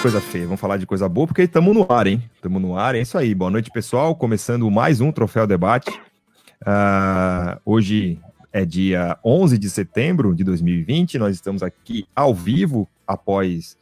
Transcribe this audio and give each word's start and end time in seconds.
coisa 0.00 0.18
feia, 0.18 0.46
vamos 0.46 0.60
falar 0.60 0.78
de 0.78 0.86
coisa 0.86 1.06
boa, 1.06 1.26
porque 1.26 1.42
estamos 1.42 1.74
no 1.74 1.86
ar, 1.92 2.06
hein? 2.06 2.22
Estamos 2.34 2.62
no 2.62 2.74
ar, 2.74 2.94
é 2.94 3.02
isso 3.02 3.18
aí. 3.18 3.34
Boa 3.34 3.50
noite, 3.50 3.70
pessoal. 3.70 4.16
Começando 4.16 4.70
mais 4.70 4.98
um 4.98 5.12
Troféu 5.12 5.46
Debate. 5.46 5.90
Uh, 6.62 7.60
hoje 7.66 8.18
é 8.50 8.64
dia 8.64 9.18
11 9.22 9.58
de 9.58 9.68
setembro 9.68 10.34
de 10.34 10.42
2020. 10.42 11.18
Nós 11.18 11.34
estamos 11.34 11.62
aqui 11.62 12.06
ao 12.16 12.34
vivo 12.34 12.88
após 13.06 13.76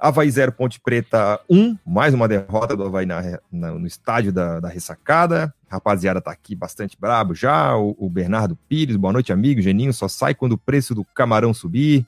Havaí 0.00 0.28
0, 0.28 0.50
Ponte 0.50 0.80
Preta 0.80 1.38
1. 1.48 1.78
Mais 1.86 2.12
uma 2.12 2.26
derrota 2.26 2.76
do 2.76 2.82
Havaí 2.82 3.06
na, 3.06 3.38
na, 3.52 3.70
no 3.70 3.86
estádio 3.86 4.32
da, 4.32 4.58
da 4.58 4.68
ressacada. 4.68 5.54
rapaziada 5.68 6.20
tá 6.20 6.32
aqui 6.32 6.56
bastante 6.56 6.96
brabo 7.00 7.36
já. 7.36 7.76
O, 7.76 7.94
o 8.00 8.10
Bernardo 8.10 8.58
Pires, 8.68 8.96
boa 8.96 9.12
noite, 9.12 9.32
amigo. 9.32 9.62
Geninho 9.62 9.92
só 9.92 10.08
sai 10.08 10.34
quando 10.34 10.54
o 10.54 10.58
preço 10.58 10.92
do 10.92 11.04
camarão 11.04 11.54
subir 11.54 12.04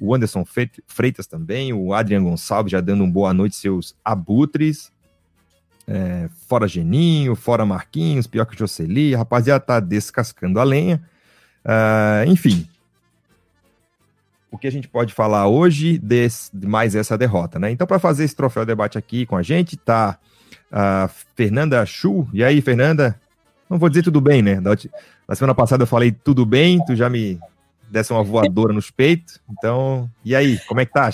o 0.00 0.14
Anderson 0.14 0.44
Freitas 0.86 1.26
também, 1.26 1.72
o 1.72 1.92
Adrian 1.94 2.22
Gonçalves 2.22 2.72
já 2.72 2.80
dando 2.80 3.04
um 3.04 3.10
boa 3.10 3.32
noite 3.32 3.56
seus 3.56 3.94
abutres. 4.04 4.92
É, 5.88 6.28
fora 6.48 6.66
Geninho, 6.66 7.36
fora 7.36 7.64
Marquinhos, 7.64 8.26
pior 8.26 8.44
que 8.44 8.58
Jocely, 8.58 9.14
a 9.14 9.18
rapaziada 9.18 9.60
tá 9.60 9.80
descascando 9.80 10.58
a 10.58 10.64
lenha. 10.64 11.00
Uh, 11.64 12.28
enfim, 12.28 12.68
o 14.50 14.58
que 14.58 14.66
a 14.66 14.72
gente 14.72 14.88
pode 14.88 15.12
falar 15.12 15.46
hoje 15.46 15.98
de 15.98 16.28
mais 16.66 16.94
essa 16.94 17.16
derrota, 17.16 17.58
né? 17.58 17.70
Então, 17.70 17.86
para 17.86 17.98
fazer 17.98 18.24
esse 18.24 18.34
troféu 18.34 18.64
debate 18.64 18.96
aqui 18.96 19.26
com 19.26 19.36
a 19.36 19.42
gente, 19.42 19.76
tá 19.76 20.18
a 20.70 21.08
Fernanda 21.34 21.84
Chu. 21.86 22.28
E 22.32 22.42
aí, 22.42 22.60
Fernanda? 22.60 23.20
Não 23.68 23.78
vou 23.78 23.88
dizer 23.88 24.02
tudo 24.02 24.20
bem, 24.20 24.42
né? 24.42 24.60
Na 25.28 25.34
semana 25.34 25.54
passada 25.54 25.82
eu 25.82 25.86
falei 25.88 26.12
tudo 26.12 26.46
bem, 26.46 26.84
tu 26.84 26.94
já 26.94 27.10
me 27.10 27.38
desse 27.90 28.12
uma 28.12 28.22
voadora 28.22 28.72
nos 28.72 28.90
peitos. 28.90 29.40
Então, 29.50 30.10
e 30.24 30.34
aí, 30.34 30.58
como 30.66 30.80
é 30.80 30.86
que 30.86 30.92
tá? 30.92 31.10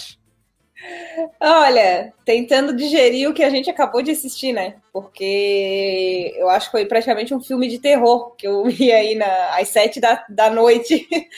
Olha, 1.41 2.13
tentando 2.25 2.75
digerir 2.75 3.29
o 3.29 3.35
que 3.35 3.43
a 3.43 3.51
gente 3.51 3.71
acabou 3.71 4.03
de 4.03 4.11
assistir, 4.11 4.53
né? 4.53 4.77
Porque 4.93 6.35
eu 6.37 6.49
acho 6.49 6.67
que 6.67 6.73
foi 6.73 6.87
praticamente 6.87 7.35
um 7.35 7.41
filme 7.41 7.69
de 7.69 7.79
terror 7.79 8.35
que 8.37 8.47
eu 8.47 8.65
vi 8.65 8.93
aí 8.93 9.15
na, 9.15 9.57
às 9.57 9.69
sete 9.69 10.01
da, 10.01 10.25
da 10.29 10.51
noite. 10.51 11.07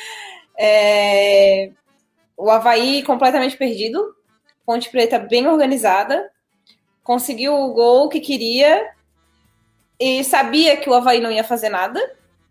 É, 0.56 1.72
o 2.36 2.48
Havaí 2.48 3.02
completamente 3.02 3.56
perdido, 3.56 4.14
Ponte 4.64 4.88
Preta 4.88 5.18
bem 5.18 5.48
organizada, 5.48 6.30
conseguiu 7.02 7.54
o 7.54 7.72
gol 7.72 8.08
que 8.08 8.20
queria 8.20 8.88
e 9.98 10.22
sabia 10.22 10.76
que 10.76 10.88
o 10.88 10.94
Havaí 10.94 11.20
não 11.20 11.32
ia 11.32 11.42
fazer 11.42 11.70
nada. 11.70 12.00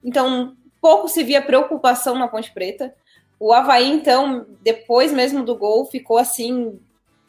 Então, 0.04 0.54
pouco 0.84 1.08
se 1.08 1.24
via 1.24 1.42
preocupação 1.42 2.16
na 2.16 2.28
Ponte 2.28 2.52
Preta. 2.52 2.94
O 3.40 3.54
Havaí, 3.54 3.90
então, 3.90 4.46
depois 4.62 5.14
mesmo 5.14 5.42
do 5.42 5.56
gol, 5.56 5.86
ficou 5.86 6.18
assim 6.18 6.78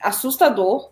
assustador. 0.03 0.91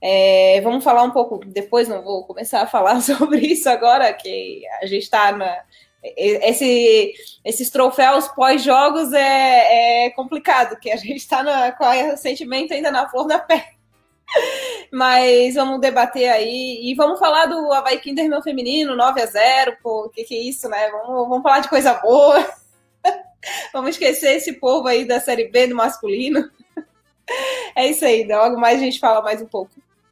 É, 0.00 0.60
vamos 0.60 0.82
falar 0.82 1.04
um 1.04 1.12
pouco 1.12 1.38
depois, 1.38 1.88
não 1.88 2.02
vou 2.02 2.24
começar 2.24 2.62
a 2.62 2.66
falar 2.66 3.00
sobre 3.02 3.38
isso 3.38 3.70
agora, 3.70 4.12
que 4.12 4.62
a 4.82 4.86
gente 4.86 5.04
está 5.04 5.30
na. 5.30 5.62
Esse, 6.16 7.12
esses 7.44 7.70
troféus 7.70 8.28
pós-jogos 8.28 9.12
é, 9.12 10.06
é, 10.06 10.10
complicado, 10.10 10.78
que 10.78 10.90
a 10.90 10.96
gente 10.96 11.16
está 11.16 11.72
com 11.72 11.84
o 11.84 12.16
sentimento 12.16 12.72
ainda 12.72 12.90
na 12.90 13.08
flor 13.08 13.26
da 13.26 13.38
pele. 13.38 13.77
Mas 14.92 15.54
vamos 15.54 15.80
debater 15.80 16.28
aí. 16.28 16.80
E 16.82 16.94
vamos 16.94 17.18
falar 17.18 17.46
do 17.46 17.72
Havaí 17.72 18.00
meu 18.28 18.42
feminino, 18.42 18.96
9 18.96 19.20
a 19.20 19.26
0 19.26 19.76
pô, 19.82 20.08
que, 20.08 20.24
que 20.24 20.34
é 20.34 20.42
isso, 20.42 20.68
né? 20.68 20.90
Vamos, 20.90 21.28
vamos 21.28 21.42
falar 21.42 21.60
de 21.60 21.68
coisa 21.68 21.94
boa. 21.94 22.46
vamos 23.72 23.90
esquecer 23.90 24.36
esse 24.36 24.54
povo 24.54 24.88
aí 24.88 25.04
da 25.04 25.20
Série 25.20 25.48
B 25.48 25.68
do 25.68 25.74
masculino. 25.74 26.48
É 27.76 27.86
isso 27.86 28.06
aí, 28.06 28.26
logo 28.26 28.58
mais 28.58 28.80
a 28.80 28.82
gente 28.82 28.98
fala 28.98 29.20
mais 29.20 29.42
um 29.42 29.46
pouco. 29.46 29.70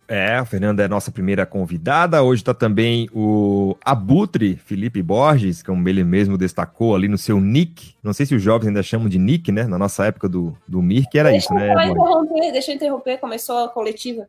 É, 0.08 0.36
a 0.36 0.44
Fernanda 0.44 0.84
é 0.84 0.88
nossa 0.88 1.10
primeira 1.10 1.44
convidada. 1.44 2.22
Hoje 2.22 2.42
está 2.42 2.54
também 2.54 3.08
o 3.12 3.76
Abutre 3.84 4.54
Felipe 4.54 5.02
Borges, 5.02 5.62
como 5.62 5.88
ele 5.88 6.04
mesmo 6.04 6.38
destacou 6.38 6.94
ali 6.94 7.08
no 7.08 7.18
seu 7.18 7.40
nick. 7.40 7.94
Não 8.02 8.12
sei 8.12 8.24
se 8.24 8.34
os 8.34 8.42
jovens 8.42 8.68
ainda 8.68 8.82
chamam 8.82 9.08
de 9.08 9.18
nick, 9.18 9.50
né? 9.50 9.64
Na 9.64 9.76
nossa 9.76 10.06
época 10.06 10.28
do, 10.28 10.56
do 10.66 10.80
Mir, 10.80 11.08
que 11.10 11.18
era 11.18 11.30
deixa 11.30 11.46
isso, 11.46 11.54
né? 11.54 11.72
Interromper, 11.72 12.52
deixa 12.52 12.70
eu 12.70 12.76
interromper, 12.76 13.18
começou 13.18 13.64
a 13.64 13.68
coletiva. 13.68 14.26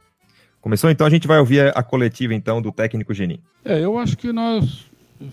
Começou, 0.59 0.89
então 0.89 1.05
a 1.05 1.09
gente 1.09 1.27
vai 1.27 1.37
ouvir 1.37 1.71
a 1.77 1.83
coletiva 1.83 2.33
então 2.33 2.61
do 2.61 2.71
técnico 2.71 3.13
Genin. 3.13 3.39
É, 3.63 3.79
eu 3.79 3.99
acho 3.99 4.17
que 4.17 4.33
nós 4.33 4.85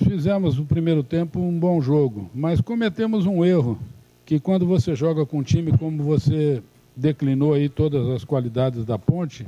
fizemos 0.06 0.58
no 0.58 0.66
primeiro 0.66 1.02
tempo 1.02 1.40
um 1.40 1.58
bom 1.58 1.80
jogo, 1.80 2.30
mas 2.34 2.60
cometemos 2.60 3.24
um 3.24 3.44
erro 3.44 3.78
que 4.26 4.38
quando 4.38 4.66
você 4.66 4.94
joga 4.94 5.24
com 5.24 5.38
um 5.38 5.42
time 5.42 5.76
como 5.76 6.02
você 6.02 6.62
declinou 6.94 7.54
aí 7.54 7.68
todas 7.68 8.08
as 8.10 8.24
qualidades 8.24 8.84
da 8.84 8.98
ponte, 8.98 9.46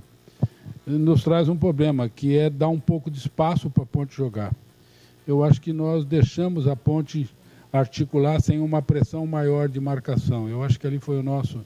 nos 0.86 1.24
traz 1.24 1.48
um 1.48 1.56
problema, 1.56 2.08
que 2.08 2.36
é 2.36 2.48
dar 2.48 2.69
um 2.69 2.78
pouco 2.78 3.10
de 3.10 3.19
espaço 3.19 3.69
para 3.69 3.82
a 3.82 3.86
ponte 3.86 4.14
jogar. 4.14 4.54
Eu 5.26 5.42
acho 5.42 5.60
que 5.60 5.72
nós 5.72 6.04
deixamos 6.04 6.69
a 6.69 6.76
ponte 6.76 7.28
articular 7.72 8.41
sem 8.41 8.60
uma 8.60 8.80
pressão 8.80 9.26
maior 9.26 9.69
de 9.69 9.80
marcação. 9.80 10.48
Eu 10.48 10.62
acho 10.62 10.78
que 10.78 10.86
ali 10.86 11.00
foi 11.00 11.19
o 11.19 11.22
nosso 11.22 11.60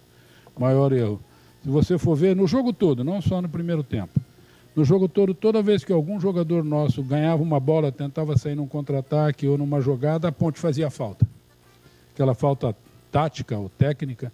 maior 0.58 0.92
erro. 0.92 1.20
Se 1.62 1.68
você 1.68 1.98
for 1.98 2.16
ver 2.16 2.34
no 2.34 2.46
jogo 2.46 2.72
todo, 2.72 3.04
não 3.04 3.20
só 3.20 3.42
no 3.42 3.48
primeiro 3.48 3.82
tempo, 3.82 4.18
no 4.74 4.84
jogo 4.84 5.06
todo, 5.08 5.34
toda 5.34 5.62
vez 5.62 5.84
que 5.84 5.92
algum 5.92 6.18
jogador 6.18 6.64
nosso 6.64 7.02
ganhava 7.02 7.42
uma 7.42 7.60
bola, 7.60 7.92
tentava 7.92 8.38
sair 8.38 8.54
num 8.54 8.66
contra-ataque 8.66 9.46
ou 9.46 9.58
numa 9.58 9.80
jogada, 9.80 10.28
a 10.28 10.32
ponte 10.32 10.58
fazia 10.58 10.88
falta. 10.88 11.28
Aquela 12.14 12.34
falta 12.34 12.74
tática 13.12 13.58
ou 13.58 13.68
técnica, 13.68 14.32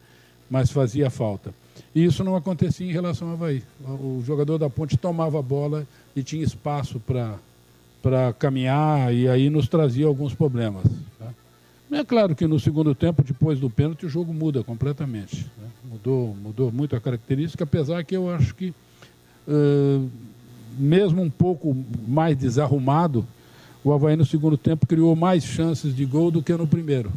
mas 0.48 0.70
fazia 0.70 1.10
falta. 1.10 1.52
E 1.96 2.04
isso 2.04 2.22
não 2.22 2.36
acontecia 2.36 2.86
em 2.86 2.92
relação 2.92 3.28
ao 3.28 3.32
Havaí. 3.32 3.62
O 3.82 4.22
jogador 4.22 4.58
da 4.58 4.68
ponte 4.68 4.98
tomava 4.98 5.38
a 5.38 5.42
bola 5.42 5.86
e 6.14 6.22
tinha 6.22 6.44
espaço 6.44 7.00
para 7.00 8.34
caminhar 8.34 9.14
e 9.14 9.26
aí 9.26 9.48
nos 9.48 9.66
trazia 9.66 10.04
alguns 10.04 10.34
problemas. 10.34 10.84
Tá? 11.18 11.32
É 11.90 12.04
claro 12.04 12.36
que 12.36 12.46
no 12.46 12.60
segundo 12.60 12.94
tempo, 12.94 13.24
depois 13.24 13.58
do 13.58 13.70
pênalti, 13.70 14.04
o 14.04 14.10
jogo 14.10 14.34
muda 14.34 14.62
completamente. 14.62 15.46
Né? 15.56 15.68
Mudou, 15.90 16.36
mudou 16.42 16.70
muito 16.70 16.94
a 16.94 17.00
característica, 17.00 17.64
apesar 17.64 18.04
que 18.04 18.14
eu 18.14 18.28
acho 18.28 18.54
que, 18.54 18.74
uh, 19.48 20.06
mesmo 20.78 21.22
um 21.22 21.30
pouco 21.30 21.74
mais 22.06 22.36
desarrumado, 22.36 23.26
o 23.82 23.90
Havaí 23.90 24.16
no 24.16 24.26
segundo 24.26 24.58
tempo 24.58 24.86
criou 24.86 25.16
mais 25.16 25.44
chances 25.44 25.96
de 25.96 26.04
gol 26.04 26.30
do 26.30 26.42
que 26.42 26.52
no 26.52 26.66
primeiro. 26.66 27.10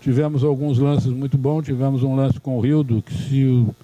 Tivemos 0.00 0.44
alguns 0.44 0.78
lances 0.78 1.10
muito 1.10 1.36
bons, 1.36 1.64
tivemos 1.64 2.04
um 2.04 2.14
lance 2.14 2.38
com 2.38 2.56
o 2.56 2.60
Rildo, 2.60 3.02
que 3.02 3.12
se 3.12 3.44
o, 3.46 3.74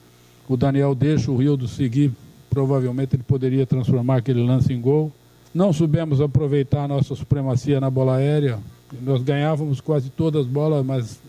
o 0.55 0.57
Daniel 0.57 0.95
deixa 0.95 1.31
o 1.31 1.37
Rildo 1.37 1.69
seguir, 1.69 2.13
provavelmente 2.49 3.17
ele 3.17 3.23
poderia 3.23 3.67
transformar 3.67 4.17
aquele 4.17 4.43
lance 4.43 4.73
em 4.73 4.81
gol. 4.81 5.13
Não 5.55 5.73
soubemos 5.73 6.21
aproveitar 6.21 6.85
a 6.85 6.89
nossa 6.89 7.15
supremacia 7.15 7.81
na 7.81 7.91
bola 7.91 8.17
aérea. 8.17 8.59
Nós 9.03 9.23
ganhávamos 9.23 9.81
quase 9.81 10.11
todas 10.11 10.43
as 10.43 10.47
bolas, 10.47 10.85
mas 10.85 11.21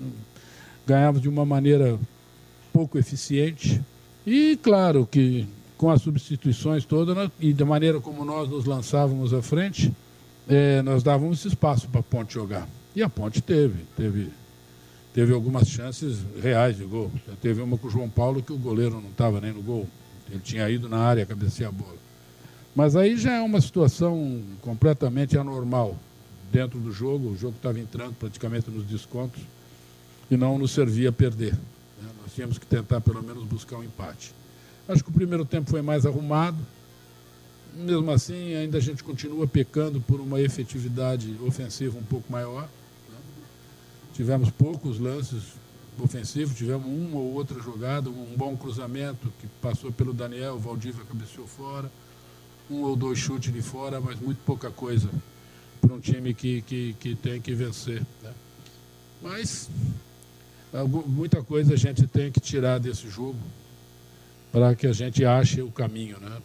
ganhávamos 0.87 1.21
de 1.21 1.29
uma 1.29 1.45
maneira 1.45 1.99
pouco 2.71 2.97
eficiente. 2.97 3.81
E 4.25 4.57
claro 4.61 5.07
que 5.09 5.47
com 5.77 5.89
as 5.89 6.01
substituições 6.01 6.83
todas 6.83 7.29
e 7.39 7.53
da 7.53 7.65
maneira 7.65 7.99
como 8.01 8.25
nós 8.25 8.49
nos 8.49 8.65
lançávamos 8.65 9.33
à 9.33 9.41
frente, 9.41 9.93
é, 10.47 10.81
nós 10.81 11.03
dávamos 11.03 11.45
espaço 11.45 11.87
para 11.87 12.01
a 12.01 12.03
Ponte 12.03 12.33
jogar. 12.33 12.67
E 12.95 13.01
a 13.01 13.07
Ponte 13.07 13.41
teve, 13.41 13.85
teve 13.95 14.29
teve 15.19 15.33
algumas 15.33 15.67
chances 15.67 16.19
reais 16.41 16.77
de 16.77 16.85
gol. 16.85 17.11
Já 17.27 17.35
teve 17.35 17.61
uma 17.61 17.77
com 17.77 17.89
o 17.89 17.91
João 17.91 18.09
Paulo 18.09 18.41
que 18.41 18.53
o 18.53 18.57
goleiro 18.57 19.01
não 19.01 19.09
estava 19.09 19.41
nem 19.41 19.51
no 19.51 19.61
gol. 19.61 19.85
Ele 20.31 20.39
tinha 20.39 20.69
ido 20.69 20.87
na 20.87 20.97
área 20.97 21.25
cabecear 21.25 21.67
a 21.67 21.73
bola. 21.73 21.97
Mas 22.73 22.95
aí 22.95 23.17
já 23.17 23.33
é 23.33 23.41
uma 23.41 23.59
situação 23.59 24.41
completamente 24.61 25.37
anormal 25.37 25.97
dentro 26.49 26.79
do 26.79 26.89
jogo. 26.93 27.31
O 27.31 27.37
jogo 27.37 27.57
estava 27.57 27.77
entrando 27.77 28.13
praticamente 28.13 28.71
nos 28.71 28.85
descontos 28.85 29.41
e 30.31 30.37
não 30.37 30.57
nos 30.57 30.71
servia 30.71 31.09
a 31.09 31.11
perder. 31.11 31.51
Né? 31.51 32.09
Nós 32.21 32.33
tínhamos 32.33 32.57
que 32.57 32.65
tentar 32.65 33.01
pelo 33.01 33.21
menos 33.21 33.43
buscar 33.43 33.75
um 33.75 33.83
empate. 33.83 34.33
Acho 34.87 35.03
que 35.03 35.09
o 35.09 35.13
primeiro 35.13 35.43
tempo 35.43 35.69
foi 35.69 35.81
mais 35.81 36.05
arrumado. 36.05 36.57
Mesmo 37.75 38.09
assim, 38.09 38.55
ainda 38.55 38.77
a 38.77 38.81
gente 38.81 39.03
continua 39.03 39.45
pecando 39.45 39.99
por 39.99 40.21
uma 40.21 40.39
efetividade 40.39 41.35
ofensiva 41.45 41.97
um 41.97 42.03
pouco 42.03 42.31
maior. 42.31 42.69
Tivemos 44.19 44.49
poucos 44.51 44.99
lances 44.99 45.53
ofensivos, 45.97 46.57
tivemos 46.57 46.85
uma 46.85 47.21
ou 47.21 47.35
outra 47.35 47.57
jogada, 47.61 48.09
um 48.09 48.35
bom 48.35 48.57
cruzamento 48.57 49.31
que 49.39 49.47
passou 49.61 49.93
pelo 49.93 50.13
Daniel, 50.13 50.55
o 50.55 50.59
Valdívia 50.59 51.05
cabeceou 51.05 51.47
fora, 51.47 51.89
um 52.69 52.81
ou 52.81 52.97
dois 52.97 53.17
chutes 53.17 53.53
de 53.53 53.61
fora, 53.61 54.01
mas 54.01 54.19
muito 54.19 54.39
pouca 54.45 54.69
coisa 54.69 55.09
para 55.79 55.93
um 55.93 56.01
time 56.01 56.33
que, 56.33 56.61
que, 56.63 56.97
que 56.99 57.15
tem 57.15 57.39
que 57.39 57.53
vencer. 57.53 58.05
Né? 58.21 58.33
Mas 59.21 59.69
muita 61.07 61.41
coisa 61.41 61.75
a 61.75 61.77
gente 61.77 62.05
tem 62.05 62.29
que 62.29 62.41
tirar 62.41 62.77
desse 62.77 63.09
jogo 63.09 63.39
para 64.51 64.75
que 64.75 64.85
a 64.85 64.91
gente 64.91 65.23
ache 65.23 65.61
o 65.61 65.71
caminho, 65.71 66.19
né? 66.19 66.41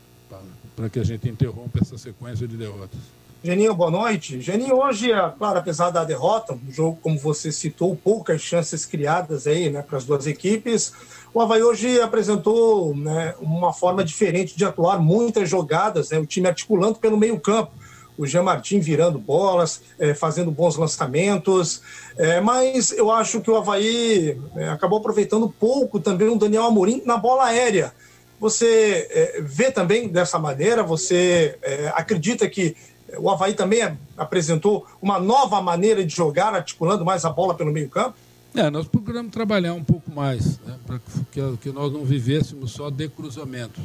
para 0.76 0.88
que 0.88 1.00
a 1.00 1.04
gente 1.04 1.28
interrompa 1.28 1.80
essa 1.82 1.98
sequência 1.98 2.46
de 2.46 2.56
derrotas. 2.56 3.00
Geninho, 3.44 3.74
boa 3.74 3.90
noite. 3.90 4.40
Geninho, 4.40 4.78
hoje, 4.78 5.12
é, 5.12 5.32
claro, 5.38 5.58
apesar 5.58 5.90
da 5.90 6.02
derrota, 6.02 6.54
um 6.54 6.72
jogo, 6.72 6.98
como 7.02 7.18
você 7.18 7.52
citou, 7.52 7.94
poucas 7.94 8.40
chances 8.40 8.86
criadas 8.86 9.46
aí, 9.46 9.68
né, 9.68 9.82
para 9.82 9.98
as 9.98 10.04
duas 10.06 10.26
equipes, 10.26 10.94
o 11.34 11.42
Havaí 11.42 11.62
hoje 11.62 12.00
apresentou 12.00 12.96
né, 12.96 13.34
uma 13.38 13.70
forma 13.70 14.02
diferente 14.02 14.56
de 14.56 14.64
atuar, 14.64 14.98
muitas 14.98 15.46
jogadas, 15.46 16.08
né, 16.08 16.18
o 16.18 16.24
time 16.24 16.48
articulando 16.48 16.98
pelo 16.98 17.18
meio 17.18 17.38
campo, 17.38 17.72
o 18.16 18.26
Jean 18.26 18.44
Martin 18.44 18.80
virando 18.80 19.18
bolas, 19.18 19.82
é, 19.98 20.14
fazendo 20.14 20.50
bons 20.50 20.76
lançamentos, 20.76 21.82
é, 22.16 22.40
mas 22.40 22.92
eu 22.92 23.10
acho 23.10 23.42
que 23.42 23.50
o 23.50 23.56
Havaí 23.56 24.40
é, 24.56 24.70
acabou 24.70 25.00
aproveitando 25.00 25.50
pouco 25.50 26.00
também 26.00 26.30
o 26.30 26.38
Daniel 26.38 26.64
Amorim 26.64 27.02
na 27.04 27.18
bola 27.18 27.44
aérea. 27.44 27.92
Você 28.40 29.06
é, 29.10 29.40
vê 29.42 29.70
também 29.70 30.08
dessa 30.08 30.38
maneira? 30.38 30.82
Você 30.82 31.58
é, 31.62 31.92
acredita 31.94 32.48
que 32.48 32.76
o 33.18 33.30
Havaí 33.30 33.54
também 33.54 33.98
apresentou 34.16 34.86
uma 35.00 35.18
nova 35.18 35.60
maneira 35.60 36.04
de 36.04 36.14
jogar, 36.14 36.54
articulando 36.54 37.04
mais 37.04 37.24
a 37.24 37.30
bola 37.30 37.54
pelo 37.54 37.72
meio 37.72 37.88
campo? 37.88 38.16
É, 38.54 38.70
nós 38.70 38.86
procuramos 38.86 39.32
trabalhar 39.32 39.74
um 39.74 39.82
pouco 39.82 40.12
mais, 40.12 40.60
né, 40.60 40.76
para 40.86 41.00
que, 41.32 41.56
que, 41.60 41.72
nós 41.72 41.92
não 41.92 42.04
vivêssemos 42.04 42.70
só 42.70 42.88
de 42.88 43.08
cruzamento. 43.08 43.80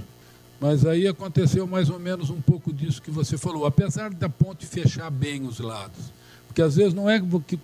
Mas 0.62 0.86
aí 0.86 1.08
aconteceu 1.08 1.66
mais 1.66 1.90
ou 1.90 1.98
menos 1.98 2.30
um 2.30 2.40
pouco 2.40 2.72
disso 2.72 3.02
que 3.02 3.10
você 3.10 3.38
falou, 3.38 3.66
apesar 3.66 4.12
da 4.12 4.30
ponte 4.30 4.68
fechar 4.68 5.10
bem 5.10 5.48
os 5.48 5.60
lados. 5.60 6.14
Porque 6.46 6.62
às 6.62 6.76
vezes 6.76 6.94
não 6.94 7.10
é 7.10 7.20
que, 7.48 7.60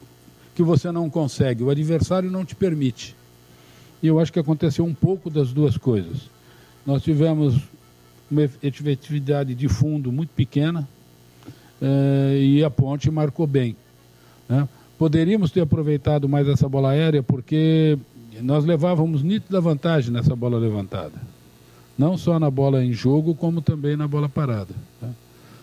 que 0.55 0.63
você 0.63 0.91
não 0.91 1.09
consegue, 1.09 1.61
o 1.61 1.69
adversário 1.69 2.31
não 2.31 2.43
te 2.43 2.55
permite. 2.55 3.15
E 4.01 4.07
eu 4.07 4.19
acho 4.19 4.33
que 4.33 4.39
aconteceu 4.39 4.83
um 4.83 4.93
pouco 4.93 5.29
das 5.29 5.53
duas 5.53 5.77
coisas. 5.77 6.29
Nós 6.85 7.03
tivemos 7.03 7.61
uma 8.31 8.43
efetividade 8.43 9.53
de 9.53 9.67
fundo 9.67 10.11
muito 10.11 10.29
pequena, 10.29 10.87
eh, 11.81 12.37
e 12.39 12.63
a 12.63 12.69
ponte 12.69 13.09
marcou 13.11 13.45
bem. 13.45 13.75
Né? 14.47 14.67
Poderíamos 14.97 15.51
ter 15.51 15.61
aproveitado 15.61 16.29
mais 16.29 16.47
essa 16.47 16.69
bola 16.69 16.91
aérea 16.91 17.21
porque 17.21 17.97
nós 18.41 18.65
levávamos 18.65 19.23
nítida 19.23 19.59
vantagem 19.59 20.11
nessa 20.11 20.35
bola 20.35 20.57
levantada. 20.57 21.13
Não 21.97 22.17
só 22.17 22.39
na 22.39 22.49
bola 22.49 22.83
em 22.83 22.91
jogo, 22.91 23.35
como 23.35 23.61
também 23.61 23.95
na 23.95 24.07
bola 24.07 24.27
parada. 24.27 24.73
Tá? 24.99 25.09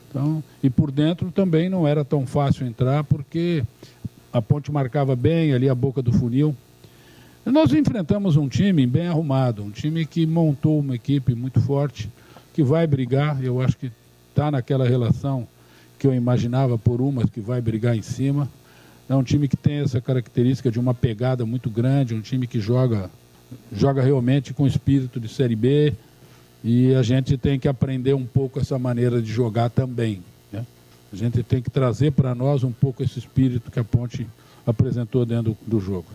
Então, 0.08 0.44
e 0.62 0.68
por 0.68 0.90
dentro 0.90 1.30
também 1.30 1.68
não 1.68 1.86
era 1.86 2.04
tão 2.04 2.26
fácil 2.26 2.66
entrar, 2.66 3.04
porque 3.04 3.64
a 4.32 4.40
ponte 4.42 4.70
marcava 4.70 5.16
bem 5.16 5.52
ali 5.54 5.68
a 5.68 5.74
boca 5.74 6.02
do 6.02 6.12
funil. 6.12 6.54
Nós 7.44 7.72
enfrentamos 7.72 8.36
um 8.36 8.48
time 8.48 8.86
bem 8.86 9.08
arrumado, 9.08 9.62
um 9.64 9.70
time 9.70 10.06
que 10.06 10.26
montou 10.26 10.78
uma 10.78 10.94
equipe 10.94 11.34
muito 11.34 11.60
forte, 11.60 12.10
que 12.54 12.62
vai 12.62 12.86
brigar, 12.86 13.42
eu 13.42 13.60
acho 13.60 13.76
que 13.76 13.90
está 14.30 14.50
naquela 14.50 14.86
relação 14.86 15.48
que 16.02 16.06
eu 16.08 16.12
imaginava 16.12 16.76
por 16.76 17.00
umas 17.00 17.30
que 17.30 17.40
vai 17.40 17.60
brigar 17.60 17.96
em 17.96 18.02
cima. 18.02 18.48
É 19.08 19.14
um 19.14 19.22
time 19.22 19.46
que 19.46 19.56
tem 19.56 19.82
essa 19.82 20.00
característica 20.00 20.68
de 20.68 20.80
uma 20.80 20.92
pegada 20.92 21.46
muito 21.46 21.70
grande, 21.70 22.12
um 22.12 22.20
time 22.20 22.44
que 22.44 22.58
joga, 22.58 23.08
joga 23.72 24.02
realmente 24.02 24.52
com 24.52 24.66
espírito 24.66 25.20
de 25.20 25.28
Série 25.28 25.54
B. 25.54 25.94
E 26.64 26.92
a 26.92 27.04
gente 27.04 27.38
tem 27.38 27.56
que 27.56 27.68
aprender 27.68 28.14
um 28.14 28.26
pouco 28.26 28.58
essa 28.58 28.76
maneira 28.80 29.22
de 29.22 29.30
jogar 29.30 29.70
também. 29.70 30.24
Né? 30.50 30.66
A 31.12 31.14
gente 31.14 31.40
tem 31.44 31.62
que 31.62 31.70
trazer 31.70 32.10
para 32.10 32.34
nós 32.34 32.64
um 32.64 32.72
pouco 32.72 33.04
esse 33.04 33.20
espírito 33.20 33.70
que 33.70 33.78
a 33.78 33.84
Ponte 33.84 34.26
apresentou 34.66 35.24
dentro 35.24 35.56
do, 35.64 35.78
jogo. 35.78 36.06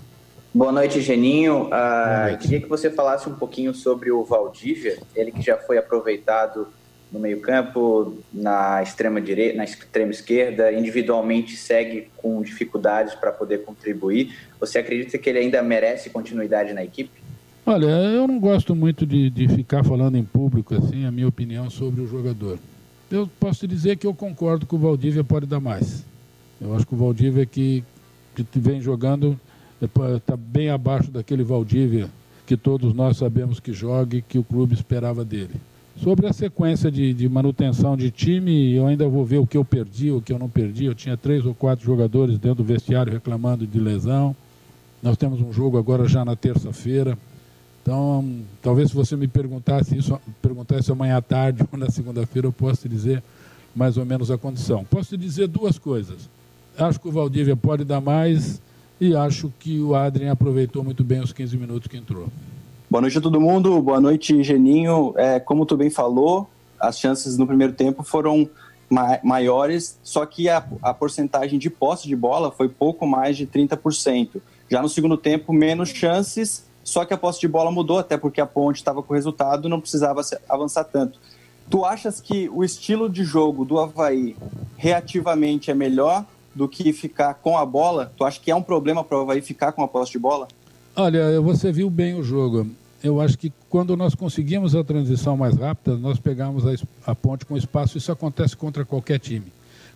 Boa 0.53 0.73
noite, 0.73 0.99
Geninho. 0.99 1.67
Uh, 1.67 2.23
noite. 2.23 2.41
Queria 2.41 2.59
que 2.59 2.67
você 2.67 2.91
falasse 2.91 3.29
um 3.29 3.35
pouquinho 3.35 3.73
sobre 3.73 4.11
o 4.11 4.25
Valdívia, 4.25 4.99
ele 5.15 5.31
que 5.31 5.41
já 5.41 5.55
foi 5.55 5.77
aproveitado 5.77 6.67
no 7.11 7.19
meio-campo, 7.19 8.17
na 8.33 8.81
extrema 8.83 9.21
direita, 9.21 9.57
na 9.57 9.63
extrema 9.63 10.11
esquerda, 10.11 10.71
individualmente 10.71 11.55
segue 11.55 12.09
com 12.17 12.41
dificuldades 12.41 13.15
para 13.15 13.31
poder 13.31 13.63
contribuir. 13.63 14.35
Você 14.59 14.79
acredita 14.79 15.17
que 15.17 15.29
ele 15.29 15.39
ainda 15.39 15.61
merece 15.61 16.09
continuidade 16.09 16.73
na 16.73 16.83
equipe? 16.83 17.11
Olha, 17.65 17.85
eu 17.85 18.27
não 18.27 18.39
gosto 18.39 18.75
muito 18.75 19.05
de, 19.05 19.29
de 19.29 19.47
ficar 19.47 19.83
falando 19.83 20.17
em 20.17 20.23
público 20.23 20.75
assim 20.75 21.05
a 21.05 21.11
minha 21.11 21.27
opinião 21.27 21.69
sobre 21.69 22.01
o 22.01 22.07
jogador. 22.07 22.57
Eu 23.09 23.29
posso 23.39 23.61
te 23.61 23.67
dizer 23.67 23.97
que 23.97 24.07
eu 24.07 24.13
concordo 24.13 24.65
que 24.65 24.75
o 24.75 24.77
Valdívia 24.77 25.23
pode 25.23 25.45
dar 25.45 25.59
mais. 25.59 26.05
Eu 26.61 26.75
acho 26.75 26.85
que 26.85 26.93
o 26.93 26.97
Valdívia 26.97 27.45
que, 27.45 27.83
que 28.35 28.59
vem 28.59 28.81
jogando 28.81 29.39
está 29.81 30.35
bem 30.35 30.69
abaixo 30.69 31.11
daquele 31.11 31.43
Valdívia 31.43 32.09
que 32.45 32.55
todos 32.55 32.93
nós 32.93 33.17
sabemos 33.17 33.59
que 33.59 33.73
joga 33.73 34.15
e 34.15 34.21
que 34.21 34.39
o 34.39 34.43
clube 34.43 34.73
esperava 34.73 35.25
dele. 35.25 35.55
Sobre 36.03 36.27
a 36.27 36.33
sequência 36.33 36.91
de, 36.91 37.11
de, 37.11 37.27
manutenção 37.27 37.97
de 37.97 38.11
time, 38.11 38.71
eu 38.71 38.85
ainda 38.85 39.07
vou 39.07 39.25
ver 39.25 39.39
o 39.39 39.47
que 39.47 39.57
eu 39.57 39.65
perdi, 39.65 40.11
o 40.11 40.21
que 40.21 40.31
eu 40.31 40.37
não 40.37 40.47
perdi. 40.47 40.85
Eu 40.85 40.93
tinha 40.93 41.17
três 41.17 41.43
ou 41.43 41.55
quatro 41.55 41.83
jogadores 41.83 42.37
dentro 42.37 42.57
do 42.57 42.63
vestiário 42.63 43.11
reclamando 43.11 43.65
de 43.65 43.79
lesão. 43.79 44.35
Nós 45.01 45.17
temos 45.17 45.41
um 45.41 45.51
jogo 45.51 45.77
agora 45.77 46.07
já 46.07 46.23
na 46.23 46.35
terça-feira. 46.35 47.17
Então, 47.81 48.41
talvez 48.61 48.89
se 48.89 48.95
você 48.95 49.15
me 49.15 49.27
perguntasse 49.27 49.97
isso, 49.97 50.19
perguntasse 50.39 50.91
amanhã 50.91 51.17
à 51.17 51.21
tarde 51.21 51.63
ou 51.71 51.79
na 51.79 51.89
segunda-feira, 51.89 52.47
eu 52.47 52.53
posso 52.53 52.83
te 52.83 52.89
dizer 52.89 53.23
mais 53.75 53.97
ou 53.97 54.05
menos 54.05 54.29
a 54.29 54.37
condição. 54.37 54.85
Posso 54.85 55.09
te 55.09 55.17
dizer 55.17 55.47
duas 55.47 55.79
coisas. 55.79 56.29
Acho 56.77 56.99
que 56.99 57.07
o 57.07 57.11
Valdívia 57.11 57.55
pode 57.55 57.83
dar 57.83 58.01
mais 58.01 58.61
e 59.01 59.15
acho 59.15 59.51
que 59.59 59.79
o 59.79 59.95
Adrien 59.95 60.29
aproveitou 60.29 60.83
muito 60.83 61.03
bem 61.03 61.21
os 61.21 61.33
15 61.33 61.57
minutos 61.57 61.87
que 61.87 61.97
entrou. 61.97 62.27
Boa 62.89 63.01
noite 63.01 63.17
a 63.17 63.21
todo 63.21 63.41
mundo, 63.41 63.81
boa 63.81 63.99
noite, 63.99 64.41
Geninho. 64.41 65.13
É, 65.17 65.41
como 65.41 65.65
tu 65.65 65.75
bem 65.75 65.89
falou, 65.89 66.49
as 66.79 66.97
chances 66.97 67.37
no 67.37 67.45
primeiro 67.45 67.73
tempo 67.73 68.01
foram 68.01 68.49
ma 68.89 69.19
maiores, 69.21 69.99
só 70.01 70.25
que 70.25 70.47
a, 70.47 70.65
a 70.81 70.93
porcentagem 70.93 71.59
de 71.59 71.69
posse 71.69 72.07
de 72.07 72.15
bola 72.15 72.49
foi 72.49 72.69
pouco 72.69 73.05
mais 73.05 73.35
de 73.35 73.45
30%. 73.45 74.41
Já 74.71 74.81
no 74.81 74.87
segundo 74.87 75.17
tempo, 75.17 75.51
menos 75.51 75.89
chances, 75.89 76.65
só 76.81 77.03
que 77.03 77.13
a 77.13 77.17
posse 77.17 77.41
de 77.41 77.47
bola 77.49 77.69
mudou, 77.69 77.99
até 77.99 78.15
porque 78.15 78.39
a 78.39 78.45
ponte 78.45 78.77
estava 78.77 79.03
com 79.03 79.13
resultado, 79.13 79.67
não 79.67 79.81
precisava 79.81 80.21
avançar 80.47 80.85
tanto. 80.85 81.19
Tu 81.69 81.83
achas 81.83 82.21
que 82.21 82.47
o 82.47 82.63
estilo 82.63 83.09
de 83.09 83.25
jogo 83.25 83.65
do 83.65 83.77
Havaí 83.79 84.33
reativamente 84.77 85.69
é 85.69 85.73
melhor 85.73 86.23
do 86.55 86.69
que 86.69 86.93
ficar 86.93 87.33
com 87.33 87.57
a 87.57 87.65
bola? 87.65 88.13
Tu 88.15 88.23
acha 88.23 88.39
que 88.39 88.49
é 88.49 88.55
um 88.55 88.63
problema 88.63 89.03
para 89.03 89.17
o 89.17 89.21
Havaí 89.23 89.41
ficar 89.41 89.73
com 89.73 89.83
a 89.83 89.89
posse 89.89 90.13
de 90.13 90.19
bola? 90.19 90.47
Olha, 90.99 91.39
você 91.41 91.71
viu 91.71 91.91
bem 91.91 92.15
o 92.15 92.23
jogo. 92.23 92.65
Eu 93.03 93.21
acho 93.21 93.37
que 93.37 93.53
quando 93.69 93.95
nós 93.95 94.15
conseguimos 94.15 94.73
a 94.75 94.83
transição 94.83 95.37
mais 95.37 95.55
rápida, 95.55 95.95
nós 95.95 96.19
pegamos 96.19 96.65
a, 96.65 96.73
a 97.05 97.13
ponte 97.13 97.45
com 97.45 97.55
espaço. 97.55 97.99
Isso 97.99 98.11
acontece 98.11 98.57
contra 98.57 98.83
qualquer 98.83 99.19
time. 99.19 99.45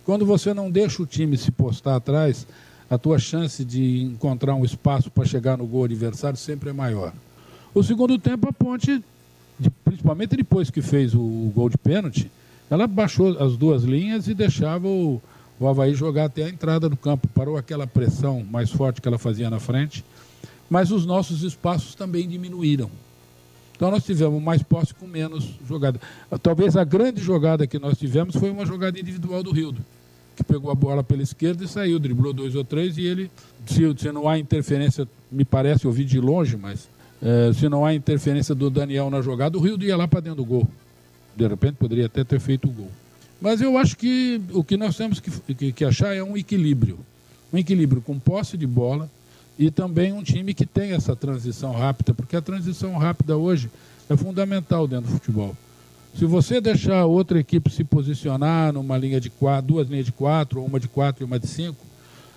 Quando 0.04 0.24
você 0.24 0.54
não 0.54 0.70
deixa 0.70 1.02
o 1.02 1.06
time 1.06 1.36
se 1.36 1.50
postar 1.50 1.96
atrás, 1.96 2.46
a 2.88 2.96
tua 2.96 3.18
chance 3.18 3.64
de 3.64 4.02
encontrar 4.02 4.54
um 4.54 4.64
espaço 4.64 5.10
para 5.10 5.24
chegar 5.24 5.58
no 5.58 5.66
gol 5.66 5.86
adversário 5.86 6.38
sempre 6.38 6.70
é 6.70 6.72
maior. 6.72 7.12
O 7.74 7.82
segundo 7.82 8.16
tempo, 8.16 8.48
a 8.48 8.52
ponte, 8.52 9.02
principalmente 9.84 10.36
depois 10.36 10.70
que 10.70 10.80
fez 10.80 11.16
o, 11.16 11.50
gol 11.52 11.68
de 11.68 11.78
pênalti, 11.78 12.30
ela 12.70 12.86
baixou 12.86 13.42
as 13.42 13.56
duas 13.56 13.82
linhas 13.82 14.28
e 14.28 14.34
deixava 14.34 14.86
o, 14.86 15.20
o 15.58 15.66
Havaí 15.66 15.94
jogar 15.94 16.26
até 16.26 16.44
a 16.44 16.48
entrada 16.48 16.88
do 16.88 16.96
campo. 16.96 17.26
Parou 17.34 17.56
aquela 17.56 17.88
pressão 17.88 18.46
mais 18.48 18.70
forte 18.70 19.02
que 19.02 19.08
ela 19.08 19.18
fazia 19.18 19.50
na 19.50 19.58
frente 19.58 20.04
mas 20.72 20.90
os 20.90 21.04
nossos 21.04 21.42
espaços 21.42 21.94
também 21.94 22.26
diminuíram. 22.26 22.90
Então 23.76 23.90
nós 23.90 24.06
tivemos 24.06 24.42
mais 24.42 24.62
posse 24.62 24.94
com 24.94 25.06
menos 25.06 25.46
jogada. 25.68 26.00
Talvez 26.42 26.78
a 26.78 26.82
grande 26.82 27.20
jogada 27.20 27.66
que 27.66 27.78
nós 27.78 27.98
tivemos 27.98 28.34
foi 28.36 28.50
uma 28.50 28.64
jogada 28.64 28.98
individual 28.98 29.42
do 29.42 29.50
Rildo, 29.52 29.84
que 30.34 30.42
pegou 30.42 30.70
a 30.70 30.74
bola 30.74 31.04
pela 31.04 31.22
esquerda 31.22 31.62
e 31.62 31.68
saiu, 31.68 31.98
driblou 31.98 32.32
dois 32.32 32.54
ou 32.54 32.64
três 32.64 32.96
e 32.96 33.02
ele, 33.02 33.30
se, 33.66 33.82
se 33.98 34.10
não 34.10 34.26
há 34.26 34.38
interferência, 34.38 35.06
me 35.30 35.44
parece, 35.44 35.84
eu 35.84 35.92
vi 35.92 36.06
de 36.06 36.18
longe, 36.18 36.56
mas 36.56 36.88
é, 37.20 37.52
se 37.52 37.68
não 37.68 37.84
há 37.84 37.92
interferência 37.92 38.54
do 38.54 38.70
Daniel 38.70 39.10
na 39.10 39.20
jogada, 39.20 39.58
o 39.58 39.60
Rildo 39.60 39.84
ia 39.84 39.94
lá 39.94 40.08
para 40.08 40.20
dentro 40.20 40.38
do 40.38 40.44
gol. 40.46 40.66
De 41.36 41.46
repente 41.46 41.74
poderia 41.74 42.06
até 42.06 42.24
ter 42.24 42.40
feito 42.40 42.66
o 42.66 42.72
gol. 42.72 42.90
Mas 43.42 43.60
eu 43.60 43.76
acho 43.76 43.94
que 43.94 44.40
o 44.54 44.64
que 44.64 44.78
nós 44.78 44.96
temos 44.96 45.20
que, 45.20 45.30
que, 45.54 45.70
que 45.70 45.84
achar 45.84 46.16
é 46.16 46.22
um 46.22 46.34
equilíbrio. 46.34 46.98
Um 47.52 47.58
equilíbrio 47.58 48.00
com 48.00 48.18
posse 48.18 48.56
de 48.56 48.66
bola, 48.66 49.10
e 49.58 49.70
também 49.70 50.12
um 50.12 50.22
time 50.22 50.54
que 50.54 50.66
tem 50.66 50.92
essa 50.92 51.14
transição 51.14 51.72
rápida, 51.72 52.14
porque 52.14 52.36
a 52.36 52.42
transição 52.42 52.96
rápida 52.96 53.36
hoje 53.36 53.70
é 54.08 54.16
fundamental 54.16 54.86
dentro 54.86 55.10
do 55.10 55.12
futebol. 55.12 55.56
Se 56.14 56.26
você 56.26 56.60
deixar 56.60 57.06
outra 57.06 57.38
equipe 57.38 57.70
se 57.70 57.84
posicionar 57.84 58.72
numa 58.72 58.98
linha 58.98 59.20
de 59.20 59.30
quatro, 59.30 59.74
duas 59.74 59.88
linhas 59.88 60.06
de 60.06 60.12
quatro, 60.12 60.60
ou 60.60 60.66
uma 60.66 60.78
de 60.78 60.88
quatro 60.88 61.22
e 61.22 61.26
uma 61.26 61.38
de 61.38 61.46
cinco, 61.46 61.78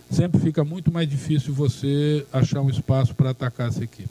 sempre 0.10 0.40
fica 0.40 0.64
muito 0.64 0.92
mais 0.92 1.10
difícil 1.10 1.54
você 1.54 2.26
achar 2.32 2.62
um 2.62 2.70
espaço 2.70 3.14
para 3.14 3.32
atacar 3.32 3.68
essa 3.68 3.84
equipe. 3.84 4.10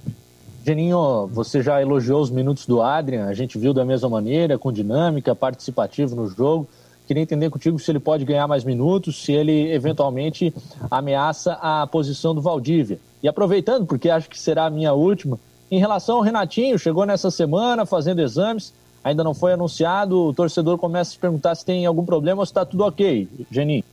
Geninho, 0.67 1.27
você 1.27 1.63
já 1.63 1.81
elogiou 1.81 2.23
os 2.23 2.31
minutos 2.31 2.67
do 2.67 2.81
Adrian, 2.81 3.27
a 3.27 3.35
gente 3.35 3.59
viu 3.59 3.75
da 3.75 3.85
mesma 3.85 4.09
maneira, 4.09 4.59
com 4.59 4.73
dinâmica, 4.73 5.35
participativo 5.35 6.17
no 6.17 6.27
jogo. 6.27 6.69
Queria 7.07 7.23
entender 7.23 7.51
contigo 7.51 7.79
se 7.79 7.91
ele 7.91 8.01
pode 8.01 8.25
ganhar 8.25 8.49
mais 8.49 8.65
minutos, 8.65 9.23
se 9.23 9.33
ele 9.33 9.73
eventualmente 9.73 10.55
ameaça 10.91 11.53
a 11.55 11.87
posição 11.87 12.35
do 12.35 12.41
Valdívia. 12.41 12.99
E 13.23 13.29
aproveitando, 13.29 13.87
porque 13.87 14.09
acho 14.09 14.29
que 14.29 14.39
será 14.39 14.67
a 14.67 14.71
minha 14.71 14.93
última, 14.93 15.39
em 15.71 15.79
relação 15.79 16.17
ao 16.17 16.23
Renatinho, 16.23 16.79
chegou 16.79 17.05
nessa 17.05 17.31
semana 17.31 17.85
fazendo 17.85 18.21
exames, 18.21 18.73
ainda 19.03 19.25
não 19.25 19.35
foi 19.35 19.53
anunciado, 19.53 20.19
o 20.19 20.33
torcedor 20.33 20.79
começa 20.79 21.11
a 21.11 21.13
se 21.13 21.19
perguntar 21.19 21.55
se 21.55 21.65
tem 21.65 21.85
algum 21.85 22.05
problema 22.05 22.41
ou 22.41 22.47
se 22.47 22.51
está 22.51 22.65
tudo 22.65 22.85
ok. 22.85 23.29
Geninho. 23.51 23.85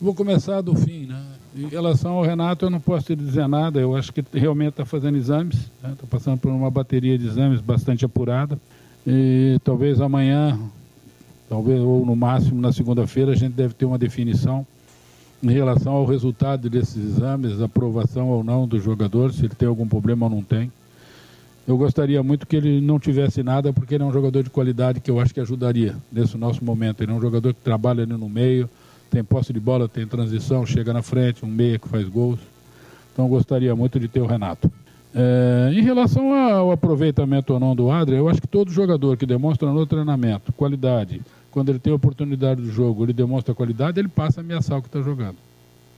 Vou 0.00 0.14
começar 0.14 0.60
do 0.60 0.74
fim, 0.74 1.06
né? 1.06 1.20
Em 1.56 1.68
relação 1.68 2.12
ao 2.12 2.22
Renato, 2.22 2.66
eu 2.66 2.70
não 2.70 2.78
posso 2.78 3.06
te 3.06 3.16
dizer 3.16 3.48
nada. 3.48 3.80
Eu 3.80 3.96
acho 3.96 4.12
que 4.12 4.22
realmente 4.34 4.70
está 4.70 4.84
fazendo 4.84 5.16
exames, 5.16 5.56
está 5.56 5.88
né? 5.88 5.96
passando 6.10 6.38
por 6.38 6.50
uma 6.52 6.70
bateria 6.70 7.16
de 7.16 7.26
exames 7.26 7.62
bastante 7.62 8.04
apurada. 8.04 8.58
E 9.06 9.58
talvez 9.64 10.00
amanhã, 10.00 10.58
talvez 11.48 11.80
ou 11.80 12.04
no 12.04 12.16
máximo 12.16 12.60
na 12.60 12.72
segunda-feira, 12.72 13.32
a 13.32 13.36
gente 13.36 13.52
deve 13.52 13.74
ter 13.74 13.84
uma 13.84 13.98
definição 13.98 14.66
em 15.42 15.50
relação 15.50 15.92
ao 15.92 16.04
resultado 16.04 16.68
desses 16.68 16.96
exames, 16.96 17.60
aprovação 17.60 18.28
ou 18.28 18.42
não 18.42 18.66
do 18.66 18.80
jogador, 18.80 19.32
se 19.32 19.44
ele 19.44 19.54
tem 19.54 19.68
algum 19.68 19.86
problema 19.86 20.26
ou 20.26 20.30
não 20.30 20.42
tem. 20.42 20.70
Eu 21.68 21.76
gostaria 21.76 22.22
muito 22.22 22.46
que 22.46 22.56
ele 22.56 22.80
não 22.80 22.98
tivesse 22.98 23.42
nada, 23.42 23.72
porque 23.72 23.96
ele 23.96 24.04
é 24.04 24.06
um 24.06 24.12
jogador 24.12 24.42
de 24.42 24.50
qualidade 24.50 25.00
que 25.00 25.10
eu 25.10 25.18
acho 25.18 25.34
que 25.34 25.40
ajudaria 25.40 25.96
nesse 26.12 26.36
nosso 26.36 26.64
momento. 26.64 27.02
Ele 27.02 27.10
é 27.10 27.14
um 27.14 27.20
jogador 27.20 27.52
que 27.52 27.60
trabalha 27.60 28.04
ali 28.04 28.12
no 28.12 28.28
meio, 28.28 28.70
tem 29.10 29.24
posse 29.24 29.52
de 29.52 29.58
bola, 29.58 29.88
tem 29.88 30.06
transição, 30.06 30.64
chega 30.64 30.92
na 30.92 31.02
frente, 31.02 31.44
um 31.44 31.48
meia 31.48 31.78
que 31.78 31.88
faz 31.88 32.08
gols. 32.08 32.38
Então 33.12 33.26
gostaria 33.28 33.74
muito 33.74 33.98
de 33.98 34.06
ter 34.06 34.20
o 34.20 34.26
Renato. 34.26 34.70
É, 35.12 35.72
em 35.72 35.80
relação 35.80 36.34
ao 36.34 36.70
aproveitamento 36.70 37.54
ou 37.54 37.58
não 37.58 37.74
do 37.74 37.90
Adrian, 37.90 38.18
eu 38.18 38.28
acho 38.28 38.40
que 38.40 38.46
todo 38.46 38.70
jogador 38.70 39.16
que 39.16 39.26
demonstra 39.26 39.72
no 39.72 39.86
treinamento 39.86 40.52
qualidade, 40.52 41.20
quando 41.56 41.70
ele 41.70 41.78
tem 41.78 41.90
oportunidade 41.90 42.60
do 42.60 42.70
jogo, 42.70 43.02
ele 43.02 43.14
demonstra 43.14 43.54
qualidade, 43.54 43.98
ele 43.98 44.08
passa 44.08 44.40
a 44.40 44.44
ameaçar 44.44 44.76
o 44.76 44.82
que 44.82 44.88
está 44.88 45.00
jogando. 45.00 45.36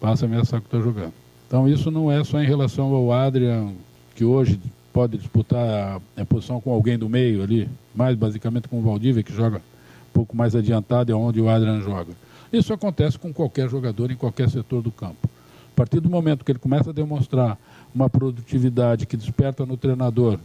Passa 0.01 0.25
a 0.25 0.29
ameaçar 0.29 0.61
o 0.61 0.63
que 0.63 0.69
está 0.69 0.79
jogando. 0.79 1.13
Então 1.49 1.69
isso 1.69 1.91
não 1.91 2.13
é 2.13 2.23
só 2.23 2.41
em 2.41 2.47
relação 2.47 2.95
ao 2.95 3.13
Adrian, 3.13 3.73
que 4.15 4.25
hoje 4.25 4.61
pode 4.93 5.19
disputar 5.19 6.01
a 6.17 6.25
posição 6.25 6.61
com 6.61 6.73
alguém 6.73 6.97
do 6.97 7.09
meio 7.09 7.43
ali, 7.43 7.69
mais 7.93 8.17
basicamente 8.17 8.69
com 8.69 8.79
o 8.79 8.83
Valdívia, 8.83 9.21
que 9.21 9.33
joga 9.33 9.57
um 9.57 10.13
pouco 10.13 10.37
mais 10.37 10.55
adiantado, 10.55 11.11
é 11.11 11.15
onde 11.17 11.41
o 11.41 11.49
Adrian 11.49 11.81
joga. 11.81 12.13
Isso 12.53 12.73
acontece 12.73 13.19
com 13.19 13.35
qualquer 13.35 13.69
jogador 13.69 14.13
em 14.13 14.17
qualquer 14.17 14.49
setor 14.49 14.81
do 14.81 14.93
campo. 14.93 15.29
A 15.73 15.75
partir 15.75 15.99
do 15.99 16.09
momento 16.09 16.45
que 16.45 16.53
ele 16.53 16.61
começa 16.61 16.91
a 16.91 16.93
demonstrar 16.93 17.59
uma 17.93 18.09
produtividade 18.09 19.07
que 19.07 19.17
desperta 19.17 19.67
no 19.67 19.77
treinador 19.77 20.39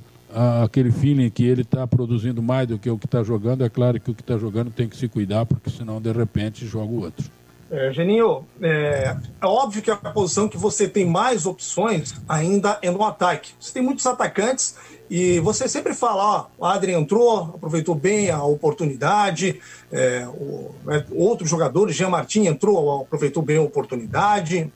aquele 0.64 0.92
feeling 0.92 1.30
que 1.30 1.46
ele 1.46 1.62
está 1.62 1.86
produzindo 1.86 2.42
mais 2.42 2.68
do 2.68 2.80
que 2.80 2.90
o 2.90 2.98
que 2.98 3.06
está 3.06 3.24
jogando, 3.24 3.64
é 3.64 3.70
claro 3.70 4.00
que 4.00 4.12
o 4.12 4.16
que 4.16 4.22
está 4.22 4.38
jogando 4.38 4.72
tem 4.72 4.88
que 4.88 4.98
se 4.98 5.08
cuidar, 5.08 5.46
porque 5.46 5.70
senão 5.70 6.02
de 6.02 6.12
repente 6.12 6.66
joga 6.66 6.92
o 6.92 7.02
outro. 7.02 7.30
É, 7.72 7.92
Geninho, 7.92 8.46
é, 8.62 9.18
é, 9.42 9.46
óbvio 9.46 9.82
que 9.82 9.90
a 9.90 9.96
posição 9.96 10.48
que 10.48 10.58
você 10.58 10.88
tem 10.88 11.08
mais 11.08 11.48
opções 11.48 12.14
ainda 12.30 12.78
é 12.84 12.92
no 12.92 13.04
ataque. 13.04 13.54
Você 13.60 13.74
tem 13.74 13.82
muitos 13.82 14.06
atacantes 14.06 14.76
e 15.10 15.40
você 15.40 15.68
sempre 15.68 15.94
fala, 15.96 16.24
ó, 16.24 16.46
o 16.56 16.66
Adrien 16.66 17.02
entrou, 17.02 17.56
aproveitou 17.56 17.96
bem 17.96 18.30
a 18.30 18.44
oportunidade, 18.44 19.60
é, 19.92 20.28
o, 20.28 20.70
é, 20.88 21.04
outro 21.12 21.48
jogador, 21.48 21.90
Jean 21.90 22.10
Martin, 22.10 22.46
entrou, 22.46 23.02
aproveitou 23.02 23.42
bem 23.42 23.58
a 23.58 23.64
oportunidade, 23.64 24.72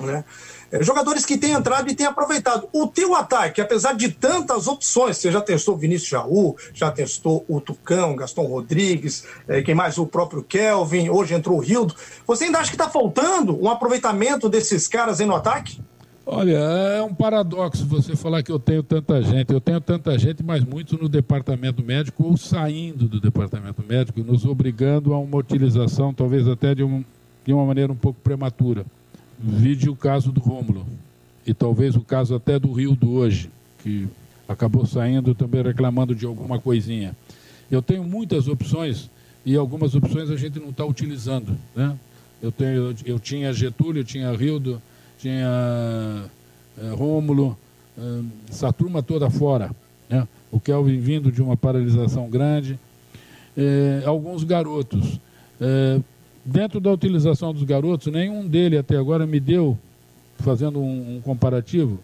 né? 0.00 0.24
É, 0.70 0.82
jogadores 0.82 1.24
que 1.24 1.38
têm 1.38 1.52
entrado 1.52 1.90
e 1.90 1.94
têm 1.94 2.06
aproveitado. 2.06 2.68
O 2.72 2.86
teu 2.86 3.14
ataque, 3.14 3.60
apesar 3.60 3.94
de 3.94 4.10
tantas 4.10 4.68
opções, 4.68 5.16
você 5.16 5.32
já 5.32 5.40
testou 5.40 5.74
o 5.74 5.78
Vinícius 5.78 6.10
Jaú, 6.10 6.56
já 6.74 6.90
testou 6.90 7.44
o 7.48 7.60
Tucão, 7.60 8.14
Gaston 8.14 8.44
Rodrigues, 8.44 9.24
é, 9.46 9.62
quem 9.62 9.74
mais? 9.74 9.96
O 9.98 10.06
próprio 10.06 10.42
Kelvin, 10.42 11.08
hoje 11.08 11.34
entrou 11.34 11.56
o 11.56 11.60
Rildo. 11.60 11.94
Você 12.26 12.44
ainda 12.44 12.58
acha 12.58 12.70
que 12.70 12.76
está 12.76 12.88
faltando 12.88 13.60
um 13.60 13.68
aproveitamento 13.68 14.48
desses 14.48 14.86
caras 14.86 15.20
aí 15.20 15.26
no 15.26 15.34
ataque? 15.34 15.80
Olha, 16.30 16.58
é 16.58 17.02
um 17.02 17.14
paradoxo 17.14 17.86
você 17.86 18.14
falar 18.14 18.42
que 18.42 18.52
eu 18.52 18.58
tenho 18.58 18.82
tanta 18.82 19.22
gente. 19.22 19.50
Eu 19.50 19.62
tenho 19.62 19.80
tanta 19.80 20.18
gente, 20.18 20.42
mas 20.42 20.62
muitos 20.62 21.00
no 21.00 21.08
departamento 21.08 21.82
médico 21.82 22.22
ou 22.22 22.36
saindo 22.36 23.08
do 23.08 23.18
departamento 23.18 23.82
médico, 23.88 24.20
nos 24.22 24.44
obrigando 24.44 25.14
a 25.14 25.18
uma 25.18 25.38
utilização, 25.38 26.12
talvez 26.12 26.46
até 26.46 26.74
de, 26.74 26.84
um, 26.84 27.02
de 27.46 27.54
uma 27.54 27.64
maneira 27.64 27.90
um 27.90 27.96
pouco 27.96 28.20
prematura. 28.20 28.84
Vide 29.38 29.88
o 29.88 29.94
caso 29.94 30.32
do 30.32 30.40
Rômulo 30.40 30.84
e 31.46 31.54
talvez 31.54 31.94
o 31.94 32.00
caso 32.00 32.34
até 32.34 32.58
do 32.58 32.72
Rio 32.72 32.94
do 32.96 33.12
hoje, 33.12 33.50
que 33.82 34.08
acabou 34.48 34.84
saindo 34.84 35.34
também 35.34 35.62
reclamando 35.62 36.14
de 36.14 36.26
alguma 36.26 36.58
coisinha. 36.58 37.16
Eu 37.70 37.80
tenho 37.80 38.02
muitas 38.02 38.48
opções 38.48 39.08
e 39.46 39.56
algumas 39.56 39.94
opções 39.94 40.30
a 40.30 40.36
gente 40.36 40.58
não 40.58 40.70
está 40.70 40.84
utilizando. 40.84 41.56
Né? 41.74 41.96
Eu, 42.42 42.50
tenho, 42.50 42.94
eu 43.04 43.18
tinha 43.18 43.52
Getúlio, 43.52 44.04
tinha 44.04 44.32
Rildo, 44.32 44.82
tinha 45.18 46.24
é, 46.76 46.90
Rômulo, 46.90 47.56
é, 47.96 48.20
essa 48.50 48.72
turma 48.72 49.02
toda 49.02 49.30
fora. 49.30 49.70
Né? 50.08 50.26
O 50.50 50.58
Kelvin 50.58 50.98
vindo 50.98 51.30
de 51.30 51.40
uma 51.40 51.56
paralisação 51.56 52.28
grande. 52.28 52.78
É, 53.56 54.02
alguns 54.04 54.44
garotos. 54.44 55.20
É, 55.60 56.00
dentro 56.48 56.80
da 56.80 56.90
utilização 56.90 57.52
dos 57.52 57.62
garotos, 57.62 58.10
nenhum 58.12 58.46
dele 58.46 58.78
até 58.78 58.96
agora 58.96 59.26
me 59.26 59.38
deu, 59.38 59.78
fazendo 60.38 60.80
um, 60.80 61.16
um 61.16 61.20
comparativo, 61.20 62.00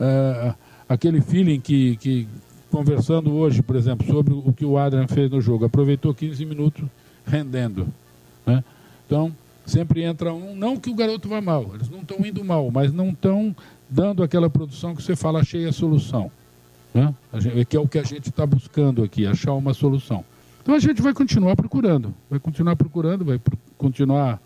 uh, 0.00 0.54
aquele 0.88 1.20
feeling 1.20 1.60
que, 1.60 1.96
que, 1.96 2.26
conversando 2.70 3.32
hoje, 3.32 3.62
por 3.62 3.76
exemplo, 3.76 4.04
sobre 4.06 4.34
o 4.34 4.52
que 4.52 4.64
o 4.64 4.76
Adrian 4.76 5.06
fez 5.06 5.30
no 5.30 5.40
jogo, 5.40 5.64
aproveitou 5.64 6.12
15 6.12 6.44
minutos 6.44 6.84
rendendo. 7.24 7.86
Né? 8.44 8.64
Então, 9.06 9.32
sempre 9.64 10.02
entra 10.02 10.34
um, 10.34 10.56
não 10.56 10.76
que 10.76 10.90
o 10.90 10.94
garoto 10.94 11.28
vá 11.28 11.40
mal, 11.40 11.70
eles 11.74 11.88
não 11.88 12.00
estão 12.00 12.26
indo 12.26 12.44
mal, 12.44 12.70
mas 12.72 12.92
não 12.92 13.10
estão 13.10 13.54
dando 13.88 14.22
aquela 14.22 14.50
produção 14.50 14.96
que 14.96 15.02
você 15.02 15.14
fala, 15.14 15.40
achei 15.40 15.64
a 15.64 15.72
solução. 15.72 16.30
Né? 16.92 17.14
Que 17.68 17.76
é 17.76 17.80
o 17.80 17.86
que 17.86 17.98
a 17.98 18.02
gente 18.02 18.30
está 18.30 18.44
buscando 18.44 19.04
aqui, 19.04 19.26
achar 19.26 19.52
uma 19.52 19.74
solução. 19.74 20.24
Então 20.60 20.74
a 20.74 20.80
gente 20.80 21.00
vai 21.00 21.14
continuar 21.14 21.54
procurando, 21.54 22.12
vai 22.28 22.40
continuar 22.40 22.74
procurando, 22.74 23.24
vai 23.24 23.38
continuar 23.78 24.40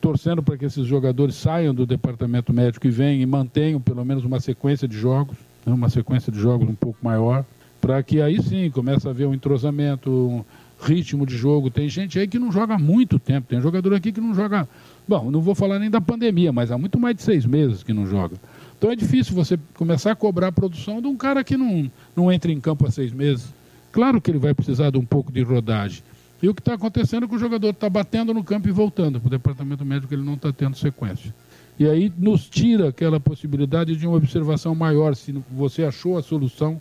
torcendo 0.00 0.42
para 0.42 0.58
que 0.58 0.66
esses 0.66 0.86
jogadores 0.86 1.34
saiam 1.34 1.74
do 1.74 1.86
departamento 1.86 2.52
médico 2.52 2.86
e 2.86 2.90
venham 2.90 3.22
e 3.22 3.26
mantenham 3.26 3.80
pelo 3.80 4.04
menos 4.04 4.24
uma 4.24 4.38
sequência 4.38 4.86
de 4.86 4.98
jogos, 4.98 5.36
né, 5.64 5.72
uma 5.72 5.88
sequência 5.88 6.30
de 6.30 6.38
jogos 6.38 6.68
um 6.68 6.74
pouco 6.74 6.98
maior, 7.02 7.44
para 7.80 8.02
que 8.02 8.20
aí 8.20 8.42
sim 8.42 8.70
comece 8.70 9.08
a 9.08 9.10
haver 9.10 9.26
um 9.26 9.32
entrosamento, 9.34 10.10
um 10.10 10.44
ritmo 10.84 11.24
de 11.24 11.36
jogo. 11.36 11.70
Tem 11.70 11.88
gente 11.88 12.18
aí 12.18 12.28
que 12.28 12.38
não 12.38 12.52
joga 12.52 12.78
muito 12.78 13.18
tempo, 13.18 13.48
tem 13.48 13.60
jogador 13.60 13.94
aqui 13.94 14.12
que 14.12 14.20
não 14.20 14.34
joga. 14.34 14.68
Bom, 15.08 15.30
não 15.30 15.40
vou 15.40 15.54
falar 15.54 15.78
nem 15.78 15.90
da 15.90 16.00
pandemia, 16.00 16.52
mas 16.52 16.70
há 16.70 16.76
muito 16.76 16.98
mais 17.00 17.16
de 17.16 17.22
seis 17.22 17.46
meses 17.46 17.82
que 17.82 17.92
não 17.92 18.06
joga. 18.06 18.36
Então 18.76 18.90
é 18.90 18.96
difícil 18.96 19.34
você 19.34 19.58
começar 19.74 20.12
a 20.12 20.16
cobrar 20.16 20.48
a 20.48 20.52
produção 20.52 21.00
de 21.00 21.06
um 21.06 21.16
cara 21.16 21.42
que 21.42 21.56
não, 21.56 21.90
não 22.14 22.30
entra 22.30 22.52
em 22.52 22.60
campo 22.60 22.86
há 22.86 22.90
seis 22.90 23.12
meses. 23.12 23.52
Claro 23.90 24.20
que 24.20 24.30
ele 24.30 24.38
vai 24.38 24.52
precisar 24.52 24.90
de 24.90 24.98
um 24.98 25.04
pouco 25.04 25.32
de 25.32 25.42
rodagem. 25.42 26.02
E 26.44 26.48
o 26.48 26.54
que 26.54 26.60
está 26.60 26.74
acontecendo 26.74 27.24
é 27.24 27.26
que 27.26 27.34
o 27.34 27.38
jogador 27.38 27.70
está 27.70 27.88
batendo 27.88 28.34
no 28.34 28.44
campo 28.44 28.68
e 28.68 28.70
voltando. 28.70 29.18
Para 29.18 29.28
o 29.28 29.30
departamento 29.30 29.82
médico 29.82 30.12
ele 30.12 30.22
não 30.22 30.34
está 30.34 30.52
tendo 30.52 30.76
sequência. 30.76 31.34
E 31.78 31.88
aí 31.88 32.12
nos 32.18 32.46
tira 32.46 32.90
aquela 32.90 33.18
possibilidade 33.18 33.96
de 33.96 34.06
uma 34.06 34.18
observação 34.18 34.74
maior, 34.74 35.16
se 35.16 35.32
você 35.50 35.84
achou 35.84 36.18
a 36.18 36.22
solução 36.22 36.78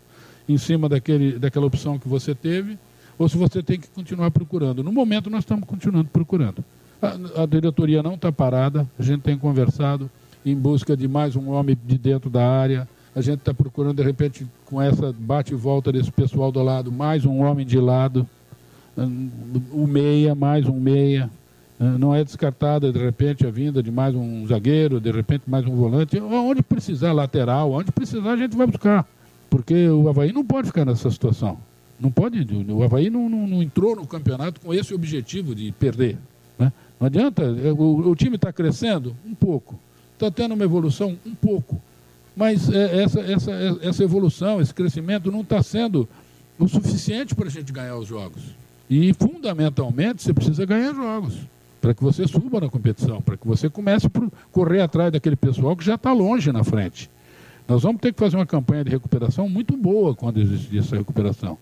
em 0.49 0.57
cima 0.57 0.89
daquele, 0.89 1.39
daquela 1.39 1.65
opção 1.65 1.97
que 1.97 2.09
você 2.09 2.35
teve, 2.35 2.77
ou 3.17 3.29
se 3.29 3.37
você 3.37 3.63
tem 3.63 3.79
que 3.79 3.87
continuar 3.87 4.31
procurando. 4.31 4.83
No 4.83 4.91
momento 4.91 5.29
nós 5.29 5.43
estamos 5.43 5.63
continuando 5.63 6.09
procurando. 6.09 6.61
A, 7.01 7.43
a 7.43 7.45
diretoria 7.45 8.03
não 8.03 8.15
está 8.15 8.33
parada, 8.33 8.85
a 8.99 9.01
gente 9.01 9.21
tem 9.21 9.37
conversado 9.37 10.11
em 10.45 10.57
busca 10.57 10.97
de 10.97 11.07
mais 11.07 11.37
um 11.37 11.51
homem 11.51 11.77
de 11.85 11.97
dentro 11.97 12.29
da 12.29 12.45
área, 12.45 12.85
a 13.15 13.21
gente 13.21 13.39
está 13.39 13.53
procurando, 13.53 13.95
de 13.95 14.03
repente, 14.03 14.45
com 14.65 14.81
essa 14.81 15.13
bate 15.17 15.53
e 15.53 15.55
volta 15.55 15.89
desse 15.89 16.11
pessoal 16.11 16.51
do 16.51 16.61
lado, 16.61 16.91
mais 16.91 17.23
um 17.23 17.37
homem 17.37 17.65
de 17.65 17.79
lado, 17.79 18.27
o 19.71 19.87
meia, 19.87 20.35
mais 20.35 20.65
um 20.67 20.79
meia. 20.79 21.29
Não 21.79 22.15
é 22.15 22.23
descartada, 22.23 22.91
de 22.91 22.99
repente, 22.99 23.45
a 23.45 23.51
vinda 23.51 23.83
de 23.83 23.91
mais 23.91 24.15
um 24.15 24.47
zagueiro, 24.47 25.01
de 25.01 25.11
repente, 25.11 25.43
mais 25.47 25.65
um 25.65 25.75
volante. 25.75 26.19
Onde 26.19 26.61
precisar, 26.61 27.11
lateral, 27.11 27.71
onde 27.71 27.91
precisar, 27.91 28.33
a 28.33 28.37
gente 28.37 28.55
vai 28.55 28.67
buscar. 28.67 29.05
Porque 29.49 29.87
o 29.89 30.07
Havaí 30.07 30.31
não 30.31 30.45
pode 30.45 30.67
ficar 30.67 30.85
nessa 30.85 31.09
situação. 31.11 31.57
Não 31.99 32.09
pode. 32.09 32.45
O 32.71 32.83
Havaí 32.83 33.09
não, 33.09 33.29
não, 33.29 33.47
não 33.47 33.63
entrou 33.63 33.95
no 33.95 34.07
campeonato 34.07 34.61
com 34.61 34.73
esse 34.73 34.93
objetivo 34.93 35.53
de 35.53 35.71
perder. 35.73 36.17
Né? 36.57 36.71
Não 36.99 37.07
adianta. 37.07 37.43
O, 37.77 38.09
o 38.11 38.15
time 38.15 38.35
está 38.35 38.53
crescendo? 38.53 39.15
Um 39.25 39.35
pouco. 39.35 39.79
Está 40.13 40.31
tendo 40.31 40.53
uma 40.53 40.63
evolução? 40.63 41.17
Um 41.25 41.35
pouco. 41.35 41.81
Mas 42.35 42.69
é, 42.69 43.03
essa, 43.03 43.19
essa, 43.21 43.51
essa 43.81 44.03
evolução, 44.03 44.61
esse 44.61 44.73
crescimento 44.73 45.31
não 45.31 45.41
está 45.41 45.61
sendo 45.61 46.07
o 46.57 46.67
suficiente 46.67 47.35
para 47.35 47.47
a 47.47 47.51
gente 47.51 47.71
ganhar 47.71 47.97
os 47.97 48.07
jogos. 48.07 48.43
E, 48.93 49.11
fundamentalmente, 49.11 50.21
você 50.21 50.31
precisa 50.31 50.67
ganhar 50.67 50.93
jogos 50.93 51.33
para 51.81 51.95
que 51.95 52.03
você 52.03 52.27
suba 52.27 52.61
na 52.61 52.69
competição, 52.69 53.23
para 53.23 53.35
que 53.35 53.47
você 53.47 53.67
comece 53.67 54.05
a 54.05 54.11
correr 54.51 54.81
atrás 54.81 55.11
daquele 55.11 55.35
pessoal 55.35 55.75
que 55.75 55.83
já 55.83 55.95
está 55.95 56.13
longe 56.13 56.51
na 56.51 56.63
frente. 56.63 57.09
Nós 57.67 57.81
vamos 57.81 57.99
ter 57.99 58.13
que 58.13 58.19
fazer 58.19 58.35
uma 58.35 58.45
campanha 58.45 58.83
de 58.83 58.91
recuperação 58.91 59.49
muito 59.49 59.75
boa 59.75 60.13
quando 60.13 60.39
existir 60.39 60.77
essa 60.77 60.95
recuperação. 60.95 61.57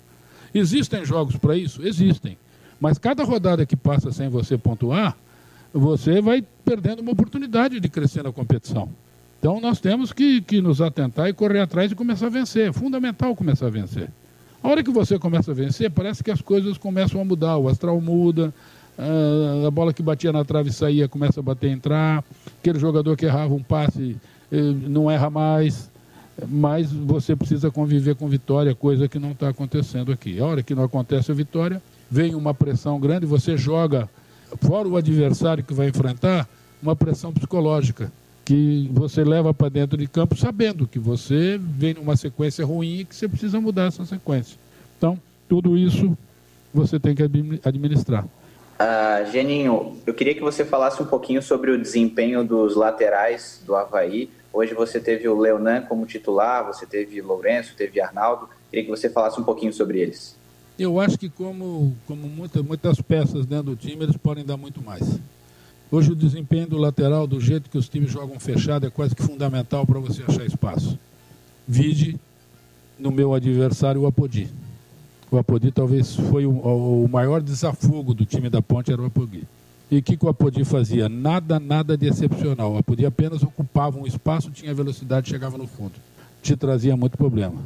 Existem 0.54 1.06
jogos 1.06 1.38
para 1.38 1.56
isso? 1.56 1.82
Existem. 1.88 2.38
Mas 2.82 2.98
cada 2.98 3.24
rodada 3.24 3.66
que 3.66 3.78
passa 3.78 4.12
sem 4.12 4.28
você 4.28 4.58
pontuar, 4.58 5.16
você 5.74 6.20
vai 6.20 6.44
perdendo 6.66 7.00
uma 7.00 7.14
oportunidade 7.14 7.80
de 7.80 7.88
crescer 7.88 8.24
na 8.24 8.34
competição. 8.34 8.90
Então 9.40 9.62
nós 9.62 9.80
temos 9.80 10.12
que, 10.12 10.42
que 10.42 10.62
nos 10.62 10.82
atentar 10.82 11.30
e 11.30 11.34
correr 11.34 11.62
atrás 11.62 11.94
e 11.94 11.96
começar 11.96 12.26
a 12.26 12.30
vencer. 12.30 12.68
É 12.68 12.74
fundamental 12.74 13.34
começar 13.38 13.68
a 13.68 13.70
vencer. 13.70 14.10
A 14.63 14.70
hora 14.70 14.84
que 14.84 14.91
você 14.91 15.18
começa 15.18 15.51
a 15.51 15.53
vencer, 15.53 15.89
parece 15.89 16.24
que 16.24 16.30
as 16.30 16.41
coisas 16.41 16.77
começam 16.77 17.20
a 17.20 17.25
mudar, 17.25 17.58
o 17.58 17.68
astral 17.68 18.00
muda, 18.00 18.53
a 19.65 19.72
bola 19.72 19.91
que 19.91 20.03
batia 20.03 20.32
na 20.32 20.46
trave 20.46 20.72
saía, 20.72 21.08
começa 21.08 21.39
a 21.39 21.44
bater 21.44 21.72
entrar, 21.72 22.24
aquele 22.60 22.77
jogador 22.77 23.18
que 23.18 23.25
errava 23.25 23.53
um 23.56 23.63
passe 23.63 24.15
eh, 24.51 24.62
não 24.88 25.10
erra 25.10 25.32
mais, 25.32 25.89
mas 26.48 26.91
você 26.91 27.36
precisa 27.36 27.72
conviver 27.72 28.15
com 28.15 28.27
vitória, 28.27 28.75
coisa 28.75 29.08
que 29.08 29.18
não 29.18 29.32
está 29.32 29.50
acontecendo 29.50 30.12
aqui. 30.12 30.39
A 30.39 30.46
hora 30.46 30.62
que 30.62 30.75
não 30.75 30.84
acontece 30.84 31.32
a 31.32 31.36
vitória, 31.36 31.82
vem 32.10 32.36
uma 32.36 32.53
pressão 32.53 33.00
grande, 33.00 33.25
você 33.25 33.58
joga, 33.58 34.08
fora 34.62 34.88
o 34.88 34.96
adversário 34.96 35.63
que 35.63 35.74
vai 35.74 35.88
enfrentar, 35.88 36.48
uma 36.84 36.96
pressão 36.96 37.34
psicológica 37.34 38.12
que 38.43 38.89
você 38.91 39.24
leva 39.24 39.53
para 39.53 39.69
dentro 39.69 39.98
de 39.98 40.07
campo 40.07 40.36
sabendo 40.36 40.88
que 40.88 41.00
você 41.00 41.60
vem 41.60 41.93
numa 41.93 42.15
sequência 42.15 42.65
ruim 42.65 43.00
e 43.00 43.05
que 43.05 43.15
você 43.15 43.27
precisa 43.27 43.62
mudar 43.62 43.86
essa 43.86 44.05
sequência. 44.05 44.57
Então, 44.98 45.19
tudo 45.48 45.77
isso 45.77 46.17
você 46.74 47.00
tem 47.00 47.15
que 47.15 47.24
administrar. 47.63 48.25
Uh, 48.25 49.31
Geninho, 49.31 49.98
eu 50.07 50.13
queria 50.13 50.33
que 50.33 50.41
você 50.41 50.65
falasse 50.65 51.01
um 51.03 51.05
pouquinho 51.05 51.41
sobre 51.41 51.69
o 51.69 51.77
desempenho 51.79 52.43
dos 52.43 52.75
laterais 52.75 53.62
do 53.65 53.75
Havaí. 53.75 54.29
Hoje 54.51 54.74
você 54.74 55.00
teve 55.00 55.27
o 55.27 55.38
Leonan 55.38 55.81
como 55.83 56.05
titular, 56.05 56.65
você 56.65 56.86
teve 56.86 57.21
Lourenço, 57.21 57.75
teve 57.75 58.01
Arnaldo. 58.01 58.50
Queria 58.71 58.86
que 58.86 58.89
você 58.89 59.10
falasse 59.10 59.39
um 59.39 59.43
pouquinho 59.43 59.71
sobre 59.71 60.00
eles. 60.00 60.36
Eu 60.79 61.00
acho 61.00 61.17
que 61.17 61.29
como, 61.29 61.95
como 62.07 62.27
muita, 62.27 62.63
muitas 62.63 63.00
peças 63.01 63.45
dentro 63.45 63.65
do 63.65 63.75
time, 63.75 64.03
eles 64.03 64.17
podem 64.17 64.43
dar 64.43 64.57
muito 64.57 64.81
mais. 64.81 65.19
Hoje 65.91 66.13
o 66.13 66.15
desempenho 66.15 66.67
do 66.67 66.77
lateral, 66.77 67.27
do 67.27 67.41
jeito 67.41 67.69
que 67.69 67.77
os 67.77 67.89
times 67.89 68.10
jogam 68.10 68.39
fechado, 68.39 68.88
é 68.88 68.89
quase 68.89 69.13
que 69.13 69.21
fundamental 69.21 69.86
para 69.86 70.00
você 70.00 70.24
achar 70.24 70.45
espaço. 70.45 70.98
Vide 71.67 72.17
no 72.98 73.12
meu 73.12 73.33
adversário 73.33 74.00
o 74.00 74.07
Apodi. 74.07 74.48
O 75.29 75.38
Apodi 75.38 75.69
talvez 75.69 76.15
foi 76.15 76.45
o, 76.45 76.51
o 76.51 77.10
maior 77.10 77.41
desafogo 77.41 78.13
do 78.13 78.25
time 78.25 78.50
da 78.50 78.62
Ponte, 78.62 78.89
era 78.89 79.01
o 79.01 79.05
Apodi. 79.05 79.43
E 79.89 79.98
o 79.98 80.01
que, 80.01 80.15
que 80.15 80.25
o 80.25 80.29
Apodi 80.29 80.63
fazia? 80.63 81.10
Nada, 81.10 81.60
nada 81.60 81.98
de 81.98 82.07
excepcional. 82.07 82.71
O 82.71 82.77
Apodi 82.77 83.05
apenas 83.05 83.43
ocupava 83.43 84.00
um 84.00 84.07
espaço, 84.07 84.50
tinha 84.50 84.74
velocidade, 84.74 85.27
chegava 85.27 85.57
no 85.57 85.67
fundo. 85.67 85.95
Te 86.41 86.55
trazia 86.55 86.95
muito 86.95 87.17
problema. 87.17 87.62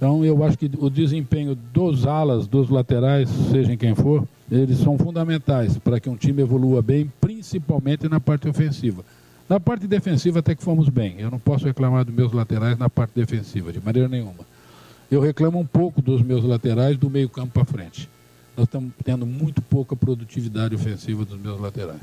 Então 0.00 0.24
eu 0.24 0.42
acho 0.42 0.56
que 0.56 0.70
o 0.78 0.88
desempenho 0.88 1.54
dos 1.54 2.06
alas, 2.06 2.46
dos 2.46 2.70
laterais, 2.70 3.28
seja 3.52 3.76
quem 3.76 3.94
for, 3.94 4.26
eles 4.50 4.78
são 4.78 4.96
fundamentais 4.96 5.76
para 5.76 6.00
que 6.00 6.08
um 6.08 6.16
time 6.16 6.40
evolua 6.40 6.80
bem, 6.80 7.12
principalmente 7.20 8.08
na 8.08 8.18
parte 8.18 8.48
ofensiva. 8.48 9.04
Na 9.46 9.60
parte 9.60 9.86
defensiva 9.86 10.38
até 10.38 10.54
que 10.54 10.62
fomos 10.62 10.88
bem. 10.88 11.16
Eu 11.18 11.30
não 11.30 11.38
posso 11.38 11.66
reclamar 11.66 12.06
dos 12.06 12.14
meus 12.14 12.32
laterais 12.32 12.78
na 12.78 12.88
parte 12.88 13.10
defensiva, 13.14 13.70
de 13.70 13.78
maneira 13.78 14.08
nenhuma. 14.08 14.46
Eu 15.10 15.20
reclamo 15.20 15.58
um 15.58 15.66
pouco 15.66 16.00
dos 16.00 16.22
meus 16.22 16.44
laterais 16.44 16.96
do 16.96 17.10
meio 17.10 17.28
campo 17.28 17.52
para 17.52 17.66
frente. 17.66 18.08
Nós 18.56 18.68
estamos 18.68 18.92
tendo 19.04 19.26
muito 19.26 19.60
pouca 19.60 19.94
produtividade 19.94 20.74
ofensiva 20.74 21.26
dos 21.26 21.38
meus 21.38 21.60
laterais. 21.60 22.00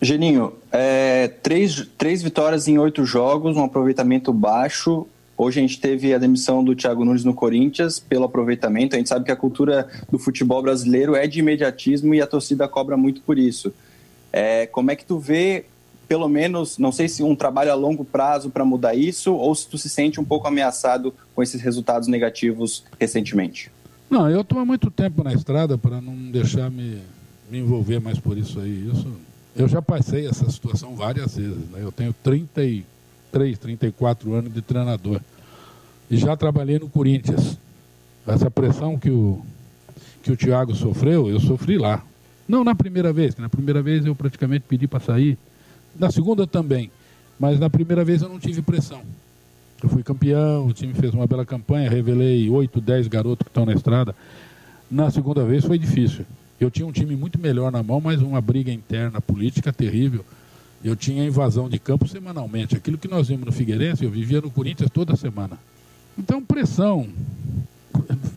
Geninho, 0.00 0.52
é, 0.70 1.26
três, 1.26 1.88
três 1.98 2.22
vitórias 2.22 2.68
em 2.68 2.78
oito 2.78 3.04
jogos, 3.04 3.56
um 3.56 3.64
aproveitamento 3.64 4.32
baixo 4.32 5.08
Hoje 5.44 5.58
a 5.58 5.62
gente 5.62 5.80
teve 5.80 6.14
a 6.14 6.18
demissão 6.18 6.62
do 6.62 6.72
Thiago 6.72 7.04
Nunes 7.04 7.24
no 7.24 7.34
Corinthians 7.34 7.98
pelo 7.98 8.26
aproveitamento. 8.26 8.94
A 8.94 8.98
gente 8.98 9.08
sabe 9.08 9.24
que 9.24 9.32
a 9.32 9.34
cultura 9.34 9.88
do 10.08 10.16
futebol 10.16 10.62
brasileiro 10.62 11.16
é 11.16 11.26
de 11.26 11.40
imediatismo 11.40 12.14
e 12.14 12.22
a 12.22 12.28
torcida 12.28 12.68
cobra 12.68 12.96
muito 12.96 13.20
por 13.22 13.36
isso. 13.36 13.74
É, 14.32 14.68
como 14.68 14.92
é 14.92 14.96
que 14.96 15.04
tu 15.04 15.18
vê, 15.18 15.64
pelo 16.06 16.28
menos, 16.28 16.78
não 16.78 16.92
sei 16.92 17.08
se 17.08 17.24
um 17.24 17.34
trabalho 17.34 17.72
a 17.72 17.74
longo 17.74 18.04
prazo 18.04 18.50
para 18.50 18.64
mudar 18.64 18.94
isso 18.94 19.34
ou 19.34 19.52
se 19.52 19.66
tu 19.66 19.76
se 19.76 19.88
sente 19.88 20.20
um 20.20 20.24
pouco 20.24 20.46
ameaçado 20.46 21.12
com 21.34 21.42
esses 21.42 21.60
resultados 21.60 22.06
negativos 22.06 22.84
recentemente? 23.00 23.68
Não, 24.08 24.30
eu 24.30 24.42
estou 24.42 24.60
há 24.60 24.64
muito 24.64 24.92
tempo 24.92 25.24
na 25.24 25.34
estrada 25.34 25.76
para 25.76 26.00
não 26.00 26.14
deixar 26.30 26.70
me, 26.70 26.98
me 27.50 27.58
envolver 27.58 28.00
mais 28.00 28.16
por 28.16 28.38
isso 28.38 28.60
aí. 28.60 28.88
Isso, 28.94 29.12
eu 29.56 29.66
já 29.66 29.82
passei 29.82 30.24
essa 30.24 30.48
situação 30.48 30.94
várias 30.94 31.34
vezes. 31.34 31.68
Né? 31.72 31.80
Eu 31.82 31.90
tenho 31.90 32.14
33, 32.22 33.58
34 33.58 34.34
anos 34.34 34.54
de 34.54 34.62
treinador. 34.62 35.20
Já 36.16 36.36
trabalhei 36.36 36.78
no 36.78 36.88
Corinthians. 36.88 37.58
Essa 38.26 38.50
pressão 38.50 38.98
que 38.98 39.10
o, 39.10 39.40
que 40.22 40.30
o 40.30 40.36
Thiago 40.36 40.74
sofreu, 40.74 41.28
eu 41.28 41.40
sofri 41.40 41.78
lá. 41.78 42.04
Não 42.46 42.62
na 42.62 42.74
primeira 42.74 43.12
vez, 43.12 43.36
na 43.36 43.48
primeira 43.48 43.82
vez 43.82 44.04
eu 44.04 44.14
praticamente 44.14 44.64
pedi 44.68 44.86
para 44.86 45.00
sair. 45.00 45.38
Na 45.98 46.10
segunda 46.10 46.46
também. 46.46 46.90
Mas 47.40 47.58
na 47.58 47.70
primeira 47.70 48.04
vez 48.04 48.20
eu 48.22 48.28
não 48.28 48.38
tive 48.38 48.60
pressão. 48.62 49.02
Eu 49.82 49.88
fui 49.88 50.02
campeão, 50.02 50.66
o 50.66 50.72
time 50.72 50.94
fez 50.94 51.12
uma 51.12 51.26
bela 51.26 51.44
campanha, 51.44 51.90
revelei 51.90 52.48
8, 52.48 52.80
10 52.80 53.08
garotos 53.08 53.44
que 53.44 53.50
estão 53.50 53.66
na 53.66 53.72
estrada. 53.72 54.14
Na 54.90 55.10
segunda 55.10 55.44
vez 55.44 55.64
foi 55.64 55.78
difícil. 55.78 56.24
Eu 56.60 56.70
tinha 56.70 56.86
um 56.86 56.92
time 56.92 57.16
muito 57.16 57.40
melhor 57.40 57.72
na 57.72 57.82
mão, 57.82 58.00
mas 58.00 58.20
uma 58.20 58.40
briga 58.40 58.70
interna 58.70 59.20
política 59.20 59.72
terrível. 59.72 60.24
Eu 60.84 60.94
tinha 60.94 61.24
invasão 61.24 61.68
de 61.68 61.78
campo 61.78 62.06
semanalmente. 62.06 62.76
Aquilo 62.76 62.98
que 62.98 63.08
nós 63.08 63.28
vimos 63.28 63.46
no 63.46 63.52
Figueirense, 63.52 64.04
eu 64.04 64.10
vivia 64.10 64.40
no 64.40 64.50
Corinthians 64.50 64.90
toda 64.90 65.16
semana. 65.16 65.58
Então, 66.18 66.44
pressão, 66.44 67.08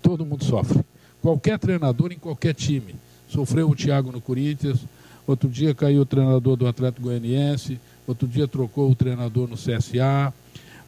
todo 0.01 0.25
mundo 0.25 0.43
sofre. 0.43 0.83
Qualquer 1.21 1.59
treinador 1.59 2.11
em 2.11 2.17
qualquer 2.17 2.53
time. 2.53 2.95
Sofreu 3.27 3.69
o 3.69 3.75
Thiago 3.75 4.11
no 4.11 4.21
Corinthians, 4.21 4.79
outro 5.25 5.49
dia 5.49 5.73
caiu 5.73 6.01
o 6.01 6.05
treinador 6.05 6.55
do 6.55 6.67
Atlético 6.67 7.03
Goianiense, 7.03 7.79
outro 8.07 8.27
dia 8.27 8.47
trocou 8.47 8.91
o 8.91 8.95
treinador 8.95 9.47
no 9.47 9.55
CSA. 9.55 10.33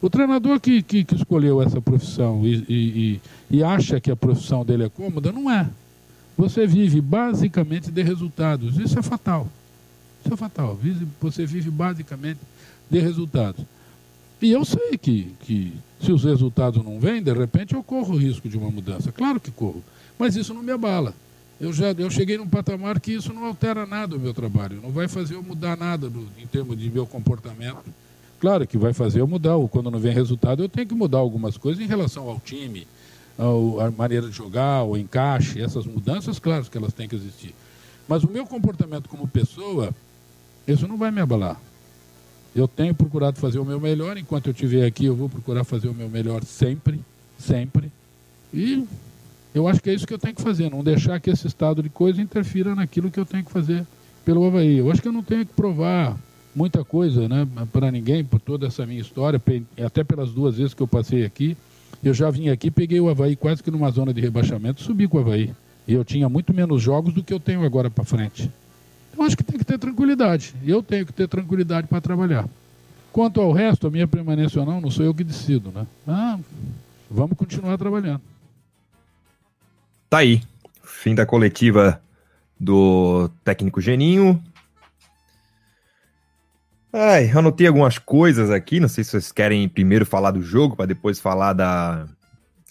O 0.00 0.08
treinador 0.08 0.60
que, 0.60 0.80
que, 0.80 1.02
que 1.02 1.16
escolheu 1.16 1.60
essa 1.60 1.80
profissão 1.80 2.46
e, 2.46 2.64
e, 2.68 3.20
e, 3.50 3.64
acha 3.64 4.00
que 4.00 4.10
a 4.10 4.16
profissão 4.16 4.64
dele 4.64 4.84
é 4.84 4.88
cômoda, 4.88 5.32
não 5.32 5.50
é. 5.50 5.68
Você 6.36 6.68
vive 6.68 7.00
basicamente 7.00 7.90
de 7.90 8.02
resultados. 8.02 8.78
Isso 8.78 8.96
é 8.96 9.02
fatal. 9.02 9.48
Isso 10.24 10.32
é 10.32 10.36
fatal. 10.36 10.78
Você 11.20 11.44
vive 11.44 11.68
basicamente 11.68 12.38
de 12.88 13.00
resultados. 13.00 13.64
E 14.40 14.52
eu 14.52 14.64
sei 14.64 14.96
que, 14.96 15.34
que 15.40 15.72
se 16.00 16.12
os 16.12 16.22
resultados 16.22 16.84
não 16.84 17.00
vêm, 17.00 17.22
de 17.22 17.32
repente 17.32 17.74
eu 17.74 17.82
corro 17.82 18.14
o 18.14 18.18
risco 18.18 18.48
de 18.48 18.56
uma 18.56 18.70
mudança. 18.70 19.10
Claro 19.10 19.40
que 19.40 19.50
corro. 19.50 19.82
Mas 20.18 20.36
isso 20.36 20.54
não 20.54 20.62
me 20.62 20.72
abala. 20.72 21.14
Eu 21.60 21.72
já 21.72 21.90
eu 21.90 22.08
cheguei 22.08 22.38
num 22.38 22.48
patamar 22.48 23.00
que 23.00 23.12
isso 23.12 23.32
não 23.32 23.44
altera 23.44 23.84
nada 23.84 24.16
o 24.16 24.20
meu 24.20 24.32
trabalho. 24.32 24.80
Não 24.80 24.90
vai 24.90 25.08
fazer 25.08 25.34
eu 25.34 25.42
mudar 25.42 25.76
nada 25.76 26.10
em 26.40 26.46
termos 26.46 26.78
de 26.78 26.88
meu 26.88 27.04
comportamento. 27.04 27.92
Claro 28.38 28.64
que 28.64 28.78
vai 28.78 28.92
fazer 28.92 29.20
eu 29.20 29.26
mudar. 29.26 29.56
Quando 29.70 29.90
não 29.90 29.98
vem 29.98 30.12
resultado, 30.12 30.62
eu 30.62 30.68
tenho 30.68 30.86
que 30.86 30.94
mudar 30.94 31.18
algumas 31.18 31.56
coisas 31.56 31.82
em 31.82 31.88
relação 31.88 32.28
ao 32.28 32.38
time, 32.38 32.86
ao, 33.36 33.80
a 33.80 33.90
maneira 33.90 34.28
de 34.28 34.36
jogar, 34.36 34.84
o 34.84 34.96
encaixe. 34.96 35.60
Essas 35.60 35.84
mudanças, 35.84 36.38
claro 36.38 36.64
que 36.64 36.78
elas 36.78 36.92
têm 36.92 37.08
que 37.08 37.16
existir. 37.16 37.52
Mas 38.06 38.22
o 38.22 38.30
meu 38.30 38.46
comportamento 38.46 39.08
como 39.08 39.26
pessoa, 39.26 39.92
isso 40.66 40.86
não 40.86 40.96
vai 40.96 41.10
me 41.10 41.20
abalar. 41.20 41.60
Eu 42.54 42.66
tenho 42.66 42.94
procurado 42.94 43.38
fazer 43.38 43.58
o 43.58 43.64
meu 43.64 43.80
melhor. 43.80 44.16
Enquanto 44.16 44.46
eu 44.46 44.52
estiver 44.52 44.86
aqui, 44.86 45.04
eu 45.04 45.14
vou 45.14 45.28
procurar 45.28 45.64
fazer 45.64 45.88
o 45.88 45.94
meu 45.94 46.08
melhor 46.08 46.42
sempre, 46.44 47.00
sempre. 47.38 47.90
E 48.52 48.84
eu 49.54 49.66
acho 49.68 49.80
que 49.82 49.90
é 49.90 49.94
isso 49.94 50.06
que 50.06 50.14
eu 50.14 50.18
tenho 50.18 50.34
que 50.34 50.42
fazer, 50.42 50.70
não 50.70 50.82
deixar 50.82 51.20
que 51.20 51.30
esse 51.30 51.46
estado 51.46 51.82
de 51.82 51.88
coisa 51.88 52.20
interfira 52.20 52.74
naquilo 52.74 53.10
que 53.10 53.18
eu 53.18 53.26
tenho 53.26 53.44
que 53.44 53.50
fazer 53.50 53.86
pelo 54.24 54.46
Havaí. 54.46 54.78
Eu 54.78 54.90
acho 54.90 55.00
que 55.00 55.08
eu 55.08 55.12
não 55.12 55.22
tenho 55.22 55.44
que 55.44 55.52
provar 55.52 56.16
muita 56.54 56.84
coisa 56.84 57.28
né, 57.28 57.46
para 57.72 57.90
ninguém, 57.90 58.24
por 58.24 58.40
toda 58.40 58.66
essa 58.66 58.84
minha 58.84 59.00
história, 59.00 59.40
até 59.84 60.02
pelas 60.02 60.32
duas 60.32 60.56
vezes 60.56 60.74
que 60.74 60.82
eu 60.82 60.88
passei 60.88 61.24
aqui. 61.24 61.56
Eu 62.02 62.14
já 62.14 62.30
vim 62.30 62.48
aqui, 62.48 62.70
peguei 62.70 63.00
o 63.00 63.08
Havaí 63.08 63.36
quase 63.36 63.62
que 63.62 63.70
numa 63.70 63.90
zona 63.90 64.12
de 64.12 64.20
rebaixamento, 64.20 64.82
subi 64.82 65.08
com 65.08 65.18
o 65.18 65.20
Havaí. 65.20 65.52
E 65.86 65.94
eu 65.94 66.04
tinha 66.04 66.28
muito 66.28 66.52
menos 66.52 66.82
jogos 66.82 67.14
do 67.14 67.22
que 67.22 67.32
eu 67.32 67.40
tenho 67.40 67.64
agora 67.64 67.90
para 67.90 68.04
frente. 68.04 68.50
Eu 69.18 69.24
acho 69.24 69.36
que 69.36 69.42
tem 69.42 69.58
que 69.58 69.64
ter 69.64 69.78
tranquilidade. 69.78 70.54
Eu 70.64 70.80
tenho 70.80 71.04
que 71.04 71.12
ter 71.12 71.26
tranquilidade 71.26 71.88
para 71.88 72.00
trabalhar. 72.00 72.48
Quanto 73.12 73.40
ao 73.40 73.50
resto, 73.50 73.88
a 73.88 73.90
minha 73.90 74.06
permanência 74.06 74.60
ou 74.60 74.66
não, 74.66 74.80
não 74.80 74.92
sou 74.92 75.04
eu 75.04 75.12
que 75.12 75.24
decido, 75.24 75.72
né? 75.74 75.84
Ah, 76.06 76.38
vamos 77.10 77.36
continuar 77.36 77.76
trabalhando. 77.76 78.20
Tá 80.08 80.18
aí. 80.18 80.40
Fim 80.84 81.16
da 81.16 81.26
coletiva 81.26 82.00
do 82.58 83.28
técnico 83.42 83.80
Geninho. 83.80 84.40
Ai, 86.92 87.28
anotei 87.30 87.66
algumas 87.66 87.98
coisas 87.98 88.50
aqui. 88.50 88.78
Não 88.78 88.88
sei 88.88 89.02
se 89.02 89.10
vocês 89.10 89.32
querem 89.32 89.68
primeiro 89.68 90.06
falar 90.06 90.30
do 90.30 90.42
jogo 90.42 90.76
para 90.76 90.86
depois 90.86 91.18
falar 91.18 91.54
da, 91.54 92.06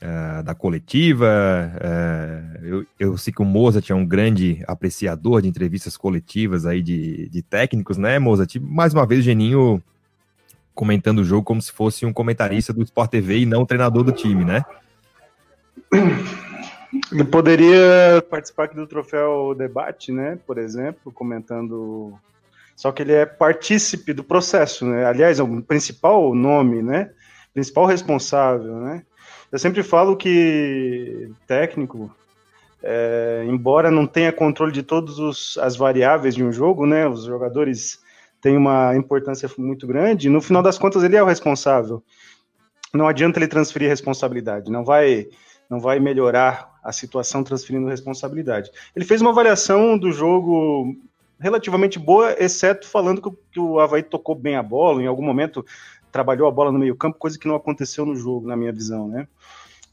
uh, 0.02 0.44
da 0.44 0.54
coletiva. 0.54 1.28
Uh, 1.76 2.66
eu, 2.66 2.86
eu, 3.00 3.18
sei 3.18 3.34
que 3.34 3.42
o 3.42 3.46
Mozart 3.46 3.90
é 3.90 3.96
um 3.96 4.06
grande 4.06 4.64
apreciador 4.68 5.42
de 5.42 5.48
entrevistas 5.48 5.98
coletivas 5.98 6.66
aí 6.66 6.82
de, 6.82 7.30
de 7.30 7.42
técnicos, 7.42 7.98
né, 7.98 8.20
Mozart? 8.20 8.56
Mais 8.60 8.94
uma 8.94 9.06
vez, 9.06 9.24
Geninho 9.24 9.82
comentando 10.74 11.20
o 11.20 11.24
jogo 11.24 11.44
como 11.44 11.62
se 11.62 11.72
fosse 11.72 12.06
um 12.06 12.14
comentarista 12.14 12.72
do 12.72 12.84
Sport 12.84 13.10
TV 13.10 13.40
e 13.40 13.46
não 13.48 13.64
o 13.64 13.66
treinador 13.66 14.04
do 14.04 14.12
time, 14.12 14.46
né? 14.46 14.64
Ele 17.12 17.24
poderia 17.24 18.24
participar 18.30 18.66
aqui 18.66 18.76
do 18.76 18.86
troféu 18.86 19.56
debate, 19.58 20.12
né? 20.12 20.38
Por 20.46 20.58
exemplo, 20.58 21.12
comentando. 21.12 22.14
Só 22.76 22.92
que 22.92 23.02
ele 23.02 23.14
é 23.14 23.26
partícipe 23.26 24.14
do 24.14 24.24
processo, 24.24 24.86
né? 24.86 25.06
Aliás, 25.06 25.40
é 25.40 25.44
o 25.44 25.62
principal 25.64 26.36
nome, 26.36 26.84
né? 26.84 27.10
Principal 27.54 27.86
responsável, 27.88 28.76
né? 28.78 29.04
Eu 29.52 29.58
sempre 29.58 29.82
falo 29.82 30.16
que 30.16 31.30
técnico, 31.46 32.14
é, 32.84 33.46
embora 33.48 33.90
não 33.90 34.06
tenha 34.06 34.32
controle 34.32 34.72
de 34.72 34.84
todas 34.84 35.58
as 35.58 35.76
variáveis 35.76 36.36
de 36.36 36.44
um 36.44 36.52
jogo, 36.52 36.86
né? 36.86 37.08
Os 37.08 37.24
jogadores 37.24 38.00
têm 38.42 38.58
uma 38.58 38.96
importância 38.96 39.50
muito 39.58 39.88
grande. 39.88 40.30
No 40.30 40.42
final 40.42 40.62
das 40.62 40.78
contas, 40.78 41.04
ele 41.04 41.16
é 41.16 41.24
o 41.24 41.26
responsável. 41.26 42.04
Não 42.94 43.08
adianta 43.08 43.40
ele 43.40 43.48
transferir 43.48 43.90
responsabilidade. 43.90 44.72
Não 44.72 44.84
vai, 44.84 45.28
não 45.70 45.80
vai 45.80 46.00
melhorar 46.00 46.78
a 46.84 46.92
situação 46.92 47.44
transferindo 47.44 47.88
responsabilidade. 47.88 48.72
Ele 48.96 49.06
fez 49.06 49.22
uma 49.22 49.32
avaliação 49.32 49.98
do 49.98 50.12
jogo 50.12 50.96
relativamente 51.40 52.00
boa, 52.00 52.36
exceto 52.40 52.88
falando 52.88 53.22
que, 53.22 53.60
o 53.60 53.80
Havaí 53.80 54.02
tocou 54.02 54.36
bem 54.36 54.56
a 54.56 54.64
bola, 54.64 55.02
em 55.02 55.08
algum 55.08 55.24
momento 55.24 55.66
trabalhou 56.12 56.48
a 56.48 56.52
bola 56.52 56.72
no 56.72 56.80
meio 56.80 56.96
campo, 56.96 57.18
coisa 57.18 57.38
que 57.38 57.48
não 57.48 57.56
aconteceu 57.56 58.06
no 58.06 58.16
jogo, 58.16 58.48
na 58.48 58.56
minha 58.56 58.72
visão, 58.72 59.08
né? 59.08 59.28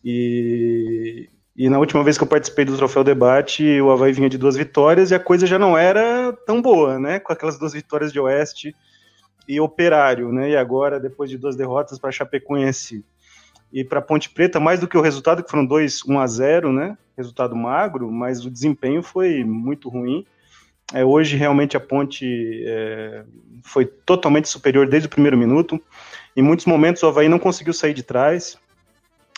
E, 0.05 1.29
e 1.57 1.69
na 1.69 1.79
última 1.79 2.03
vez 2.03 2.19
que 2.19 2.25
eu 2.25 2.29
participei 2.29 2.65
do 2.65 2.77
Troféu 2.77 3.03
Debate, 3.03 3.81
o 3.81 3.91
Havaí 3.91 4.13
vinha 4.13 4.29
de 4.29 4.37
duas 4.37 4.57
vitórias 4.57 5.11
e 5.11 5.15
a 5.15 5.21
coisa 5.21 5.47
já 5.47 5.59
não 5.59 5.77
era 5.77 6.33
tão 6.47 6.61
boa, 6.61 6.99
né? 6.99 7.19
Com 7.19 7.33
aquelas 7.33 7.59
duas 7.59 7.73
vitórias 7.73 8.13
de 8.13 8.21
Oeste 8.21 8.75
e 9.49 9.61
Operário, 9.61 10.33
né? 10.33 10.51
E 10.51 10.57
agora, 10.57 11.01
depois 11.01 11.31
de 11.31 11.39
duas 11.39 11.57
derrotas 11.57 11.99
para 11.99 12.13
Chapecoense 12.13 13.05
e 13.73 13.85
para 13.85 14.03
Ponte 14.03 14.31
Preta, 14.31 14.61
mais 14.61 14.81
do 14.81 14.89
que 14.89 14.97
o 14.97 15.01
resultado, 15.01 15.43
que 15.43 15.51
foram 15.51 15.65
dois 15.65 16.05
1 16.07 16.19
a 16.21 16.27
0 16.27 16.73
né? 16.73 16.99
Resultado 17.17 17.55
magro, 17.55 18.11
mas 18.11 18.45
o 18.45 18.51
desempenho 18.51 19.03
foi 19.03 19.45
muito 19.45 19.89
ruim. 19.89 20.27
É, 20.93 21.05
hoje, 21.05 21.37
realmente, 21.37 21.77
a 21.77 21.81
Ponte 21.81 22.63
é, 22.67 23.25
foi 23.63 23.87
totalmente 23.87 24.49
superior 24.49 24.87
desde 24.87 25.07
o 25.07 25.11
primeiro 25.11 25.37
minuto. 25.37 25.81
Em 26.37 26.43
muitos 26.43 26.67
momentos, 26.67 27.03
o 27.03 27.07
Havaí 27.07 27.29
não 27.29 27.39
conseguiu 27.39 27.73
sair 27.73 27.95
de 27.95 28.03
trás 28.03 28.59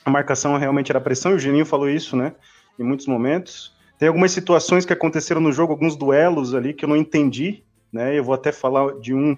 a 0.07 0.11
marcação 0.11 0.57
realmente 0.57 0.93
era 0.93 1.01
pressão, 1.01 1.33
e 1.33 1.35
o 1.35 1.39
Geninho 1.39 1.67
falou 1.67 1.91
isso, 1.91 2.17
né? 2.17 2.33
Em 2.79 2.85
muitos 2.85 3.09
momentos. 3.09 3.75
Tem 3.99 4.07
algumas 4.07 4.31
situações 4.31 4.87
que 4.87 4.93
aconteceram 4.93 5.41
no 5.41 5.53
jogo, 5.53 5.73
alguns 5.73 5.97
duelos 5.97 6.55
ali 6.55 6.73
que 6.73 6.85
eu 6.85 6.89
não 6.89 6.97
entendi, 6.97 7.65
né? 7.93 8.17
Eu 8.17 8.23
vou 8.23 8.33
até 8.33 8.53
falar 8.53 9.01
de 9.01 9.13
um, 9.13 9.37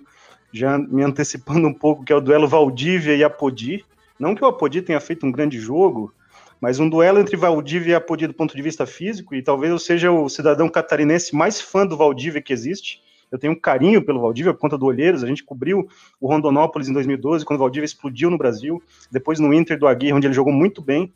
já 0.52 0.76
me 0.76 1.02
antecipando 1.02 1.66
um 1.66 1.72
pouco, 1.72 2.04
que 2.04 2.12
é 2.12 2.16
o 2.16 2.20
duelo 2.20 2.46
Valdívia 2.46 3.16
e 3.16 3.24
Apodi. 3.24 3.82
Não 4.18 4.34
que 4.34 4.44
o 4.44 4.46
Apodi 4.46 4.82
tenha 4.82 5.00
feito 5.00 5.24
um 5.24 5.32
grande 5.32 5.58
jogo, 5.58 6.12
mas 6.60 6.80
um 6.80 6.88
duelo 6.88 7.18
entre 7.18 7.36
Valdívia 7.36 7.92
e 7.92 7.94
Apodi 7.94 8.26
do 8.26 8.34
ponto 8.34 8.56
de 8.56 8.62
vista 8.62 8.86
físico, 8.86 9.34
e 9.34 9.42
talvez 9.42 9.70
eu 9.70 9.78
seja 9.78 10.10
o 10.10 10.28
cidadão 10.28 10.68
catarinense 10.68 11.34
mais 11.34 11.60
fã 11.60 11.86
do 11.86 11.96
Valdívia 11.96 12.42
que 12.42 12.52
existe. 12.52 13.00
Eu 13.30 13.38
tenho 13.38 13.52
um 13.52 13.60
carinho 13.60 14.02
pelo 14.02 14.20
Valdívia 14.20 14.54
por 14.54 14.60
conta 14.60 14.78
do 14.78 14.86
Olheiros. 14.86 15.22
A 15.22 15.26
gente 15.26 15.44
cobriu 15.44 15.86
o 16.20 16.26
Rondonópolis 16.26 16.88
em 16.88 16.92
2012, 16.92 17.44
quando 17.44 17.58
o 17.58 17.62
Valdívia 17.62 17.84
explodiu 17.84 18.30
no 18.30 18.38
Brasil. 18.38 18.82
Depois 19.10 19.38
no 19.38 19.52
Inter 19.52 19.78
do 19.78 19.86
Aguirre, 19.86 20.14
onde 20.14 20.26
ele 20.26 20.34
jogou 20.34 20.52
muito 20.52 20.80
bem 20.80 21.12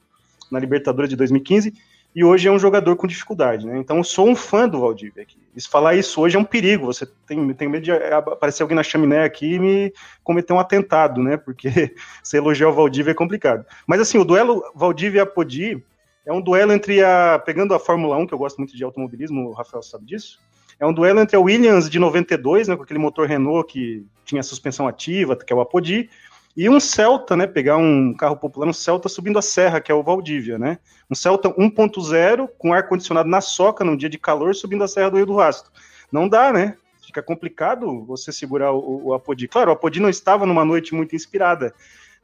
na 0.51 0.59
Libertadores 0.59 1.09
de 1.09 1.17
2015. 1.17 1.73
E 2.15 2.23
hoje 2.23 2.47
é 2.47 2.53
um 2.53 2.59
jogador 2.59 2.95
com 2.97 3.07
dificuldade, 3.07 3.67
né? 3.67 3.79
Então 3.79 3.97
eu 3.97 4.05
sou 4.05 4.29
um 4.29 4.37
fã 4.37 4.69
do 4.69 4.81
Valdívia 4.81 5.23
aqui. 5.23 5.39
Isso, 5.57 5.71
falar 5.71 5.95
isso 5.95 6.21
hoje 6.21 6.37
é 6.37 6.39
um 6.39 6.45
perigo. 6.45 6.87
Você 6.87 7.07
tem, 7.27 7.53
tem 7.55 7.69
medo 7.69 7.85
de 7.85 7.93
aparecer 7.93 8.63
alguém 8.63 8.77
na 8.77 8.83
chaminé 8.83 9.25
aqui 9.25 9.55
e 9.55 9.59
me 9.59 9.95
cometer 10.23 10.53
um 10.53 10.59
atentado, 10.59 11.23
né? 11.23 11.37
Porque 11.37 11.69
se 12.23 12.37
elogiar 12.37 12.69
o 12.69 12.73
Valdívia 12.73 13.13
é 13.13 13.15
complicado. 13.15 13.65
Mas 13.87 14.01
assim, 14.01 14.19
o 14.19 14.25
duelo 14.25 14.63
Valdívia-Apodi 14.75 15.83
é 16.27 16.33
um 16.33 16.41
duelo 16.41 16.73
entre 16.73 17.03
a. 17.03 17.39
Pegando 17.39 17.75
a 17.75 17.79
Fórmula 17.79 18.17
1, 18.19 18.27
que 18.27 18.35
eu 18.35 18.39
gosto 18.39 18.59
muito 18.59 18.77
de 18.77 18.85
automobilismo, 18.85 19.49
o 19.49 19.53
Rafael 19.53 19.83
sabe 19.83 20.05
disso 20.05 20.39
é 20.83 20.87
um 20.87 20.93
duelo 20.93 21.21
entre 21.21 21.37
a 21.37 21.41
Williams 21.41 21.89
de 21.89 21.97
92, 22.01 22.67
né, 22.67 22.75
com 22.75 22.83
aquele 22.83 22.99
motor 22.99 23.29
Renault 23.29 23.73
que 23.73 24.05
tinha 24.25 24.43
suspensão 24.43 24.89
ativa, 24.89 25.37
que 25.37 25.53
é 25.53 25.55
o 25.55 25.61
Apodi, 25.61 26.11
e 26.57 26.69
um 26.69 26.79
Celta, 26.79 27.35
né, 27.35 27.47
pegar 27.47 27.79
um 27.79 28.13
carro 28.15 28.37
popular, 28.37 28.69
um 28.69 28.73
Celta 28.73 29.09
subindo 29.09 29.39
a 29.39 29.43
serra, 29.43 29.81
que 29.81 29.91
é 29.91 29.95
o 29.95 30.03
Valdívia, 30.03 30.59
né? 30.59 30.79
Um 31.11 31.15
Celta 31.15 31.49
1.0 31.49 32.49
com 32.59 32.75
ar 32.75 32.87
condicionado 32.89 33.29
na 33.29 33.41
soca 33.41 33.85
num 33.85 33.97
dia 33.97 34.09
de 34.09 34.19
calor 34.19 34.55
subindo 34.55 34.85
a 34.85 34.89
serra 34.89 35.11
do 35.11 35.17
Rio 35.17 35.27
do 35.27 35.37
Rastro. 35.37 35.73
Não 36.11 36.29
dá, 36.29 36.53
né? 36.53 36.77
Fica 37.07 37.23
complicado 37.23 38.05
você 38.05 38.31
segurar 38.31 38.73
o, 38.73 39.07
o 39.07 39.15
Apodi. 39.15 39.49
Claro, 39.49 39.71
o 39.71 39.75
Apodi 39.75 39.99
não 39.99 40.11
estava 40.11 40.45
numa 40.45 40.65
noite 40.65 40.95
muito 40.95 41.17
inspirada, 41.17 41.75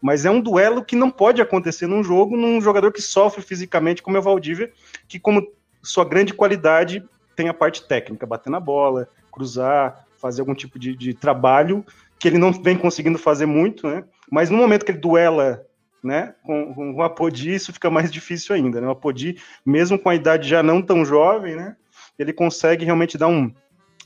mas 0.01 0.27
é 0.27 0.31
um 0.31 0.41
duelo 0.41 0.85
que 0.85 0.95
não 0.95 1.11
pode 1.11 1.41
acontecer 1.41 1.87
num 1.87 2.05
jogo 2.05 2.37
num 2.37 2.61
jogador 2.61 2.93
que 2.93 3.01
sofre 3.01 3.43
fisicamente 3.43 4.03
como 4.03 4.17
é 4.17 4.21
o 4.21 4.23
Valdívia, 4.23 4.71
que 5.09 5.19
como 5.19 5.47
sua 5.83 6.05
grande 6.05 6.35
qualidade 6.35 7.03
tem 7.35 7.49
a 7.49 7.55
parte 7.55 7.87
técnica, 7.89 8.27
bater 8.27 8.51
na 8.51 8.61
bola, 8.61 9.09
cruzar, 9.33 10.07
fazer 10.19 10.43
algum 10.43 10.55
tipo 10.55 10.79
de, 10.79 10.95
de 10.95 11.15
trabalho 11.15 11.85
que 12.19 12.29
ele 12.29 12.37
não 12.37 12.53
vem 12.53 12.77
conseguindo 12.77 13.17
fazer 13.17 13.47
muito, 13.47 13.87
né? 13.87 14.05
Mas 14.31 14.51
no 14.51 14.57
momento 14.57 14.85
que 14.85 14.93
ele 14.93 14.99
duela 14.99 15.67
né, 16.03 16.35
com, 16.45 16.75
com 16.75 16.95
o 16.95 17.03
Apodi, 17.03 17.55
isso 17.55 17.73
fica 17.73 17.91
mais 17.91 18.11
difícil 18.11 18.55
ainda, 18.55 18.81
né? 18.81 18.87
O 18.87 18.91
Apodi, 18.91 19.37
mesmo 19.65 19.99
com 19.99 20.09
a 20.09 20.15
idade 20.15 20.49
já 20.49 20.63
não 20.63 20.81
tão 20.81 21.05
jovem, 21.05 21.57
né, 21.57 21.77
ele 22.19 22.33
consegue 22.33 22.85
realmente 22.85 23.19
dar, 23.19 23.29
um, 23.29 23.53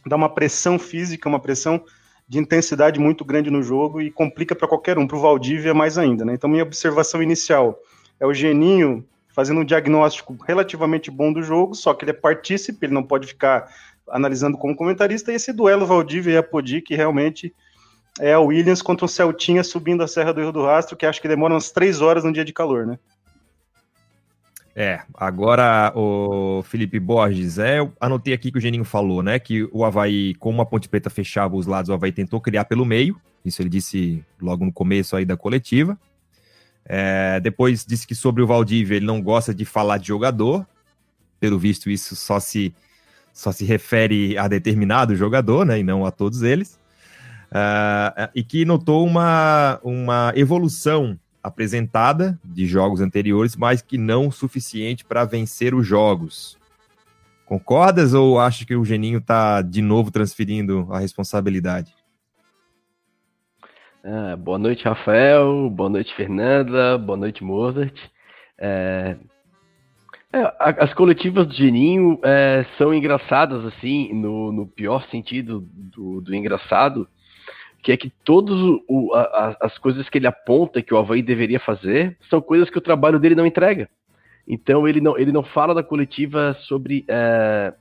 dar 0.07 0.17
uma 0.17 0.29
pressão 0.29 0.79
física, 0.79 1.29
uma 1.29 1.41
pressão 1.41 1.83
de 2.27 2.39
intensidade 2.39 2.99
muito 2.99 3.25
grande 3.25 3.51
no 3.51 3.63
jogo 3.63 4.01
e 4.01 4.11
complica 4.11 4.55
para 4.55 4.69
qualquer 4.69 4.99
um, 4.99 5.07
para 5.07 5.17
o 5.17 5.21
Valdívia 5.21 5.75
mais 5.75 5.99
ainda, 5.99 6.25
né? 6.25 6.35
Então 6.35 6.49
minha 6.49 6.63
observação 6.63 7.23
inicial 7.23 7.79
é 8.19 8.27
o 8.27 8.33
Geninho 8.33 9.07
fazendo 9.29 9.61
um 9.61 9.65
diagnóstico 9.65 10.37
relativamente 10.47 11.11
bom 11.11 11.33
do 11.33 11.43
jogo, 11.43 11.75
só 11.75 11.95
que 11.95 12.05
ele 12.05 12.11
é 12.11 12.15
partícipe, 12.15 12.87
ele 12.87 12.95
não 12.95 13.03
pode 13.03 13.27
ficar 13.27 13.67
analisando 14.09 14.59
como 14.59 14.77
comentarista, 14.77 15.33
e 15.33 15.35
esse 15.35 15.53
duelo 15.53 15.87
Valdívia 15.87 16.33
e 16.33 16.37
Apodi, 16.37 16.83
que 16.83 16.95
realmente 16.95 17.55
é 18.21 18.33
a 18.33 18.41
Williams 18.41 18.83
contra 18.83 19.07
o 19.07 19.09
Celtinha 19.09 19.65
subindo 19.65 20.03
a 20.03 20.09
Serra 20.09 20.33
do 20.33 20.41
Rio 20.41 20.53
do 20.53 20.65
Rastro, 20.65 20.97
que 20.97 21.07
acho 21.07 21.21
que 21.21 21.29
demora 21.29 21.55
umas 21.55 21.71
três 21.71 22.01
horas 22.01 22.25
no 22.25 22.33
dia 22.33 22.45
de 22.45 22.53
calor, 22.53 22.87
né? 22.87 22.99
É, 24.75 25.03
agora 25.13 25.93
o 25.95 26.63
Felipe 26.63 26.99
Borges, 26.99 27.59
é, 27.59 27.79
eu 27.79 27.93
anotei 28.01 28.33
aqui 28.33 28.51
que 28.51 28.57
o 28.57 28.61
Geninho 28.61 28.85
falou, 28.85 29.23
né, 29.23 29.39
que 29.39 29.69
o 29.71 29.85
Havaí, 29.85 30.35
como 30.37 30.63
a 30.63 30.67
Ponte 30.67 30.89
Preta 30.89 31.11
fechava 31.11 31.55
os 31.55 31.67
lados, 31.67 31.91
o 31.91 31.93
Havaí 31.93 32.11
tentou 32.11 32.41
criar 32.41 32.65
pelo 32.65 32.87
meio, 32.87 33.21
isso 33.45 33.61
ele 33.61 33.69
disse 33.69 34.25
logo 34.41 34.65
no 34.65 34.73
começo 34.73 35.15
aí 35.15 35.27
da 35.27 35.37
coletiva, 35.37 35.99
é, 36.85 37.39
depois 37.41 37.85
disse 37.85 38.07
que 38.07 38.15
sobre 38.15 38.43
o 38.43 38.47
Valdívia 38.47 38.97
ele 38.97 39.07
não 39.07 39.23
gosta 39.23 39.55
de 39.55 39.65
falar 39.65 39.99
de 39.99 40.09
jogador. 40.09 40.67
Pelo 41.39 41.59
visto, 41.59 41.91
isso 41.91 42.15
só 42.15 42.39
se, 42.39 42.75
só 43.33 43.51
se 43.53 43.65
refere 43.65 44.37
a 44.39 44.47
determinado 44.49 45.15
jogador, 45.17 45.65
né, 45.65 45.79
e 45.79 45.83
não 45.83 46.05
a 46.05 46.11
todos 46.11 46.43
eles. 46.43 46.79
Uh, 47.53 48.31
e 48.35 48.43
que 48.43 48.65
notou 48.65 49.07
uma, 49.07 49.79
uma 49.85 50.33
evolução 50.35 51.19
apresentada 51.43 52.39
de 52.43 52.65
jogos 52.67 53.03
anteriores, 53.03 53.55
mas 53.57 53.83
que 53.83 53.99
não 53.99 54.31
suficiente 54.31 55.05
para 55.05 55.25
vencer 55.25 55.75
os 55.75 55.87
jogos. 55.87 56.59
Concordas 57.45 58.15
ou 58.15 58.41
acha 58.41 58.65
que 58.65 58.75
o 58.75 58.85
Geninho 58.85 59.19
está 59.19 59.61
de 59.61 59.83
novo 59.83 60.11
transferindo 60.11 60.89
a 60.91 60.99
responsabilidade? 60.99 61.95
Ah, 64.03 64.37
boa 64.37 64.59
noite, 64.59 64.85
Rafael. 64.85 65.69
Boa 65.69 65.91
noite, 65.91 66.15
Fernanda. 66.17 66.97
Boa 66.97 67.19
noite, 67.19 67.45
Mozart. 67.45 67.95
É... 68.59 69.17
É, 70.35 70.51
as 70.59 70.95
coletivas 70.95 71.47
do 71.47 71.53
Geninho 71.53 72.19
é, 72.23 72.65
são 72.79 72.95
engraçadas, 72.95 73.67
assim, 73.67 74.15
no, 74.15 74.51
no 74.51 74.67
pior 74.67 75.07
sentido 75.11 75.61
do, 75.71 76.23
do, 76.23 76.35
engraçado, 76.35 77.07
que 77.83 77.91
é 77.91 77.97
que 77.97 78.11
todas 78.25 78.57
as 79.61 79.77
coisas 79.79 80.09
que 80.09 80.19
ele 80.19 80.27
aponta 80.27 80.81
que 80.81 80.95
o 80.95 80.97
Havaí 80.97 81.21
deveria 81.21 81.59
fazer 81.59 82.17
são 82.31 82.41
coisas 82.41 82.71
que 82.71 82.79
o 82.79 82.83
trabalho 82.83 83.19
dele 83.19 83.35
não 83.35 83.45
entrega. 83.45 83.89
Então 84.47 84.87
ele 84.87 85.01
não, 85.01 85.19
ele 85.19 85.33
não 85.33 85.43
fala 85.43 85.75
da 85.75 85.83
coletiva 85.83 86.57
sobre 86.69 87.05
é, 87.09 87.75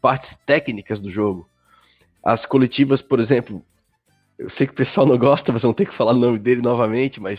partes 0.00 0.30
técnicas 0.46 0.98
do 0.98 1.10
jogo. 1.10 1.46
As 2.24 2.44
coletivas, 2.46 3.02
por 3.02 3.20
exemplo, 3.20 3.62
eu 4.38 4.48
sei 4.50 4.66
que 4.66 4.72
o 4.72 4.76
pessoal 4.76 5.06
não 5.06 5.18
gosta, 5.18 5.52
mas 5.52 5.62
vão 5.62 5.74
ter 5.74 5.86
que 5.86 5.96
falar 5.96 6.12
o 6.12 6.18
nome 6.18 6.38
dele 6.38 6.62
novamente, 6.62 7.20
mas, 7.20 7.38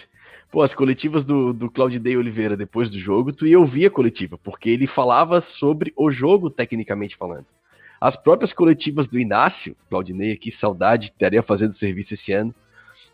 pô, 0.52 0.62
as 0.62 0.73
coletivas 0.76 1.26
do, 1.26 1.52
do 1.52 1.71
Oliveira 1.82 2.56
depois 2.56 2.89
do 2.89 2.99
jogo, 2.99 3.34
tu 3.34 3.47
ia 3.47 3.60
ouvir 3.60 3.88
a 3.88 3.91
coletiva, 3.91 4.38
porque 4.38 4.69
ele 4.69 4.86
falava 4.86 5.43
sobre 5.58 5.91
o 5.95 6.12
jogo, 6.12 6.49
tecnicamente 6.49 7.17
falando. 7.17 7.45
As 8.04 8.18
próprias 8.18 8.52
coletivas 8.52 9.08
do 9.08 9.18
Inácio, 9.18 9.78
Claudinei 9.89 10.34
aqui, 10.34 10.54
saudade, 10.60 11.06
estaria 11.06 11.42
fazendo 11.42 11.78
serviço 11.78 12.13
esse 12.16 12.34
ano, 12.34 12.54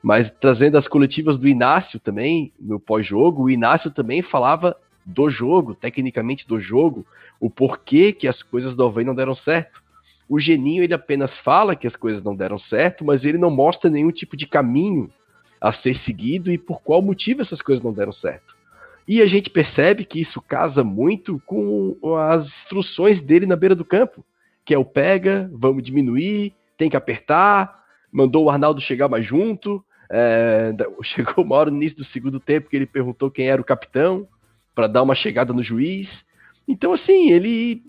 mas 0.02 0.32
trazendo 0.42 0.80
as 0.80 0.88
coletivas 0.88 1.38
do 1.38 1.48
Inácio 1.48 2.00
também, 2.00 2.52
no 2.60 2.80
pós-jogo, 2.80 3.44
o 3.44 3.50
Inácio 3.52 3.92
também 3.92 4.24
falava 4.24 4.76
do 5.06 5.30
jogo, 5.30 5.76
tecnicamente 5.76 6.48
do 6.48 6.60
jogo, 6.60 7.06
o 7.40 7.52
porquê 7.52 8.12
que 8.12 8.28
as 8.28 8.42
coisas 8.42 8.76
do 8.76 8.84
Havaí 8.84 9.06
não 9.06 9.14
deram 9.14 9.36
certo. 9.36 9.80
O 10.28 10.40
Geninho 10.40 10.84
ele 10.84 10.96
apenas 10.96 11.30
fala 11.44 11.76
que 11.76 11.86
as 11.86 11.96
coisas 11.96 12.24
não 12.24 12.36
deram 12.36 12.58
certo, 12.58 13.06
mas 13.06 13.24
ele 13.24 13.38
não 13.38 13.52
mostra 13.52 13.92
nenhum 13.92 14.12
tipo 14.12 14.36
de 14.36 14.48
caminho 14.48 15.08
a 15.62 15.72
ser 15.72 16.00
seguido 16.00 16.52
e 16.52 16.58
por 16.58 16.82
qual 16.82 17.00
motivo 17.00 17.44
essas 17.44 17.62
coisas 17.62 17.84
não 17.84 17.94
deram 17.94 18.12
certo. 18.12 18.56
E 19.08 19.22
a 19.22 19.28
gente 19.28 19.52
percebe 19.52 20.04
que 20.04 20.20
isso 20.20 20.42
casa 20.42 20.84
muito 20.84 21.40
com 21.46 21.96
as 22.32 22.48
instruções 22.64 23.22
dele 23.22 23.46
na 23.46 23.56
beira 23.56 23.76
do 23.76 23.86
campo, 23.86 24.26
que 24.70 24.74
é 24.76 24.78
o 24.78 24.86
pega, 24.86 25.50
vamos 25.52 25.82
diminuir, 25.82 26.54
tem 26.78 26.92
que 26.92 26.96
apertar, 26.96 27.76
mandou 28.12 28.46
o 28.46 28.52
Arnaldo 28.52 28.80
chegar 28.80 29.10
mais 29.10 29.26
junto, 29.26 29.84
é, 30.12 30.72
chegou 31.02 31.44
uma 31.44 31.56
hora 31.56 31.72
no 31.72 31.78
início 31.78 31.98
do 31.98 32.06
segundo 32.06 32.40
tempo 32.40 32.70
que 32.70 32.76
ele 32.76 32.86
perguntou 32.86 33.32
quem 33.32 33.48
era 33.48 33.60
o 33.60 33.66
capitão, 33.66 34.28
para 34.76 34.86
dar 34.86 35.02
uma 35.02 35.16
chegada 35.16 35.52
no 35.52 35.64
juiz. 35.64 36.08
Então, 36.68 36.94
assim, 36.94 37.32
ele 37.32 37.82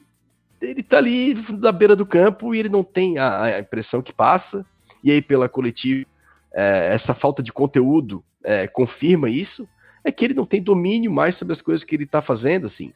ele 0.58 0.82
tá 0.82 0.96
ali 0.96 1.34
na 1.58 1.70
beira 1.70 1.94
do 1.94 2.06
campo 2.06 2.54
e 2.54 2.58
ele 2.58 2.70
não 2.70 2.82
tem 2.82 3.18
a, 3.18 3.42
a 3.42 3.60
impressão 3.60 4.00
que 4.00 4.14
passa. 4.14 4.64
E 5.04 5.10
aí, 5.10 5.20
pela 5.20 5.50
coletiva, 5.50 6.08
é, 6.54 6.94
essa 6.94 7.12
falta 7.12 7.42
de 7.42 7.52
conteúdo 7.52 8.24
é, 8.42 8.66
confirma 8.66 9.28
isso. 9.28 9.68
É 10.02 10.10
que 10.10 10.24
ele 10.24 10.32
não 10.32 10.46
tem 10.46 10.62
domínio 10.62 11.12
mais 11.12 11.36
sobre 11.36 11.52
as 11.52 11.60
coisas 11.60 11.84
que 11.84 11.94
ele 11.94 12.04
está 12.04 12.22
fazendo, 12.22 12.68
assim. 12.68 12.90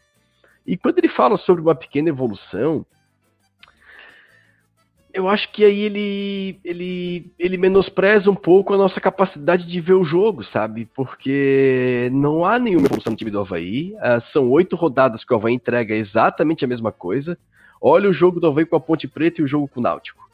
E 0.67 0.75
quando 0.75 0.97
ele 0.97 1.09
fala 1.11 1.37
sobre 1.37 1.61
uma 1.61 1.75
pequena 1.75 2.09
evolução, 2.09 2.87
eu 5.15 5.29
acho 5.29 5.51
que 5.53 5.65
aí 5.65 5.81
ele, 5.81 6.59
ele, 6.65 7.33
ele 7.39 7.57
menospreza 7.57 8.29
um 8.29 8.35
pouco 8.35 8.75
a 8.75 8.77
nossa 8.77 9.01
capacidade 9.01 9.65
de 9.65 9.81
ver 9.81 9.95
o 9.95 10.03
jogo, 10.03 10.43
sabe? 10.43 10.89
Porque 10.93 12.11
não 12.13 12.45
há 12.45 12.59
nenhuma 12.59 12.87
evolução 12.87 13.13
no 13.13 13.17
time 13.17 13.31
do 13.31 13.39
Havaí. 13.39 13.95
Uh, 13.95 14.21
são 14.33 14.51
oito 14.51 14.75
rodadas 14.75 15.25
que 15.25 15.33
o 15.33 15.37
Havaí 15.37 15.55
entrega 15.55 15.95
exatamente 15.95 16.65
a 16.65 16.69
mesma 16.69 16.91
coisa. 16.91 17.39
Olha 17.81 18.11
o 18.11 18.13
jogo 18.13 18.41
do 18.41 18.49
Havaí 18.49 18.67
com 18.67 18.75
a 18.75 18.81
Ponte 18.81 19.07
Preta 19.07 19.41
e 19.41 19.45
o 19.45 19.47
jogo 19.47 19.69
com 19.69 19.79
o 19.79 19.83
Náutico. 19.85 20.29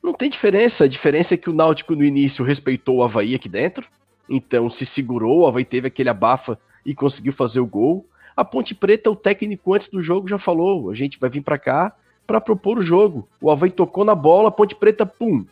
Não 0.00 0.14
tem 0.14 0.30
diferença. 0.30 0.84
A 0.84 0.88
diferença 0.88 1.34
é 1.34 1.36
que 1.36 1.50
o 1.50 1.54
Náutico 1.54 1.96
no 1.96 2.04
início 2.04 2.44
respeitou 2.44 2.98
o 2.98 3.02
Havaí 3.02 3.34
aqui 3.34 3.48
dentro. 3.48 3.84
Então 4.28 4.70
se 4.70 4.86
segurou, 4.94 5.40
o 5.40 5.46
Havaí 5.48 5.64
teve 5.64 5.88
aquele 5.88 6.08
abafa 6.08 6.56
e 6.86 6.94
conseguiu 6.94 7.32
fazer 7.32 7.58
o 7.58 7.66
gol. 7.66 8.06
A 8.36 8.44
Ponte 8.44 8.72
Preta, 8.72 9.10
o 9.10 9.16
técnico 9.16 9.74
antes 9.74 9.88
do 9.90 10.00
jogo 10.00 10.28
já 10.28 10.38
falou: 10.38 10.90
a 10.90 10.94
gente 10.94 11.18
vai 11.18 11.28
vir 11.28 11.42
para 11.42 11.58
cá 11.58 11.92
para 12.26 12.40
propor 12.40 12.78
o 12.78 12.84
jogo. 12.84 13.28
O 13.40 13.50
Havaí 13.50 13.70
tocou 13.70 14.04
na 14.04 14.14
bola, 14.14 14.50
Ponte 14.50 14.74
Preta, 14.74 15.06
pum, 15.06 15.44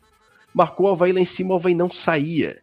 marcou 0.55 0.87
o 0.87 0.93
Havaí 0.93 1.13
lá 1.13 1.21
em 1.21 1.27
cima, 1.27 1.55
o 1.55 1.57
Havaí 1.57 1.75
não 1.75 1.91
saía. 1.91 2.61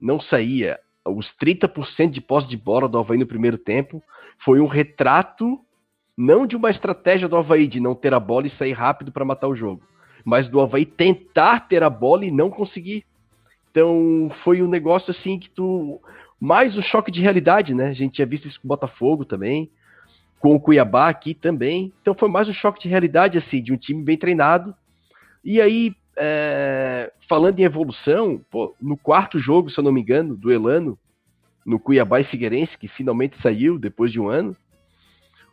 Não 0.00 0.20
saía. 0.20 0.78
Os 1.04 1.26
30% 1.40 2.10
de 2.10 2.20
posse 2.20 2.48
de 2.48 2.56
bola 2.56 2.88
do 2.88 2.98
Havaí 2.98 3.18
no 3.18 3.26
primeiro 3.26 3.58
tempo 3.58 4.02
foi 4.44 4.60
um 4.60 4.66
retrato, 4.66 5.58
não 6.16 6.46
de 6.46 6.56
uma 6.56 6.70
estratégia 6.70 7.28
do 7.28 7.36
Havaí 7.36 7.66
de 7.66 7.80
não 7.80 7.94
ter 7.94 8.14
a 8.14 8.20
bola 8.20 8.46
e 8.46 8.56
sair 8.56 8.72
rápido 8.72 9.12
para 9.12 9.24
matar 9.24 9.48
o 9.48 9.56
jogo, 9.56 9.82
mas 10.24 10.48
do 10.48 10.60
Havaí 10.60 10.84
tentar 10.86 11.68
ter 11.68 11.82
a 11.82 11.90
bola 11.90 12.24
e 12.24 12.30
não 12.30 12.50
conseguir. 12.50 13.04
Então 13.70 14.30
foi 14.42 14.62
um 14.62 14.68
negócio 14.68 15.10
assim 15.10 15.38
que 15.38 15.48
tu. 15.50 16.00
Mais 16.38 16.76
um 16.76 16.82
choque 16.82 17.10
de 17.10 17.20
realidade, 17.20 17.74
né? 17.74 17.88
A 17.88 17.92
gente 17.92 18.14
tinha 18.14 18.26
visto 18.26 18.48
isso 18.48 18.58
com 18.60 18.66
o 18.66 18.68
Botafogo 18.68 19.26
também 19.26 19.70
com 20.40 20.56
o 20.56 20.60
Cuiabá 20.60 21.08
aqui 21.08 21.34
também. 21.34 21.92
Então 22.00 22.14
foi 22.14 22.28
mais 22.28 22.48
um 22.48 22.52
choque 22.52 22.82
de 22.82 22.88
realidade, 22.88 23.38
assim, 23.38 23.62
de 23.62 23.72
um 23.72 23.76
time 23.76 24.02
bem 24.02 24.16
treinado. 24.16 24.74
E 25.44 25.60
aí, 25.60 25.94
é, 26.16 27.12
falando 27.28 27.60
em 27.60 27.62
evolução, 27.62 28.40
pô, 28.50 28.74
no 28.80 28.96
quarto 28.96 29.38
jogo, 29.38 29.70
se 29.70 29.78
eu 29.78 29.84
não 29.84 29.92
me 29.92 30.00
engano, 30.00 30.34
do 30.34 30.50
Elano, 30.50 30.98
no 31.64 31.78
Cuiabá 31.78 32.20
e 32.20 32.24
Figueirense, 32.24 32.76
que 32.78 32.88
finalmente 32.88 33.40
saiu 33.42 33.78
depois 33.78 34.10
de 34.10 34.18
um 34.18 34.28
ano, 34.28 34.56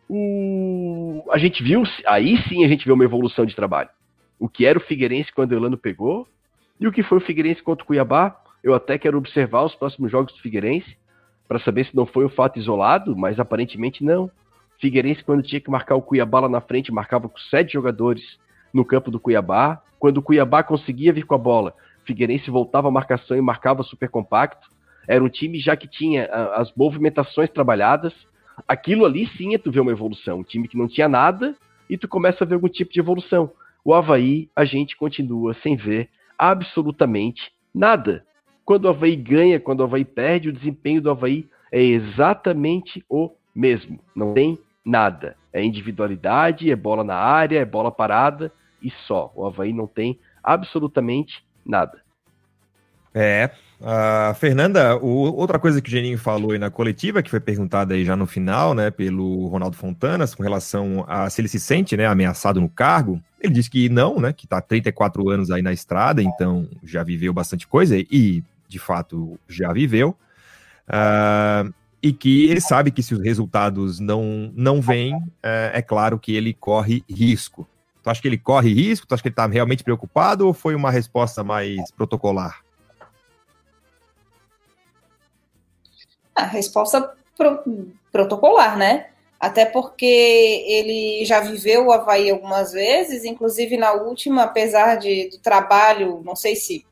o, 0.09 1.21
a 1.31 1.37
gente 1.37 1.61
viu, 1.61 1.83
aí 2.05 2.37
sim 2.47 2.63
a 2.63 2.67
gente 2.69 2.85
viu 2.85 2.95
uma 2.95 3.03
evolução 3.03 3.45
de 3.45 3.55
trabalho. 3.55 3.89
O 4.39 4.47
que 4.47 4.65
era 4.65 4.79
o 4.79 4.81
Figueirense 4.81 5.33
quando 5.33 5.51
o 5.51 5.55
Elano 5.55 5.77
pegou, 5.77 6.25
e 6.79 6.87
o 6.87 6.91
que 6.93 7.03
foi 7.03 7.17
o 7.17 7.21
Figueirense 7.21 7.61
contra 7.61 7.83
o 7.83 7.87
Cuiabá. 7.87 8.41
Eu 8.63 8.73
até 8.73 8.97
quero 8.97 9.17
observar 9.17 9.63
os 9.63 9.75
próximos 9.75 10.09
jogos 10.09 10.33
do 10.33 10.39
Figueirense, 10.39 10.97
para 11.45 11.59
saber 11.59 11.85
se 11.85 11.95
não 11.95 12.05
foi 12.05 12.25
um 12.25 12.29
fato 12.29 12.57
isolado, 12.57 13.15
mas 13.15 13.39
aparentemente 13.39 14.03
não. 14.03 14.31
Figueirense, 14.79 15.23
quando 15.23 15.43
tinha 15.43 15.59
que 15.59 15.71
marcar 15.71 15.95
o 15.95 16.01
Cuiabá 16.01 16.41
lá 16.41 16.49
na 16.49 16.61
frente, 16.61 16.91
marcava 16.91 17.27
com 17.27 17.37
sete 17.49 17.73
jogadores 17.73 18.23
no 18.73 18.85
campo 18.85 19.09
do 19.09 19.19
Cuiabá. 19.19 19.81
Quando 19.99 20.17
o 20.17 20.21
Cuiabá 20.21 20.63
conseguia 20.63 21.11
vir 21.11 21.25
com 21.25 21.33
a 21.33 21.37
bola, 21.37 21.73
Figueirense 22.05 22.51
voltava 22.51 22.87
a 22.87 22.91
marcação 22.91 23.35
e 23.35 23.41
marcava 23.41 23.83
super 23.83 24.09
compacto. 24.09 24.67
Era 25.07 25.23
um 25.23 25.29
time 25.29 25.59
já 25.59 25.75
que 25.75 25.87
tinha 25.87 26.25
uh, 26.25 26.61
as 26.61 26.73
movimentações 26.75 27.49
trabalhadas. 27.49 28.13
Aquilo 28.67 29.05
ali 29.05 29.27
sim 29.37 29.55
é 29.55 29.57
tu 29.57 29.71
vê 29.71 29.79
uma 29.79 29.91
evolução. 29.91 30.39
Um 30.39 30.43
time 30.43 30.67
que 30.67 30.77
não 30.77 30.87
tinha 30.87 31.07
nada 31.07 31.55
e 31.89 31.97
tu 31.97 32.07
começa 32.07 32.43
a 32.43 32.47
ver 32.47 32.55
algum 32.55 32.67
tipo 32.67 32.91
de 32.91 32.99
evolução. 32.99 33.51
O 33.83 33.93
Havaí, 33.93 34.49
a 34.55 34.65
gente 34.65 34.97
continua 34.97 35.55
sem 35.63 35.75
ver 35.75 36.09
absolutamente 36.37 37.51
nada. 37.73 38.25
Quando 38.65 38.85
o 38.85 38.89
Havaí 38.89 39.15
ganha, 39.15 39.59
quando 39.59 39.79
o 39.79 39.83
Havaí 39.83 40.03
perde, 40.03 40.49
o 40.49 40.53
desempenho 40.53 41.01
do 41.01 41.09
Havaí 41.09 41.47
é 41.71 41.81
exatamente 41.81 43.03
o 43.09 43.31
mesmo. 43.55 43.99
Não 44.15 44.33
tem 44.33 44.59
nada. 44.87 45.35
É 45.51 45.63
individualidade, 45.63 46.71
é 46.71 46.75
bola 46.75 47.03
na 47.03 47.15
área, 47.15 47.59
é 47.59 47.65
bola 47.65 47.91
parada 47.91 48.51
e 48.81 48.89
só. 49.05 49.31
O 49.35 49.45
Havaí 49.45 49.73
não 49.73 49.85
tem 49.85 50.17
absolutamente 50.41 51.43
nada. 51.65 52.01
É. 53.13 53.51
A 53.79 54.33
Fernanda, 54.33 54.97
o, 54.97 55.35
outra 55.35 55.59
coisa 55.59 55.79
que 55.79 55.87
o 55.87 55.91
Geninho 55.91 56.17
falou 56.17 56.51
aí 56.51 56.57
na 56.57 56.71
coletiva, 56.71 57.21
que 57.21 57.29
foi 57.29 57.39
perguntada 57.39 57.93
aí 57.93 58.03
já 58.03 58.15
no 58.15 58.25
final, 58.25 58.73
né, 58.73 58.89
pelo 58.89 59.45
Ronaldo 59.47 59.75
Fontanas, 59.75 60.33
com 60.33 60.41
relação 60.41 61.05
a 61.07 61.29
se 61.29 61.41
ele 61.41 61.47
se 61.47 61.59
sente, 61.59 61.95
né, 61.95 62.07
ameaçado 62.07 62.59
no 62.59 62.69
cargo, 62.69 63.21
ele 63.39 63.53
disse 63.53 63.69
que 63.69 63.87
não, 63.87 64.19
né, 64.19 64.33
que 64.33 64.47
tá 64.47 64.59
34 64.61 65.29
anos 65.29 65.51
aí 65.51 65.61
na 65.61 65.71
estrada, 65.71 66.23
então 66.23 66.67
já 66.83 67.03
viveu 67.03 67.31
bastante 67.31 67.67
coisa 67.67 67.95
e, 67.99 68.43
de 68.67 68.79
fato, 68.79 69.39
já 69.47 69.71
viveu. 69.71 70.17
Uh, 70.87 71.71
e 72.01 72.13
que 72.13 72.49
ele 72.49 72.61
sabe 72.61 72.91
que 72.91 73.01
se 73.01 73.13
os 73.13 73.21
resultados 73.21 73.99
não, 73.99 74.51
não 74.55 74.81
vêm, 74.81 75.15
é, 75.41 75.71
é 75.75 75.81
claro 75.81 76.19
que 76.19 76.35
ele 76.35 76.53
corre 76.53 77.03
risco. 77.09 77.67
Tu 78.03 78.09
acha 78.09 78.21
que 78.21 78.27
ele 78.27 78.37
corre 78.37 78.73
risco? 78.73 79.07
Tu 79.07 79.13
acha 79.13 79.21
que 79.21 79.27
ele 79.27 79.33
está 79.33 79.47
realmente 79.47 79.83
preocupado 79.83 80.47
ou 80.47 80.53
foi 80.53 80.75
uma 80.75 80.91
resposta 80.91 81.43
mais 81.43 81.91
protocolar? 81.91 82.63
A 86.35 86.43
resposta 86.43 87.13
pro, 87.35 87.91
protocolar, 88.11 88.77
né? 88.77 89.07
Até 89.39 89.65
porque 89.65 90.05
ele 90.05 91.25
já 91.25 91.41
viveu 91.41 91.87
o 91.87 91.91
Havaí 91.91 92.29
algumas 92.29 92.71
vezes, 92.71 93.23
inclusive 93.23 93.77
na 93.77 93.91
última, 93.91 94.43
apesar 94.43 94.95
de, 94.95 95.29
do 95.29 95.39
trabalho, 95.39 96.21
não 96.23 96.35
sei 96.35 96.55
se 96.55 96.85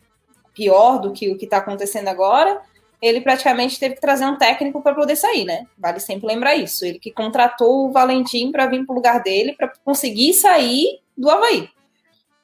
pior 0.53 0.99
do 0.99 1.11
que 1.11 1.31
o 1.31 1.37
que 1.37 1.45
está 1.45 1.57
acontecendo 1.57 2.07
agora, 2.07 2.61
ele 3.05 3.21
praticamente 3.21 3.79
teve 3.79 3.95
que 3.95 4.01
trazer 4.01 4.25
um 4.25 4.37
técnico 4.37 4.81
para 4.81 4.95
poder 4.95 5.15
sair, 5.15 5.45
né? 5.45 5.65
Vale 5.77 5.99
sempre 5.99 6.27
lembrar 6.27 6.55
isso. 6.55 6.85
Ele 6.85 6.99
que 6.99 7.11
contratou 7.11 7.87
o 7.87 7.91
Valentim 7.91 8.51
para 8.51 8.65
vir 8.65 8.85
para 8.85 8.93
o 8.93 8.95
lugar 8.95 9.21
dele 9.21 9.53
para 9.53 9.71
conseguir 9.83 10.33
sair 10.33 10.99
do 11.17 11.29
Havaí. 11.29 11.69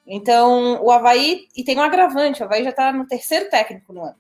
Então, 0.06 0.84
o 0.84 0.92
Havaí, 0.92 1.48
e 1.56 1.64
tem 1.64 1.78
um 1.78 1.82
agravante, 1.82 2.42
o 2.42 2.46
Havaí 2.46 2.64
já 2.64 2.70
está 2.70 2.92
no 2.92 3.08
terceiro 3.08 3.50
técnico 3.50 3.94
no 3.94 4.04
ano. 4.04 4.16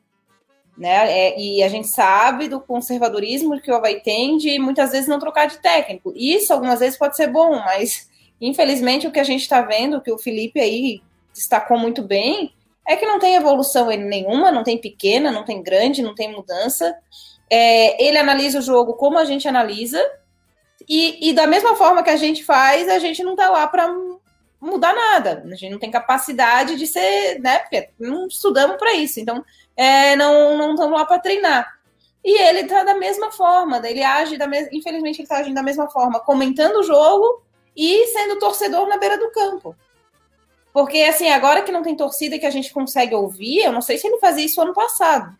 Né? 0.77 1.11
É, 1.11 1.39
e 1.39 1.61
a 1.61 1.67
gente 1.67 1.87
sabe 1.87 2.47
do 2.47 2.59
conservadorismo 2.59 3.59
que 3.61 3.69
o 3.69 3.75
Havaí 3.75 4.01
tem 4.01 4.37
de 4.37 4.57
muitas 4.57 4.91
vezes 4.91 5.07
não 5.07 5.19
trocar 5.19 5.47
de 5.47 5.59
técnico. 5.59 6.13
Isso 6.15 6.53
algumas 6.53 6.79
vezes 6.79 6.97
pode 6.97 7.15
ser 7.15 7.27
bom, 7.27 7.59
mas 7.59 8.09
infelizmente 8.39 9.05
o 9.05 9.11
que 9.11 9.19
a 9.19 9.23
gente 9.23 9.41
está 9.41 9.61
vendo, 9.61 10.01
que 10.01 10.11
o 10.11 10.17
Felipe 10.17 10.59
aí 10.59 11.01
destacou 11.33 11.77
muito 11.77 12.01
bem, 12.01 12.53
é 12.87 12.95
que 12.95 13.05
não 13.05 13.19
tem 13.19 13.35
evolução 13.35 13.87
nenhuma, 13.87 14.51
não 14.51 14.63
tem 14.63 14.77
pequena, 14.77 15.31
não 15.31 15.45
tem 15.45 15.61
grande, 15.61 16.01
não 16.01 16.15
tem 16.15 16.31
mudança. 16.31 16.95
É, 17.49 18.03
ele 18.03 18.17
analisa 18.17 18.59
o 18.59 18.61
jogo 18.61 18.93
como 18.93 19.17
a 19.17 19.25
gente 19.25 19.47
analisa, 19.47 20.01
e, 20.87 21.29
e, 21.29 21.33
da 21.33 21.47
mesma 21.47 21.75
forma 21.75 22.03
que 22.03 22.09
a 22.09 22.15
gente 22.15 22.43
faz, 22.43 22.89
a 22.89 22.99
gente 22.99 23.23
não 23.23 23.35
tá 23.35 23.49
lá 23.49 23.67
para 23.67 23.93
mudar 24.59 24.93
nada. 24.93 25.43
A 25.45 25.55
gente 25.55 25.71
não 25.71 25.79
tem 25.79 25.91
capacidade 25.91 26.75
de 26.75 26.87
ser, 26.87 27.39
né? 27.39 27.59
Porque 27.59 27.89
não 27.99 28.27
estudamos 28.27 28.77
para 28.77 28.93
isso, 28.93 29.19
então 29.19 29.43
é, 29.75 30.15
não 30.15 30.57
não 30.57 30.73
estamos 30.73 30.97
lá 30.97 31.05
para 31.05 31.19
treinar. 31.19 31.67
E 32.23 32.37
ele 32.39 32.65
tá 32.65 32.83
da 32.83 32.93
mesma 32.93 33.31
forma, 33.31 33.81
ele 33.83 34.03
age 34.03 34.37
da 34.37 34.47
mesma, 34.47 34.69
infelizmente 34.71 35.21
ele 35.21 35.27
tá 35.27 35.37
agindo 35.37 35.55
da 35.55 35.63
mesma 35.63 35.89
forma, 35.89 36.19
comentando 36.19 36.77
o 36.77 36.83
jogo 36.83 37.41
e 37.75 38.05
sendo 38.07 38.37
torcedor 38.37 38.87
na 38.87 38.97
beira 38.97 39.17
do 39.17 39.31
campo. 39.31 39.75
Porque, 40.73 40.99
assim, 40.99 41.29
agora 41.29 41.61
que 41.61 41.71
não 41.71 41.83
tem 41.83 41.95
torcida 41.95 42.39
que 42.39 42.45
a 42.45 42.51
gente 42.51 42.73
consegue 42.73 43.13
ouvir, 43.13 43.59
eu 43.59 43.71
não 43.71 43.81
sei 43.81 43.97
se 43.97 44.07
ele 44.07 44.19
fazia 44.19 44.45
isso 44.45 44.61
ano 44.61 44.73
passado. 44.73 45.35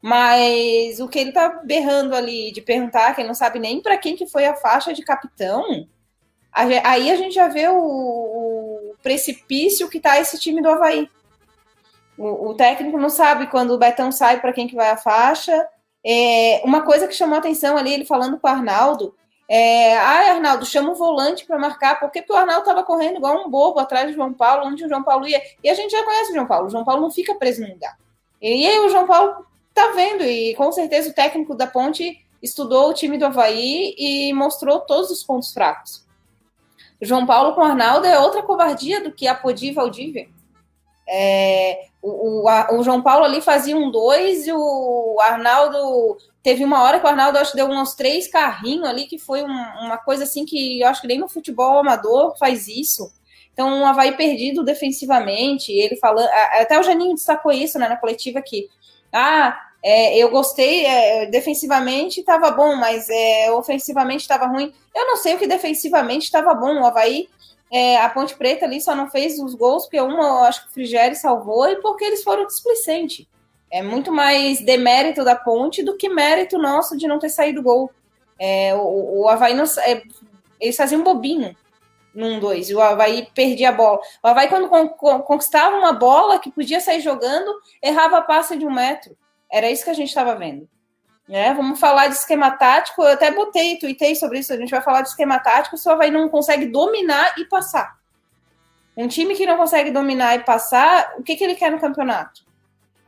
Mas 0.00 1.00
o 1.00 1.08
que 1.08 1.18
ele 1.18 1.32
tá 1.32 1.60
berrando 1.64 2.14
ali 2.14 2.52
de 2.52 2.60
perguntar, 2.60 3.14
que 3.14 3.20
ele 3.20 3.28
não 3.28 3.34
sabe 3.34 3.58
nem 3.58 3.80
para 3.80 3.98
quem 3.98 4.16
que 4.16 4.26
foi 4.26 4.46
a 4.46 4.54
faixa 4.54 4.92
de 4.92 5.02
capitão, 5.02 5.86
aí 6.52 7.10
a 7.10 7.16
gente 7.16 7.34
já 7.34 7.48
vê 7.48 7.68
o, 7.68 7.78
o 7.78 8.94
precipício 9.02 9.88
que 9.88 10.00
tá 10.00 10.20
esse 10.20 10.38
time 10.38 10.62
do 10.62 10.68
Havaí. 10.68 11.08
O, 12.16 12.50
o 12.50 12.54
técnico 12.54 12.98
não 12.98 13.10
sabe 13.10 13.46
quando 13.46 13.72
o 13.72 13.78
Betão 13.78 14.10
sai 14.10 14.40
para 14.40 14.52
quem 14.52 14.66
que 14.66 14.74
vai 14.74 14.90
a 14.90 14.96
faixa. 14.96 15.68
É, 16.04 16.60
uma 16.64 16.82
coisa 16.82 17.06
que 17.06 17.14
chamou 17.14 17.38
atenção 17.38 17.76
ali, 17.76 17.92
ele 17.92 18.04
falando 18.04 18.38
com 18.38 18.48
o 18.48 18.50
Arnaldo, 18.50 19.14
é, 19.48 19.96
ah, 19.96 20.32
Arnaldo, 20.34 20.66
chama 20.66 20.90
o 20.90 20.94
volante 20.94 21.46
para 21.46 21.58
marcar, 21.58 21.98
porque, 21.98 22.24
o 22.28 22.34
Arnaldo 22.34 22.60
estava 22.60 22.82
correndo 22.82 23.16
igual 23.16 23.46
um 23.46 23.50
bobo 23.50 23.80
atrás 23.80 24.06
do 24.06 24.14
João 24.14 24.34
Paulo, 24.34 24.66
onde 24.66 24.84
o 24.84 24.88
João 24.88 25.02
Paulo 25.02 25.26
ia. 25.26 25.40
E 25.64 25.70
a 25.70 25.74
gente 25.74 25.90
já 25.90 26.04
conhece 26.04 26.30
o 26.30 26.34
João 26.34 26.46
Paulo, 26.46 26.66
o 26.66 26.70
João 26.70 26.84
Paulo 26.84 27.00
não 27.00 27.10
fica 27.10 27.34
preso 27.34 27.62
no 27.62 27.68
lugar. 27.72 27.96
E 28.42 28.66
aí 28.66 28.78
o 28.80 28.90
João 28.90 29.06
Paulo 29.06 29.46
tá 29.72 29.92
vendo, 29.92 30.22
e 30.22 30.54
com 30.54 30.70
certeza 30.70 31.10
o 31.10 31.14
técnico 31.14 31.54
da 31.54 31.66
Ponte 31.66 32.22
estudou 32.42 32.90
o 32.90 32.94
time 32.94 33.16
do 33.16 33.24
Havaí 33.24 33.94
e 33.96 34.32
mostrou 34.34 34.80
todos 34.80 35.10
os 35.10 35.22
pontos 35.22 35.52
fracos. 35.52 36.06
João 37.00 37.24
Paulo 37.24 37.54
com 37.54 37.60
o 37.60 37.64
Arnaldo 37.64 38.06
é 38.06 38.18
outra 38.18 38.42
covardia 38.42 39.02
do 39.02 39.12
que 39.12 39.26
a 39.26 39.34
Podi 39.34 39.68
e 39.68 39.72
Valdívia. 39.72 40.28
É, 41.08 41.86
o, 42.02 42.42
o, 42.42 42.48
a, 42.48 42.68
o, 42.72 42.82
João 42.82 43.00
Paulo 43.00 43.24
ali 43.24 43.40
fazia 43.40 43.76
um 43.76 43.90
dois 43.90 44.46
e 44.46 44.52
o 44.52 45.16
Arnaldo 45.22 46.18
teve 46.48 46.64
uma 46.64 46.82
hora 46.82 46.98
que 46.98 47.04
o 47.04 47.08
Arnaldo 47.10 47.36
acho 47.36 47.50
que 47.50 47.58
deu 47.58 47.68
uns 47.68 47.94
três 47.94 48.26
carrinhos 48.26 48.88
ali, 48.88 49.06
que 49.06 49.18
foi 49.18 49.42
um, 49.42 49.52
uma 49.82 49.98
coisa 49.98 50.24
assim 50.24 50.46
que 50.46 50.80
eu 50.80 50.88
acho 50.88 51.02
que 51.02 51.06
nem 51.06 51.18
no 51.18 51.28
futebol 51.28 51.78
amador 51.78 52.38
faz 52.38 52.68
isso. 52.68 53.12
Então, 53.52 53.68
um 53.68 53.84
Havaí 53.84 54.16
perdido 54.16 54.64
defensivamente, 54.64 55.70
ele 55.70 55.96
falando. 55.96 56.26
Até 56.58 56.80
o 56.80 56.82
Janinho 56.82 57.14
destacou 57.14 57.52
isso 57.52 57.78
né, 57.78 57.86
na 57.86 57.98
coletiva 57.98 58.38
aqui. 58.38 58.66
Ah, 59.12 59.60
é, 59.82 60.16
eu 60.16 60.30
gostei, 60.30 60.86
é, 60.86 61.26
defensivamente 61.26 62.20
estava 62.20 62.50
bom, 62.50 62.76
mas 62.76 63.10
é, 63.10 63.52
ofensivamente 63.52 64.22
estava 64.22 64.46
ruim. 64.46 64.72
Eu 64.94 65.06
não 65.06 65.16
sei 65.18 65.34
o 65.34 65.38
que 65.38 65.46
defensivamente 65.46 66.24
estava 66.24 66.54
bom. 66.54 66.80
O 66.80 66.86
Havaí, 66.86 67.28
é, 67.70 67.98
a 67.98 68.08
Ponte 68.08 68.34
Preta 68.34 68.64
ali 68.64 68.80
só 68.80 68.94
não 68.94 69.10
fez 69.10 69.38
os 69.38 69.54
gols, 69.54 69.82
porque 69.82 70.00
uma 70.00 70.22
eu 70.22 70.44
acho 70.44 70.62
que 70.62 70.70
o 70.70 70.72
Frigério 70.72 71.14
salvou 71.14 71.68
e 71.68 71.76
porque 71.76 72.06
eles 72.06 72.24
foram 72.24 72.46
displicentes. 72.46 73.26
É 73.70 73.82
muito 73.82 74.10
mais 74.10 74.60
demérito 74.60 75.24
da 75.24 75.36
Ponte 75.36 75.82
do 75.82 75.96
que 75.96 76.08
mérito 76.08 76.58
nosso 76.58 76.96
de 76.96 77.06
não 77.06 77.18
ter 77.18 77.28
saído 77.28 77.62
gol. 77.62 77.90
É, 78.38 78.74
o, 78.74 79.22
o 79.22 79.28
Havaí 79.28 79.54
não, 79.54 79.64
é, 79.64 80.02
eles 80.60 80.76
faziam 80.76 81.02
bobinho 81.02 81.54
num 82.14 82.40
dois, 82.40 82.68
e 82.68 82.74
o 82.74 82.80
Havaí 82.80 83.28
perdia 83.34 83.68
a 83.68 83.72
bola. 83.72 84.00
O 84.22 84.28
Havaí, 84.28 84.48
quando 84.48 84.68
conquistava 84.68 85.76
uma 85.76 85.92
bola 85.92 86.38
que 86.38 86.50
podia 86.50 86.80
sair 86.80 87.00
jogando, 87.00 87.52
errava 87.82 88.18
a 88.18 88.22
passa 88.22 88.56
de 88.56 88.66
um 88.66 88.70
metro. 88.70 89.16
Era 89.50 89.70
isso 89.70 89.84
que 89.84 89.90
a 89.90 89.94
gente 89.94 90.08
estava 90.08 90.34
vendo. 90.34 90.68
Né? 91.28 91.52
Vamos 91.54 91.78
falar 91.78 92.08
de 92.08 92.14
esquema 92.14 92.50
tático. 92.50 93.02
Eu 93.02 93.12
até 93.12 93.30
botei, 93.30 93.78
tuitei 93.78 94.14
sobre 94.16 94.38
isso. 94.38 94.52
A 94.52 94.56
gente 94.56 94.70
vai 94.70 94.80
falar 94.80 95.02
de 95.02 95.08
esquema 95.10 95.38
tático 95.38 95.76
se 95.76 95.88
o 95.88 95.92
Havaí 95.92 96.10
não 96.10 96.28
consegue 96.28 96.66
dominar 96.66 97.34
e 97.38 97.44
passar. 97.44 97.98
Um 98.96 99.06
time 99.06 99.36
que 99.36 99.46
não 99.46 99.56
consegue 99.56 99.90
dominar 99.90 100.34
e 100.34 100.40
passar, 100.40 101.14
o 101.18 101.22
que, 101.22 101.36
que 101.36 101.44
ele 101.44 101.54
quer 101.54 101.70
no 101.70 101.78
campeonato? 101.78 102.47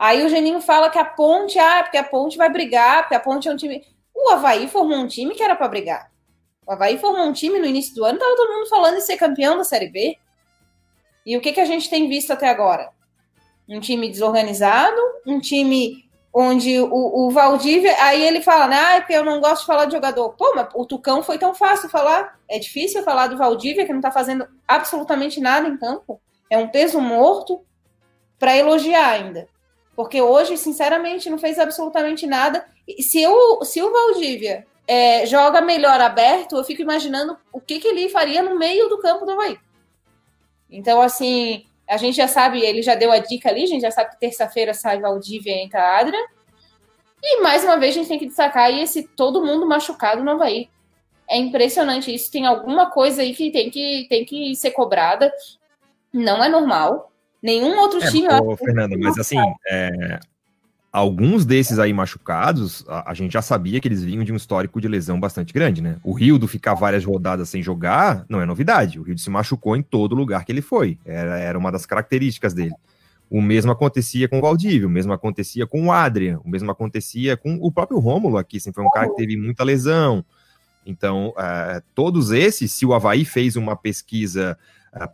Aí 0.01 0.25
o 0.25 0.29
Geninho 0.29 0.59
fala 0.59 0.89
que 0.89 0.97
a 0.97 1.05
ponte, 1.05 1.59
ah, 1.59 1.83
porque 1.83 1.95
a 1.95 2.03
ponte 2.03 2.35
vai 2.35 2.49
brigar, 2.49 3.03
porque 3.03 3.13
a 3.13 3.19
ponte 3.19 3.47
é 3.47 3.51
um 3.51 3.55
time. 3.55 3.85
O 4.15 4.31
Havaí 4.31 4.67
formou 4.67 4.97
um 4.97 5.05
time 5.05 5.35
que 5.35 5.43
era 5.43 5.55
para 5.55 5.67
brigar. 5.67 6.11
O 6.65 6.71
Havaí 6.71 6.97
formou 6.97 7.23
um 7.23 7.31
time 7.31 7.59
no 7.59 7.67
início 7.67 7.93
do 7.93 8.03
ano, 8.03 8.15
estava 8.15 8.35
todo 8.35 8.51
mundo 8.51 8.67
falando 8.67 8.97
em 8.97 9.01
ser 9.01 9.15
campeão 9.15 9.55
da 9.55 9.63
Série 9.63 9.89
B. 9.89 10.17
E 11.23 11.37
o 11.37 11.39
que, 11.39 11.51
que 11.51 11.61
a 11.61 11.65
gente 11.65 11.87
tem 11.87 12.09
visto 12.09 12.33
até 12.33 12.49
agora? 12.49 12.89
Um 13.69 13.79
time 13.79 14.09
desorganizado, 14.09 14.99
um 15.23 15.39
time 15.39 16.03
onde 16.33 16.79
o, 16.79 17.27
o 17.27 17.29
Valdívia, 17.29 17.95
aí 17.99 18.23
ele 18.23 18.41
fala, 18.41 18.67
né, 18.67 18.79
ah, 18.79 19.01
porque 19.01 19.13
eu 19.13 19.23
não 19.23 19.39
gosto 19.39 19.61
de 19.61 19.67
falar 19.67 19.85
de 19.85 19.91
jogador. 19.91 20.31
Pô, 20.31 20.53
mas 20.55 20.67
o 20.73 20.83
Tucão 20.83 21.21
foi 21.21 21.37
tão 21.37 21.53
fácil 21.53 21.89
falar. 21.89 22.39
É 22.49 22.57
difícil 22.57 23.03
falar 23.03 23.27
do 23.27 23.37
Valdívia, 23.37 23.85
que 23.85 23.93
não 23.93 24.01
tá 24.01 24.11
fazendo 24.11 24.47
absolutamente 24.67 25.39
nada 25.39 25.67
em 25.67 25.77
campo. 25.77 26.19
É 26.49 26.57
um 26.57 26.69
peso 26.69 26.99
morto 26.99 27.63
para 28.39 28.57
elogiar 28.57 29.07
ainda. 29.07 29.47
Porque 30.01 30.19
hoje, 30.19 30.57
sinceramente, 30.57 31.29
não 31.29 31.37
fez 31.37 31.59
absolutamente 31.59 32.25
nada. 32.25 32.65
Se, 33.01 33.21
eu, 33.21 33.63
se 33.63 33.83
o 33.83 33.91
Valdívia 33.91 34.65
é, 34.87 35.27
joga 35.27 35.61
melhor 35.61 36.01
aberto, 36.01 36.55
eu 36.55 36.63
fico 36.63 36.81
imaginando 36.81 37.37
o 37.53 37.61
que, 37.61 37.79
que 37.79 37.87
ele 37.87 38.09
faria 38.09 38.41
no 38.41 38.57
meio 38.57 38.89
do 38.89 38.97
campo 38.97 39.27
do 39.27 39.33
Havaí. 39.33 39.59
Então, 40.71 40.99
assim, 40.99 41.67
a 41.87 41.97
gente 41.97 42.15
já 42.15 42.27
sabe, 42.27 42.65
ele 42.65 42.81
já 42.81 42.95
deu 42.95 43.11
a 43.11 43.19
dica 43.19 43.49
ali, 43.49 43.61
a 43.61 43.67
gente 43.67 43.81
já 43.81 43.91
sabe 43.91 44.09
que 44.09 44.19
terça-feira 44.19 44.73
sai 44.73 44.99
Valdívia 44.99 45.53
e 45.53 45.65
entra 45.65 45.99
Adrian. 45.99 46.25
E 47.21 47.39
mais 47.41 47.63
uma 47.63 47.77
vez 47.77 47.93
a 47.93 47.99
gente 47.99 48.07
tem 48.07 48.17
que 48.17 48.25
destacar 48.25 48.73
esse 48.73 49.03
todo 49.03 49.45
mundo 49.45 49.67
machucado 49.67 50.23
no 50.23 50.31
Havaí. 50.31 50.67
É 51.29 51.37
impressionante 51.37 52.11
isso. 52.11 52.31
Tem 52.31 52.47
alguma 52.47 52.89
coisa 52.89 53.21
aí 53.21 53.35
que 53.35 53.51
tem 53.51 53.69
que, 53.69 54.07
tem 54.09 54.25
que 54.25 54.55
ser 54.55 54.71
cobrada. 54.71 55.31
Não 56.11 56.43
é 56.43 56.49
normal. 56.49 57.10
Nenhum 57.41 57.77
outro 57.79 58.01
é, 58.03 58.11
time. 58.11 58.27
Ô, 58.27 58.55
Fernanda, 58.55 58.95
mas 58.97 59.17
assim, 59.17 59.37
é, 59.67 60.19
alguns 60.91 61.45
desses 61.45 61.79
aí 61.79 61.93
machucados, 61.93 62.85
a, 62.87 63.11
a, 63.11 63.13
gente 63.13 63.31
já 63.31 63.41
sabia 63.41 63.79
que 63.79 63.87
eles 63.87 64.03
vinham 64.03 64.23
de 64.23 64.33
um 64.33 64.35
histórico 64.35 64.81
de 64.81 64.87
lesão 64.87 65.19
bastante 65.19 65.53
grande, 65.53 65.81
né? 65.81 65.97
O 66.03 66.13
Rildo 66.13 66.47
ficar 66.47 66.73
várias 66.73 67.05
rodadas 67.05 67.49
sem 67.49 67.63
jogar 67.63 68.25
não 68.27 68.41
é 68.41 68.45
novidade. 68.45 68.99
O 68.99 69.03
Rildo 69.03 69.21
se 69.21 69.29
machucou 69.29 69.75
em 69.75 69.81
todo 69.81 70.13
lugar 70.13 70.43
que 70.45 70.51
ele 70.51 70.61
foi. 70.61 70.99
Era, 71.05 71.39
era 71.39 71.57
uma 71.57 71.71
das 71.71 71.85
características 71.85 72.53
dele. 72.53 72.73
O 73.29 73.41
mesmo 73.41 73.71
acontecia 73.71 74.27
com 74.27 74.39
o 74.39 74.41
Valdívio, 74.41 74.89
o 74.89 74.91
mesmo 74.91 75.13
acontecia 75.13 75.65
com 75.65 75.87
o 75.87 75.91
Adrian, 75.91 76.39
o 76.43 76.49
mesmo 76.49 76.69
acontecia 76.69 77.37
com 77.37 77.57
o 77.61 77.71
próprio 77.71 77.97
Rômulo 77.97 78.37
aqui, 78.37 78.59
sempre 78.59 78.81
foi 78.81 78.85
um 78.85 78.91
cara 78.91 79.07
que 79.07 79.15
teve 79.15 79.37
muita 79.37 79.63
lesão. 79.63 80.25
Então, 80.85 81.29
uh, 81.29 81.81
todos 81.95 82.31
esses, 82.31 82.73
se 82.73 82.85
o 82.85 82.93
Havaí 82.93 83.23
fez 83.23 83.55
uma 83.55 83.73
pesquisa 83.73 84.57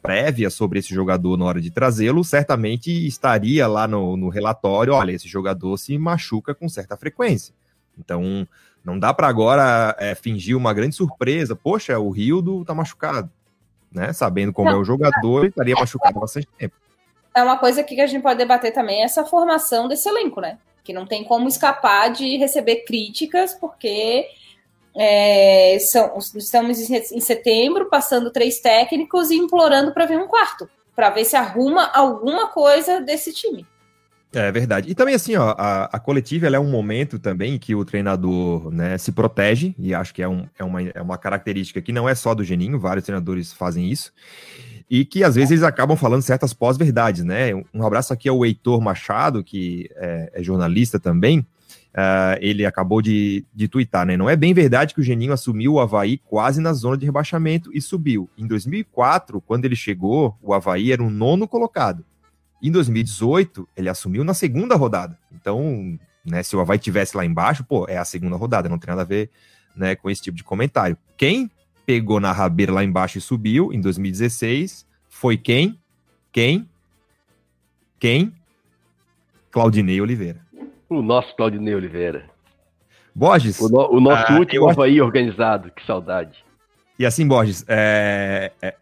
prévia 0.02 0.50
sobre 0.50 0.80
esse 0.80 0.94
jogador 0.94 1.38
na 1.38 1.46
hora 1.46 1.62
de 1.62 1.70
trazê-lo, 1.70 2.24
certamente 2.24 2.92
estaria 3.08 3.68
lá 3.68 3.88
no, 3.88 4.18
no 4.18 4.30
relatório: 4.30 4.94
olha, 4.94 5.12
esse 5.12 5.28
jogador 5.28 5.78
se 5.78 5.98
machuca 5.98 6.56
com 6.56 6.68
certa 6.68 6.98
frequência. 6.98 7.54
Então, 7.98 8.48
não 8.84 8.98
dá 8.98 9.14
para 9.14 9.28
agora 9.28 9.96
é, 10.00 10.16
fingir 10.16 10.56
uma 10.56 10.74
grande 10.74 10.96
surpresa. 10.96 11.56
Poxa, 11.56 12.00
o 12.00 12.10
Rildo 12.10 12.64
tá 12.66 12.74
machucado. 12.74 13.30
Né? 13.92 14.14
Sabendo 14.14 14.54
como 14.54 14.70
não, 14.70 14.78
é 14.78 14.80
o 14.80 14.84
jogador, 14.84 15.40
ele 15.40 15.50
estaria 15.50 15.76
machucado 15.76 16.18
há 16.18 16.22
bastante 16.22 16.48
tempo. 16.58 16.76
É 17.36 17.44
uma 17.44 17.58
coisa 17.58 17.84
que 17.84 18.00
a 18.02 18.08
gente 18.08 18.22
pode 18.22 18.40
debater 18.40 18.74
também, 18.74 19.04
essa 19.04 19.24
formação 19.24 19.88
desse 19.88 20.10
elenco, 20.10 20.42
né? 20.42 20.58
Que 20.84 20.92
não 20.92 21.06
tem 21.06 21.24
como 21.24 21.48
escapar 21.48 22.10
de 22.12 22.38
receber 22.38 22.78
críticas, 22.78 23.54
porque 23.54 24.26
é, 24.98 25.78
são, 25.80 26.18
estamos 26.36 26.90
em 26.90 27.20
setembro, 27.20 27.88
passando 27.90 28.32
três 28.32 28.60
técnicos 28.60 29.30
e 29.30 29.36
implorando 29.36 29.94
para 29.94 30.08
vir 30.08 30.18
um 30.18 30.28
quarto, 30.28 30.68
para 30.96 31.12
ver 31.12 31.24
se 31.24 31.36
arruma 31.36 31.92
alguma 31.94 32.48
coisa 32.48 33.00
desse 33.00 33.32
time. 33.32 33.66
É 34.34 34.52
verdade. 34.52 34.90
E 34.90 34.96
também, 34.96 35.16
assim, 35.16 35.36
ó, 35.36 35.56
a, 35.58 35.86
a 35.86 36.00
coletiva 36.00 36.48
é 36.48 36.60
um 36.60 36.70
momento 36.70 37.18
também 37.18 37.58
que 37.58 37.74
o 37.74 37.86
treinador 37.86 38.72
né, 38.72 38.98
se 38.98 39.12
protege, 39.12 39.74
e 39.80 39.94
acho 39.94 40.14
que 40.14 40.22
é, 40.22 40.28
um, 40.28 40.46
é, 40.58 40.64
uma, 40.64 40.82
é 40.82 41.02
uma 41.02 41.18
característica 41.18 41.82
que 41.82 41.94
não 41.94 42.10
é 42.10 42.16
só 42.16 42.36
do 42.36 42.44
Geninho, 42.44 42.80
vários 42.80 43.06
treinadores 43.06 43.54
fazem 43.54 43.90
isso, 43.90 44.12
e 44.90 45.06
que 45.06 45.24
às 45.24 45.36
vezes 45.36 45.52
eles 45.52 45.64
acabam 45.64 45.96
falando 45.96 46.22
certas 46.22 46.54
pós-verdades, 46.54 47.24
né? 47.24 47.54
Um 47.74 47.86
abraço 47.86 48.12
aqui 48.12 48.28
ao 48.28 48.46
Heitor 48.46 48.82
Machado, 48.82 49.44
que 49.44 49.90
é, 49.96 50.32
é 50.34 50.44
jornalista 50.44 51.00
também, 51.00 51.46
Uh, 51.98 52.38
ele 52.42 52.64
acabou 52.64 53.02
de, 53.02 53.44
de 53.52 53.68
twittar, 53.68 54.06
né? 54.06 54.16
Não 54.16 54.30
é 54.30 54.36
bem 54.36 54.54
verdade 54.54 54.94
que 54.94 55.02
o 55.02 55.04
Geninho 55.04 55.34
assumiu 55.34 55.74
o 55.74 55.80
Havaí 55.80 56.20
quase 56.20 56.62
na 56.62 56.72
zona 56.72 56.96
de 56.96 57.08
rebaixamento 57.08 57.72
e 57.74 57.82
subiu. 57.82 58.30
Em 58.38 58.46
2004, 58.46 59.42
quando 59.42 59.66
ele 59.66 59.76
chegou, 59.76 60.38
o 60.40 60.54
Havaí 60.54 60.92
era 60.92 61.02
o 61.02 61.10
nono 61.10 61.48
colocado. 61.48 62.06
Em 62.62 62.72
2018, 62.72 63.68
ele 63.76 63.90
assumiu 63.90 64.24
na 64.24 64.36
segunda 64.36 64.76
rodada. 64.76 65.18
Então, 65.32 65.98
né, 66.24 66.44
se 66.44 66.56
o 66.56 66.60
Havaí 66.60 66.78
tivesse 66.78 67.18
lá 67.18 67.26
embaixo, 67.26 67.64
pô, 67.64 67.88
é 67.90 67.98
a 67.98 68.06
segunda 68.06 68.36
rodada, 68.36 68.70
não 68.70 68.78
tem 68.78 68.90
nada 68.90 69.02
a 69.02 69.06
ver 69.06 69.32
né, 69.76 69.96
com 69.96 70.08
esse 70.08 70.22
tipo 70.22 70.38
de 70.38 70.44
comentário. 70.44 70.96
Quem 71.18 71.50
pegou 71.84 72.20
na 72.20 72.32
rabeira 72.32 72.72
lá 72.72 72.84
embaixo 72.84 73.18
e 73.18 73.22
subiu 73.22 73.74
em 73.74 73.82
2016 73.82 74.86
foi 75.10 75.36
quem? 75.36 75.80
Quem? 76.32 76.70
Quem? 78.00 78.32
Claudinei 79.50 80.00
Oliveira. 80.00 80.46
O 80.90 81.02
nosso 81.02 81.36
Claudinei 81.36 81.76
Oliveira. 81.76 82.30
Borges. 83.14 83.60
O, 83.60 83.68
no, 83.68 83.98
o 83.98 84.00
nosso 84.00 84.32
ah, 84.32 84.40
último 84.40 84.70
Havaí 84.70 85.02
organizado, 85.02 85.72
que 85.72 85.86
saudade. 85.86 86.46
E 87.00 87.06
assim, 87.06 87.28
Borges, 87.28 87.66
é, 87.68 88.52
é, 88.62 88.76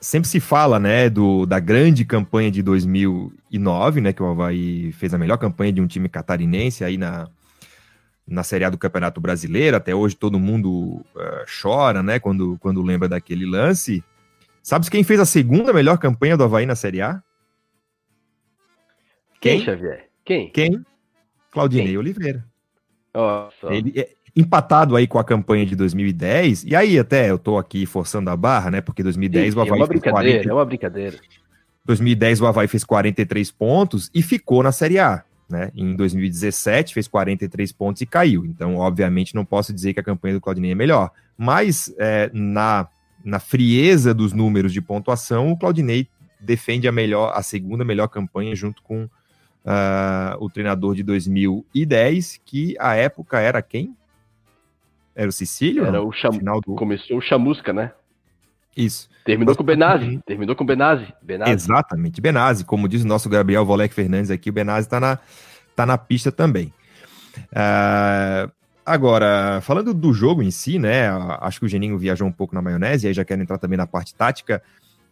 sempre 0.00 0.28
se 0.28 0.38
fala, 0.40 0.78
né, 0.78 1.10
do, 1.10 1.44
da 1.46 1.58
grande 1.58 2.04
campanha 2.04 2.50
de 2.50 2.62
2009, 2.62 4.00
né, 4.00 4.12
que 4.12 4.22
o 4.22 4.26
Havaí 4.26 4.92
fez 4.92 5.12
a 5.12 5.18
melhor 5.18 5.36
campanha 5.36 5.72
de 5.72 5.80
um 5.80 5.86
time 5.86 6.08
catarinense 6.08 6.84
aí 6.84 6.96
na, 6.96 7.28
na 8.26 8.42
Série 8.42 8.64
A 8.64 8.70
do 8.70 8.78
Campeonato 8.78 9.20
Brasileiro. 9.20 9.76
Até 9.76 9.94
hoje 9.94 10.14
todo 10.14 10.38
mundo 10.38 11.04
uh, 11.14 11.44
chora, 11.60 12.02
né, 12.02 12.18
quando, 12.18 12.56
quando 12.58 12.82
lembra 12.82 13.08
daquele 13.08 13.46
lance. 13.46 14.02
Sabes 14.62 14.88
quem 14.88 15.04
fez 15.04 15.20
a 15.20 15.26
segunda 15.26 15.72
melhor 15.72 15.98
campanha 15.98 16.36
do 16.36 16.44
Havaí 16.44 16.66
na 16.66 16.74
Série 16.74 17.02
A? 17.02 17.20
Quem, 19.40 19.58
quem 19.58 19.64
Xavier? 19.64 20.08
Quem? 20.24 20.50
Quem? 20.50 20.86
Claudinei 21.56 21.86
Quem? 21.86 21.96
Oliveira. 21.98 22.44
Nossa. 23.14 23.72
Ele 23.72 23.94
é 23.96 24.10
empatado 24.36 24.94
aí 24.94 25.06
com 25.06 25.18
a 25.18 25.24
campanha 25.24 25.64
de 25.64 25.74
2010, 25.74 26.64
e 26.64 26.76
aí 26.76 26.98
até 26.98 27.30
eu 27.30 27.38
tô 27.38 27.56
aqui 27.56 27.86
forçando 27.86 28.28
a 28.28 28.36
barra, 28.36 28.70
né? 28.70 28.82
Porque 28.82 29.02
2010 29.02 29.54
Sim, 29.54 29.58
o 29.58 29.62
Havaí 29.62 29.72
é 29.72 29.80
uma 29.80 29.86
brincadeira, 29.86 30.32
40... 30.32 30.50
é 30.50 30.52
uma 30.52 30.64
brincadeira. 30.66 31.16
2010 31.86 32.42
o 32.42 32.46
Havaí 32.46 32.68
fez 32.68 32.84
43 32.84 33.50
pontos 33.52 34.10
e 34.14 34.20
ficou 34.20 34.62
na 34.62 34.70
Série 34.70 34.98
A. 34.98 35.24
Né? 35.48 35.70
Em 35.74 35.96
2017 35.96 36.92
fez 36.92 37.08
43 37.08 37.72
pontos 37.72 38.02
e 38.02 38.06
caiu. 38.06 38.44
Então, 38.44 38.76
obviamente, 38.76 39.34
não 39.34 39.44
posso 39.44 39.72
dizer 39.72 39.94
que 39.94 40.00
a 40.00 40.02
campanha 40.02 40.34
do 40.34 40.40
Claudinei 40.42 40.72
é 40.72 40.74
melhor. 40.74 41.10
Mas 41.38 41.94
é, 41.98 42.28
na, 42.34 42.86
na 43.24 43.38
frieza 43.38 44.12
dos 44.12 44.34
números 44.34 44.74
de 44.74 44.82
pontuação, 44.82 45.50
o 45.50 45.56
Claudinei 45.56 46.06
defende 46.38 46.86
a 46.86 46.92
melhor, 46.92 47.32
a 47.34 47.42
segunda 47.42 47.82
melhor 47.82 48.08
campanha 48.08 48.54
junto 48.54 48.82
com 48.82 49.08
uh, 49.66 50.36
o 50.38 50.48
treinador 50.48 50.94
de 50.94 51.02
2010, 51.02 52.40
que 52.44 52.76
a 52.78 52.94
época 52.94 53.38
era 53.40 53.60
quem? 53.60 53.94
Era 55.14 55.28
o 55.28 55.32
Sicílio? 55.32 55.84
Era 55.84 56.02
o 56.02 56.12
Cham... 56.12 56.30
do... 56.64 56.74
Começou 56.74 57.18
o 57.18 57.20
Chamusca, 57.20 57.72
né? 57.72 57.92
Isso. 58.76 59.08
Terminou 59.24 59.52
Mas, 59.52 59.56
com 59.56 59.62
o 59.62 59.66
Benazzi. 59.66 60.20
Terminou 60.26 60.54
com 60.54 60.64
o 60.64 60.66
Benazzi. 60.66 61.12
Benazzi. 61.22 61.52
Exatamente, 61.52 62.20
Benazzi. 62.20 62.64
Como 62.64 62.88
diz 62.88 63.02
o 63.02 63.06
nosso 63.06 63.28
Gabriel 63.28 63.64
Volek 63.64 63.94
Fernandes 63.94 64.30
aqui, 64.30 64.50
o 64.50 64.52
Benazzi 64.52 64.86
está 64.86 65.00
na, 65.00 65.18
tá 65.74 65.84
na 65.84 65.98
pista 65.98 66.30
também. 66.30 66.72
Uh, 67.52 68.50
Agora, 68.86 69.60
falando 69.62 69.92
do 69.92 70.14
jogo 70.14 70.44
em 70.44 70.52
si, 70.52 70.78
né? 70.78 71.08
Acho 71.40 71.58
que 71.58 71.66
o 71.66 71.68
Geninho 71.68 71.98
viajou 71.98 72.28
um 72.28 72.30
pouco 72.30 72.54
na 72.54 72.62
maionese, 72.62 73.04
e 73.04 73.08
aí 73.08 73.12
já 73.12 73.24
quero 73.24 73.42
entrar 73.42 73.58
também 73.58 73.76
na 73.76 73.84
parte 73.84 74.14
tática. 74.14 74.62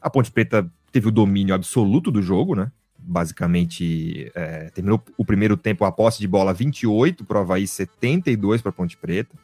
A 0.00 0.08
Ponte 0.08 0.30
Preta 0.30 0.70
teve 0.92 1.08
o 1.08 1.10
domínio 1.10 1.52
absoluto 1.52 2.12
do 2.12 2.22
jogo, 2.22 2.54
né? 2.54 2.70
Basicamente, 3.06 4.32
é, 4.34 4.70
terminou 4.70 5.02
o 5.18 5.24
primeiro 5.24 5.56
tempo 5.56 5.84
a 5.84 5.92
posse 5.92 6.18
de 6.20 6.26
bola 6.26 6.54
28 6.54 7.24
para 7.24 7.38
o 7.38 7.40
Havaí, 7.42 7.66
72 7.66 8.62
para 8.62 8.70
a 8.70 8.72
Ponte 8.72 8.96
Preta. 8.96 9.34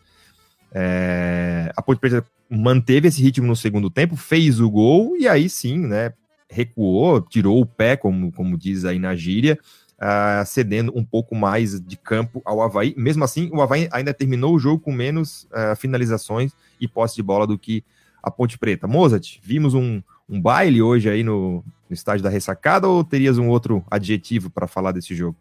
É, 0.73 1.71
a 1.77 1.83
Ponte 1.83 2.01
Preta 2.01 2.25
manteve 2.49 3.09
esse 3.09 3.23
ritmo 3.23 3.47
no 3.47 3.55
segundo 3.55 3.91
tempo, 3.91 4.17
fez 4.17 4.61
o 4.61 4.71
gol 4.71 5.17
e 5.17 5.29
aí 5.29 5.49
sim, 5.49 5.79
né? 5.79 6.13
Recuou, 6.49 7.21
tirou 7.21 7.61
o 7.61 7.67
pé, 7.67 7.97
como, 7.97 8.33
como 8.33 8.59
diz 8.59 8.85
aí 8.85 8.99
na 8.99 9.15
gíria, 9.15 9.59
uh, 10.01 10.45
cedendo 10.45 10.93
um 10.97 11.05
pouco 11.05 11.35
mais 11.35 11.81
de 11.81 11.97
campo 11.97 12.43
ao 12.45 12.61
Havaí. 12.61 12.95
Mesmo 12.97 13.23
assim, 13.23 13.51
o 13.53 13.61
Havaí 13.61 13.89
ainda 13.93 14.13
terminou 14.13 14.55
o 14.55 14.59
jogo 14.59 14.83
com 14.83 14.93
menos 14.93 15.45
uh, 15.53 15.77
finalizações 15.77 16.53
e 16.81 16.89
posse 16.89 17.15
de 17.15 17.23
bola 17.23 17.47
do 17.47 17.59
que 17.59 17.85
a 18.23 18.31
Ponte 18.31 18.59
Preta. 18.59 18.89
Mozart, 18.89 19.39
vimos 19.43 19.75
um, 19.75 20.03
um 20.29 20.41
baile 20.41 20.83
hoje 20.83 21.09
aí 21.09 21.23
no, 21.23 21.65
no 21.91 21.95
estádio 21.95 22.23
da 22.23 22.31
ressacada 22.31 22.87
ou 22.87 23.03
terias 23.03 23.37
um 23.37 23.49
outro 23.49 23.85
adjetivo 23.91 24.49
para 24.49 24.69
falar 24.69 24.93
desse 24.93 25.13
jogo? 25.15 25.37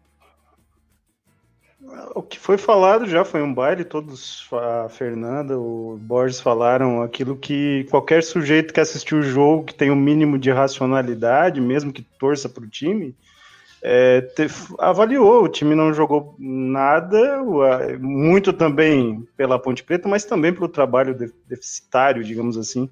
O 2.14 2.22
que 2.22 2.38
foi 2.38 2.58
falado 2.58 3.06
já 3.06 3.24
foi 3.24 3.40
um 3.40 3.54
baile, 3.54 3.84
todos, 3.84 4.48
a 4.52 4.88
Fernanda, 4.88 5.56
o 5.58 5.98
Borges 6.02 6.40
falaram 6.40 7.02
aquilo 7.02 7.36
que 7.36 7.86
qualquer 7.88 8.22
sujeito 8.22 8.74
que 8.74 8.80
assistiu 8.80 9.18
o 9.18 9.22
jogo, 9.22 9.64
que 9.64 9.74
tem 9.74 9.90
o 9.90 9.92
um 9.92 9.96
mínimo 9.96 10.38
de 10.38 10.50
racionalidade, 10.50 11.60
mesmo 11.60 11.92
que 11.92 12.02
torça 12.02 12.48
para 12.48 12.64
o 12.64 12.68
time, 12.68 13.14
é, 13.82 14.20
te, 14.20 14.46
avaliou. 14.78 15.44
O 15.44 15.48
time 15.48 15.74
não 15.74 15.92
jogou 15.94 16.34
nada, 16.38 17.42
muito 18.00 18.52
também 18.52 19.26
pela 19.36 19.58
Ponte 19.58 19.82
Preta, 19.82 20.08
mas 20.08 20.24
também 20.24 20.52
pelo 20.52 20.68
trabalho 20.68 21.16
deficitário, 21.46 22.24
digamos 22.24 22.56
assim, 22.56 22.88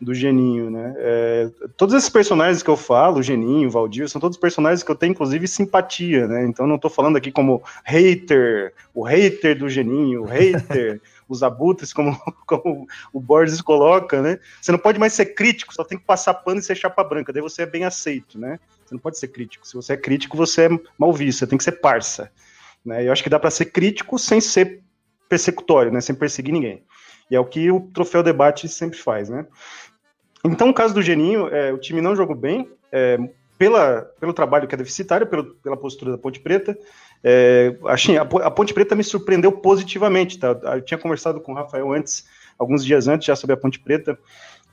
do 0.00 0.14
Geninho, 0.14 0.70
né? 0.70 0.94
É, 0.96 1.50
todos 1.76 1.94
esses 1.94 2.08
personagens 2.08 2.62
que 2.62 2.70
eu 2.70 2.76
falo, 2.76 3.18
o 3.18 3.22
Geninho, 3.22 3.70
Valdir, 3.70 4.08
são 4.08 4.20
todos 4.20 4.38
personagens 4.38 4.84
que 4.84 4.90
eu 4.90 4.94
tenho, 4.94 5.10
inclusive, 5.10 5.48
simpatia, 5.48 6.28
né? 6.28 6.44
Então 6.46 6.66
não 6.66 6.76
estou 6.76 6.90
falando 6.90 7.16
aqui 7.16 7.32
como 7.32 7.62
hater, 7.84 8.72
o 8.94 9.02
hater 9.02 9.58
do 9.58 9.68
Geninho, 9.68 10.22
o 10.22 10.26
hater, 10.26 11.00
os 11.28 11.42
abutres, 11.42 11.92
como, 11.92 12.16
como 12.46 12.86
o 13.12 13.20
Borges 13.20 13.60
coloca, 13.60 14.22
né? 14.22 14.38
Você 14.60 14.70
não 14.70 14.78
pode 14.78 15.00
mais 15.00 15.12
ser 15.14 15.26
crítico, 15.26 15.74
só 15.74 15.82
tem 15.82 15.98
que 15.98 16.04
passar 16.04 16.34
pano 16.34 16.60
e 16.60 16.62
ser 16.62 16.76
chapa 16.76 17.02
branca, 17.02 17.32
daí 17.32 17.42
você 17.42 17.62
é 17.62 17.66
bem 17.66 17.84
aceito, 17.84 18.38
né? 18.38 18.60
Você 18.84 18.94
não 18.94 19.00
pode 19.00 19.18
ser 19.18 19.28
crítico. 19.28 19.66
Se 19.66 19.74
você 19.74 19.94
é 19.94 19.96
crítico, 19.96 20.36
você 20.36 20.66
é 20.66 20.80
mal 20.96 21.12
visto, 21.12 21.40
você 21.40 21.46
tem 21.46 21.58
que 21.58 21.64
ser 21.64 21.72
parça. 21.72 22.30
Né? 22.84 23.04
Eu 23.04 23.12
acho 23.12 23.22
que 23.22 23.28
dá 23.28 23.38
para 23.38 23.50
ser 23.50 23.66
crítico 23.66 24.18
sem 24.18 24.40
ser 24.40 24.80
persecutório, 25.28 25.92
né? 25.92 26.00
Sem 26.00 26.14
perseguir 26.14 26.52
ninguém. 26.52 26.84
E 27.30 27.36
é 27.36 27.40
o 27.40 27.44
que 27.44 27.70
o 27.70 27.80
troféu 27.92 28.22
debate 28.22 28.68
sempre 28.68 28.98
faz, 28.98 29.28
né? 29.28 29.46
Então, 30.44 30.70
o 30.70 30.74
caso 30.74 30.94
do 30.94 31.02
Geninho, 31.02 31.48
é, 31.48 31.72
o 31.72 31.78
time 31.78 32.00
não 32.00 32.14
jogou 32.14 32.36
bem, 32.36 32.68
é, 32.92 33.18
pela, 33.58 34.02
pelo 34.20 34.32
trabalho 34.32 34.68
que 34.68 34.74
é 34.74 34.78
deficitário, 34.78 35.26
pelo, 35.26 35.44
pela 35.56 35.76
postura 35.76 36.12
da 36.12 36.18
Ponte 36.18 36.38
Preta. 36.40 36.78
É, 37.22 37.76
a, 37.84 38.46
a, 38.46 38.50
Ponte 38.50 38.72
Preta 38.72 38.94
me 38.94 39.02
surpreendeu 39.02 39.50
positivamente. 39.50 40.38
Tá? 40.38 40.56
Eu 40.76 40.82
tinha 40.82 40.96
conversado 40.96 41.40
com 41.40 41.52
o 41.52 41.54
Rafael 41.54 41.92
antes, 41.92 42.24
alguns 42.56 42.84
dias 42.84 43.08
antes, 43.08 43.26
já 43.26 43.34
sobre 43.34 43.54
a 43.54 43.56
Ponte 43.56 43.80
Preta. 43.80 44.16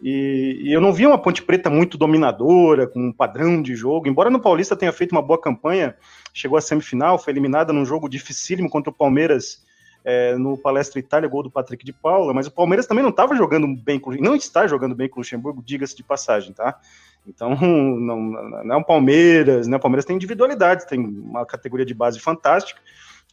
E, 0.01 0.61
e, 0.61 0.73
eu 0.73 0.79
não 0.79 0.93
vi 0.93 1.07
uma 1.07 1.17
Ponte 1.17 1.41
Preta 1.41 1.69
muito 1.69 1.97
dominadora, 1.97 2.85
com 2.85 3.07
um 3.07 3.11
padrão 3.11 3.61
de 3.61 3.75
jogo. 3.75 4.07
Embora 4.07 4.29
no 4.29 4.39
Paulista 4.39 4.75
tenha 4.75 4.91
feito 4.91 5.13
uma 5.13 5.21
boa 5.21 5.41
campanha, 5.41 5.95
chegou 6.31 6.57
à 6.57 6.61
semifinal, 6.61 7.17
foi 7.17 7.33
eliminada 7.33 7.73
num 7.73 7.85
jogo 7.85 8.07
dificílimo 8.07 8.69
contra 8.69 8.91
o 8.91 8.95
Palmeiras 8.95 9.63
é, 10.05 10.35
no 10.35 10.55
Palestra 10.55 10.99
Itália, 10.99 11.27
gol 11.27 11.41
do 11.41 11.49
Patrick 11.49 11.83
de 11.83 11.91
Paula, 11.91 12.31
mas 12.31 12.45
o 12.45 12.51
Palmeiras 12.51 12.85
também 12.85 13.01
não 13.01 13.09
estava 13.09 13.35
jogando 13.35 13.67
bem 13.75 13.99
com 13.99 14.11
não 14.11 14.35
está 14.35 14.67
jogando 14.67 14.93
bem 14.93 15.09
com 15.09 15.15
o 15.15 15.21
Luxemburgo, 15.21 15.63
diga-se 15.65 15.97
de 15.97 16.03
passagem, 16.03 16.53
tá? 16.53 16.79
Então, 17.27 17.55
não, 17.59 18.21
não 18.63 18.75
é 18.75 18.77
um 18.77 18.83
Palmeiras, 18.83 19.67
né? 19.67 19.77
O 19.77 19.79
Palmeiras 19.79 20.05
tem 20.05 20.15
individualidades, 20.15 20.85
tem 20.85 20.99
uma 20.99 21.43
categoria 21.43 21.85
de 21.85 21.95
base 21.95 22.19
fantástica, 22.19 22.79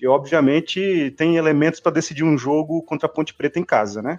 e 0.01 0.07
obviamente 0.07 1.14
tem 1.16 1.37
elementos 1.37 1.79
para 1.79 1.93
decidir 1.93 2.25
um 2.25 2.39
jogo 2.39 2.83
contra 2.83 3.07
a 3.07 3.12
Ponte 3.12 3.35
Preta 3.35 3.61
em 3.61 3.64
casa, 3.64 4.01
né? 4.01 4.18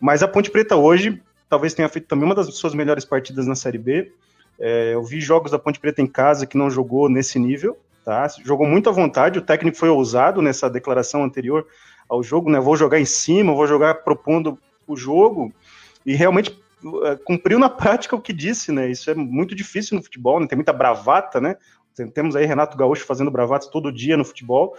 Mas 0.00 0.20
a 0.20 0.28
Ponte 0.28 0.50
Preta 0.50 0.74
hoje 0.74 1.22
talvez 1.48 1.72
tenha 1.74 1.88
feito 1.88 2.08
também 2.08 2.24
uma 2.24 2.34
das 2.34 2.52
suas 2.56 2.74
melhores 2.74 3.04
partidas 3.04 3.46
na 3.46 3.54
Série 3.54 3.78
B. 3.78 4.12
É, 4.58 4.94
eu 4.94 5.04
vi 5.04 5.20
jogos 5.20 5.52
da 5.52 5.58
Ponte 5.60 5.78
Preta 5.78 6.02
em 6.02 6.06
casa 6.06 6.44
que 6.44 6.58
não 6.58 6.68
jogou 6.68 7.08
nesse 7.08 7.38
nível, 7.38 7.78
tá? 8.04 8.28
Jogou 8.44 8.66
muito 8.66 8.88
à 8.88 8.92
vontade, 8.92 9.38
o 9.38 9.42
técnico 9.42 9.76
foi 9.76 9.88
ousado 9.88 10.42
nessa 10.42 10.68
declaração 10.68 11.24
anterior 11.24 11.66
ao 12.08 12.22
jogo, 12.22 12.50
né? 12.50 12.60
Vou 12.60 12.76
jogar 12.76 13.00
em 13.00 13.04
cima, 13.04 13.54
vou 13.54 13.66
jogar 13.66 13.94
propondo 14.02 14.58
o 14.86 14.96
jogo 14.96 15.52
e 16.04 16.14
realmente 16.14 16.60
é, 17.04 17.16
cumpriu 17.16 17.58
na 17.58 17.68
prática 17.70 18.14
o 18.14 18.20
que 18.20 18.32
disse, 18.32 18.70
né? 18.70 18.90
Isso 18.90 19.10
é 19.10 19.14
muito 19.14 19.54
difícil 19.54 19.96
no 19.96 20.02
futebol, 20.02 20.38
né? 20.38 20.46
Tem 20.46 20.56
muita 20.56 20.72
bravata, 20.72 21.40
né? 21.40 21.56
Temos 22.12 22.34
aí 22.34 22.44
Renato 22.44 22.76
Gaúcho 22.76 23.06
fazendo 23.06 23.30
bravatas 23.30 23.68
todo 23.68 23.92
dia 23.92 24.16
no 24.16 24.24
futebol 24.24 24.76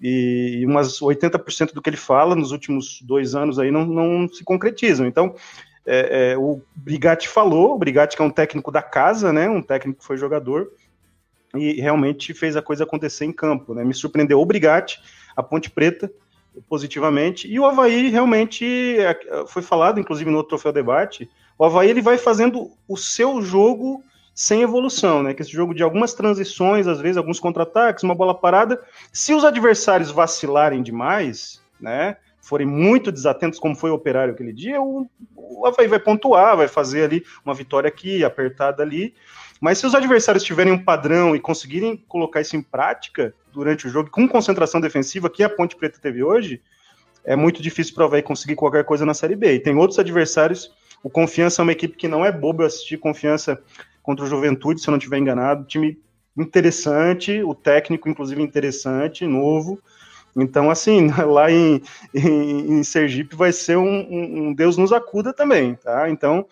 e 0.00 0.64
umas 0.66 1.00
80% 1.00 1.72
do 1.72 1.80
que 1.80 1.88
ele 1.88 1.96
fala 1.96 2.34
nos 2.34 2.50
últimos 2.52 3.00
dois 3.02 3.34
anos 3.34 3.58
aí 3.58 3.70
não, 3.70 3.86
não 3.86 4.28
se 4.28 4.44
concretizam. 4.44 5.06
Então, 5.06 5.34
é, 5.86 6.32
é, 6.32 6.36
o 6.36 6.60
Brigatti 6.74 7.28
falou, 7.28 7.74
o 7.74 7.78
Brigatti 7.78 8.16
que 8.16 8.22
é 8.22 8.24
um 8.24 8.30
técnico 8.30 8.72
da 8.72 8.82
casa, 8.82 9.32
né? 9.32 9.48
Um 9.48 9.62
técnico 9.62 10.00
que 10.00 10.04
foi 10.04 10.16
jogador, 10.16 10.70
e 11.56 11.80
realmente 11.80 12.34
fez 12.34 12.56
a 12.56 12.62
coisa 12.62 12.84
acontecer 12.84 13.24
em 13.24 13.32
campo. 13.32 13.74
Né? 13.74 13.84
Me 13.84 13.94
surpreendeu 13.94 14.40
o 14.40 14.46
Brigatti, 14.46 15.00
a 15.36 15.42
Ponte 15.42 15.70
Preta, 15.70 16.10
positivamente, 16.68 17.46
e 17.50 17.58
o 17.60 17.66
Havaí 17.66 18.08
realmente 18.08 18.96
é, 18.98 19.46
foi 19.46 19.62
falado, 19.62 20.00
inclusive 20.00 20.30
no 20.30 20.42
troféu 20.42 20.72
debate. 20.72 21.28
O 21.58 21.64
Havaí 21.64 21.90
ele 21.90 22.02
vai 22.02 22.18
fazendo 22.18 22.70
o 22.88 22.96
seu 22.96 23.42
jogo 23.42 24.02
sem 24.34 24.60
evolução, 24.60 25.22
né? 25.22 25.32
Que 25.32 25.40
esse 25.40 25.50
jogo 25.50 25.74
de 25.74 25.82
algumas 25.82 26.12
transições, 26.12 26.86
às 26.86 27.00
vezes 27.00 27.16
alguns 27.16 27.40
contra-ataques, 27.40 28.02
uma 28.02 28.14
bola 28.14 28.34
parada. 28.34 28.78
Se 29.10 29.32
os 29.32 29.44
adversários 29.44 30.10
vacilarem 30.10 30.82
demais, 30.82 31.62
né? 31.80 32.18
Forem 32.40 32.66
muito 32.66 33.10
desatentos, 33.10 33.58
como 33.58 33.74
foi 33.74 33.90
o 33.90 33.94
operário 33.94 34.34
aquele 34.34 34.52
dia, 34.52 34.80
o, 34.80 35.08
o 35.34 35.66
Havaí 35.66 35.88
vai 35.88 35.98
pontuar, 35.98 36.56
vai 36.56 36.68
fazer 36.68 37.04
ali 37.04 37.24
uma 37.44 37.54
vitória 37.54 37.88
aqui, 37.88 38.22
apertada 38.22 38.82
ali. 38.82 39.14
Mas 39.60 39.78
se 39.78 39.86
os 39.86 39.94
adversários 39.94 40.44
tiverem 40.44 40.72
um 40.72 40.82
padrão 40.82 41.34
e 41.34 41.40
conseguirem 41.40 41.96
colocar 42.08 42.40
isso 42.40 42.56
em 42.56 42.62
prática 42.62 43.34
durante 43.52 43.86
o 43.86 43.90
jogo, 43.90 44.10
com 44.10 44.28
concentração 44.28 44.80
defensiva, 44.80 45.30
que 45.30 45.42
a 45.42 45.48
Ponte 45.48 45.76
Preta 45.76 45.98
teve 46.00 46.22
hoje, 46.22 46.60
é 47.24 47.34
muito 47.34 47.62
difícil 47.62 47.94
para 47.94 48.04
o 48.04 48.06
Havaí 48.06 48.22
conseguir 48.22 48.54
qualquer 48.54 48.84
coisa 48.84 49.04
na 49.04 49.14
Série 49.14 49.34
B. 49.34 49.54
E 49.54 49.60
tem 49.60 49.74
outros 49.76 49.98
adversários. 49.98 50.70
O 51.02 51.10
Confiança 51.10 51.60
é 51.60 51.64
uma 51.64 51.72
equipe 51.72 51.96
que 51.96 52.06
não 52.06 52.24
é 52.24 52.30
boba. 52.30 52.62
Eu 52.62 52.66
assisti 52.68 52.96
Confiança 52.96 53.60
contra 54.02 54.24
o 54.24 54.28
Juventude, 54.28 54.80
se 54.80 54.88
eu 54.88 54.92
não 54.92 54.98
estiver 54.98 55.18
enganado. 55.18 55.66
Time 55.66 55.98
interessante, 56.36 57.42
o 57.42 57.54
técnico, 57.54 58.08
inclusive, 58.08 58.40
interessante, 58.42 59.26
novo. 59.26 59.80
Então, 60.36 60.70
assim, 60.70 61.08
lá 61.26 61.50
em, 61.50 61.82
em, 62.14 62.78
em 62.78 62.84
Sergipe 62.84 63.34
vai 63.34 63.52
ser 63.52 63.76
um, 63.76 64.06
um, 64.08 64.48
um 64.48 64.54
Deus 64.54 64.76
nos 64.76 64.92
acuda 64.92 65.32
também, 65.32 65.74
tá? 65.74 66.08
Então, 66.10 66.46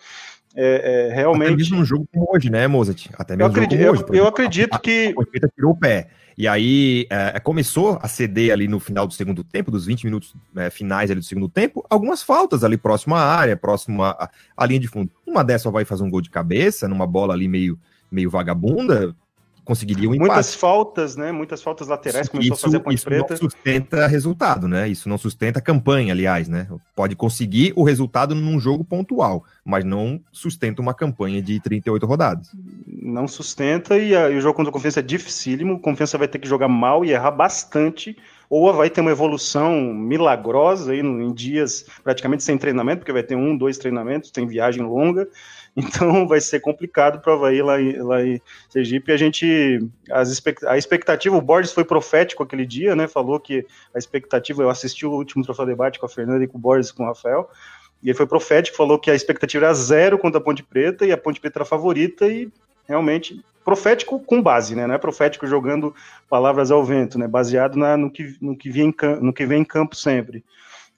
é, 0.55 1.09
é, 1.09 1.13
realmente. 1.13 1.47
Até 1.47 1.57
mesmo 1.57 1.79
um 1.79 1.85
jogo 1.85 2.07
como 2.13 2.27
hoje, 2.33 2.49
né, 2.49 2.67
Mozart? 2.67 3.09
Até 3.17 3.35
mesmo 3.35 3.43
eu 3.43 3.51
acredito, 3.51 3.89
hoje, 3.89 4.03
eu, 4.09 4.15
eu 4.15 4.27
acredito 4.27 4.73
a, 4.73 4.79
que. 4.79 5.13
A, 5.17 5.45
a 5.45 5.49
tirou 5.49 5.71
o 5.71 5.77
pé. 5.77 6.07
E 6.37 6.47
aí 6.47 7.07
é, 7.09 7.33
é, 7.35 7.39
começou 7.39 7.97
a 8.01 8.07
ceder 8.07 8.51
ali 8.51 8.67
no 8.67 8.79
final 8.79 9.07
do 9.07 9.13
segundo 9.13 9.43
tempo, 9.43 9.71
dos 9.71 9.85
20 9.85 10.03
minutos 10.03 10.35
é, 10.55 10.69
finais 10.69 11.09
ali 11.09 11.19
do 11.19 11.25
segundo 11.25 11.47
tempo, 11.47 11.85
algumas 11.89 12.21
faltas 12.21 12.63
ali 12.63 12.77
próximo 12.77 13.15
à 13.15 13.21
área, 13.21 13.55
próximo 13.55 14.03
à, 14.03 14.29
à 14.55 14.65
linha 14.65 14.79
de 14.79 14.87
fundo. 14.87 15.09
Uma 15.25 15.43
dessa 15.43 15.71
vai 15.71 15.85
fazer 15.85 16.03
um 16.03 16.09
gol 16.09 16.21
de 16.21 16.29
cabeça, 16.29 16.87
numa 16.87 17.07
bola 17.07 17.33
ali 17.33 17.47
meio, 17.47 17.79
meio 18.11 18.29
vagabunda, 18.29 19.15
conseguiria 19.65 20.07
um 20.07 20.13
empate. 20.13 20.29
Muitas 20.29 20.55
faltas, 20.55 21.15
né? 21.15 21.31
Muitas 21.31 21.61
faltas 21.61 21.87
laterais, 21.87 22.29
começou 22.29 22.55
isso, 22.55 22.65
a 22.65 22.67
fazer 22.67 22.77
a 22.77 22.79
ponte 22.79 22.95
isso 22.95 23.05
preta. 23.05 23.33
não 23.33 23.37
sustenta 23.37 24.07
resultado, 24.07 24.67
né? 24.67 24.87
Isso 24.87 25.09
não 25.09 25.17
sustenta 25.17 25.59
campanha, 25.59 26.13
aliás, 26.13 26.47
né? 26.47 26.67
Pode 26.95 27.15
conseguir 27.15 27.73
o 27.75 27.83
resultado 27.83 28.35
num 28.35 28.59
jogo 28.59 28.83
pontual, 28.83 29.43
mas 29.65 29.83
não 29.83 30.21
sustenta 30.31 30.81
uma 30.81 30.93
campanha 30.93 31.41
de 31.41 31.59
38 31.59 32.05
rodadas. 32.05 32.51
Não 32.87 33.27
sustenta 33.27 33.97
e, 33.97 34.15
a, 34.15 34.29
e 34.29 34.37
o 34.37 34.41
jogo 34.41 34.55
contra 34.55 34.69
o 34.69 34.73
Confiança 34.73 34.99
é 34.99 35.03
dificílimo, 35.03 35.73
o 35.73 35.79
Confiança 35.79 36.17
vai 36.17 36.27
ter 36.27 36.39
que 36.39 36.47
jogar 36.47 36.67
mal 36.67 37.03
e 37.03 37.11
errar 37.11 37.31
bastante, 37.31 38.15
ou 38.49 38.71
vai 38.71 38.89
ter 38.89 39.01
uma 39.01 39.11
evolução 39.11 39.93
milagrosa 39.93 40.91
aí 40.91 40.99
em 40.99 41.33
dias 41.33 41.85
praticamente 42.03 42.43
sem 42.43 42.57
treinamento, 42.57 42.99
porque 42.99 43.11
vai 43.11 43.23
ter 43.23 43.35
um, 43.35 43.57
dois 43.57 43.77
treinamentos, 43.77 44.31
tem 44.31 44.45
viagem 44.45 44.83
longa, 44.83 45.27
então 45.77 46.25
vai 46.25 46.39
ser 46.39 46.61
complicado 46.61 47.19
para 47.19 47.33
o 47.33 47.35
Havaí 47.35 47.61
lá, 47.61 47.75
lá 48.03 48.23
em 48.23 48.41
Sergipe. 48.69 49.11
A 49.11 49.17
gente, 49.17 49.79
as 50.09 50.41
a 50.65 50.77
expectativa, 50.77 51.35
o 51.35 51.41
Borges 51.41 51.73
foi 51.73 51.83
profético 51.83 52.43
aquele 52.43 52.65
dia, 52.65 52.95
né? 52.95 53.07
Falou 53.07 53.39
que 53.39 53.65
a 53.93 53.97
expectativa, 53.97 54.63
eu 54.63 54.69
assisti 54.69 55.05
o 55.05 55.11
último 55.11 55.43
troféu 55.43 55.65
debate 55.65 55.99
com 55.99 56.05
a 56.05 56.09
Fernanda 56.09 56.43
e 56.43 56.47
com 56.47 56.57
o 56.57 56.61
Borges 56.61 56.91
com 56.91 57.03
o 57.03 57.07
Rafael, 57.07 57.49
e 58.01 58.09
ele 58.09 58.17
foi 58.17 58.25
profético, 58.25 58.77
falou 58.77 58.97
que 58.97 59.11
a 59.11 59.15
expectativa 59.15 59.65
era 59.65 59.73
zero 59.73 60.17
contra 60.17 60.39
a 60.39 60.43
Ponte 60.43 60.63
Preta 60.63 61.05
e 61.05 61.11
a 61.11 61.17
Ponte 61.17 61.41
Preta 61.41 61.59
era 61.59 61.65
favorita 61.65 62.27
e 62.27 62.49
realmente 62.87 63.43
profético 63.63 64.19
com 64.19 64.41
base, 64.41 64.75
né? 64.75 64.87
Não 64.87 64.95
é 64.95 64.97
profético 64.99 65.45
jogando 65.47 65.93
palavras 66.29 66.71
ao 66.71 66.85
vento, 66.85 67.17
né? 67.17 67.27
Baseado 67.27 67.77
na, 67.77 67.97
no, 67.97 68.11
que, 68.11 68.37
no, 68.39 68.55
que 68.55 68.69
vem, 68.69 68.93
no 69.19 69.33
que 69.33 69.45
vem 69.45 69.61
em 69.61 69.65
campo 69.65 69.95
sempre. 69.95 70.45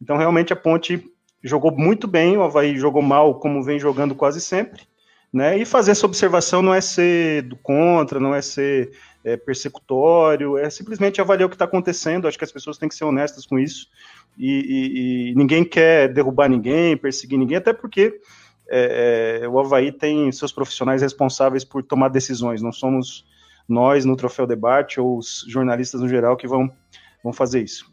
Então, 0.01 0.17
realmente, 0.17 0.53
a 0.53 0.55
Ponte 0.55 1.03
jogou 1.47 1.71
muito 1.71 2.07
bem, 2.07 2.37
o 2.37 2.43
Havaí 2.43 2.77
jogou 2.77 3.01
mal, 3.01 3.39
como 3.39 3.63
vem 3.63 3.79
jogando 3.79 4.13
quase 4.13 4.41
sempre. 4.41 4.83
Né? 5.31 5.57
E 5.57 5.65
fazer 5.65 5.91
essa 5.91 6.05
observação 6.05 6.61
não 6.61 6.73
é 6.73 6.81
ser 6.81 7.43
do 7.43 7.55
contra, 7.57 8.19
não 8.19 8.33
é 8.33 8.41
ser 8.41 8.91
é, 9.23 9.35
persecutório, 9.35 10.57
é 10.57 10.69
simplesmente 10.69 11.19
avaliar 11.19 11.47
o 11.47 11.49
que 11.49 11.55
está 11.55 11.65
acontecendo. 11.65 12.27
Acho 12.27 12.37
que 12.37 12.45
as 12.45 12.51
pessoas 12.51 12.77
têm 12.77 12.87
que 12.87 12.95
ser 12.95 13.03
honestas 13.03 13.45
com 13.45 13.59
isso. 13.59 13.87
E, 14.37 14.49
e, 14.49 15.31
e 15.31 15.35
ninguém 15.35 15.65
quer 15.65 16.13
derrubar 16.13 16.47
ninguém, 16.47 16.95
perseguir 16.95 17.37
ninguém, 17.37 17.57
até 17.57 17.73
porque 17.73 18.19
é, 18.69 19.41
é, 19.41 19.47
o 19.47 19.59
Havaí 19.59 19.91
tem 19.91 20.31
seus 20.31 20.51
profissionais 20.51 21.01
responsáveis 21.01 21.63
por 21.63 21.83
tomar 21.83 22.09
decisões, 22.09 22.61
não 22.61 22.71
somos 22.71 23.25
nós 23.67 24.05
no 24.05 24.15
Troféu 24.15 24.47
Debate 24.47 24.99
ou 24.99 25.17
os 25.17 25.45
jornalistas 25.47 25.99
no 25.99 26.07
geral 26.07 26.37
que 26.37 26.47
vão, 26.47 26.71
vão 27.23 27.33
fazer 27.33 27.61
isso. 27.61 27.91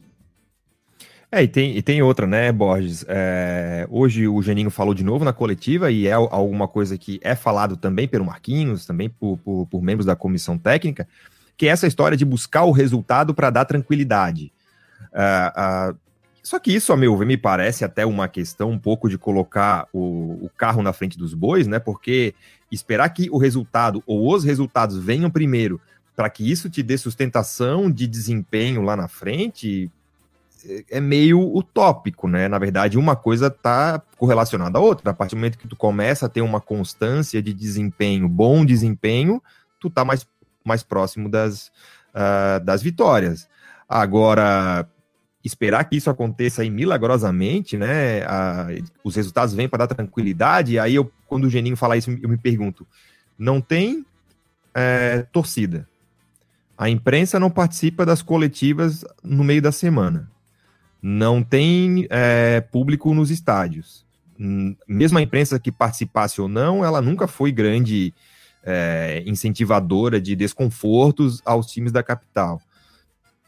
É, 1.34 1.42
e 1.42 1.48
tem, 1.48 1.76
e 1.76 1.82
tem 1.82 2.00
outra, 2.00 2.28
né, 2.28 2.52
Borges? 2.52 3.04
É, 3.08 3.88
hoje 3.90 4.28
o 4.28 4.40
Geninho 4.40 4.70
falou 4.70 4.94
de 4.94 5.02
novo 5.02 5.24
na 5.24 5.32
coletiva 5.32 5.90
e 5.90 6.06
é 6.06 6.12
alguma 6.12 6.68
coisa 6.68 6.96
que 6.96 7.18
é 7.24 7.34
falado 7.34 7.76
também 7.76 8.06
pelo 8.06 8.24
Marquinhos, 8.24 8.86
também 8.86 9.08
por, 9.08 9.36
por, 9.38 9.66
por 9.66 9.82
membros 9.82 10.06
da 10.06 10.14
comissão 10.14 10.56
técnica, 10.56 11.08
que 11.56 11.66
é 11.66 11.70
essa 11.70 11.88
história 11.88 12.16
de 12.16 12.24
buscar 12.24 12.62
o 12.62 12.70
resultado 12.70 13.34
para 13.34 13.50
dar 13.50 13.64
tranquilidade. 13.64 14.52
Uh, 15.12 15.90
uh, 15.92 15.98
só 16.40 16.60
que 16.60 16.72
isso, 16.72 16.92
a 16.92 16.96
meu 16.96 17.16
ver, 17.16 17.26
me 17.26 17.36
parece 17.36 17.84
até 17.84 18.06
uma 18.06 18.28
questão 18.28 18.70
um 18.70 18.78
pouco 18.78 19.08
de 19.08 19.18
colocar 19.18 19.88
o, 19.92 20.38
o 20.40 20.50
carro 20.56 20.84
na 20.84 20.92
frente 20.92 21.18
dos 21.18 21.34
bois, 21.34 21.66
né? 21.66 21.80
Porque 21.80 22.32
esperar 22.70 23.08
que 23.08 23.28
o 23.28 23.38
resultado 23.38 24.04
ou 24.06 24.32
os 24.32 24.44
resultados 24.44 24.96
venham 24.96 25.28
primeiro 25.28 25.80
para 26.14 26.30
que 26.30 26.48
isso 26.48 26.70
te 26.70 26.80
dê 26.80 26.96
sustentação 26.96 27.90
de 27.90 28.06
desempenho 28.06 28.82
lá 28.82 28.94
na 28.94 29.08
frente, 29.08 29.90
é 30.90 31.00
meio 31.00 31.40
utópico, 31.54 32.28
né? 32.28 32.48
Na 32.48 32.58
verdade, 32.58 32.98
uma 32.98 33.14
coisa 33.14 33.48
está 33.48 34.02
correlacionada 34.16 34.78
à 34.78 34.80
outra. 34.80 35.10
A 35.10 35.14
partir 35.14 35.34
do 35.34 35.38
momento 35.38 35.58
que 35.58 35.68
tu 35.68 35.76
começa 35.76 36.26
a 36.26 36.28
ter 36.28 36.40
uma 36.40 36.60
constância 36.60 37.42
de 37.42 37.52
desempenho, 37.52 38.28
bom 38.28 38.64
desempenho, 38.64 39.42
tu 39.80 39.90
tá 39.90 40.04
mais, 40.04 40.26
mais 40.64 40.82
próximo 40.82 41.28
das, 41.28 41.68
uh, 42.14 42.64
das 42.64 42.82
vitórias. 42.82 43.48
Agora, 43.88 44.88
esperar 45.44 45.84
que 45.84 45.96
isso 45.96 46.08
aconteça 46.08 46.62
aí 46.62 46.70
milagrosamente, 46.70 47.76
né? 47.76 48.22
Os 49.02 49.16
resultados 49.16 49.54
vêm 49.54 49.68
para 49.68 49.86
dar 49.86 49.94
tranquilidade. 49.94 50.78
Aí 50.78 50.94
eu, 50.94 51.10
quando 51.26 51.44
o 51.44 51.50
Geninho 51.50 51.76
fala 51.76 51.96
isso, 51.96 52.10
eu 52.10 52.28
me 52.28 52.38
pergunto: 52.38 52.86
não 53.38 53.60
tem 53.60 54.04
é, 54.74 55.26
torcida. 55.32 55.86
A 56.76 56.88
imprensa 56.88 57.38
não 57.38 57.50
participa 57.50 58.04
das 58.04 58.20
coletivas 58.20 59.04
no 59.22 59.44
meio 59.44 59.62
da 59.62 59.70
semana 59.70 60.33
não 61.06 61.42
tem 61.42 62.06
é, 62.08 62.62
público 62.62 63.12
nos 63.12 63.30
estádios. 63.30 64.06
Hum, 64.40 64.74
mesmo 64.88 65.18
a 65.18 65.22
imprensa 65.22 65.58
que 65.58 65.70
participasse 65.70 66.40
ou 66.40 66.48
não, 66.48 66.82
ela 66.82 67.02
nunca 67.02 67.26
foi 67.28 67.52
grande 67.52 68.14
é, 68.64 69.22
incentivadora 69.26 70.18
de 70.18 70.34
desconfortos 70.34 71.42
aos 71.44 71.66
times 71.66 71.92
da 71.92 72.02
capital. 72.02 72.58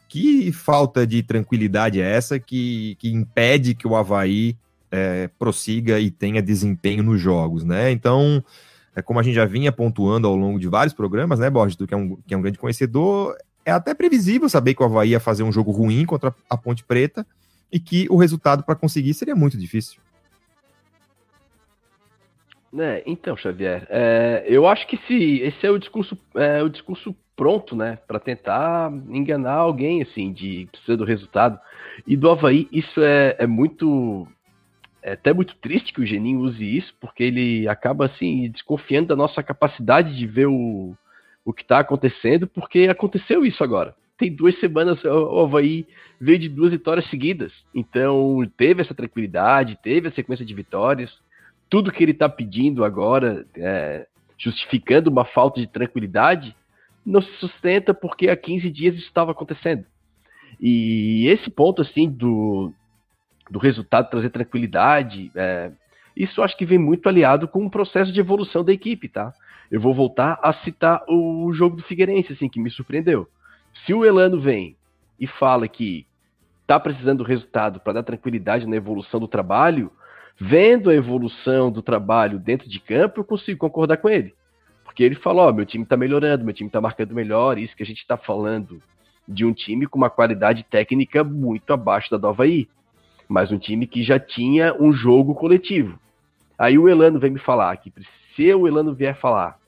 Que 0.07 0.51
falta 0.51 1.07
de 1.07 1.23
tranquilidade 1.23 1.99
é 1.99 2.07
essa 2.07 2.37
que, 2.39 2.95
que 2.99 3.11
impede 3.11 3.73
que 3.73 3.87
o 3.87 3.95
Havaí 3.95 4.55
é, 4.91 5.27
prossiga 5.39 5.99
e 5.99 6.11
tenha 6.11 6.43
desempenho 6.43 7.01
nos 7.01 7.19
jogos, 7.19 7.63
né? 7.63 7.89
Então, 7.89 8.43
é 8.95 9.01
como 9.01 9.19
a 9.19 9.23
gente 9.23 9.33
já 9.33 9.45
vinha 9.45 9.71
pontuando 9.71 10.27
ao 10.27 10.35
longo 10.35 10.59
de 10.59 10.67
vários 10.67 10.93
programas, 10.93 11.39
né, 11.39 11.49
Borges, 11.49 11.75
que 11.75 11.93
é 11.93 11.97
um, 11.97 12.17
que 12.17 12.35
é 12.35 12.37
um 12.37 12.41
grande 12.41 12.59
conhecedor, 12.59 13.35
é 13.65 13.71
até 13.71 13.95
previsível 13.95 14.47
saber 14.47 14.75
que 14.75 14.83
o 14.83 14.85
Havaí 14.85 15.09
ia 15.09 15.19
fazer 15.19 15.41
um 15.41 15.51
jogo 15.51 15.71
ruim 15.71 16.05
contra 16.05 16.35
a 16.47 16.55
Ponte 16.55 16.83
Preta, 16.83 17.25
e 17.71 17.79
que 17.79 18.07
o 18.09 18.17
resultado 18.17 18.63
para 18.63 18.75
conseguir 18.75 19.13
seria 19.13 19.35
muito 19.35 19.57
difícil. 19.57 19.99
É, 22.77 23.01
então, 23.05 23.35
Xavier, 23.35 23.87
é, 23.89 24.45
eu 24.47 24.67
acho 24.67 24.85
que 24.87 24.97
se 25.07 25.39
esse 25.41 25.65
é 25.65 25.71
o 25.71 25.79
discurso, 25.79 26.17
é, 26.35 26.61
o 26.61 26.69
discurso 26.69 27.15
pronto, 27.35 27.75
né, 27.75 27.97
para 28.07 28.19
tentar 28.19 28.91
enganar 29.09 29.53
alguém, 29.53 30.01
assim, 30.01 30.33
de 30.33 30.67
precisa 30.71 30.97
do 30.97 31.05
resultado. 31.05 31.59
E 32.05 32.17
do 32.17 32.29
Havaí, 32.29 32.67
isso 32.71 33.01
é, 33.01 33.35
é 33.39 33.47
muito, 33.47 34.27
é 35.01 35.13
até 35.13 35.33
muito 35.33 35.55
triste 35.57 35.93
que 35.93 36.01
o 36.01 36.05
Geninho 36.05 36.41
use 36.41 36.77
isso, 36.77 36.93
porque 36.99 37.23
ele 37.23 37.67
acaba, 37.67 38.05
assim, 38.05 38.49
desconfiando 38.49 39.09
da 39.09 39.15
nossa 39.15 39.41
capacidade 39.41 40.15
de 40.15 40.27
ver 40.27 40.47
o, 40.47 40.93
o 41.45 41.53
que 41.53 41.61
está 41.61 41.79
acontecendo, 41.79 42.47
porque 42.47 42.87
aconteceu 42.89 43.45
isso 43.45 43.63
agora 43.63 43.95
tem 44.17 44.33
duas 44.33 44.59
semanas 44.59 45.03
o 45.03 45.39
Havaí 45.39 45.85
veio 46.19 46.39
de 46.39 46.49
duas 46.49 46.71
vitórias 46.71 47.07
seguidas. 47.09 47.53
Então 47.73 48.39
teve 48.57 48.81
essa 48.81 48.93
tranquilidade, 48.93 49.77
teve 49.81 50.07
a 50.07 50.11
sequência 50.11 50.45
de 50.45 50.53
vitórias. 50.53 51.11
Tudo 51.69 51.91
que 51.91 52.03
ele 52.03 52.13
está 52.13 52.27
pedindo 52.27 52.83
agora, 52.83 53.45
é, 53.55 54.07
justificando 54.37 55.09
uma 55.09 55.25
falta 55.25 55.59
de 55.59 55.67
tranquilidade, 55.67 56.55
não 57.05 57.21
se 57.21 57.31
sustenta 57.39 57.93
porque 57.93 58.29
há 58.29 58.35
15 58.35 58.69
dias 58.71 58.95
isso 58.95 59.07
estava 59.07 59.31
acontecendo. 59.31 59.85
E 60.59 61.27
esse 61.27 61.49
ponto 61.51 61.81
assim 61.81 62.09
do, 62.09 62.73
do 63.51 63.59
resultado 63.59 64.09
trazer 64.09 64.31
tranquilidade, 64.31 65.31
é, 65.35 65.71
isso 66.15 66.41
acho 66.41 66.57
que 66.57 66.65
vem 66.65 66.79
muito 66.79 67.07
aliado 67.07 67.47
com 67.47 67.65
o 67.65 67.69
processo 67.69 68.11
de 68.11 68.19
evolução 68.19 68.63
da 68.63 68.73
equipe, 68.73 69.07
tá? 69.07 69.31
Eu 69.69 69.79
vou 69.79 69.93
voltar 69.93 70.39
a 70.41 70.53
citar 70.53 71.03
o 71.07 71.51
jogo 71.53 71.75
do 71.75 71.83
Figueirense, 71.83 72.33
assim, 72.33 72.49
que 72.49 72.59
me 72.59 72.71
surpreendeu. 72.71 73.27
Se 73.85 73.93
o 73.93 74.05
Elano 74.05 74.39
vem 74.39 74.75
e 75.19 75.27
fala 75.27 75.67
que 75.67 76.05
está 76.61 76.79
precisando 76.79 77.19
do 77.19 77.23
resultado 77.23 77.79
para 77.79 77.93
dar 77.93 78.03
tranquilidade 78.03 78.67
na 78.67 78.75
evolução 78.75 79.19
do 79.19 79.27
trabalho, 79.27 79.91
vendo 80.39 80.89
a 80.89 80.95
evolução 80.95 81.71
do 81.71 81.81
trabalho 81.81 82.37
dentro 82.37 82.69
de 82.69 82.79
campo, 82.79 83.21
eu 83.21 83.25
consigo 83.25 83.59
concordar 83.59 83.97
com 83.97 84.09
ele. 84.09 84.35
Porque 84.83 85.03
ele 85.03 85.15
falou: 85.15 85.47
Ó, 85.47 85.53
meu 85.53 85.65
time 85.65 85.83
está 85.83 85.95
melhorando, 85.95 86.43
meu 86.43 86.53
time 86.53 86.67
está 86.67 86.81
marcando 86.81 87.15
melhor, 87.15 87.57
isso 87.57 87.75
que 87.75 87.83
a 87.83 87.85
gente 87.85 87.99
está 87.99 88.17
falando 88.17 88.81
de 89.27 89.45
um 89.45 89.53
time 89.53 89.85
com 89.85 89.97
uma 89.97 90.09
qualidade 90.09 90.63
técnica 90.63 91.23
muito 91.23 91.71
abaixo 91.73 92.09
da 92.09 92.17
do 92.17 92.27
Havaí, 92.27 92.67
mas 93.27 93.51
um 93.51 93.57
time 93.57 93.85
que 93.85 94.03
já 94.03 94.19
tinha 94.19 94.73
um 94.79 94.93
jogo 94.93 95.35
coletivo. 95.35 95.99
Aí 96.57 96.77
o 96.77 96.87
Elano 96.87 97.19
vem 97.19 97.31
me 97.31 97.39
falar 97.39 97.75
que 97.77 97.93
se 98.35 98.53
o 98.53 98.67
Elano 98.67 98.93
vier 98.93 99.15
falar 99.19 99.59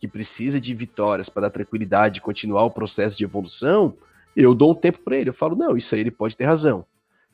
que 0.00 0.08
precisa 0.08 0.60
de 0.60 0.74
vitórias 0.74 1.28
para 1.28 1.42
dar 1.42 1.50
tranquilidade 1.50 2.18
e 2.18 2.22
continuar 2.22 2.64
o 2.64 2.70
processo 2.70 3.16
de 3.16 3.24
evolução, 3.24 3.94
eu 4.36 4.54
dou 4.54 4.72
um 4.72 4.74
tempo 4.74 4.98
para 5.04 5.16
ele. 5.16 5.30
Eu 5.30 5.34
falo, 5.34 5.56
não, 5.56 5.76
isso 5.76 5.94
aí 5.94 6.00
ele 6.00 6.10
pode 6.10 6.36
ter 6.36 6.44
razão. 6.44 6.84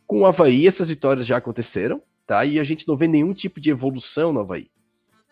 Com 0.07 0.21
o 0.21 0.27
Havaí, 0.27 0.67
essas 0.67 0.89
vitórias 0.89 1.27
já 1.27 1.37
aconteceram, 1.37 2.01
tá? 2.27 2.45
E 2.45 2.59
a 2.59 2.65
gente 2.65 2.87
não 2.87 2.97
vê 2.97 3.07
nenhum 3.07 3.35
tipo 3.35 3.61
de 3.61 3.71
evolução 3.71 4.33
no 4.33 4.41
Havaí. 4.41 4.69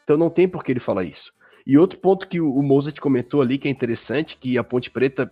Então 0.05 0.17
não 0.17 0.31
tem 0.31 0.49
por 0.49 0.65
que 0.65 0.73
ele 0.73 0.81
falar 0.81 1.05
isso. 1.05 1.33
E 1.67 1.79
outro 1.79 1.99
ponto 1.99 2.27
que 2.27 2.41
o 2.41 2.63
Mozart 2.63 2.99
comentou 2.99 3.41
ali, 3.41 3.57
que 3.57 3.69
é 3.69 3.71
interessante, 3.71 4.37
que 4.37 4.59
a 4.59 4.65
Ponte 4.65 4.91
Preta 4.91 5.31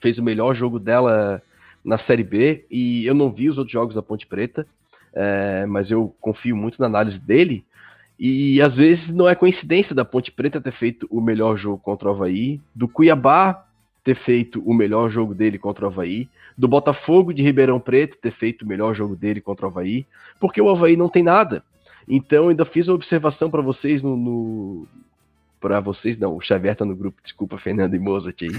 fez 0.00 0.18
o 0.18 0.22
melhor 0.22 0.54
jogo 0.54 0.78
dela 0.78 1.42
na 1.84 1.98
Série 1.98 2.24
B, 2.24 2.64
e 2.70 3.04
eu 3.04 3.14
não 3.14 3.30
vi 3.30 3.50
os 3.50 3.58
outros 3.58 3.72
jogos 3.72 3.94
da 3.94 4.02
Ponte 4.02 4.26
Preta, 4.26 4.66
é, 5.14 5.66
mas 5.66 5.90
eu 5.90 6.14
confio 6.20 6.56
muito 6.56 6.80
na 6.80 6.86
análise 6.86 7.18
dele. 7.18 7.64
E 8.26 8.62
às 8.62 8.74
vezes 8.74 9.06
não 9.08 9.28
é 9.28 9.34
coincidência 9.34 9.94
da 9.94 10.02
Ponte 10.02 10.32
Preta 10.32 10.58
ter 10.58 10.72
feito 10.72 11.06
o 11.10 11.20
melhor 11.20 11.58
jogo 11.58 11.76
contra 11.76 12.08
o 12.08 12.10
Havaí, 12.10 12.58
do 12.74 12.88
Cuiabá 12.88 13.66
ter 14.02 14.16
feito 14.16 14.62
o 14.64 14.72
melhor 14.72 15.10
jogo 15.10 15.34
dele 15.34 15.58
contra 15.58 15.84
o 15.84 15.88
Havaí, 15.88 16.26
do 16.56 16.66
Botafogo 16.66 17.34
de 17.34 17.42
Ribeirão 17.42 17.78
Preto 17.78 18.16
ter 18.16 18.32
feito 18.32 18.62
o 18.62 18.66
melhor 18.66 18.94
jogo 18.94 19.14
dele 19.14 19.42
contra 19.42 19.66
o 19.66 19.68
Havaí, 19.68 20.06
porque 20.40 20.58
o 20.58 20.70
Havaí 20.70 20.96
não 20.96 21.10
tem 21.10 21.22
nada. 21.22 21.62
Então 22.08 22.48
ainda 22.48 22.64
fiz 22.64 22.88
uma 22.88 22.94
observação 22.94 23.50
para 23.50 23.60
vocês 23.60 24.00
no, 24.00 24.16
no 24.16 24.88
para 25.60 25.80
vocês 25.80 26.18
não, 26.18 26.34
o 26.34 26.40
Xavier 26.40 26.74
tá 26.74 26.86
no 26.86 26.96
grupo, 26.96 27.20
desculpa 27.22 27.58
Fernando 27.58 27.94
e 27.94 27.98
Mozart 27.98 28.40
aí. 28.40 28.58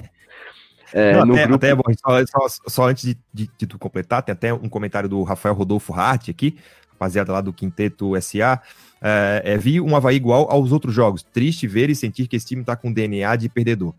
É, 0.93 1.13
não, 1.26 1.34
até, 1.34 1.47
grupo... 1.47 1.55
até 1.55 1.74
bom, 1.74 1.84
só, 1.97 2.24
só, 2.28 2.57
só, 2.68 2.89
antes 2.89 3.03
de, 3.03 3.18
de, 3.34 3.49
de, 3.57 3.66
tu 3.66 3.80
completar, 3.80 4.22
tem 4.22 4.34
até 4.34 4.53
um 4.53 4.70
comentário 4.70 5.09
do 5.09 5.24
Rafael 5.24 5.55
Rodolfo 5.55 5.91
Hart 5.91 6.30
aqui, 6.30 6.55
rapaziada 6.96 7.32
lá 7.32 7.41
do 7.41 7.54
Quinteto 7.54 8.20
SA, 8.22 8.62
é, 9.02 9.41
é, 9.43 9.58
vi 9.58 9.80
um 9.80 9.96
Havaí 9.96 10.16
igual 10.16 10.50
aos 10.50 10.72
outros 10.72 10.93
jogos. 10.93 11.22
Triste 11.22 11.68
ver 11.68 11.89
e 11.89 11.96
sentir 11.96 12.28
que 12.28 12.36
esse 12.36 12.48
time 12.48 12.62
está 12.62 12.76
com 12.76 12.91
DNA 12.91 13.36
de 13.36 13.50
perdedor. 13.50 13.93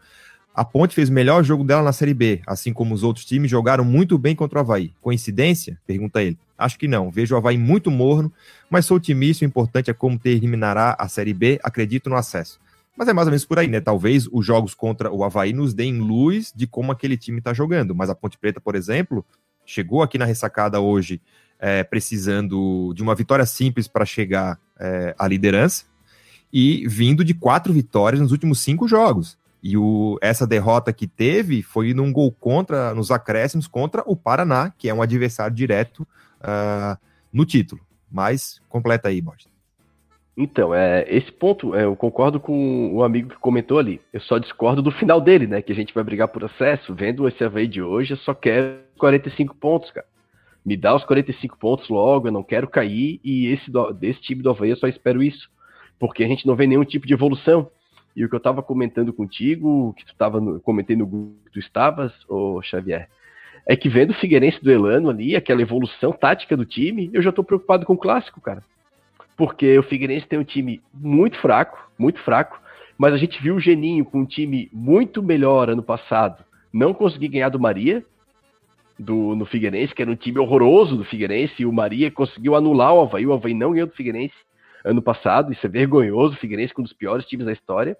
A 0.54 0.64
Ponte 0.64 0.94
fez 0.94 1.10
o 1.10 1.12
melhor 1.12 1.44
jogo 1.44 1.62
dela 1.62 1.82
na 1.82 1.92
Série 1.92 2.14
B, 2.14 2.40
assim 2.46 2.72
como 2.72 2.94
os 2.94 3.02
outros 3.02 3.26
times 3.26 3.50
jogaram 3.50 3.84
muito 3.84 4.16
bem 4.16 4.34
contra 4.34 4.58
o 4.58 4.62
Havaí. 4.62 4.92
Coincidência? 5.02 5.78
Pergunta 5.86 6.22
ele. 6.22 6.38
Acho 6.56 6.78
que 6.78 6.88
não. 6.88 7.10
Vejo 7.10 7.34
o 7.34 7.38
Havaí 7.38 7.58
muito 7.58 7.90
morno, 7.90 8.32
mas 8.70 8.86
sou 8.86 8.96
otimista. 8.96 9.44
O 9.44 9.46
importante 9.46 9.90
é 9.90 9.94
como 9.94 10.18
terminará 10.18 10.96
a 10.98 11.08
Série 11.08 11.34
B. 11.34 11.60
Acredito 11.62 12.08
no 12.08 12.16
acesso. 12.16 12.58
Mas 12.96 13.06
é 13.06 13.12
mais 13.12 13.26
ou 13.26 13.32
menos 13.32 13.44
por 13.44 13.58
aí, 13.58 13.68
né? 13.68 13.82
Talvez 13.82 14.26
os 14.32 14.46
jogos 14.46 14.74
contra 14.74 15.12
o 15.12 15.22
Havaí 15.22 15.52
nos 15.52 15.74
deem 15.74 15.98
luz 15.98 16.54
de 16.56 16.66
como 16.66 16.90
aquele 16.90 17.18
time 17.18 17.38
está 17.38 17.52
jogando. 17.52 17.94
Mas 17.94 18.08
a 18.08 18.14
Ponte 18.14 18.38
Preta, 18.38 18.58
por 18.58 18.74
exemplo, 18.74 19.22
chegou 19.66 20.02
aqui 20.02 20.16
na 20.16 20.24
ressacada 20.24 20.80
hoje 20.80 21.20
é, 21.58 21.82
precisando 21.84 22.92
de 22.94 23.02
uma 23.02 23.14
vitória 23.14 23.46
simples 23.46 23.88
para 23.88 24.04
chegar 24.04 24.58
é, 24.78 25.14
à 25.18 25.26
liderança 25.26 25.84
e 26.52 26.86
vindo 26.86 27.24
de 27.24 27.34
quatro 27.34 27.72
vitórias 27.72 28.20
nos 28.20 28.32
últimos 28.32 28.60
cinco 28.60 28.86
jogos. 28.88 29.38
E 29.62 29.76
o, 29.76 30.18
essa 30.20 30.46
derrota 30.46 30.92
que 30.92 31.06
teve 31.06 31.62
foi 31.62 31.92
num 31.92 32.12
gol 32.12 32.30
contra, 32.30 32.94
nos 32.94 33.10
acréscimos, 33.10 33.66
contra 33.66 34.02
o 34.06 34.14
Paraná, 34.14 34.72
que 34.78 34.88
é 34.88 34.94
um 34.94 35.02
adversário 35.02 35.54
direto 35.54 36.06
uh, 36.40 36.96
no 37.32 37.44
título. 37.44 37.80
Mas 38.10 38.60
completa 38.68 39.08
aí, 39.08 39.20
Borges. 39.20 39.48
Então, 40.36 40.74
é, 40.74 41.04
esse 41.08 41.32
ponto, 41.32 41.74
é, 41.74 41.84
eu 41.84 41.96
concordo 41.96 42.38
com 42.38 42.94
o 42.94 43.02
amigo 43.02 43.30
que 43.30 43.38
comentou 43.38 43.78
ali. 43.78 44.00
Eu 44.12 44.20
só 44.20 44.38
discordo 44.38 44.82
do 44.82 44.92
final 44.92 45.20
dele, 45.20 45.46
né? 45.46 45.62
Que 45.62 45.72
a 45.72 45.74
gente 45.74 45.94
vai 45.94 46.04
brigar 46.04 46.28
por 46.28 46.44
acesso. 46.44 46.94
Vendo 46.94 47.26
esse 47.26 47.42
Havaí 47.42 47.66
de 47.66 47.80
hoje, 47.80 48.12
eu 48.12 48.18
só 48.18 48.34
quero 48.34 48.76
45 48.98 49.54
pontos, 49.56 49.90
cara. 49.90 50.06
Me 50.66 50.76
dá 50.76 50.94
os 50.94 51.04
45 51.04 51.56
pontos 51.56 51.88
logo, 51.88 52.28
eu 52.28 52.32
não 52.32 52.42
quero 52.42 52.68
cair. 52.68 53.20
E 53.22 53.46
esse 53.46 53.70
do, 53.70 53.92
desse 53.92 54.20
time 54.20 54.42
do 54.42 54.50
Havaí 54.50 54.70
eu 54.70 54.76
só 54.76 54.88
espero 54.88 55.22
isso. 55.22 55.48
Porque 55.98 56.24
a 56.24 56.28
gente 56.28 56.46
não 56.46 56.56
vê 56.56 56.66
nenhum 56.66 56.84
tipo 56.84 57.06
de 57.06 57.14
evolução. 57.14 57.70
E 58.16 58.24
o 58.24 58.28
que 58.28 58.34
eu 58.34 58.40
tava 58.40 58.62
comentando 58.62 59.12
contigo, 59.12 59.94
que 59.96 60.04
tu 60.04 60.14
tava 60.16 60.40
no, 60.40 60.58
comentei 60.60 60.96
no 60.96 61.06
grupo 61.06 61.36
que 61.44 61.52
tu 61.52 61.58
estavas, 61.60 62.12
ô 62.28 62.60
Xavier, 62.62 63.08
é 63.64 63.76
que 63.76 63.88
vendo 63.88 64.10
o 64.10 64.14
Figueirense 64.14 64.62
do 64.62 64.72
Elano 64.72 65.08
ali, 65.08 65.36
aquela 65.36 65.62
evolução 65.62 66.12
tática 66.12 66.56
do 66.56 66.64
time, 66.64 67.10
eu 67.12 67.22
já 67.22 67.30
tô 67.30 67.44
preocupado 67.44 67.86
com 67.86 67.92
o 67.92 67.98
clássico, 67.98 68.40
cara 68.40 68.62
porque 69.36 69.78
o 69.78 69.82
Figueirense 69.82 70.26
tem 70.26 70.38
um 70.38 70.44
time 70.44 70.80
muito 70.92 71.38
fraco, 71.38 71.90
muito 71.98 72.18
fraco, 72.20 72.60
mas 72.96 73.12
a 73.12 73.18
gente 73.18 73.40
viu 73.42 73.56
o 73.56 73.60
Geninho 73.60 74.04
com 74.04 74.20
um 74.20 74.26
time 74.26 74.70
muito 74.72 75.22
melhor 75.22 75.68
ano 75.68 75.82
passado, 75.82 76.42
não 76.72 76.94
conseguir 76.94 77.28
ganhar 77.28 77.50
do 77.50 77.60
Maria, 77.60 78.02
do, 78.98 79.34
no 79.34 79.44
Figueirense, 79.44 79.94
que 79.94 80.02
era 80.02 80.10
um 80.10 80.16
time 80.16 80.38
horroroso 80.38 80.96
do 80.96 81.04
Figueirense, 81.04 81.54
e 81.58 81.66
o 81.66 81.72
Maria 81.72 82.10
conseguiu 82.10 82.54
anular 82.54 82.94
o 82.94 83.02
Havaí, 83.02 83.26
o 83.26 83.32
Havaí 83.32 83.54
não 83.54 83.72
ganhou 83.72 83.86
do 83.86 83.94
Figueirense 83.94 84.34
ano 84.84 85.02
passado, 85.02 85.52
isso 85.52 85.66
é 85.66 85.68
vergonhoso, 85.68 86.34
o 86.34 86.38
Figueirense 86.38 86.72
com 86.72 86.80
um 86.80 86.84
dos 86.84 86.92
piores 86.92 87.26
times 87.26 87.46
da 87.46 87.52
história, 87.52 87.96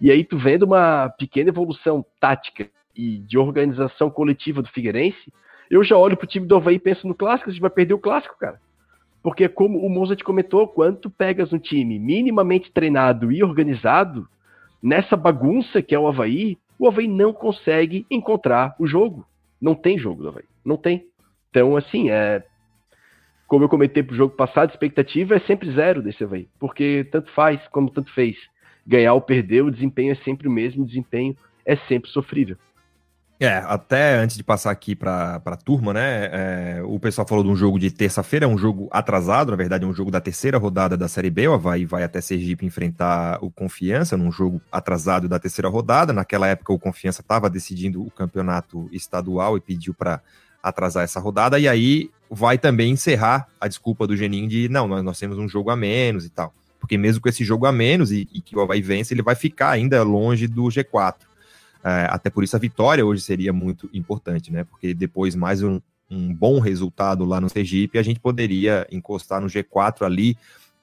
e 0.00 0.10
aí 0.10 0.24
tu 0.24 0.38
vendo 0.38 0.62
uma 0.62 1.08
pequena 1.18 1.50
evolução 1.50 2.04
tática 2.20 2.68
e 2.94 3.18
de 3.18 3.36
organização 3.36 4.10
coletiva 4.10 4.62
do 4.62 4.68
Figueirense, 4.68 5.32
eu 5.70 5.84
já 5.84 5.96
olho 5.96 6.16
pro 6.16 6.26
time 6.26 6.46
do 6.46 6.56
Havaí 6.56 6.76
e 6.76 6.80
penso 6.80 7.06
no 7.06 7.14
clássico, 7.14 7.50
a 7.50 7.52
gente 7.52 7.60
vai 7.60 7.70
perder 7.70 7.94
o 7.94 7.98
clássico, 7.98 8.38
cara. 8.38 8.60
Porque, 9.22 9.48
como 9.48 9.84
o 9.84 9.90
Mozart 9.90 10.22
comentou, 10.22 10.66
quando 10.66 10.98
tu 10.98 11.10
pegas 11.10 11.52
um 11.52 11.58
time 11.58 11.98
minimamente 11.98 12.70
treinado 12.70 13.30
e 13.32 13.42
organizado, 13.42 14.26
nessa 14.82 15.16
bagunça 15.16 15.82
que 15.82 15.94
é 15.94 15.98
o 15.98 16.06
Havaí, 16.06 16.56
o 16.78 16.86
Havaí 16.86 17.08
não 17.08 17.32
consegue 17.32 18.06
encontrar 18.10 18.74
o 18.78 18.86
jogo. 18.86 19.26
Não 19.60 19.74
tem 19.74 19.98
jogo 19.98 20.22
do 20.22 20.28
Havaí. 20.28 20.44
Não 20.64 20.76
tem. 20.76 21.06
Então, 21.50 21.76
assim, 21.76 22.10
é. 22.10 22.44
Como 23.46 23.64
eu 23.64 23.68
comentei 23.68 24.02
pro 24.02 24.14
jogo 24.14 24.36
passado, 24.36 24.68
a 24.68 24.72
expectativa 24.72 25.36
é 25.36 25.40
sempre 25.40 25.72
zero 25.72 26.02
desse 26.02 26.22
Havaí. 26.22 26.48
Porque 26.58 27.06
tanto 27.10 27.30
faz 27.32 27.66
como 27.68 27.90
tanto 27.90 28.12
fez. 28.12 28.36
Ganhar 28.86 29.14
ou 29.14 29.20
perder, 29.20 29.62
o 29.62 29.70
desempenho 29.70 30.12
é 30.12 30.16
sempre 30.16 30.48
o 30.48 30.50
mesmo, 30.50 30.82
o 30.82 30.86
desempenho 30.86 31.36
é 31.64 31.76
sempre 31.76 32.10
sofrível. 32.10 32.56
É, 33.40 33.58
até 33.58 34.16
antes 34.16 34.36
de 34.36 34.42
passar 34.42 34.72
aqui 34.72 34.96
para 34.96 35.40
a 35.44 35.56
turma, 35.56 35.92
né? 35.92 36.28
É, 36.32 36.82
o 36.82 36.98
pessoal 36.98 37.24
falou 37.24 37.44
de 37.44 37.50
um 37.50 37.54
jogo 37.54 37.78
de 37.78 37.88
terça-feira, 37.88 38.46
é 38.46 38.48
um 38.48 38.58
jogo 38.58 38.88
atrasado, 38.90 39.52
na 39.52 39.56
verdade, 39.56 39.84
é 39.84 39.86
um 39.86 39.94
jogo 39.94 40.10
da 40.10 40.20
terceira 40.20 40.58
rodada 40.58 40.96
da 40.96 41.06
Série 41.06 41.30
B. 41.30 41.46
O 41.46 41.54
Havaí 41.54 41.84
vai 41.84 42.02
até 42.02 42.20
Sergipe 42.20 42.66
enfrentar 42.66 43.38
o 43.40 43.48
Confiança 43.48 44.16
num 44.16 44.32
jogo 44.32 44.60
atrasado 44.72 45.28
da 45.28 45.38
terceira 45.38 45.68
rodada. 45.68 46.12
Naquela 46.12 46.48
época, 46.48 46.72
o 46.72 46.80
Confiança 46.80 47.20
estava 47.20 47.48
decidindo 47.48 48.02
o 48.02 48.10
campeonato 48.10 48.88
estadual 48.90 49.56
e 49.56 49.60
pediu 49.60 49.94
para 49.94 50.20
atrasar 50.60 51.04
essa 51.04 51.20
rodada. 51.20 51.60
E 51.60 51.68
aí 51.68 52.10
vai 52.28 52.58
também 52.58 52.90
encerrar 52.90 53.46
a 53.60 53.68
desculpa 53.68 54.04
do 54.04 54.16
Geninho 54.16 54.48
de 54.48 54.68
não, 54.68 54.88
nós, 54.88 55.04
nós 55.04 55.18
temos 55.18 55.38
um 55.38 55.48
jogo 55.48 55.70
a 55.70 55.76
menos 55.76 56.24
e 56.24 56.28
tal. 56.28 56.52
Porque 56.80 56.98
mesmo 56.98 57.22
com 57.22 57.28
esse 57.28 57.44
jogo 57.44 57.66
a 57.66 57.72
menos 57.72 58.10
e, 58.10 58.28
e 58.34 58.40
que 58.40 58.56
o 58.56 58.60
Havaí 58.60 58.82
vence, 58.82 59.14
ele 59.14 59.22
vai 59.22 59.36
ficar 59.36 59.70
ainda 59.70 60.02
longe 60.02 60.48
do 60.48 60.64
G4. 60.64 61.27
É, 61.84 62.06
até 62.10 62.30
por 62.30 62.44
isso 62.44 62.56
a 62.56 62.58
vitória 62.58 63.04
hoje 63.04 63.22
seria 63.22 63.52
muito 63.52 63.88
importante, 63.92 64.52
né? 64.52 64.64
Porque 64.64 64.92
depois 64.94 65.34
mais 65.34 65.62
um, 65.62 65.80
um 66.10 66.34
bom 66.34 66.58
resultado 66.58 67.24
lá 67.24 67.40
no 67.40 67.48
Sergipe, 67.48 67.98
a 67.98 68.02
gente 68.02 68.20
poderia 68.20 68.86
encostar 68.90 69.40
no 69.40 69.46
G4 69.46 70.02
ali 70.02 70.36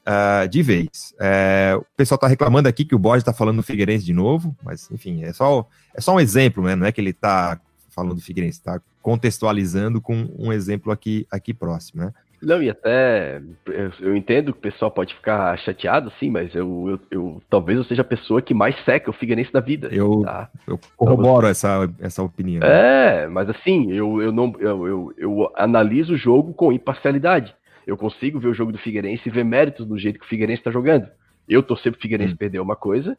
uh, 0.05 0.47
de 0.47 0.61
vez. 0.61 1.13
É, 1.19 1.75
o 1.77 1.85
pessoal 1.97 2.15
está 2.15 2.27
reclamando 2.27 2.69
aqui 2.69 2.85
que 2.85 2.95
o 2.95 2.99
Borges 2.99 3.21
está 3.21 3.33
falando 3.33 3.57
do 3.57 3.63
Figueirense 3.63 4.05
de 4.05 4.13
novo, 4.13 4.55
mas 4.63 4.89
enfim, 4.91 5.23
é 5.23 5.33
só, 5.33 5.67
é 5.93 6.01
só 6.01 6.13
um 6.13 6.19
exemplo, 6.19 6.63
né? 6.63 6.75
Não 6.75 6.85
é 6.85 6.91
que 6.91 7.01
ele 7.01 7.09
está 7.09 7.59
falando 7.89 8.15
do 8.15 8.21
Figueirense, 8.21 8.59
está 8.59 8.81
contextualizando 9.01 10.01
com 10.01 10.29
um 10.37 10.51
exemplo 10.51 10.91
aqui, 10.91 11.25
aqui 11.31 11.53
próximo, 11.53 12.03
né? 12.03 12.13
Não, 12.45 12.61
e 12.61 12.69
até 12.69 13.41
eu, 13.65 13.91
eu, 13.99 14.15
entendo 14.15 14.53
que 14.53 14.59
o 14.59 14.61
pessoal 14.61 14.91
pode 14.91 15.15
ficar 15.15 15.57
chateado, 15.57 16.13
sim, 16.19 16.29
mas 16.29 16.53
eu, 16.53 16.91
eu, 16.91 16.99
eu, 17.09 17.41
talvez 17.49 17.79
eu 17.79 17.83
seja 17.83 18.03
a 18.03 18.05
pessoa 18.05 18.39
que 18.39 18.53
mais 18.53 18.75
seca 18.85 19.09
o 19.09 19.13
Figueirense 19.13 19.51
da 19.51 19.59
vida. 19.59 19.89
Eu, 19.91 20.21
tá? 20.21 20.47
eu 20.67 20.79
corroboro 20.95 21.47
essa, 21.47 21.91
essa 21.99 22.21
opinião. 22.21 22.61
É, 22.61 23.27
mas 23.27 23.49
assim, 23.49 23.91
eu, 23.91 24.21
eu, 24.21 24.31
não, 24.31 24.53
eu, 24.59 24.87
eu, 24.87 25.13
eu 25.17 25.51
analiso 25.55 26.13
o 26.13 26.17
jogo 26.17 26.53
com 26.53 26.71
imparcialidade. 26.71 27.51
Eu 27.87 27.97
consigo 27.97 28.39
ver 28.39 28.49
o 28.49 28.53
jogo 28.53 28.71
do 28.71 28.77
Figueirense 28.77 29.23
e 29.25 29.31
ver 29.31 29.43
méritos 29.43 29.87
do 29.87 29.97
jeito 29.97 30.19
que 30.19 30.25
o 30.25 30.29
Figueirense 30.29 30.59
está 30.59 30.69
jogando. 30.69 31.07
Eu 31.49 31.63
torcer 31.63 31.91
pro 31.91 32.01
Figueirense 32.01 32.33
hum. 32.33 32.37
perder 32.37 32.59
uma 32.59 32.75
coisa, 32.75 33.17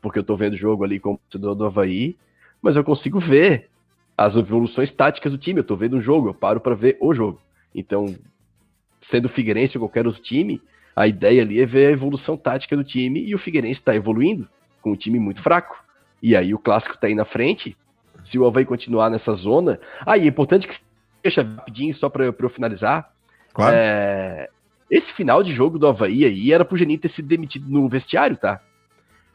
porque 0.00 0.20
eu 0.20 0.24
tô 0.24 0.36
vendo 0.36 0.52
o 0.52 0.58
jogo 0.58 0.84
ali 0.84 1.00
como 1.00 1.18
torcedor 1.28 1.56
do 1.56 1.64
Havaí, 1.64 2.16
mas 2.62 2.76
eu 2.76 2.84
consigo 2.84 3.18
ver 3.18 3.68
as 4.16 4.36
evoluções 4.36 4.92
táticas 4.92 5.32
do 5.32 5.38
time. 5.38 5.58
Eu 5.58 5.64
tô 5.64 5.74
vendo 5.74 5.96
um 5.96 6.00
jogo, 6.00 6.28
eu 6.28 6.34
paro 6.34 6.60
para 6.60 6.76
ver 6.76 6.96
o 7.00 7.12
jogo. 7.12 7.40
Então, 7.74 8.14
sendo 9.10 9.26
o 9.26 9.30
Figueirense 9.30 9.76
ou 9.76 9.82
qualquer 9.82 10.06
outro 10.06 10.22
time, 10.22 10.60
a 10.94 11.06
ideia 11.06 11.42
ali 11.42 11.60
é 11.60 11.66
ver 11.66 11.86
a 11.88 11.92
evolução 11.92 12.36
tática 12.36 12.76
do 12.76 12.84
time 12.84 13.24
e 13.24 13.34
o 13.34 13.38
Figueirense 13.38 13.80
está 13.80 13.94
evoluindo 13.94 14.48
com 14.82 14.92
um 14.92 14.96
time 14.96 15.18
muito 15.18 15.42
fraco. 15.42 15.76
E 16.22 16.36
aí 16.36 16.52
o 16.54 16.58
clássico 16.58 16.94
está 16.94 17.06
aí 17.06 17.14
na 17.14 17.24
frente. 17.24 17.76
Se 18.30 18.38
o 18.38 18.46
Havaí 18.46 18.64
continuar 18.64 19.10
nessa 19.10 19.32
zona. 19.34 19.80
Ah, 20.04 20.18
e 20.18 20.22
é 20.22 20.26
importante 20.26 20.68
que 20.68 20.76
deixa 21.22 21.42
rapidinho 21.42 21.94
só 21.96 22.08
para 22.08 22.24
eu 22.24 22.50
finalizar. 22.50 23.10
Claro. 23.52 23.74
É... 23.76 24.48
Esse 24.90 25.12
final 25.14 25.42
de 25.42 25.54
jogo 25.54 25.78
do 25.78 25.86
Havaí 25.86 26.24
aí 26.24 26.52
era 26.52 26.64
pro 26.64 26.76
Geninho 26.76 27.00
ter 27.00 27.10
sido 27.12 27.28
demitido 27.28 27.68
no 27.68 27.88
vestiário, 27.88 28.36
tá? 28.36 28.60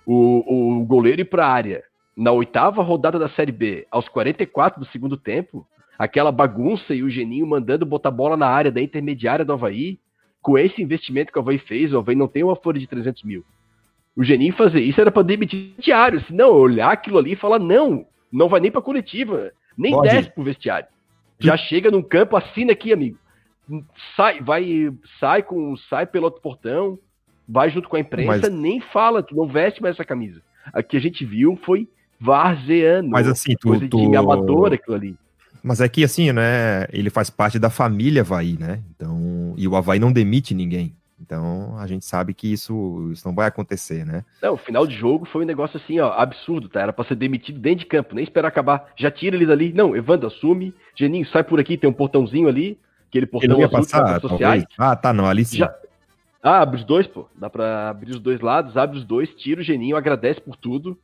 O, 0.05 0.81
o 0.81 0.85
goleiro 0.85 1.21
ir 1.21 1.25
pra 1.25 1.47
área 1.47 1.83
na 2.15 2.31
oitava 2.31 2.81
rodada 2.81 3.19
da 3.19 3.29
Série 3.29 3.51
B, 3.51 3.87
aos 3.91 4.07
44 4.07 4.79
do 4.79 4.87
segundo 4.87 5.17
tempo, 5.17 5.67
aquela 5.97 6.31
bagunça 6.31 6.93
e 6.93 7.03
o 7.03 7.09
Geninho 7.09 7.47
mandando 7.47 7.85
botar 7.85 8.11
bola 8.11 8.35
na 8.35 8.47
área 8.47 8.71
da 8.71 8.81
intermediária 8.81 9.45
do 9.45 9.53
Havaí, 9.53 9.99
com 10.41 10.57
esse 10.57 10.81
investimento 10.81 11.31
que 11.31 11.39
o 11.39 11.41
Havaí 11.41 11.57
fez, 11.57 11.93
o 11.93 11.97
Havaí 11.97 12.15
não 12.15 12.27
tem 12.27 12.43
uma 12.43 12.55
folha 12.55 12.79
de 12.79 12.87
300 12.87 13.23
mil. 13.23 13.43
O 14.15 14.23
Geninho 14.23 14.53
fazer 14.53 14.81
isso 14.81 15.01
era 15.01 15.11
para 15.11 15.23
demitir 15.23 15.73
diário, 15.79 16.23
se 16.23 16.33
não 16.33 16.51
olhar 16.51 16.91
aquilo 16.91 17.17
ali 17.17 17.33
e 17.33 17.37
falar, 17.37 17.59
não, 17.59 18.05
não 18.31 18.47
vai 18.47 18.59
nem 18.59 18.71
para 18.71 18.81
coletiva, 18.81 19.51
nem 19.77 19.91
Pode. 19.91 20.09
desce 20.09 20.29
pro 20.29 20.43
vestiário. 20.43 20.87
Já 21.39 21.57
chega 21.57 21.91
num 21.91 22.01
campo, 22.01 22.37
assina 22.37 22.71
aqui, 22.71 22.93
amigo. 22.93 23.17
Sai, 24.15 24.41
vai, 24.41 24.89
sai 25.19 25.43
com, 25.43 25.75
sai 25.89 26.05
pelo 26.05 26.25
outro 26.25 26.41
portão, 26.41 26.97
vai 27.47 27.69
junto 27.69 27.89
com 27.89 27.95
a 27.95 27.99
imprensa, 27.99 28.49
Mas... 28.49 28.51
nem 28.51 28.79
fala, 28.79 29.21
tu 29.21 29.35
não 29.35 29.47
veste 29.47 29.81
mais 29.81 29.95
essa 29.95 30.05
camisa. 30.05 30.41
A 30.73 30.81
que 30.81 30.95
a 30.95 30.99
gente 30.99 31.25
viu 31.25 31.59
foi 31.63 31.87
varzeando. 32.19 33.09
Mas 33.09 33.27
assim, 33.27 33.53
tu, 33.59 33.69
coisa 33.69 33.87
tu... 33.87 34.09
de 34.09 34.15
amador 34.15 34.73
aquilo 34.73 34.95
ali. 34.95 35.17
Mas 35.65 35.81
é 35.81 35.89
que 35.89 36.03
assim, 36.03 36.31
né? 36.31 36.85
Ele 36.93 37.09
faz 37.09 37.31
parte 37.31 37.57
da 37.57 37.71
família 37.71 38.21
Havaí, 38.21 38.55
né? 38.55 38.83
Então, 38.95 39.55
e 39.57 39.67
o 39.67 39.75
Havaí 39.75 39.97
não 39.97 40.13
demite 40.13 40.53
ninguém. 40.53 40.95
Então 41.19 41.75
a 41.79 41.87
gente 41.87 42.05
sabe 42.05 42.35
que 42.35 42.53
isso, 42.53 43.09
isso 43.11 43.27
não 43.27 43.33
vai 43.33 43.47
acontecer, 43.47 44.05
né? 44.05 44.23
Não, 44.43 44.53
o 44.53 44.57
final 44.57 44.85
de 44.85 44.95
jogo 44.95 45.25
foi 45.25 45.43
um 45.43 45.47
negócio 45.47 45.81
assim, 45.83 45.99
ó, 45.99 46.11
absurdo, 46.11 46.69
tá? 46.69 46.81
Era 46.81 46.93
pra 46.93 47.03
ser 47.03 47.15
demitido 47.15 47.57
dentro 47.59 47.79
de 47.79 47.87
campo, 47.87 48.13
nem 48.13 48.23
esperar 48.23 48.49
acabar. 48.49 48.93
Já 48.95 49.09
tira 49.09 49.35
ele 49.35 49.47
dali. 49.47 49.73
Não, 49.73 49.95
Evandro, 49.95 50.27
assume. 50.27 50.71
Geninho, 50.95 51.25
sai 51.29 51.43
por 51.43 51.59
aqui, 51.59 51.79
tem 51.79 51.89
um 51.89 51.93
portãozinho 51.93 52.47
ali. 52.47 52.77
Aquele 53.09 53.25
portão 53.25 53.55
ele 53.55 53.61
ia 53.61 53.69
passar, 53.69 54.21
sociais. 54.21 54.65
Ah, 54.77 54.95
tá, 54.95 55.11
não, 55.11 55.25
ali 55.25 55.43
sim. 55.45 55.57
Já... 55.57 55.73
Ah, 56.43 56.61
abre 56.61 56.77
os 56.77 56.85
dois, 56.85 57.07
pô. 57.07 57.27
Dá 57.35 57.49
pra 57.49 57.89
abrir 57.89 58.11
os 58.11 58.19
dois 58.19 58.39
lados, 58.39 58.77
abre 58.77 58.99
os 58.99 59.03
dois, 59.03 59.29
tira 59.29 59.61
o 59.61 59.63
Geninho, 59.63 59.97
agradece 59.97 60.39
por 60.39 60.55
tudo 60.55 60.95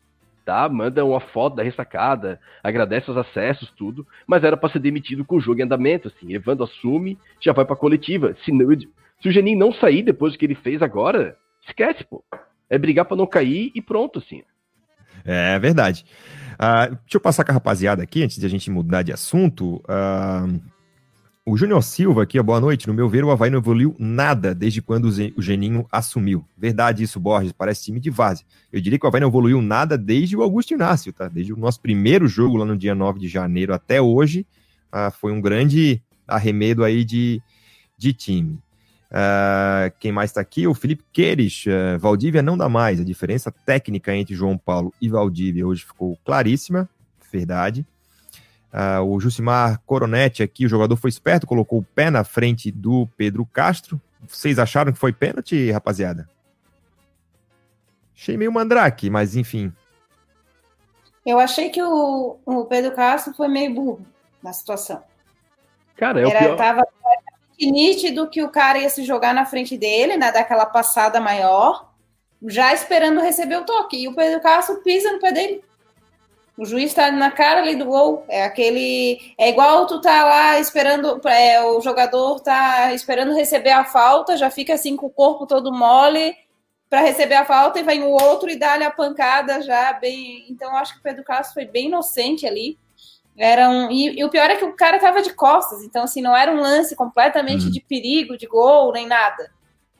tá? 0.51 0.67
Manda 0.67 1.05
uma 1.05 1.21
foto 1.21 1.55
da 1.55 1.63
ressacada, 1.63 2.37
agradece 2.61 3.09
os 3.09 3.15
acessos, 3.15 3.71
tudo, 3.77 4.05
mas 4.27 4.43
era 4.43 4.57
para 4.57 4.69
ser 4.69 4.79
demitido 4.79 5.23
com 5.23 5.37
o 5.37 5.39
jogo 5.39 5.61
em 5.61 5.63
andamento, 5.63 6.09
assim. 6.09 6.33
Evandro 6.33 6.65
assume, 6.65 7.17
já 7.39 7.53
vai 7.53 7.63
pra 7.63 7.73
coletiva. 7.73 8.35
Se, 8.43 8.51
não, 8.51 8.69
se 8.77 9.29
o 9.29 9.31
Geninho 9.31 9.57
não 9.57 9.71
sair 9.71 10.03
depois 10.03 10.33
do 10.33 10.39
que 10.39 10.45
ele 10.45 10.55
fez 10.55 10.81
agora, 10.81 11.37
esquece, 11.65 12.03
pô. 12.03 12.21
É 12.69 12.77
brigar 12.77 13.05
para 13.05 13.15
não 13.15 13.25
cair 13.25 13.71
e 13.73 13.81
pronto, 13.81 14.19
assim. 14.19 14.43
É 15.23 15.57
verdade. 15.57 16.05
Uh, 16.55 16.95
deixa 16.95 17.15
eu 17.15 17.21
passar 17.21 17.45
com 17.45 17.51
a 17.51 17.53
rapaziada 17.53 18.03
aqui, 18.03 18.21
antes 18.23 18.37
de 18.37 18.45
a 18.45 18.49
gente 18.49 18.69
mudar 18.69 19.03
de 19.03 19.13
assunto. 19.13 19.75
Uh, 19.77 20.59
o 21.43 21.57
Júnior 21.57 21.81
Silva 21.81 22.23
aqui, 22.23 22.41
boa 22.41 22.59
noite. 22.59 22.87
No 22.87 22.93
meu 22.93 23.09
ver, 23.09 23.23
o 23.23 23.31
Havaí 23.31 23.49
não 23.49 23.57
evoluiu 23.57 23.95
nada 23.97 24.53
desde 24.53 24.81
quando 24.81 25.05
o 25.05 25.41
Geninho 25.41 25.87
assumiu. 25.91 26.45
Verdade 26.55 27.03
isso, 27.03 27.19
Borges, 27.19 27.51
parece 27.51 27.85
time 27.85 27.99
de 27.99 28.11
base. 28.11 28.45
Eu 28.71 28.79
diria 28.79 28.99
que 28.99 29.05
o 29.05 29.07
Havaí 29.07 29.21
não 29.21 29.27
evoluiu 29.27 29.61
nada 29.61 29.97
desde 29.97 30.37
o 30.37 30.43
Augusto 30.43 30.73
Inácio, 30.73 31.11
tá? 31.11 31.27
Desde 31.27 31.51
o 31.51 31.57
nosso 31.57 31.81
primeiro 31.81 32.27
jogo 32.27 32.57
lá 32.57 32.65
no 32.65 32.77
dia 32.77 32.93
9 32.93 33.19
de 33.19 33.27
janeiro 33.27 33.73
até 33.73 33.99
hoje, 33.99 34.45
ah, 34.91 35.09
foi 35.09 35.31
um 35.31 35.41
grande 35.41 36.01
arremedo 36.27 36.83
aí 36.83 37.03
de, 37.03 37.41
de 37.97 38.13
time. 38.13 38.59
Uh, 39.11 39.91
quem 39.99 40.11
mais 40.11 40.29
está 40.29 40.39
aqui? 40.39 40.65
O 40.67 40.73
Felipe 40.73 41.03
Queires. 41.11 41.65
Uh, 41.65 41.99
Valdívia 41.99 42.41
não 42.41 42.57
dá 42.57 42.69
mais. 42.69 42.99
A 42.99 43.03
diferença 43.03 43.51
técnica 43.51 44.15
entre 44.15 44.33
João 44.33 44.57
Paulo 44.57 44.93
e 45.01 45.09
Valdívia 45.09 45.67
hoje 45.67 45.83
ficou 45.83 46.17
claríssima. 46.23 46.89
Verdade. 47.31 47.85
Uh, 48.73 49.03
o 49.03 49.19
Jusimar 49.19 49.81
Coronetti 49.85 50.41
aqui, 50.41 50.65
o 50.65 50.69
jogador 50.69 50.95
foi 50.95 51.09
esperto, 51.09 51.45
colocou 51.45 51.79
o 51.79 51.83
pé 51.83 52.09
na 52.09 52.23
frente 52.23 52.71
do 52.71 53.07
Pedro 53.17 53.45
Castro. 53.45 53.99
Vocês 54.25 54.57
acharam 54.57 54.93
que 54.93 54.99
foi 54.99 55.11
pênalti, 55.11 55.71
rapaziada? 55.71 56.29
Achei 58.15 58.37
meio 58.37 58.51
mandrake, 58.51 59.09
mas 59.09 59.35
enfim. 59.35 59.73
Eu 61.25 61.37
achei 61.39 61.69
que 61.69 61.81
o, 61.81 62.37
o 62.45 62.65
Pedro 62.65 62.93
Castro 62.93 63.33
foi 63.33 63.47
meio 63.47 63.73
burro 63.73 64.05
na 64.41 64.53
situação. 64.53 65.03
Cara, 65.95 66.21
é 66.21 66.25
o 66.25 66.31
pior. 66.31 66.55
Tava 66.55 66.83
nítido 67.59 68.29
que 68.29 68.41
o 68.41 68.49
cara 68.49 68.79
ia 68.79 68.89
se 68.89 69.03
jogar 69.03 69.33
na 69.33 69.45
frente 69.45 69.77
dele, 69.77 70.17
né? 70.17 70.31
Daquela 70.31 70.65
passada 70.65 71.19
maior, 71.19 71.91
já 72.47 72.73
esperando 72.73 73.21
receber 73.21 73.57
o 73.57 73.65
toque. 73.65 73.97
E 73.97 74.07
o 74.07 74.15
Pedro 74.15 74.41
Castro 74.41 74.81
pisa 74.81 75.11
no 75.11 75.19
pé 75.19 75.31
dele. 75.31 75.63
O 76.61 76.65
juiz 76.67 76.91
está 76.91 77.11
na 77.11 77.31
cara 77.31 77.59
ali 77.59 77.75
do 77.75 77.85
gol. 77.85 78.23
É 78.29 78.43
aquele. 78.43 79.33
É 79.35 79.49
igual 79.49 79.87
tu 79.87 79.99
tá 79.99 80.23
lá 80.23 80.59
esperando. 80.59 81.19
É, 81.27 81.59
o 81.59 81.81
jogador 81.81 82.39
tá 82.39 82.93
esperando 82.93 83.33
receber 83.33 83.71
a 83.71 83.83
falta, 83.83 84.37
já 84.37 84.47
fica 84.51 84.75
assim 84.75 84.95
com 84.95 85.07
o 85.07 85.09
corpo 85.09 85.47
todo 85.47 85.73
mole 85.73 86.35
para 86.87 87.01
receber 87.01 87.33
a 87.33 87.45
falta 87.45 87.79
e 87.79 87.83
vem 87.83 88.03
o 88.03 88.11
outro 88.11 88.47
e 88.47 88.59
dá-lhe 88.59 88.83
a 88.83 88.91
pancada 88.91 89.59
já 89.63 89.91
bem. 89.93 90.45
Então, 90.51 90.77
acho 90.77 90.93
que 90.93 90.99
o 90.99 91.01
Pedro 91.01 91.23
Castro 91.23 91.55
foi 91.55 91.65
bem 91.65 91.87
inocente 91.87 92.45
ali. 92.45 92.77
Era 93.35 93.67
um, 93.67 93.89
e, 93.89 94.19
e, 94.19 94.23
o 94.23 94.29
pior 94.29 94.51
é 94.51 94.55
que 94.55 94.65
o 94.65 94.75
cara 94.75 94.99
tava 94.99 95.23
de 95.23 95.33
costas, 95.33 95.83
então 95.83 96.03
assim, 96.03 96.21
não 96.21 96.35
era 96.35 96.51
um 96.51 96.59
lance 96.59 96.95
completamente 96.95 97.65
hum. 97.65 97.71
de 97.71 97.81
perigo, 97.81 98.37
de 98.37 98.45
gol, 98.45 98.91
nem 98.91 99.07
nada. 99.07 99.49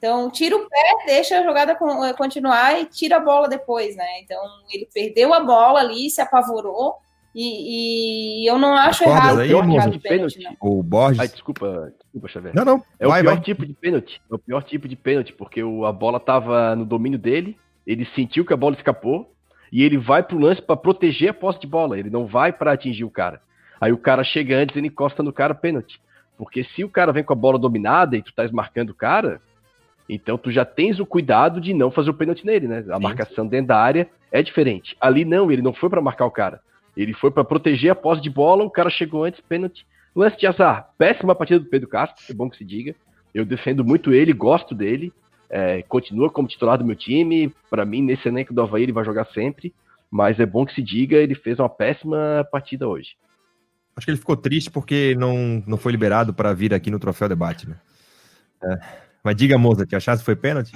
Então, 0.01 0.31
tira 0.31 0.55
o 0.55 0.67
pé, 0.67 1.05
deixa 1.05 1.37
a 1.37 1.43
jogada 1.43 1.73
eh, 1.73 2.13
continuar 2.13 2.81
e 2.81 2.85
tira 2.85 3.17
a 3.17 3.19
bola 3.19 3.47
depois, 3.47 3.95
né? 3.95 4.19
Então, 4.23 4.41
ele 4.71 4.89
perdeu 4.91 5.31
a 5.31 5.39
bola 5.41 5.79
ali, 5.79 6.09
se 6.09 6.19
apavorou. 6.19 6.95
E, 7.35 8.41
e 8.41 8.49
eu 8.49 8.57
não 8.57 8.73
acho 8.73 9.03
errado 9.03 9.41
aí, 9.41 9.53
o 9.53 9.91
de 9.91 9.99
pênalti. 9.99 10.39
O 10.59 10.81
Borges. 10.81 11.19
Ai, 11.19 11.27
desculpa, 11.27 11.93
desculpa, 12.01 12.27
Xavier. 12.27 12.55
Não, 12.55 12.65
não. 12.65 12.83
É 12.99 13.05
vai, 13.05 13.21
o 13.21 13.23
pior 13.23 13.35
vai. 13.35 13.43
tipo 13.43 13.63
de 13.63 13.73
pênalti. 13.73 14.19
É 14.29 14.33
o 14.33 14.39
pior 14.39 14.63
tipo 14.63 14.87
de 14.87 14.95
pênalti, 14.95 15.33
porque 15.33 15.63
o, 15.63 15.85
a 15.85 15.91
bola 15.91 16.19
tava 16.19 16.75
no 16.75 16.83
domínio 16.83 17.19
dele, 17.19 17.55
ele 17.85 18.03
sentiu 18.15 18.43
que 18.43 18.53
a 18.53 18.57
bola 18.57 18.75
escapou 18.75 19.31
e 19.71 19.83
ele 19.83 19.99
vai 19.99 20.23
pro 20.23 20.39
lance 20.39 20.63
para 20.63 20.75
proteger 20.75 21.29
a 21.29 21.33
posse 21.33 21.59
de 21.59 21.67
bola. 21.67 21.99
Ele 21.99 22.09
não 22.09 22.25
vai 22.25 22.51
para 22.51 22.71
atingir 22.71 23.03
o 23.03 23.11
cara. 23.11 23.39
Aí 23.79 23.91
o 23.91 23.99
cara 23.99 24.23
chega 24.23 24.57
antes 24.57 24.75
e 24.75 24.79
encosta 24.79 25.21
no 25.21 25.31
cara 25.31 25.53
pênalti. 25.53 26.01
Porque 26.39 26.63
se 26.63 26.83
o 26.83 26.89
cara 26.89 27.11
vem 27.11 27.23
com 27.23 27.33
a 27.33 27.35
bola 27.35 27.59
dominada 27.59 28.17
e 28.17 28.23
tu 28.23 28.33
tá 28.33 28.49
marcando 28.51 28.89
o 28.89 28.95
cara, 28.95 29.39
então 30.13 30.37
tu 30.37 30.51
já 30.51 30.65
tens 30.65 30.99
o 30.99 31.05
cuidado 31.05 31.61
de 31.61 31.73
não 31.73 31.89
fazer 31.89 32.09
o 32.09 32.13
pênalti 32.13 32.45
nele, 32.45 32.67
né? 32.67 32.83
A 32.89 32.97
Sim. 32.97 33.01
marcação 33.01 33.47
dentro 33.47 33.67
da 33.67 33.77
área 33.77 34.09
é 34.29 34.43
diferente. 34.43 34.97
Ali 34.99 35.23
não, 35.23 35.49
ele 35.49 35.61
não 35.61 35.73
foi 35.73 35.89
para 35.89 36.01
marcar 36.01 36.25
o 36.25 36.31
cara. 36.31 36.59
Ele 36.97 37.13
foi 37.13 37.31
para 37.31 37.45
proteger 37.45 37.91
a 37.91 37.95
posse 37.95 38.21
de 38.21 38.29
bola, 38.29 38.65
o 38.65 38.69
cara 38.69 38.89
chegou 38.89 39.23
antes, 39.23 39.39
pênalti. 39.39 39.87
Lance 40.13 40.37
de 40.37 40.45
azar, 40.45 40.89
péssima 40.97 41.33
partida 41.33 41.61
do 41.61 41.69
Pedro 41.69 41.87
Castro, 41.87 42.21
é 42.29 42.33
bom 42.33 42.49
que 42.49 42.57
se 42.57 42.65
diga. 42.65 42.93
Eu 43.33 43.45
defendo 43.45 43.85
muito 43.85 44.11
ele, 44.11 44.33
gosto 44.33 44.75
dele. 44.75 45.13
É, 45.49 45.81
continua 45.83 46.29
como 46.29 46.49
titular 46.49 46.77
do 46.77 46.83
meu 46.83 46.95
time. 46.95 47.53
Para 47.69 47.85
mim, 47.85 48.01
nesse 48.01 48.27
elenco 48.27 48.53
do 48.53 48.61
Havaí, 48.61 48.83
ele 48.83 48.91
vai 48.91 49.05
jogar 49.05 49.25
sempre. 49.27 49.73
Mas 50.11 50.37
é 50.41 50.45
bom 50.45 50.65
que 50.65 50.75
se 50.75 50.81
diga, 50.81 51.15
ele 51.15 51.35
fez 51.35 51.57
uma 51.57 51.69
péssima 51.69 52.45
partida 52.51 52.85
hoje. 52.85 53.15
Acho 53.95 54.05
que 54.05 54.11
ele 54.11 54.19
ficou 54.19 54.35
triste 54.35 54.69
porque 54.69 55.15
não, 55.17 55.63
não 55.65 55.77
foi 55.77 55.93
liberado 55.93 56.33
para 56.33 56.53
vir 56.53 56.73
aqui 56.73 56.91
no 56.91 56.99
Troféu 56.99 57.29
Debate, 57.29 57.69
né? 57.69 57.77
É. 58.63 59.10
Mas 59.23 59.35
diga, 59.35 59.57
moça, 59.57 59.85
te 59.85 59.95
achasse 59.95 60.21
que 60.21 60.25
foi 60.25 60.35
pênalti? 60.35 60.73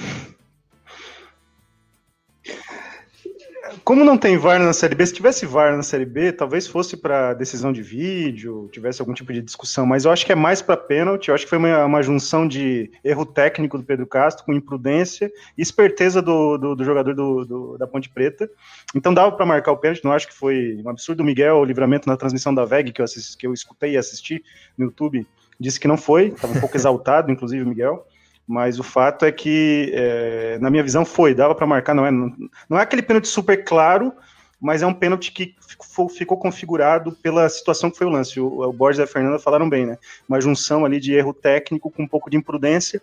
Como 3.84 4.04
não 4.04 4.18
tem 4.18 4.36
VAR 4.36 4.60
na 4.60 4.74
Série 4.74 4.96
B, 4.96 5.06
se 5.06 5.14
tivesse 5.14 5.46
VAR 5.46 5.78
na 5.78 5.84
Série 5.84 6.06
B, 6.06 6.32
talvez 6.32 6.66
fosse 6.66 6.98
para 6.98 7.36
decisão 7.36 7.72
de 7.72 7.84
vídeo, 7.84 8.68
tivesse 8.72 9.00
algum 9.00 9.14
tipo 9.14 9.32
de 9.32 9.44
discussão, 9.44 9.86
mas 9.86 10.06
eu 10.06 10.12
acho 10.12 10.26
que 10.26 10.32
é 10.32 10.36
mais 10.36 10.60
para 10.60 10.76
pênalti. 10.76 11.28
Eu 11.28 11.36
acho 11.36 11.44
que 11.44 11.50
foi 11.52 11.60
uma, 11.60 11.86
uma, 11.86 12.02
junção 12.02 12.48
de 12.48 12.92
erro 13.04 13.28
técnico 13.28 13.78
do 13.78 13.84
Pedro 13.84 14.08
Castro 14.08 14.44
com 14.44 14.54
imprudência 14.54 15.32
e 15.56 15.62
esperteza 15.62 16.20
do, 16.20 16.58
do, 16.58 16.76
do 16.76 16.84
jogador 16.84 17.14
do, 17.14 17.46
do, 17.46 17.78
da 17.78 17.86
Ponte 17.86 18.10
Preta. 18.10 18.50
Então 18.96 19.14
dava 19.14 19.32
para 19.32 19.46
marcar 19.46 19.72
o 19.72 19.78
pênalti, 19.78 20.04
não 20.04 20.14
acho 20.14 20.28
que 20.28 20.34
foi 20.34 20.82
um 20.84 20.90
absurdo. 20.90 21.22
O 21.22 21.24
Miguel, 21.24 21.58
o 21.58 21.64
livramento 21.64 22.10
na 22.10 22.18
transmissão 22.18 22.56
da 22.56 22.66
VEG, 22.66 22.92
que 22.92 23.02
eu, 23.02 23.06
assisti, 23.06 23.38
que 23.38 23.46
eu 23.46 23.54
escutei 23.54 23.92
e 23.92 23.98
assisti 23.98 24.44
no 24.76 24.86
YouTube, 24.86 25.28
disse 25.60 25.80
que 25.80 25.88
não 25.88 25.98
foi, 25.98 26.30
estava 26.30 26.54
um 26.54 26.60
pouco 26.60 26.74
exaltado, 26.78 27.32
inclusive 27.32 27.64
o 27.64 27.68
Miguel 27.68 28.04
mas 28.48 28.80
o 28.80 28.84
fato 28.84 29.26
é 29.26 29.32
que, 29.32 29.92
é, 29.94 30.58
na 30.60 30.70
minha 30.70 30.84
visão, 30.84 31.04
foi, 31.04 31.34
dava 31.34 31.56
para 31.56 31.66
marcar, 31.66 31.94
não 31.96 32.06
é, 32.06 32.12
não, 32.12 32.78
é 32.78 32.82
aquele 32.82 33.02
pênalti 33.02 33.28
super 33.28 33.64
claro, 33.64 34.14
mas 34.62 34.82
é 34.82 34.88
um 34.88 34.94
pênalti 34.94 35.32
que 35.32 35.56
ficou, 35.68 36.10
ficou 36.10 36.38
configurado 36.38 37.12
pela 37.24 37.48
situação 37.50 37.90
que 37.90 37.98
foi 37.98 38.08
o 38.08 38.12
lance. 38.12 38.40
O, 38.40 38.62
o 38.62 38.74
Borges 38.74 39.00
e 39.00 39.04
a 39.04 39.08
Fernanda 39.08 39.40
falaram 39.40 39.68
bem, 39.68 39.86
né? 39.86 39.98
Uma 40.30 40.40
junção 40.40 40.86
ali 40.86 41.00
de 41.00 41.14
erro 41.14 41.34
técnico 41.34 41.92
com 41.92 42.04
um 42.04 42.08
pouco 42.08 42.30
de 42.30 42.38
imprudência 42.38 43.02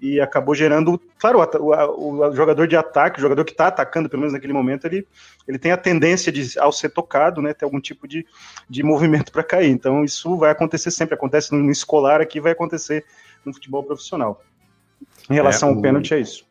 e 0.00 0.20
acabou 0.20 0.54
gerando, 0.54 1.00
claro, 1.18 1.38
o, 1.38 1.70
o, 1.72 2.28
o 2.28 2.36
jogador 2.36 2.66
de 2.66 2.76
ataque, 2.76 3.18
o 3.18 3.22
jogador 3.22 3.44
que 3.44 3.52
está 3.52 3.68
atacando, 3.68 4.08
pelo 4.08 4.20
menos 4.20 4.34
naquele 4.34 4.52
momento, 4.52 4.86
ele, 4.86 5.06
ele 5.48 5.58
tem 5.58 5.72
a 5.72 5.76
tendência 5.76 6.30
de, 6.30 6.58
ao 6.58 6.72
ser 6.72 6.90
tocado, 6.90 7.40
né, 7.40 7.54
ter 7.54 7.64
algum 7.64 7.80
tipo 7.80 8.06
de, 8.06 8.26
de 8.68 8.82
movimento 8.82 9.32
para 9.32 9.42
cair. 9.42 9.70
Então 9.70 10.04
isso 10.04 10.36
vai 10.36 10.50
acontecer 10.50 10.90
sempre, 10.90 11.14
acontece 11.14 11.54
no 11.54 11.70
escolar 11.70 12.20
aqui, 12.20 12.40
vai 12.40 12.52
acontecer 12.52 13.04
no 13.44 13.54
futebol 13.54 13.82
profissional. 13.82 14.42
Em 15.30 15.34
relação 15.34 15.70
é, 15.70 15.72
ao 15.72 15.80
pênalti, 15.80 16.14
é 16.14 16.20
isso. 16.20 16.44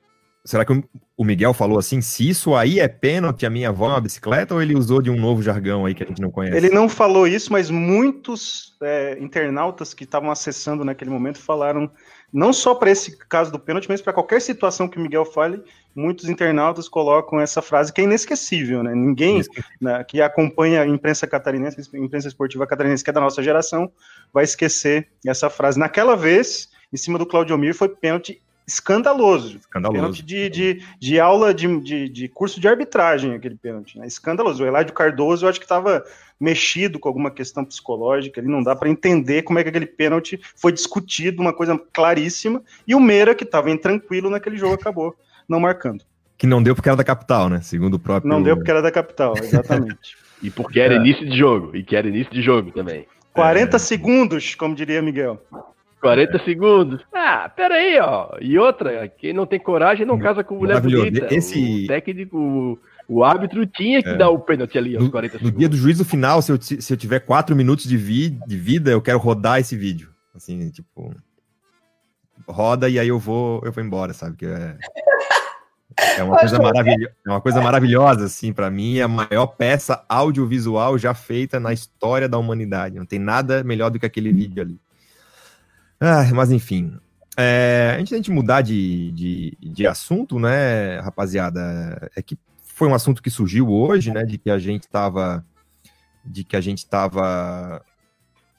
Será 0.45 0.65
que 0.65 0.73
o 1.15 1.23
Miguel 1.23 1.53
falou 1.53 1.79
assim, 1.79 2.01
se 2.01 2.27
isso 2.27 2.53
aí 2.53 2.79
é 2.79 2.87
pênalti, 2.87 3.45
a 3.45 3.49
minha 3.49 3.69
avó 3.69 3.85
é 3.85 3.89
uma 3.89 4.01
bicicleta, 4.01 4.53
ou 4.53 4.61
ele 4.61 4.75
usou 4.75 5.01
de 5.01 5.09
um 5.09 5.15
novo 5.15 5.41
jargão 5.41 5.85
aí 5.85 5.95
que 5.95 6.03
a 6.03 6.05
gente 6.05 6.21
não 6.21 6.29
conhece? 6.29 6.57
Ele 6.57 6.69
não 6.69 6.89
falou 6.89 7.25
isso, 7.25 7.53
mas 7.53 7.69
muitos 7.69 8.75
é, 8.83 9.17
internautas 9.21 9.93
que 9.93 10.03
estavam 10.03 10.29
acessando 10.29 10.83
naquele 10.83 11.11
momento 11.11 11.39
falaram, 11.39 11.89
não 12.31 12.51
só 12.51 12.75
para 12.75 12.91
esse 12.91 13.17
caso 13.29 13.53
do 13.53 13.59
pênalti, 13.59 13.87
mas 13.87 14.01
para 14.01 14.11
qualquer 14.11 14.41
situação 14.41 14.85
que 14.89 14.97
o 14.97 15.01
Miguel 15.01 15.23
fale, 15.23 15.63
muitos 15.95 16.27
internautas 16.27 16.89
colocam 16.89 17.39
essa 17.39 17.61
frase 17.61 17.93
que 17.93 18.01
é 18.01 18.03
inesquecível, 18.03 18.83
né? 18.83 18.93
Ninguém 18.93 19.41
né, 19.79 20.03
que 20.03 20.21
acompanha 20.21 20.81
a 20.81 20.87
imprensa 20.87 21.25
catarinense, 21.25 21.89
a 21.93 21.97
imprensa 21.97 22.27
esportiva 22.27 22.67
catarinense, 22.67 23.01
que 23.01 23.09
é 23.09 23.13
da 23.13 23.21
nossa 23.21 23.41
geração, 23.41 23.89
vai 24.33 24.43
esquecer 24.43 25.07
essa 25.25 25.49
frase. 25.49 25.79
Naquela 25.79 26.17
vez, 26.17 26.69
em 26.91 26.97
cima 26.97 27.17
do 27.17 27.25
Claudio 27.25 27.57
Mir, 27.57 27.73
foi 27.73 27.87
pênalti 27.87 28.42
escandaloso. 28.67 29.57
Escandaloso. 29.57 29.99
Pênalti 29.99 30.23
de, 30.23 30.49
de, 30.49 30.85
de 30.99 31.19
aula 31.19 31.53
de, 31.53 31.79
de, 31.81 32.09
de, 32.09 32.27
curso 32.27 32.59
de 32.59 32.67
arbitragem, 32.67 33.33
aquele 33.33 33.55
pênalti. 33.55 33.97
Né? 33.97 34.07
Escandaloso. 34.07 34.63
O 34.63 34.67
Eladio 34.67 34.93
Cardoso, 34.93 35.45
eu 35.45 35.49
acho 35.49 35.59
que 35.59 35.65
estava 35.65 36.03
mexido 36.39 36.99
com 36.99 37.07
alguma 37.07 37.31
questão 37.31 37.63
psicológica. 37.63 38.39
Ele 38.39 38.49
não 38.49 38.63
dá 38.63 38.75
para 38.75 38.89
entender 38.89 39.43
como 39.43 39.59
é 39.59 39.63
que 39.63 39.69
aquele 39.69 39.85
pênalti 39.85 40.39
foi 40.55 40.71
discutido, 40.71 41.41
uma 41.41 41.53
coisa 41.53 41.79
claríssima. 41.91 42.61
E 42.87 42.95
o 42.95 42.99
Meira, 42.99 43.35
que 43.35 43.43
estava 43.43 43.71
intranquilo 43.71 44.29
naquele 44.29 44.57
jogo, 44.57 44.75
acabou 44.75 45.15
não 45.47 45.59
marcando. 45.59 46.03
Que 46.37 46.47
não 46.47 46.61
deu 46.61 46.75
porque 46.75 46.89
era 46.89 46.97
da 46.97 47.03
capital, 47.03 47.49
né? 47.49 47.61
Segundo 47.61 47.95
o 47.95 47.99
próprio. 47.99 48.29
Não 48.29 48.41
deu 48.41 48.55
porque 48.55 48.71
era 48.71 48.81
da 48.81 48.91
capital, 48.91 49.33
exatamente. 49.37 50.17
e 50.41 50.49
porque 50.49 50.79
era 50.79 50.95
é. 50.95 50.97
início 50.97 51.29
de 51.29 51.37
jogo. 51.37 51.75
E 51.75 51.83
que 51.83 51.95
era 51.95 52.07
início 52.07 52.33
de 52.33 52.41
jogo 52.41 52.71
também. 52.71 53.07
40 53.33 53.75
é. 53.75 53.79
segundos, 53.79 54.55
como 54.55 54.75
diria 54.75 55.01
Miguel. 55.01 55.41
40 56.03 56.43
segundos. 56.43 57.01
Ah, 57.13 57.47
peraí, 57.47 57.97
ó. 57.97 58.31
E 58.41 58.59
outra, 58.59 59.07
quem 59.07 59.31
não 59.31 59.45
tem 59.45 59.57
coragem 59.57 60.05
não 60.05 60.19
casa 60.19 60.43
com 60.43 60.55
mulher 60.55 60.81
bonita. 60.81 61.33
Esse... 61.33 61.85
O 61.85 61.87
técnico, 61.87 62.77
o 63.07 63.23
árbitro 63.23 63.65
tinha 63.65 64.03
que 64.03 64.09
é. 64.09 64.17
dar 64.17 64.29
o 64.29 64.37
pênalti 64.37 64.77
ali 64.77 64.95
aos 64.95 65.05
no, 65.05 65.11
40 65.11 65.37
segundos. 65.37 65.53
No 65.53 65.59
dia 65.59 65.69
do 65.69 65.77
juízo 65.77 66.03
final, 66.03 66.41
se 66.41 66.51
eu, 66.51 66.61
se 66.61 66.91
eu 66.91 66.97
tiver 66.97 67.21
4 67.21 67.55
minutos 67.55 67.85
de, 67.85 67.95
vi, 67.95 68.31
de 68.45 68.57
vida, 68.57 68.91
eu 68.91 69.01
quero 69.01 69.17
rodar 69.17 69.61
esse 69.61 69.77
vídeo. 69.77 70.09
Assim, 70.35 70.69
tipo. 70.71 71.15
Roda 72.45 72.89
e 72.89 72.99
aí 72.99 73.07
eu 73.07 73.17
vou, 73.17 73.61
eu 73.63 73.71
vou 73.71 73.81
embora, 73.81 74.11
sabe? 74.11 74.35
Que 74.35 74.45
é, 74.45 74.77
é 76.17 76.23
uma 76.23 76.35
coisa 76.39 76.59
maravilhosa, 76.59 77.15
é 77.25 77.29
uma 77.29 77.41
coisa 77.41 77.61
maravilhosa, 77.61 78.25
assim, 78.25 78.51
para 78.51 78.69
mim, 78.69 78.97
é 78.97 79.03
a 79.03 79.07
maior 79.07 79.47
peça 79.47 80.03
audiovisual 80.09 80.97
já 80.97 81.13
feita 81.13 81.61
na 81.61 81.71
história 81.71 82.27
da 82.27 82.37
humanidade. 82.37 82.97
Não 82.97 83.05
tem 83.05 83.19
nada 83.19 83.63
melhor 83.63 83.89
do 83.89 83.99
que 83.99 84.05
aquele 84.05 84.33
vídeo 84.33 84.61
ali. 84.61 84.77
Ah, 86.05 86.29
mas 86.33 86.51
enfim. 86.51 86.99
É, 87.37 87.95
antes 87.97 88.11
da 88.11 88.17
gente 88.17 88.29
mudar 88.29 88.61
de, 88.61 89.09
de, 89.13 89.57
de 89.61 89.87
assunto, 89.87 90.37
né, 90.37 90.99
rapaziada, 90.99 92.11
é 92.13 92.21
que 92.21 92.37
foi 92.61 92.89
um 92.89 92.93
assunto 92.93 93.23
que 93.23 93.29
surgiu 93.29 93.69
hoje, 93.69 94.11
né, 94.11 94.25
de 94.25 94.37
que 94.37 94.49
a 94.49 94.59
gente 94.59 94.83
estava 94.83 95.45
de 96.25 96.43
que 96.43 96.57
a 96.57 96.61
gente 96.61 96.79
estava 96.79 97.81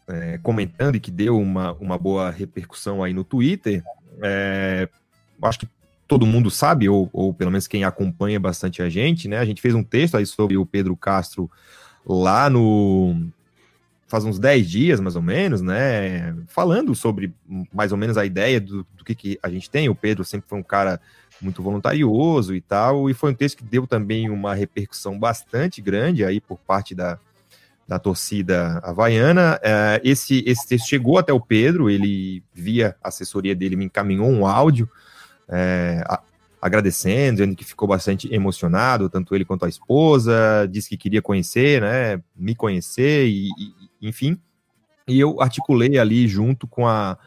é, 0.09 0.39
comentando 0.39 0.97
e 0.97 1.01
que 1.01 1.11
deu 1.11 1.39
uma, 1.39 1.73
uma 1.75 1.99
boa 1.99 2.31
repercussão 2.31 3.03
aí 3.03 3.13
no 3.13 3.25
Twitter. 3.25 3.85
É, 4.23 4.89
acho 5.43 5.59
que 5.59 5.69
todo 6.09 6.27
mundo 6.27 6.51
sabe, 6.51 6.89
ou, 6.89 7.11
ou 7.13 7.35
pelo 7.35 7.51
menos 7.51 7.67
quem 7.67 7.85
acompanha 7.85 8.41
bastante 8.41 8.81
a 8.81 8.89
gente, 8.89 9.29
né? 9.29 9.39
A 9.39 9.45
gente 9.45 9.61
fez 9.61 9.75
um 9.75 9.85
texto 9.85 10.17
aí 10.17 10.25
sobre 10.25 10.57
o 10.57 10.65
Pedro 10.65 10.97
Castro 10.97 11.51
lá 12.07 12.49
no, 12.49 13.31
faz 14.07 14.25
uns 14.25 14.39
10 14.39 14.69
dias, 14.69 15.01
mais 15.01 15.17
ou 15.17 15.23
menos, 15.23 15.61
né? 15.61 16.35
Falando 16.47 16.95
sobre 16.95 17.35
mais 17.73 17.93
ou 17.93 17.99
menos 17.99 18.17
a 18.17 18.25
ideia 18.25 18.61
do, 18.61 18.87
do 18.97 19.05
que, 19.05 19.15
que 19.15 19.39
a 19.43 19.49
gente 19.49 19.71
tem. 19.71 19.89
O 19.89 19.95
Pedro 19.95 20.25
sempre 20.25 20.49
foi 20.49 20.59
um 20.59 20.63
cara 20.63 21.01
muito 21.41 21.63
voluntarioso 21.63 22.55
e 22.55 22.61
tal, 22.61 23.11
e 23.11 23.15
foi 23.15 23.33
um 23.33 23.35
texto 23.35 23.59
que 23.59 23.65
deu 23.65 23.87
também 23.87 24.31
uma 24.31 24.55
repercussão 24.55 25.19
bastante 25.19 25.81
grande 25.81 26.25
aí 26.25 26.41
por 26.41 26.59
parte 26.59 26.95
da, 26.95 27.19
da 27.87 27.99
torcida 27.99 28.79
havaiana. 28.83 29.59
É, 29.63 30.01
esse, 30.05 30.43
esse 30.47 30.67
texto 30.67 30.89
chegou 30.89 31.19
até 31.19 31.33
o 31.33 31.41
Pedro, 31.41 31.91
ele, 31.91 32.43
via 32.53 32.97
a 33.03 33.09
assessoria 33.09 33.55
dele, 33.55 33.77
me 33.77 33.85
encaminhou 33.87 34.29
um 34.29 34.47
áudio 34.47 34.89
é, 35.49 36.03
a, 36.07 36.21
agradecendo, 36.61 37.39
dizendo 37.39 37.57
que 37.57 37.65
ficou 37.65 37.87
bastante 37.87 38.33
emocionado, 38.33 39.11
tanto 39.11 39.35
ele 39.35 39.45
quanto 39.45 39.67
a 39.67 39.69
esposa, 39.69 40.67
disse 40.71 40.89
que 40.89 40.97
queria 40.97 41.21
conhecer, 41.21 41.83
né, 41.83 42.23
me 42.35 42.55
conhecer, 42.55 43.27
e, 43.27 43.49
e 43.49 43.84
enfim. 44.05 44.39
E 45.09 45.19
eu 45.19 45.41
articulei 45.41 45.99
ali 45.99 46.27
junto 46.29 46.67
com 46.67 46.87
a, 46.87 47.19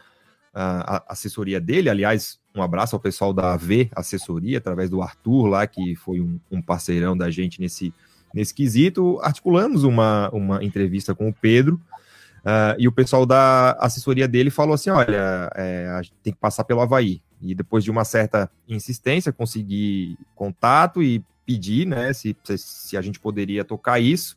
a, 0.54 0.96
a 0.96 1.04
assessoria 1.08 1.60
dele, 1.60 1.88
aliás, 1.90 2.40
um 2.54 2.62
abraço 2.62 2.96
ao 2.96 3.00
pessoal 3.00 3.32
da 3.32 3.52
AV 3.52 3.88
Assessoria, 3.94 4.58
através 4.58 4.90
do 4.90 5.00
Arthur 5.00 5.46
lá, 5.46 5.66
que 5.66 5.94
foi 5.94 6.20
um, 6.20 6.40
um 6.50 6.60
parceirão 6.60 7.16
da 7.16 7.30
gente 7.30 7.60
nesse, 7.60 7.92
nesse 8.34 8.52
quesito. 8.52 9.18
Articulamos 9.22 9.84
uma, 9.84 10.28
uma 10.30 10.64
entrevista 10.64 11.14
com 11.14 11.28
o 11.28 11.32
Pedro, 11.32 11.80
uh, 12.38 12.74
e 12.78 12.88
o 12.88 12.92
pessoal 12.92 13.24
da 13.24 13.72
assessoria 13.72 14.26
dele 14.26 14.50
falou 14.50 14.74
assim: 14.74 14.90
olha, 14.90 15.50
é, 15.54 16.00
tem 16.22 16.32
que 16.32 16.40
passar 16.40 16.64
pelo 16.64 16.80
Havaí. 16.80 17.22
E 17.40 17.54
depois 17.54 17.84
de 17.84 17.90
uma 17.90 18.04
certa 18.04 18.50
insistência, 18.68 19.32
consegui 19.32 20.18
contato 20.34 21.00
e 21.00 21.22
pedir 21.46 21.86
né, 21.86 22.12
se, 22.12 22.36
se 22.56 22.96
a 22.96 23.00
gente 23.00 23.20
poderia 23.20 23.64
tocar 23.64 24.00
isso. 24.00 24.36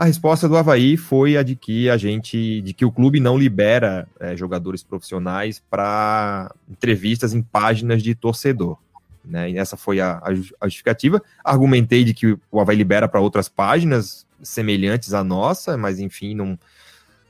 A 0.00 0.06
resposta 0.06 0.48
do 0.48 0.56
Havaí 0.56 0.96
foi 0.96 1.36
a 1.36 1.42
de 1.42 1.54
que 1.54 1.90
a 1.90 1.98
gente, 1.98 2.62
de 2.62 2.72
que 2.72 2.86
o 2.86 2.90
clube 2.90 3.20
não 3.20 3.36
libera 3.36 4.08
é, 4.18 4.34
jogadores 4.34 4.82
profissionais 4.82 5.62
para 5.68 6.54
entrevistas 6.70 7.34
em 7.34 7.42
páginas 7.42 8.02
de 8.02 8.14
torcedor. 8.14 8.78
Né? 9.22 9.50
E 9.50 9.58
essa 9.58 9.76
foi 9.76 10.00
a, 10.00 10.18
a, 10.24 10.64
justificativa. 10.64 11.22
Argumentei 11.44 12.02
de 12.02 12.14
que 12.14 12.34
o 12.50 12.58
Havaí 12.58 12.78
libera 12.78 13.06
para 13.06 13.20
outras 13.20 13.46
páginas 13.46 14.26
semelhantes 14.42 15.12
à 15.12 15.22
nossa, 15.22 15.76
mas 15.76 16.00
enfim, 16.00 16.34
não, 16.34 16.58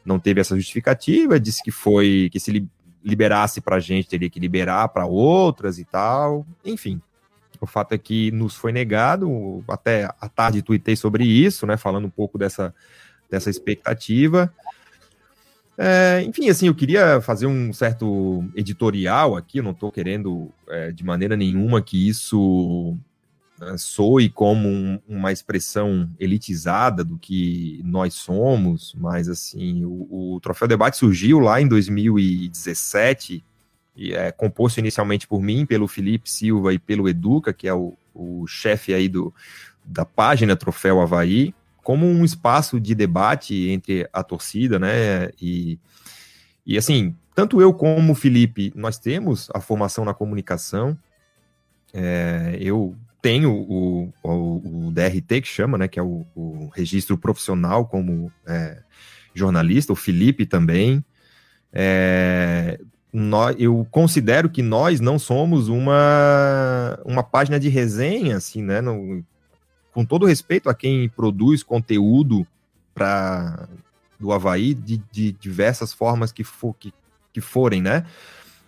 não 0.04 0.20
teve 0.20 0.40
essa 0.40 0.54
justificativa. 0.54 1.40
Disse 1.40 1.64
que 1.64 1.72
foi 1.72 2.28
que 2.30 2.38
se 2.38 2.64
liberasse 3.04 3.60
para 3.60 3.78
a 3.78 3.80
gente 3.80 4.08
teria 4.08 4.30
que 4.30 4.38
liberar 4.38 4.90
para 4.90 5.06
outras 5.06 5.80
e 5.80 5.84
tal. 5.84 6.46
Enfim, 6.64 7.02
o 7.60 7.66
fato 7.66 7.92
é 7.92 7.98
que 7.98 8.30
nos 8.30 8.54
foi 8.54 8.72
negado, 8.72 9.62
até 9.68 10.04
à 10.20 10.28
tarde 10.28 10.62
tuitei 10.62 10.96
sobre 10.96 11.24
isso, 11.24 11.66
né, 11.66 11.76
falando 11.76 12.06
um 12.06 12.10
pouco 12.10 12.38
dessa, 12.38 12.74
dessa 13.28 13.50
expectativa. 13.50 14.52
É, 15.76 16.22
enfim, 16.22 16.48
assim, 16.48 16.66
eu 16.66 16.74
queria 16.74 17.20
fazer 17.20 17.46
um 17.46 17.72
certo 17.72 18.44
editorial 18.54 19.36
aqui, 19.36 19.58
eu 19.58 19.64
não 19.64 19.70
estou 19.70 19.90
querendo 19.90 20.50
é, 20.68 20.92
de 20.92 21.04
maneira 21.04 21.36
nenhuma 21.36 21.80
que 21.80 22.08
isso 22.08 22.96
né, 23.58 23.76
soe 23.78 24.28
como 24.28 24.68
um, 24.68 25.00
uma 25.08 25.32
expressão 25.32 26.10
elitizada 26.18 27.02
do 27.04 27.18
que 27.18 27.80
nós 27.84 28.14
somos, 28.14 28.94
mas 28.98 29.28
assim, 29.28 29.84
o, 29.84 30.34
o 30.34 30.40
Troféu 30.40 30.68
Debate 30.68 30.96
surgiu 30.96 31.38
lá 31.38 31.60
em 31.60 31.68
2017 31.68 33.44
e 33.96 34.14
é 34.14 34.30
composto 34.32 34.80
inicialmente 34.80 35.26
por 35.26 35.42
mim, 35.42 35.66
pelo 35.66 35.88
Felipe 35.88 36.30
Silva 36.30 36.72
e 36.72 36.78
pelo 36.78 37.08
Educa, 37.08 37.52
que 37.52 37.68
é 37.68 37.74
o, 37.74 37.94
o 38.14 38.46
chefe 38.46 38.94
aí 38.94 39.08
do, 39.08 39.34
da 39.84 40.04
página 40.04 40.56
Troféu 40.56 41.00
Havaí, 41.00 41.54
como 41.82 42.06
um 42.06 42.24
espaço 42.24 42.78
de 42.78 42.94
debate 42.94 43.68
entre 43.68 44.08
a 44.12 44.22
torcida, 44.22 44.78
né? 44.78 45.30
E, 45.40 45.78
e 46.64 46.78
assim, 46.78 47.16
tanto 47.34 47.60
eu 47.60 47.72
como 47.72 48.12
o 48.12 48.14
Felipe, 48.14 48.72
nós 48.74 48.98
temos 48.98 49.48
a 49.54 49.60
formação 49.60 50.04
na 50.04 50.14
comunicação. 50.14 50.96
É, 51.92 52.56
eu 52.60 52.94
tenho 53.20 53.52
o, 53.52 54.12
o, 54.22 54.86
o, 54.88 54.92
DRT, 54.92 55.40
que 55.40 55.48
chama, 55.48 55.76
né? 55.78 55.88
Que 55.88 55.98
é 55.98 56.02
o, 56.02 56.26
o 56.34 56.70
registro 56.74 57.18
profissional 57.18 57.86
como 57.86 58.30
é, 58.46 58.82
jornalista, 59.34 59.92
o 59.92 59.96
Felipe 59.96 60.46
também. 60.46 61.04
É, 61.72 62.78
nós, 63.12 63.56
eu 63.58 63.86
considero 63.90 64.48
que 64.48 64.62
nós 64.62 65.00
não 65.00 65.18
somos 65.18 65.68
uma, 65.68 66.98
uma 67.04 67.22
página 67.22 67.58
de 67.58 67.68
resenha, 67.68 68.36
assim, 68.36 68.62
né? 68.62 68.80
No, 68.80 69.24
com 69.92 70.04
todo 70.04 70.26
respeito 70.26 70.68
a 70.70 70.74
quem 70.74 71.08
produz 71.08 71.62
conteúdo 71.62 72.46
para 72.94 73.68
do 74.18 74.32
Havaí 74.32 74.74
de, 74.74 74.98
de, 75.10 75.32
diversas 75.32 75.94
formas 75.94 76.30
que, 76.30 76.44
for, 76.44 76.74
que, 76.78 76.92
que 77.32 77.40
forem, 77.40 77.80
né? 77.80 78.04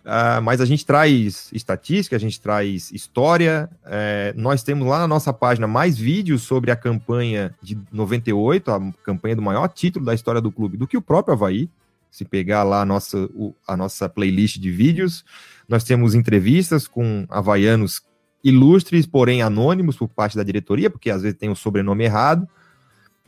Uh, 0.03 0.43
mas 0.43 0.61
a 0.61 0.65
gente 0.65 0.85
traz 0.85 1.49
estatística, 1.53 2.17
a 2.17 2.19
gente 2.19 2.41
traz 2.41 2.91
história. 2.91 3.71
É, 3.85 4.35
nós 4.37 4.63
temos 4.65 4.89
lá 4.89 4.99
na 4.99 5.07
nossa 5.07 5.33
página 5.33 5.69
mais 5.69 5.97
vídeos 5.97 6.43
sobre 6.43 6.73
a 6.73 6.77
campanha 6.77 7.55
de 7.63 7.79
98, 7.93 8.71
a 8.71 8.93
campanha 9.05 9.37
do 9.37 9.43
maior 9.43 9.69
título 9.69 10.05
da 10.05 10.15
história 10.15 10.41
do 10.41 10.51
clube, 10.51 10.77
do 10.77 10.89
que 10.89 10.97
o 10.97 11.03
próprio 11.03 11.35
Havaí. 11.35 11.71
Se 12.13 12.27
pegar 12.27 12.63
lá 12.63 12.83
a 12.83 12.85
nossa, 12.85 13.29
a 13.67 13.75
nossa 13.75 14.07
playlist 14.07 14.59
de 14.59 14.71
vídeos, 14.71 15.25
nós 15.67 15.83
temos 15.83 16.15
entrevistas 16.15 16.87
com 16.87 17.25
havaianos 17.31 18.03
ilustres, 18.45 19.07
porém 19.07 19.41
anônimos 19.41 19.97
por 19.97 20.09
parte 20.09 20.37
da 20.37 20.43
diretoria, 20.43 20.91
porque 20.91 21.11
às 21.11 21.23
vezes 21.23 21.39
tem 21.39 21.49
o 21.49 21.57
sobrenome 21.57 22.05
errado. 22.05 22.47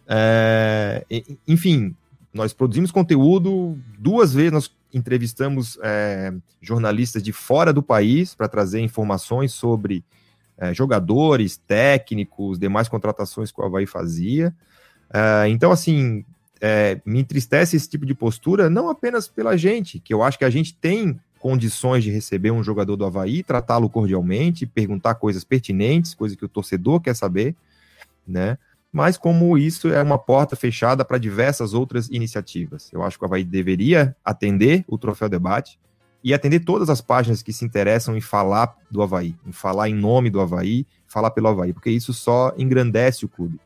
É, 0.07 1.03
enfim, 1.49 1.97
nós 2.33 2.53
produzimos 2.53 2.91
conteúdo, 2.91 3.79
duas 3.99 4.35
vezes 4.35 4.53
nós 4.53 4.71
entrevistamos 4.93 5.79
é, 5.83 6.35
jornalistas 6.61 7.23
de 7.23 7.33
fora 7.33 7.73
do 7.73 7.83
país 7.83 8.35
para 8.35 8.49
trazer 8.49 8.81
informações 8.81 9.53
sobre 9.55 10.05
é, 10.59 10.75
jogadores, 10.75 11.57
técnicos, 11.57 12.59
demais 12.59 12.87
contratações 12.87 13.51
que 13.51 13.61
o 13.61 13.65
Havaí 13.65 13.87
fazia. 13.87 14.55
É, 15.11 15.49
então, 15.49 15.73
assim, 15.73 16.23
é, 16.67 16.99
me 17.05 17.21
entristece 17.21 17.77
esse 17.77 17.87
tipo 17.87 18.07
de 18.07 18.15
postura, 18.15 18.71
não 18.71 18.89
apenas 18.89 19.29
pela 19.29 19.55
gente, 19.55 19.99
que 19.99 20.15
eu 20.15 20.23
acho 20.23 20.39
que 20.39 20.47
a 20.47 20.51
gente 20.51 20.75
tem 20.75 21.21
condições 21.39 22.03
de 22.03 22.11
receber 22.11 22.53
um 22.53 22.65
jogador 22.65 22.97
do 22.97 23.05
Havaí, 23.05 23.43
tratá-lo 23.43 23.91
cordialmente, 23.91 24.65
perguntar 24.65 25.17
coisas 25.17 25.45
pertinentes, 25.45 26.15
coisas 26.15 26.39
que 26.39 26.45
o 26.47 26.49
torcedor 26.49 27.03
quer 27.03 27.15
saber, 27.15 27.55
né? 28.27 28.57
Mas 28.91 29.19
como 29.19 29.59
isso 29.59 29.89
é 29.89 30.03
uma 30.03 30.17
porta 30.17 30.57
fechada 30.57 31.05
para 31.05 31.19
diversas 31.19 31.75
outras 31.75 32.09
iniciativas. 32.09 32.91
Eu 32.95 33.03
acho 33.03 33.19
que 33.19 33.25
o 33.25 33.27
Havaí 33.27 33.45
deveria 33.45 34.17
atender 34.25 34.87
o 34.89 34.97
Troféu 34.97 35.29
Debate 35.29 35.79
e 36.23 36.33
atender 36.33 36.61
todas 36.61 36.89
as 36.89 37.03
páginas 37.03 37.43
que 37.43 37.53
se 37.53 37.63
interessam 37.63 38.17
em 38.17 38.23
falar 38.23 38.75
do 38.91 39.03
Havaí, 39.03 39.37
em 39.47 39.53
falar 39.53 39.91
em 39.91 39.95
nome 39.95 40.31
do 40.31 40.41
Havaí, 40.41 40.87
falar 41.07 41.31
pelo 41.31 41.49
Havaí, 41.49 41.75
porque 41.75 41.91
isso 41.91 42.15
só 42.15 42.55
engrandece 42.57 43.27
o 43.27 43.29
clube 43.29 43.61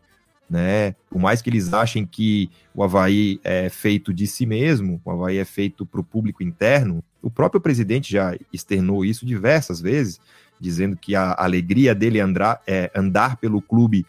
né? 0.49 0.94
Por 1.11 1.20
mais 1.20 1.42
que 1.42 1.51
eles 1.51 1.72
achem 1.72 2.07
que 2.07 2.51
o 2.74 2.82
Havaí 2.82 3.40
é 3.44 3.68
feito 3.68 4.12
de 4.12 4.26
si 4.26 4.46
mesmo, 4.46 5.01
o 5.05 5.11
Havaí 5.11 5.36
é 5.36 5.44
feito 5.44 5.84
para 5.84 6.01
o 6.01 6.05
público 6.05 6.42
interno, 6.42 7.03
o 7.20 7.30
próprio 7.30 7.61
presidente 7.61 8.11
já 8.12 8.36
externou 8.53 9.05
isso 9.05 9.26
diversas 9.26 9.80
vezes, 9.80 10.20
dizendo 10.59 10.96
que 10.96 11.14
a 11.14 11.34
alegria 11.38 11.94
dele 11.94 12.18
é 12.18 12.22
andar, 12.22 12.62
é 12.66 12.90
andar 12.94 13.36
pelo 13.36 13.61
clube 13.61 14.07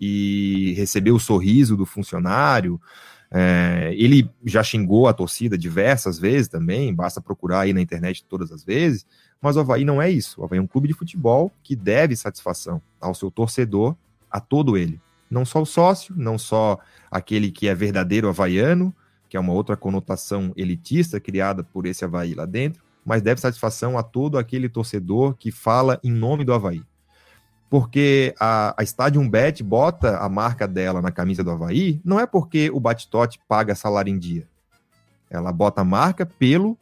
e 0.00 0.74
receber 0.76 1.12
o 1.12 1.18
sorriso 1.18 1.76
do 1.76 1.86
funcionário. 1.86 2.80
É, 3.30 3.92
ele 3.96 4.30
já 4.44 4.62
xingou 4.62 5.08
a 5.08 5.12
torcida 5.12 5.58
diversas 5.58 6.18
vezes 6.18 6.48
também, 6.48 6.94
basta 6.94 7.20
procurar 7.20 7.60
aí 7.60 7.72
na 7.72 7.80
internet 7.80 8.24
todas 8.28 8.52
as 8.52 8.62
vezes, 8.62 9.04
mas 9.40 9.56
o 9.56 9.60
Havaí 9.60 9.84
não 9.84 10.00
é 10.00 10.10
isso. 10.10 10.40
O 10.40 10.44
Havaí 10.44 10.58
é 10.58 10.62
um 10.62 10.66
clube 10.66 10.88
de 10.88 10.94
futebol 10.94 11.52
que 11.62 11.74
deve 11.74 12.16
satisfação 12.16 12.80
ao 13.00 13.14
seu 13.14 13.30
torcedor, 13.30 13.96
a 14.30 14.40
todo 14.40 14.76
ele. 14.76 15.00
Não 15.30 15.44
só 15.44 15.62
o 15.62 15.66
sócio, 15.66 16.14
não 16.16 16.38
só 16.38 16.78
aquele 17.10 17.50
que 17.50 17.68
é 17.68 17.74
verdadeiro 17.74 18.28
havaiano, 18.28 18.94
que 19.28 19.36
é 19.36 19.40
uma 19.40 19.52
outra 19.52 19.76
conotação 19.76 20.52
elitista 20.56 21.18
criada 21.18 21.64
por 21.64 21.86
esse 21.86 22.04
Havaí 22.04 22.34
lá 22.34 22.46
dentro, 22.46 22.82
mas 23.04 23.22
deve 23.22 23.40
satisfação 23.40 23.98
a 23.98 24.02
todo 24.02 24.38
aquele 24.38 24.68
torcedor 24.68 25.34
que 25.34 25.50
fala 25.50 25.98
em 26.02 26.12
nome 26.12 26.44
do 26.44 26.52
Havaí. 26.52 26.82
Porque 27.68 28.34
a, 28.38 28.74
a 28.78 28.84
Stadium 28.84 29.28
Bet 29.28 29.62
bota 29.62 30.18
a 30.18 30.28
marca 30.28 30.68
dela 30.68 31.02
na 31.02 31.10
camisa 31.10 31.42
do 31.42 31.50
Havaí, 31.50 32.00
não 32.04 32.20
é 32.20 32.26
porque 32.26 32.70
o 32.70 32.78
Batistote 32.78 33.40
paga 33.48 33.74
salário 33.74 34.12
em 34.12 34.18
dia. 34.18 34.46
Ela 35.28 35.50
bota 35.50 35.80
a 35.80 35.84
marca 35.84 36.24
pelo 36.24 36.78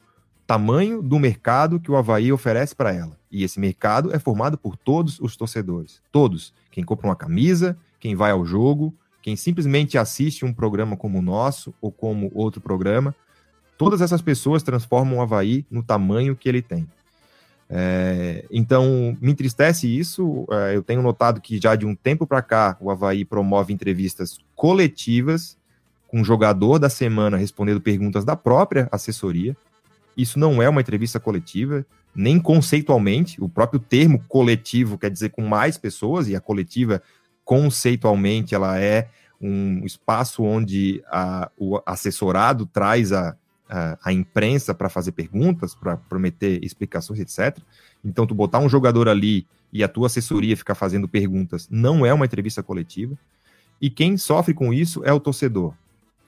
tamanho 0.47 1.01
do 1.01 1.19
mercado 1.19 1.81
que 1.81 1.91
o 1.91 1.97
Havaí 1.97 2.31
oferece 2.31 2.77
para 2.77 2.93
ela. 2.93 3.17
E 3.31 3.43
esse 3.43 3.59
mercado 3.59 4.15
é 4.15 4.19
formado 4.19 4.59
por 4.59 4.77
todos 4.77 5.19
os 5.21 5.35
torcedores. 5.37 6.03
Todos. 6.13 6.53
Quem 6.71 6.85
compra 6.85 7.09
uma 7.09 7.17
camisa, 7.17 7.79
quem 8.03 8.17
vai 8.17 8.33
ao 8.33 8.45
jogo, 8.45 8.93
quem 9.23 9.37
simplesmente 9.37 9.97
assiste 9.97 10.45
um 10.45 10.53
programa 10.53 10.97
como 10.97 11.21
o 11.21 11.23
nosso 11.23 11.73
ou 11.81 11.93
como 11.93 12.33
outro 12.35 12.61
programa, 12.61 13.15
todas 13.79 14.01
essas 14.01 14.21
pessoas 14.21 14.65
transformam 14.65 15.19
o 15.19 15.23
Havaí 15.23 15.65
no 15.71 15.85
tamanho 15.85 16.35
que 16.35 16.49
ele 16.49 16.61
tem. 16.61 16.85
É, 17.71 18.45
então, 18.51 19.17
me 19.21 19.31
entristece 19.31 19.87
isso. 19.87 20.45
É, 20.51 20.75
eu 20.75 20.83
tenho 20.83 21.01
notado 21.01 21.41
que 21.41 21.61
já 21.63 21.77
de 21.77 21.87
um 21.87 21.95
tempo 21.95 22.27
para 22.27 22.43
cá 22.43 22.77
o 22.81 22.91
Havaí 22.91 23.25
promove 23.25 23.73
entrevistas 23.73 24.41
coletivas 24.57 25.57
com 26.09 26.23
o 26.23 26.25
jogador 26.25 26.81
da 26.81 26.91
semana 26.91 27.37
respondendo 27.37 27.81
perguntas 27.81 28.25
da 28.25 28.35
própria 28.35 28.89
assessoria. 28.91 29.57
Isso 30.17 30.41
não 30.41 30.61
é 30.61 30.69
uma 30.69 30.81
entrevista 30.81 31.21
coletiva, 31.21 31.87
nem 32.13 32.41
conceitualmente. 32.41 33.41
O 33.41 33.49
próprio 33.49 33.79
termo 33.79 34.25
coletivo 34.27 34.99
quer 34.99 35.09
dizer 35.09 35.29
com 35.29 35.43
mais 35.43 35.79
pessoas, 35.79 36.29
e 36.29 36.35
a 36.35 36.41
coletiva, 36.41 37.01
conceitualmente, 37.53 38.55
ela 38.55 38.81
é 38.81 39.11
um 39.39 39.85
espaço 39.85 40.43
onde 40.43 41.05
a, 41.07 41.51
o 41.59 41.79
assessorado 41.85 42.65
traz 42.65 43.13
a, 43.13 43.37
a, 43.69 43.99
a 44.05 44.11
imprensa 44.11 44.75
para 44.75 44.89
fazer 44.89 45.13
perguntas, 45.13 45.75
para 45.75 45.99
prometer 45.99 46.65
explicações, 46.65 47.21
etc. 47.21 47.59
Então, 48.03 48.27
tu 48.27 48.35
botar 48.35 48.59
um 48.59 48.71
jogador 48.71 49.07
ali 49.07 49.47
e 49.71 49.85
a 49.85 49.89
tua 49.89 50.07
assessoria 50.07 50.57
ficar 50.57 50.75
fazendo 50.75 51.07
perguntas 51.07 51.69
não 51.71 52.07
é 52.07 52.15
uma 52.15 52.25
entrevista 52.25 52.63
coletiva. 52.63 53.19
E 53.79 53.91
quem 53.91 54.17
sofre 54.17 54.55
com 54.55 54.73
isso 54.73 55.05
é 55.05 55.13
o 55.13 55.21
torcedor, 55.21 55.75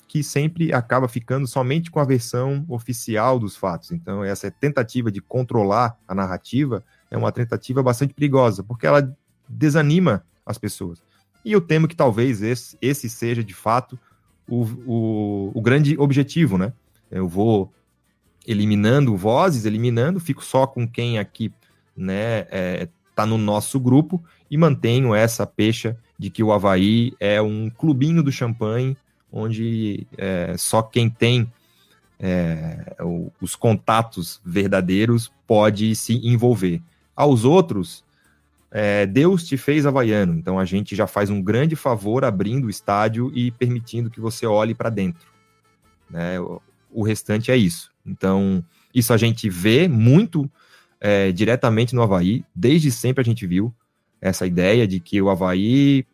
que 0.07 0.23
sempre 0.23 0.75
acaba 0.75 1.09
ficando 1.09 1.47
somente 1.47 1.91
com 1.91 2.01
a 2.01 2.05
versão 2.05 2.67
oficial 2.69 3.39
dos 3.39 3.57
fatos. 3.57 3.93
Então, 3.93 4.23
essa 4.23 4.51
tentativa 4.51 5.11
de 5.11 5.23
controlar 5.23 5.97
a 6.07 6.15
narrativa 6.15 6.85
é 7.11 7.17
uma 7.17 7.33
tentativa 7.33 7.83
bastante 7.83 8.13
perigosa, 8.13 8.63
porque 8.63 8.87
ela 8.87 9.11
desanima 9.49 10.23
as 10.45 10.59
pessoas. 10.59 11.03
E 11.45 11.53
eu 11.53 11.61
temo 11.61 11.87
que 11.87 11.97
talvez 11.97 12.43
esse, 12.43 12.77
esse 12.81 13.09
seja, 13.09 13.45
de 13.45 13.55
fato, 13.55 13.99
o, 14.49 14.63
o, 14.87 15.53
o 15.55 15.61
grande 15.61 15.97
objetivo, 15.99 16.57
né? 16.57 16.73
Eu 17.11 17.29
vou 17.29 17.73
eliminando 18.47 19.17
vozes, 19.17 19.65
eliminando, 19.65 20.21
fico 20.21 20.45
só 20.45 20.67
com 20.67 20.87
quem 20.87 21.19
aqui 21.19 21.53
né, 21.97 22.47
é, 22.51 22.89
tá 23.15 23.25
no 23.25 23.39
nosso 23.39 23.79
grupo 23.81 24.23
e 24.51 24.57
mantenho 24.57 25.15
essa 25.15 25.47
pecha 25.47 25.97
de 26.19 26.31
que 26.31 26.43
o 26.43 26.53
Havaí 26.53 27.13
é 27.19 27.41
um 27.41 27.71
clubinho 27.71 28.23
do 28.23 28.31
champanhe, 28.31 28.97
onde 29.33 30.07
é, 30.17 30.55
só 30.59 30.83
quem 30.83 31.09
tem 31.09 31.51
é, 32.19 32.97
os 33.41 33.57
contatos 33.57 34.41
verdadeiros 34.45 35.33
pode 35.47 35.95
se 35.95 36.15
envolver. 36.27 36.81
Aos 37.17 37.45
outros, 37.45 38.04
é, 38.77 39.07
Deus 39.07 39.47
te 39.47 39.57
fez 39.57 39.87
havaiano, 39.87 40.35
então 40.35 40.59
a 40.59 40.65
gente 40.65 40.97
já 40.97 41.07
faz 41.07 41.31
um 41.31 41.41
grande 41.41 41.77
favor 41.77 42.25
abrindo 42.25 42.65
o 42.65 42.71
estádio 42.71 43.31
e 43.33 43.53
permitindo 43.53 44.11
que 44.11 44.19
você 44.19 44.47
olhe 44.47 44.75
para 44.75 44.91
dentro. 44.91 45.29
Né? 46.11 46.41
O, 46.91 47.05
restante 47.05 47.53
é 47.53 47.57
isso. 47.57 47.93
Então, 48.05 48.65
isso 48.93 49.13
a 49.13 49.17
gente 49.17 49.49
vê 49.49 49.87
muito 49.87 50.51
é, 51.01 51.31
diretamente 51.31 51.95
no 51.95 52.03
Havaí. 52.03 52.45
Desde 52.53 52.91
sempre 52.91 53.23
a 53.23 53.25
gente 53.25 53.47
viu 53.47 53.73
essa 54.21 54.45
ideia 54.45 54.89
de 54.89 54.99
que 54.99 55.23
o 55.23 55.31
Havaí, 55.31 56.05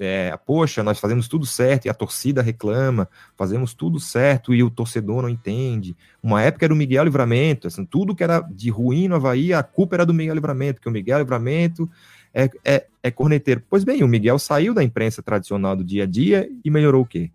é, 0.00 0.34
poxa, 0.46 0.82
nós 0.82 0.98
fazemos 0.98 1.28
tudo 1.28 1.44
certo 1.44 1.84
e 1.84 1.90
a 1.90 1.94
torcida 1.94 2.40
reclama, 2.40 3.06
fazemos 3.36 3.74
tudo 3.74 4.00
certo 4.00 4.54
e 4.54 4.62
o 4.62 4.70
torcedor 4.70 5.20
não 5.20 5.28
entende. 5.28 5.94
Uma 6.22 6.42
época 6.42 6.64
era 6.64 6.72
o 6.72 6.76
Miguel 6.76 7.04
Livramento, 7.04 7.66
assim, 7.66 7.84
tudo 7.84 8.14
que 8.14 8.24
era 8.24 8.40
de 8.40 8.70
ruim 8.70 9.08
no 9.08 9.16
Havaí, 9.16 9.52
a 9.52 9.62
culpa 9.62 9.96
era 9.96 10.06
do 10.06 10.14
Miguel 10.14 10.34
Livramento, 10.34 10.80
que 10.80 10.88
o 10.88 10.90
Miguel 10.90 11.18
Livramento 11.18 11.88
é, 12.32 12.48
é, 12.64 12.86
é 13.02 13.10
corneteiro. 13.10 13.62
Pois 13.68 13.84
bem, 13.84 14.02
o 14.02 14.08
Miguel 14.08 14.38
saiu 14.38 14.72
da 14.72 14.82
imprensa 14.82 15.22
tradicional 15.22 15.76
do 15.76 15.84
dia 15.84 16.04
a 16.04 16.06
dia 16.06 16.48
e 16.64 16.70
melhorou 16.70 17.02
o 17.02 17.06
quê? 17.06 17.30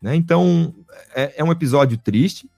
Né? 0.00 0.16
Então, 0.16 0.74
é, 1.14 1.34
é 1.36 1.44
um 1.44 1.52
episódio 1.52 1.98
triste, 1.98 2.50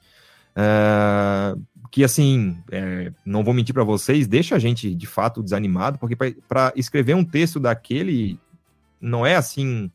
Uh, 0.57 1.61
que 1.91 2.05
assim, 2.05 2.57
é, 2.71 3.13
não 3.25 3.43
vou 3.43 3.53
mentir 3.53 3.75
para 3.75 3.83
vocês, 3.83 4.29
deixa 4.29 4.55
a 4.55 4.59
gente 4.61 4.95
de 4.95 5.07
fato 5.07 5.43
desanimado, 5.43 5.99
porque 5.99 6.17
para 6.49 6.73
escrever 6.77 7.15
um 7.15 7.25
texto 7.25 7.59
daquele 7.59 8.39
não 9.05 9.27
é 9.27 9.37
assim, 9.37 9.91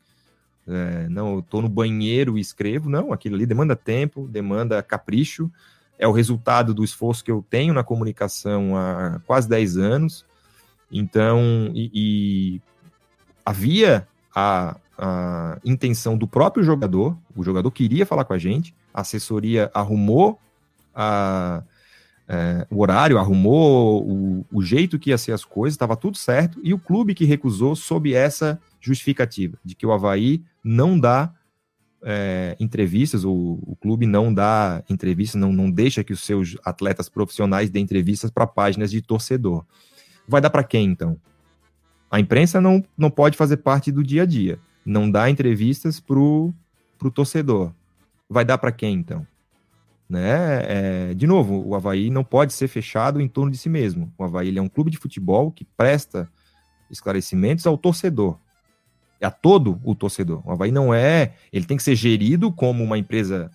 é, 0.66 1.08
não, 1.08 1.34
eu 1.36 1.42
tô 1.42 1.60
no 1.60 1.68
banheiro 1.68 2.38
e 2.38 2.40
escrevo, 2.40 2.88
não, 2.88 3.12
aquilo 3.12 3.34
ali 3.34 3.44
demanda 3.44 3.74
tempo, 3.74 4.28
demanda 4.28 4.82
capricho, 4.82 5.50
é 5.98 6.06
o 6.06 6.12
resultado 6.12 6.72
do 6.72 6.84
esforço 6.84 7.24
que 7.24 7.30
eu 7.30 7.44
tenho 7.48 7.74
na 7.74 7.84
comunicação 7.84 8.76
há 8.76 9.20
quase 9.26 9.48
10 9.48 9.76
anos, 9.76 10.24
então, 10.90 11.70
e, 11.74 11.90
e 11.92 12.62
havia 13.44 14.06
a, 14.34 14.76
a 14.96 15.58
intenção 15.64 16.16
do 16.16 16.26
próprio 16.26 16.62
jogador, 16.62 17.16
o 17.36 17.42
jogador 17.42 17.70
queria 17.70 18.06
falar 18.06 18.24
com 18.24 18.32
a 18.32 18.38
gente, 18.38 18.74
a 18.94 19.00
assessoria 19.02 19.70
arrumou 19.74 20.38
a, 20.94 21.62
é, 22.28 22.66
o 22.70 22.80
horário, 22.80 23.18
arrumou 23.18 24.04
o, 24.06 24.46
o, 24.52 24.62
jeito 24.62 24.98
que 24.98 25.10
ia 25.10 25.18
ser 25.18 25.32
as 25.32 25.44
coisas, 25.44 25.74
estava 25.74 25.96
tudo 25.96 26.16
certo, 26.16 26.60
e 26.62 26.72
o 26.72 26.78
clube 26.78 27.14
que 27.14 27.24
recusou 27.24 27.74
sob 27.74 28.14
essa 28.14 28.60
justificativa, 28.80 29.58
de 29.64 29.74
que 29.74 29.86
o 29.86 29.92
Havaí 29.92 30.42
não 30.64 30.98
dá 30.98 31.32
é, 32.02 32.56
entrevistas, 32.58 33.24
o, 33.24 33.58
o, 33.62 33.76
clube 33.76 34.06
não 34.06 34.32
dá 34.32 34.82
entrevistas, 34.88 35.40
não, 35.40 35.52
não 35.52 35.70
deixa 35.70 36.02
que 36.02 36.12
os 36.12 36.20
seus 36.20 36.56
atletas 36.64 37.08
profissionais 37.08 37.68
dêem 37.68 37.84
entrevistas 37.84 38.30
para 38.30 38.46
páginas 38.46 38.90
de 38.90 39.02
torcedor. 39.02 39.64
Vai 40.26 40.40
dar 40.40 40.50
para 40.50 40.64
quem, 40.64 40.86
então? 40.86 41.20
A 42.10 42.18
imprensa 42.18 42.60
não, 42.60 42.82
não 42.96 43.10
pode 43.10 43.36
fazer 43.36 43.58
parte 43.58 43.92
do 43.92 44.02
dia 44.02 44.22
a 44.22 44.26
dia, 44.26 44.58
não 44.84 45.10
dá 45.10 45.28
entrevistas 45.28 46.00
para 46.00 46.18
o 46.18 46.54
torcedor. 47.14 47.72
Vai 48.28 48.44
dar 48.44 48.58
para 48.58 48.72
quem, 48.72 48.94
então? 48.94 49.26
Né? 50.08 50.62
É, 50.64 51.14
de 51.14 51.26
novo, 51.26 51.62
o 51.64 51.74
Havaí 51.74 52.10
não 52.10 52.24
pode 52.24 52.52
ser 52.52 52.66
fechado 52.66 53.20
em 53.20 53.28
torno 53.28 53.52
de 53.52 53.58
si 53.58 53.68
mesmo. 53.68 54.12
O 54.18 54.24
Havaí 54.24 54.56
é 54.56 54.62
um 54.62 54.68
clube 54.68 54.90
de 54.90 54.98
futebol 54.98 55.52
que 55.52 55.64
presta 55.64 56.28
esclarecimentos 56.90 57.66
ao 57.66 57.78
torcedor, 57.78 58.36
a 59.22 59.30
todo 59.30 59.80
o 59.84 59.94
torcedor. 59.94 60.42
O 60.46 60.52
Havaí 60.52 60.70
não 60.70 60.92
é. 60.94 61.34
Ele 61.52 61.64
tem 61.64 61.76
que 61.76 61.82
ser 61.82 61.94
gerido 61.94 62.50
como 62.50 62.82
uma 62.82 62.98
empresa 62.98 63.50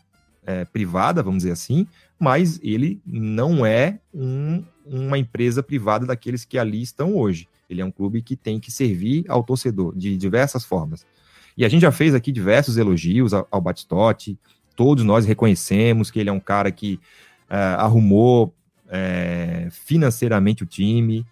é, 0.45 0.63
privada, 0.65 1.23
vamos 1.23 1.39
dizer 1.39 1.51
assim, 1.51 1.87
mas 2.19 2.59
ele 2.63 3.01
não 3.05 3.65
é 3.65 3.99
um, 4.13 4.63
uma 4.85 5.17
empresa 5.17 5.63
privada 5.63 6.05
daqueles 6.05 6.45
que 6.45 6.57
ali 6.57 6.81
estão 6.81 7.15
hoje. 7.15 7.47
Ele 7.69 7.81
é 7.81 7.85
um 7.85 7.91
clube 7.91 8.21
que 8.21 8.35
tem 8.35 8.59
que 8.59 8.71
servir 8.71 9.25
ao 9.27 9.43
torcedor 9.43 9.95
de 9.95 10.15
diversas 10.15 10.63
formas. 10.63 11.05
E 11.57 11.65
a 11.65 11.69
gente 11.69 11.81
já 11.81 11.91
fez 11.91 12.13
aqui 12.13 12.31
diversos 12.31 12.77
elogios 12.77 13.33
ao, 13.33 13.47
ao 13.49 13.61
Batistotti, 13.61 14.37
todos 14.75 15.03
nós 15.03 15.25
reconhecemos 15.25 16.11
que 16.11 16.19
ele 16.19 16.29
é 16.29 16.33
um 16.33 16.39
cara 16.39 16.71
que 16.71 16.99
uh, 17.49 17.79
arrumou 17.79 18.53
uh, 18.87 19.71
financeiramente 19.71 20.63
o 20.63 20.65
time, 20.65 21.25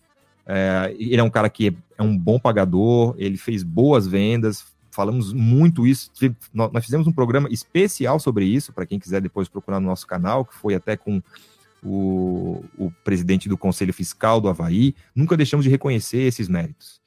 ele 0.98 1.22
é 1.22 1.24
um 1.24 1.30
cara 1.30 1.50
que 1.50 1.74
é 1.98 2.04
um 2.04 2.18
bom 2.18 2.40
pagador, 2.40 3.16
ele 3.18 3.38
fez 3.38 3.64
boas 3.64 4.08
vendas, 4.08 4.66
falamos 4.92 5.34
muito 5.34 5.88
isso, 5.88 6.12
nós 6.54 6.86
fizemos 6.86 7.08
um 7.08 7.12
programa 7.12 7.50
especial 7.50 8.20
sobre 8.20 8.46
isso, 8.46 8.72
para 8.74 8.86
quem 8.86 9.00
quiser 9.00 9.22
depois 9.22 9.48
procurar 9.48 9.80
no 9.80 9.88
nosso 9.88 10.06
canal, 10.06 10.46
que 10.46 10.54
foi 10.54 10.76
até 10.76 10.96
com 10.96 11.22
o, 11.84 12.64
o 12.78 12.92
presidente 13.04 13.50
do 13.50 13.58
Conselho 13.58 13.94
Fiscal 13.94 14.40
do 14.40 14.48
Havaí, 14.48 14.96
nunca 15.16 15.36
deixamos 15.36 15.64
de 15.64 15.70
reconhecer 15.70 16.22
esses 16.22 16.48
méritos. 16.48 17.02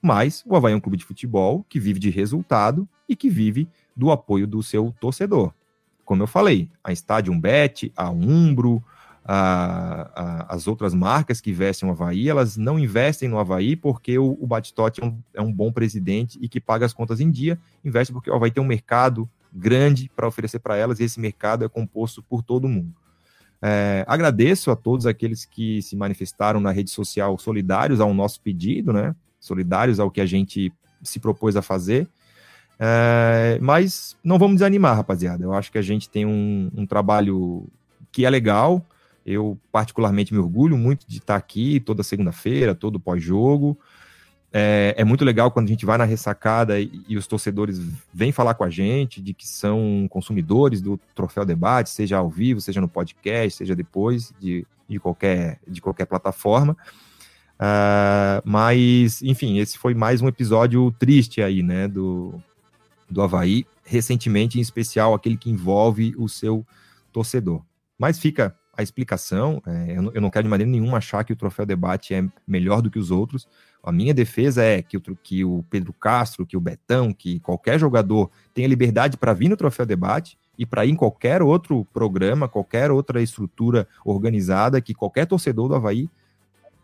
Mas 0.00 0.42
o 0.46 0.56
Havaí 0.56 0.72
é 0.72 0.76
um 0.76 0.80
clube 0.80 0.96
de 0.96 1.04
futebol 1.04 1.64
que 1.68 1.78
vive 1.78 2.00
de 2.00 2.10
resultado 2.10 2.88
e 3.08 3.14
que 3.14 3.28
vive 3.28 3.68
do 3.94 4.10
apoio 4.10 4.46
do 4.46 4.62
seu 4.62 4.94
torcedor 5.00 5.52
como 6.12 6.22
eu 6.22 6.26
falei, 6.26 6.68
a 6.82 6.92
Stadium 6.92 7.40
Bet, 7.40 7.92
a 7.96 8.10
Umbro, 8.10 8.84
a, 9.24 10.10
a, 10.14 10.54
as 10.54 10.66
outras 10.66 10.92
marcas 10.94 11.40
que 11.40 11.50
investem 11.50 11.86
no 11.86 11.92
Havaí, 11.92 12.28
elas 12.28 12.56
não 12.56 12.78
investem 12.78 13.28
no 13.28 13.38
Havaí 13.38 13.76
porque 13.76 14.18
o, 14.18 14.36
o 14.40 14.46
Batistotti 14.46 15.00
é 15.00 15.06
um, 15.06 15.18
é 15.34 15.40
um 15.40 15.52
bom 15.52 15.72
presidente 15.72 16.38
e 16.40 16.48
que 16.48 16.60
paga 16.60 16.84
as 16.84 16.92
contas 16.92 17.20
em 17.20 17.30
dia, 17.30 17.58
investe 17.84 18.12
porque 18.12 18.30
o 18.30 18.34
Havaí 18.34 18.50
tem 18.50 18.62
um 18.62 18.66
mercado 18.66 19.28
grande 19.52 20.10
para 20.14 20.26
oferecer 20.26 20.58
para 20.58 20.76
elas 20.76 20.98
e 20.98 21.04
esse 21.04 21.20
mercado 21.20 21.64
é 21.64 21.68
composto 21.68 22.22
por 22.22 22.42
todo 22.42 22.68
mundo. 22.68 22.94
É, 23.64 24.04
agradeço 24.08 24.72
a 24.72 24.76
todos 24.76 25.06
aqueles 25.06 25.44
que 25.44 25.80
se 25.82 25.94
manifestaram 25.94 26.58
na 26.58 26.72
rede 26.72 26.90
social 26.90 27.38
solidários 27.38 28.00
ao 28.00 28.12
nosso 28.12 28.40
pedido, 28.40 28.92
né? 28.92 29.14
Solidários 29.38 30.00
ao 30.00 30.10
que 30.10 30.20
a 30.20 30.26
gente 30.26 30.72
se 31.00 31.20
propôs 31.20 31.54
a 31.54 31.62
fazer. 31.62 32.08
É, 32.78 33.58
mas 33.62 34.16
não 34.24 34.38
vamos 34.38 34.56
desanimar, 34.56 34.96
rapaziada. 34.96 35.44
Eu 35.44 35.52
acho 35.52 35.70
que 35.70 35.78
a 35.78 35.82
gente 35.82 36.10
tem 36.10 36.26
um, 36.26 36.70
um 36.74 36.84
trabalho 36.84 37.68
que 38.10 38.26
é 38.26 38.30
legal. 38.30 38.84
Eu, 39.24 39.58
particularmente, 39.70 40.32
me 40.32 40.40
orgulho 40.40 40.76
muito 40.76 41.06
de 41.06 41.18
estar 41.18 41.36
aqui 41.36 41.80
toda 41.80 42.02
segunda-feira, 42.02 42.74
todo 42.74 43.00
pós-jogo. 43.00 43.78
É, 44.54 44.94
é, 44.98 45.04
muito 45.04 45.24
legal 45.24 45.50
quando 45.50 45.66
a 45.66 45.70
gente 45.70 45.86
vai 45.86 45.96
na 45.96 46.04
ressacada 46.04 46.78
e, 46.78 47.02
e, 47.08 47.16
os 47.16 47.26
torcedores 47.26 47.80
vêm 48.12 48.32
falar 48.32 48.52
com 48.52 48.64
a 48.64 48.68
gente 48.68 49.22
de 49.22 49.32
que 49.32 49.48
são 49.48 50.06
consumidores 50.10 50.82
do 50.82 51.00
Troféu 51.14 51.46
Debate, 51.46 51.88
seja 51.88 52.18
ao 52.18 52.28
vivo, 52.28 52.60
seja 52.60 52.78
no 52.78 52.88
podcast, 52.88 53.56
seja 53.56 53.74
depois 53.74 54.34
de, 54.38 54.66
de, 54.86 55.00
qualquer, 55.00 55.58
de 55.66 55.80
qualquer 55.80 56.04
plataforma. 56.04 56.76
Uh, 57.54 58.42
mas, 58.44 59.22
enfim, 59.22 59.58
esse 59.58 59.78
foi 59.78 59.94
mais 59.94 60.20
um 60.20 60.28
episódio 60.28 60.94
triste 60.98 61.40
aí, 61.40 61.62
né, 61.62 61.88
do, 61.88 62.34
do 63.08 63.22
Havaí, 63.22 63.64
recentemente, 63.84 64.58
em 64.58 64.60
especial 64.60 65.14
aquele 65.14 65.38
que 65.38 65.48
envolve 65.48 66.14
o 66.18 66.28
seu 66.28 66.66
torcedor. 67.10 67.62
Mas 67.98 68.18
fica 68.18 68.54
a 68.74 68.82
explicação, 68.82 69.62
é, 69.66 69.96
eu, 69.96 70.02
não, 70.02 70.12
eu, 70.12 70.20
não, 70.20 70.30
quero 70.30 70.44
de 70.44 70.50
maneira 70.50 70.70
nenhuma 70.70 70.98
achar 70.98 71.24
que 71.24 71.32
o 71.32 71.36
Troféu 71.36 71.66
Debate 71.66 72.14
é 72.14 72.24
melhor 72.46 72.80
do 72.80 72.90
que 72.90 72.98
os 72.98 73.10
outros. 73.10 73.46
A 73.82 73.92
minha 73.92 74.14
defesa 74.14 74.62
é 74.62 74.80
que 74.80 74.96
o, 74.96 75.00
que 75.00 75.44
o 75.44 75.64
Pedro 75.68 75.92
Castro, 75.92 76.46
que 76.46 76.56
o 76.56 76.60
Betão, 76.60 77.12
que 77.12 77.38
qualquer 77.40 77.78
jogador 77.78 78.30
tenha 78.54 78.68
liberdade 78.68 79.16
para 79.16 79.34
vir 79.34 79.48
no 79.48 79.56
Troféu 79.56 79.84
Debate 79.84 80.38
e 80.56 80.64
para 80.64 80.86
ir 80.86 80.90
em 80.90 80.96
qualquer 80.96 81.42
outro 81.42 81.84
programa, 81.92 82.48
qualquer 82.48 82.90
outra 82.90 83.20
estrutura 83.20 83.86
organizada 84.04 84.80
que 84.80 84.94
qualquer 84.94 85.26
torcedor 85.26 85.68
do 85.68 85.74
Havaí 85.74 86.08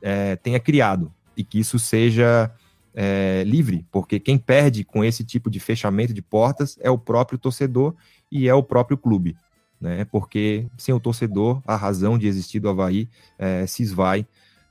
é, 0.02 0.36
tenha 0.36 0.60
criado 0.60 1.12
e 1.36 1.44
que 1.44 1.58
isso 1.58 1.78
seja 1.78 2.52
é, 2.94 3.44
livre, 3.46 3.86
porque 3.92 4.18
quem 4.18 4.36
perde 4.36 4.82
com 4.82 5.04
esse 5.04 5.24
tipo 5.24 5.48
de 5.48 5.60
fechamento 5.60 6.12
de 6.12 6.20
portas 6.20 6.76
é 6.80 6.90
o 6.90 6.98
próprio 6.98 7.38
torcedor 7.38 7.94
e 8.30 8.48
é 8.48 8.54
o 8.54 8.62
próprio 8.62 8.98
clube, 8.98 9.36
né? 9.80 10.04
Porque 10.04 10.66
sem 10.76 10.94
o 10.94 11.00
torcedor, 11.00 11.62
a 11.66 11.76
razão 11.76 12.18
de 12.18 12.26
existir 12.26 12.60
do 12.60 12.68
Havaí 12.68 13.08
é, 13.38 13.66
se 13.66 13.82
esvai 13.82 14.26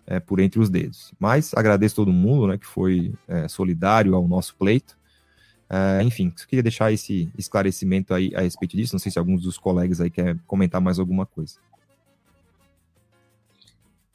é, 0.06 0.20
por 0.20 0.40
entre 0.40 0.60
os 0.60 0.70
dedos. 0.70 1.14
Mas 1.20 1.54
agradeço 1.54 1.96
todo 1.96 2.12
mundo, 2.12 2.48
né, 2.48 2.58
que 2.58 2.66
foi 2.66 3.14
é, 3.28 3.48
solidário 3.48 4.16
ao 4.16 4.28
nosso 4.28 4.56
pleito. 4.56 4.98
Enfim, 6.02 6.34
queria 6.48 6.64
deixar 6.64 6.94
esse 6.94 7.30
esclarecimento 7.38 8.14
aí 8.14 8.32
a 8.34 8.40
respeito 8.40 8.78
disso. 8.78 8.94
Não 8.94 9.00
sei 9.00 9.12
se 9.12 9.20
alguns 9.20 9.42
dos 9.42 9.58
colegas 9.58 10.00
aí 10.00 10.10
quer 10.10 10.38
comentar 10.48 10.80
mais 10.80 10.98
alguma 10.98 11.26
coisa. 11.26 11.56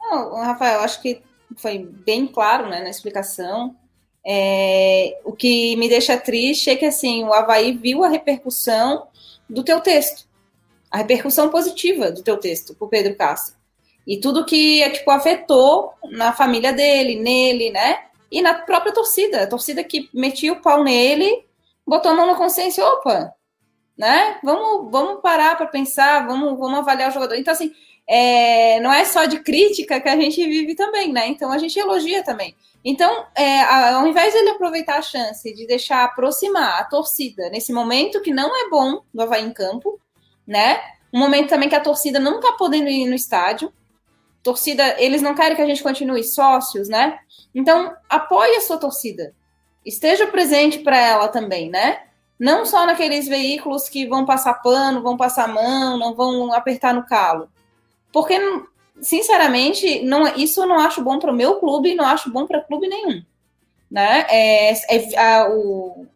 Não, 0.01 0.35
Rafael, 0.37 0.81
acho 0.81 1.03
que 1.03 1.21
foi 1.57 1.87
bem 2.07 2.27
claro 2.27 2.71
né, 2.71 2.81
na 2.81 2.89
explicação. 2.89 3.77
É, 4.25 5.21
o 5.25 5.33
que 5.33 5.77
me 5.77 5.89
deixa 5.89 6.17
triste 6.17 6.71
é 6.71 6.77
que 6.77 6.85
assim 6.85 7.25
o 7.25 7.33
Havaí 7.33 7.77
viu 7.77 8.05
a 8.05 8.09
repercussão 8.09 9.09
do 9.49 9.65
teu 9.65 9.81
texto, 9.81 10.27
a 10.93 10.99
repercussão 10.99 11.49
positiva 11.49 12.13
do 12.13 12.23
teu 12.23 12.37
texto 12.37 12.75
para 12.75 12.85
o 12.85 12.89
Pedro 12.89 13.17
Castro. 13.17 13.57
E 14.07 14.21
tudo 14.21 14.45
que 14.45 14.89
tipo, 14.91 15.11
afetou 15.11 15.95
na 16.11 16.33
família 16.33 16.73
dele, 16.73 17.17
nele, 17.17 17.71
né? 17.71 18.05
E 18.31 18.43
na 18.43 18.53
própria 18.53 18.93
torcida. 18.93 19.43
A 19.43 19.47
torcida 19.47 19.83
que 19.83 20.11
metia 20.13 20.53
o 20.53 20.61
pau 20.61 20.85
nele, 20.85 21.47
botou 21.87 22.13
a 22.13 22.15
mão 22.15 22.27
na 22.27 22.35
consciência, 22.35 22.85
opa, 22.85 23.33
né? 23.97 24.39
Vamos, 24.45 24.91
vamos 24.91 25.23
parar 25.23 25.57
para 25.57 25.67
pensar, 25.67 26.27
vamos, 26.27 26.59
vamos 26.59 26.81
avaliar 26.81 27.11
o 27.11 27.15
jogador. 27.15 27.37
Então, 27.37 27.55
assim, 27.55 27.73
é, 28.07 28.79
não 28.81 28.93
é 28.93 29.05
só 29.07 29.25
de 29.25 29.41
crítica 29.41 29.99
que 29.99 30.09
a 30.09 30.17
gente 30.17 30.45
vive 30.45 30.75
também, 30.75 31.11
né? 31.11 31.29
Então 31.29 31.51
a 31.51 31.57
gente 31.57 31.79
elogia 31.79 32.23
também. 32.23 32.55
Então, 32.85 33.25
é, 33.35 33.63
ao 33.63 34.07
invés 34.07 34.33
de 34.33 34.41
ele 34.41 34.51
aproveitar 34.51 34.99
a 34.99 35.03
chance 35.03 35.55
de 35.55 35.67
deixar 35.67 36.05
aproximar 36.05 36.81
a 36.81 36.85
torcida 36.85 37.49
nesse 37.49 37.73
momento 37.73 38.21
que 38.21 38.33
não 38.33 38.55
é 38.55 38.69
bom 38.69 39.01
do 39.15 39.23
Havaí 39.23 39.45
em 39.45 39.53
campo, 39.53 40.01
né? 40.47 40.81
Um 41.13 41.19
momento 41.19 41.49
também 41.49 41.69
que 41.69 41.75
a 41.75 41.81
torcida 41.81 42.19
não 42.19 42.41
tá 42.41 42.53
podendo 42.53 42.89
ir 42.89 43.07
no 43.07 43.15
estádio. 43.15 43.73
Torcida, 44.43 45.01
eles 45.01 45.23
não 45.23 45.35
querem 45.35 45.55
que 45.55 45.63
a 45.63 45.67
gente 45.67 45.83
continue 45.83 46.25
sócios, 46.25 46.89
né? 46.89 47.19
Então, 47.55 47.95
apoie 48.09 48.57
a 48.57 48.61
sua 48.61 48.79
torcida. 48.79 49.35
Esteja 49.85 50.27
presente 50.27 50.79
para 50.79 50.97
ela 50.97 51.29
também, 51.29 51.71
né? 51.71 52.05
Não 52.39 52.65
só 52.65 52.87
naqueles 52.87 53.29
veículos 53.29 53.89
que 53.89 54.07
vão 54.07 54.25
passar 54.25 54.55
pano, 54.55 55.03
vão 55.03 55.17
passar 55.17 55.47
mão, 55.47 55.97
não 55.97 56.15
vão 56.15 56.53
apertar 56.53 56.93
no 56.93 57.07
calo 57.07 57.49
porque, 58.13 58.39
sinceramente, 59.01 60.03
não, 60.05 60.27
isso 60.37 60.61
eu 60.61 60.67
não 60.67 60.79
acho 60.79 61.03
bom 61.03 61.19
para 61.19 61.33
o 61.33 61.35
meu 61.35 61.59
clube 61.59 61.95
não 61.95 62.05
acho 62.05 62.31
bom 62.31 62.47
para 62.47 62.61
clube 62.61 62.87
nenhum. 62.87 63.23
Né? 63.91 64.27
É, 64.29 64.73
é, 64.73 65.19
a, 65.19 65.49
o, 65.51 66.07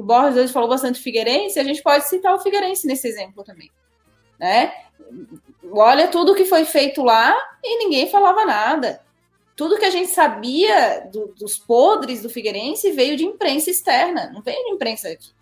o 0.00 0.04
Borges 0.04 0.36
hoje 0.36 0.52
falou 0.52 0.68
bastante 0.68 1.00
Figueirense, 1.00 1.58
a 1.58 1.64
gente 1.64 1.82
pode 1.82 2.08
citar 2.08 2.34
o 2.34 2.40
Figueirense 2.40 2.86
nesse 2.86 3.06
exemplo 3.08 3.44
também. 3.44 3.70
Né? 4.38 4.72
Olha 5.70 6.08
tudo 6.08 6.34
que 6.34 6.44
foi 6.44 6.64
feito 6.64 7.02
lá 7.02 7.36
e 7.62 7.78
ninguém 7.78 8.08
falava 8.08 8.44
nada. 8.44 9.02
Tudo 9.54 9.78
que 9.78 9.84
a 9.84 9.90
gente 9.90 10.08
sabia 10.08 11.08
do, 11.12 11.34
dos 11.38 11.58
podres 11.58 12.22
do 12.22 12.30
Figueirense 12.30 12.92
veio 12.92 13.16
de 13.16 13.24
imprensa 13.24 13.70
externa, 13.70 14.30
não 14.32 14.40
veio 14.40 14.64
de 14.64 14.70
imprensa 14.70 15.08
aqui. 15.08 15.32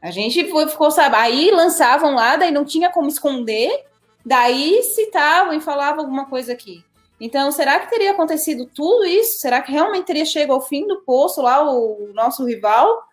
A 0.00 0.12
gente 0.12 0.48
foi, 0.48 0.68
ficou, 0.68 0.92
sabe, 0.92 1.16
aí 1.16 1.50
lançavam 1.50 2.14
lá, 2.14 2.36
daí 2.36 2.52
não 2.52 2.64
tinha 2.64 2.88
como 2.88 3.08
esconder, 3.08 3.88
Daí 4.28 4.82
citavam 4.82 5.54
e 5.54 5.60
falavam 5.60 6.00
alguma 6.00 6.26
coisa 6.26 6.52
aqui. 6.52 6.84
Então, 7.18 7.50
será 7.50 7.80
que 7.80 7.88
teria 7.88 8.10
acontecido 8.10 8.66
tudo 8.66 9.06
isso? 9.06 9.38
Será 9.38 9.62
que 9.62 9.72
realmente 9.72 10.04
teria 10.04 10.26
chegado 10.26 10.52
ao 10.52 10.60
fim 10.60 10.86
do 10.86 11.00
poço 11.00 11.40
lá 11.40 11.62
o 11.62 12.10
nosso 12.12 12.44
rival? 12.44 13.04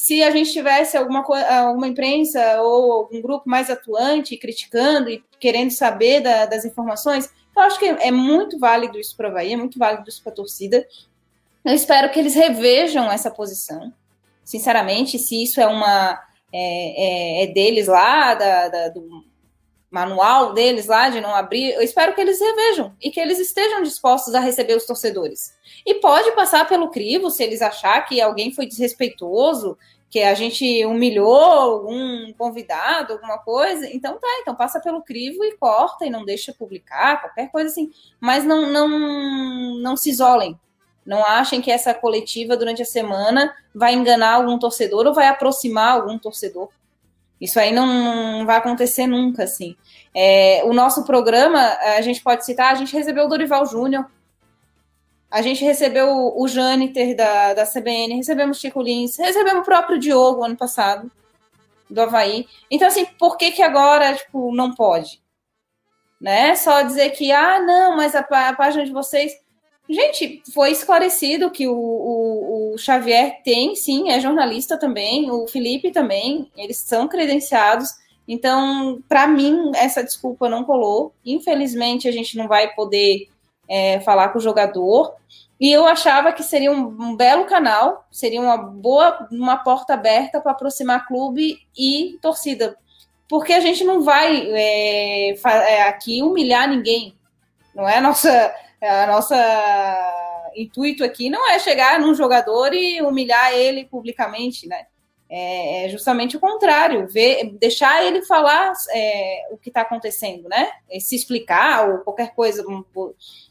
Se 0.00 0.22
a 0.22 0.30
gente 0.30 0.50
tivesse 0.50 0.96
alguma, 0.96 1.20
alguma 1.20 1.86
imprensa 1.86 2.62
ou 2.62 2.90
algum 2.90 3.20
grupo 3.20 3.46
mais 3.46 3.68
atuante 3.68 4.34
criticando 4.38 5.10
e 5.10 5.22
querendo 5.38 5.70
saber 5.72 6.22
da, 6.22 6.46
das 6.46 6.64
informações? 6.64 7.30
Eu 7.54 7.62
acho 7.64 7.78
que 7.78 7.84
é 7.84 8.10
muito 8.10 8.58
válido 8.58 8.98
isso 8.98 9.14
para 9.14 9.28
a 9.28 9.30
Bahia, 9.30 9.52
é 9.52 9.58
muito 9.58 9.78
válido 9.78 10.08
isso 10.08 10.22
para 10.22 10.32
a 10.32 10.34
torcida. 10.34 10.86
Eu 11.62 11.74
espero 11.74 12.10
que 12.10 12.18
eles 12.18 12.34
revejam 12.34 13.12
essa 13.12 13.30
posição. 13.30 13.92
Sinceramente, 14.42 15.18
se 15.18 15.42
isso 15.42 15.60
é 15.60 15.66
uma 15.66 16.18
é, 16.50 17.42
é, 17.42 17.44
é 17.44 17.46
deles 17.48 17.86
lá, 17.86 18.34
da, 18.34 18.68
da, 18.68 18.88
do, 18.88 19.22
manual 19.90 20.52
deles 20.52 20.86
lá 20.86 21.08
de 21.08 21.20
não 21.20 21.34
abrir, 21.34 21.72
eu 21.72 21.82
espero 21.82 22.14
que 22.14 22.20
eles 22.20 22.40
revejam 22.40 22.94
e 23.00 23.10
que 23.10 23.18
eles 23.18 23.38
estejam 23.40 23.82
dispostos 23.82 24.34
a 24.34 24.40
receber 24.40 24.76
os 24.76 24.86
torcedores. 24.86 25.52
E 25.84 25.94
pode 25.94 26.30
passar 26.32 26.68
pelo 26.68 26.90
crivo 26.90 27.30
se 27.30 27.42
eles 27.42 27.60
achar 27.60 28.00
que 28.02 28.20
alguém 28.20 28.52
foi 28.52 28.66
desrespeitoso, 28.66 29.76
que 30.08 30.20
a 30.20 30.34
gente 30.34 30.84
humilhou 30.84 31.34
algum 31.34 32.32
convidado, 32.34 33.12
alguma 33.12 33.38
coisa, 33.38 33.88
então 33.92 34.18
tá, 34.18 34.28
então 34.40 34.54
passa 34.54 34.80
pelo 34.80 35.02
crivo 35.02 35.44
e 35.44 35.56
corta 35.56 36.04
e 36.04 36.10
não 36.10 36.24
deixa 36.24 36.52
publicar, 36.52 37.20
qualquer 37.20 37.50
coisa 37.50 37.68
assim. 37.68 37.90
Mas 38.20 38.44
não, 38.44 38.66
não, 38.66 38.88
não 39.78 39.96
se 39.96 40.10
isolem. 40.10 40.58
Não 41.06 41.24
achem 41.24 41.60
que 41.60 41.70
essa 41.70 41.94
coletiva 41.94 42.56
durante 42.56 42.82
a 42.82 42.84
semana 42.84 43.54
vai 43.74 43.94
enganar 43.94 44.34
algum 44.34 44.58
torcedor 44.58 45.06
ou 45.06 45.14
vai 45.14 45.28
aproximar 45.28 45.94
algum 45.94 46.18
torcedor. 46.18 46.68
Isso 47.40 47.58
aí 47.58 47.72
não, 47.72 48.44
vai 48.44 48.56
acontecer 48.56 49.06
nunca, 49.06 49.44
assim. 49.44 49.74
É, 50.14 50.62
o 50.64 50.72
nosso 50.74 51.04
programa, 51.04 51.58
a 51.96 52.00
gente 52.02 52.22
pode 52.22 52.44
citar, 52.44 52.72
a 52.72 52.74
gente 52.74 52.94
recebeu 52.94 53.24
o 53.24 53.28
Dorival 53.28 53.64
Júnior, 53.64 54.10
a 55.30 55.40
gente 55.40 55.64
recebeu 55.64 56.34
o 56.36 56.46
Jâniter 56.46 57.16
da, 57.16 57.54
da 57.54 57.64
CBN, 57.64 58.16
recebemos 58.16 58.60
Chico 58.60 58.82
Lins, 58.82 59.16
recebemos 59.16 59.62
o 59.62 59.64
próprio 59.64 59.98
Diogo 59.98 60.44
ano 60.44 60.56
passado, 60.56 61.10
do 61.88 62.02
Havaí. 62.02 62.46
Então, 62.70 62.88
assim, 62.88 63.06
por 63.18 63.36
que 63.36 63.52
que 63.52 63.62
agora, 63.62 64.14
tipo, 64.14 64.54
não 64.54 64.74
pode? 64.74 65.22
Né? 66.20 66.54
Só 66.56 66.82
dizer 66.82 67.10
que, 67.10 67.32
ah, 67.32 67.60
não, 67.60 67.96
mas 67.96 68.14
a, 68.14 68.20
a 68.20 68.52
página 68.52 68.84
de 68.84 68.92
vocês 68.92 69.32
Gente, 69.90 70.40
foi 70.54 70.70
esclarecido 70.70 71.50
que 71.50 71.66
o, 71.66 71.74
o, 71.74 72.59
o, 72.72 72.78
Xavier 72.78 73.42
tem, 73.44 73.74
sim, 73.74 74.10
é 74.10 74.20
jornalista 74.20 74.78
também, 74.78 75.30
o 75.30 75.46
Felipe 75.46 75.90
também, 75.90 76.50
eles 76.56 76.78
são 76.78 77.08
credenciados. 77.08 77.88
Então, 78.26 79.02
para 79.08 79.26
mim, 79.26 79.72
essa 79.74 80.04
desculpa 80.04 80.48
não 80.48 80.64
colou. 80.64 81.12
Infelizmente, 81.24 82.06
a 82.08 82.12
gente 82.12 82.36
não 82.36 82.46
vai 82.46 82.72
poder 82.74 83.28
é, 83.68 84.00
falar 84.00 84.28
com 84.28 84.38
o 84.38 84.42
jogador. 84.42 85.14
E 85.60 85.70
eu 85.70 85.86
achava 85.86 86.32
que 86.32 86.42
seria 86.42 86.72
um, 86.72 86.96
um 86.98 87.16
belo 87.16 87.44
canal, 87.44 88.06
seria 88.10 88.40
uma 88.40 88.56
boa, 88.56 89.28
uma 89.30 89.56
porta 89.56 89.94
aberta 89.94 90.40
para 90.40 90.52
aproximar 90.52 91.06
clube 91.06 91.58
e 91.76 92.18
torcida. 92.22 92.76
Porque 93.28 93.52
a 93.52 93.60
gente 93.60 93.84
não 93.84 94.02
vai 94.02 94.50
é, 94.52 95.30
é 95.30 95.82
aqui 95.82 96.22
humilhar 96.22 96.68
ninguém. 96.68 97.14
Não 97.74 97.88
é 97.88 97.98
a 97.98 98.00
nossa 98.00 98.54
a 98.82 99.06
nossa 99.06 99.36
intuito 100.56 101.04
aqui 101.04 101.30
não 101.30 101.48
é 101.50 101.58
chegar 101.58 102.00
num 102.00 102.14
jogador 102.14 102.72
e 102.72 103.00
humilhar 103.02 103.52
ele 103.52 103.84
publicamente, 103.84 104.66
né? 104.66 104.86
É, 105.28 105.84
é 105.84 105.88
justamente 105.88 106.36
o 106.36 106.40
contrário, 106.40 107.06
ver, 107.06 107.56
deixar 107.60 108.04
ele 108.04 108.22
falar 108.22 108.72
é, 108.92 109.48
o 109.52 109.56
que 109.56 109.70
está 109.70 109.82
acontecendo, 109.82 110.48
né? 110.48 110.70
Se 110.98 111.14
explicar 111.14 111.88
ou 111.88 111.98
qualquer 111.98 112.34
coisa, 112.34 112.64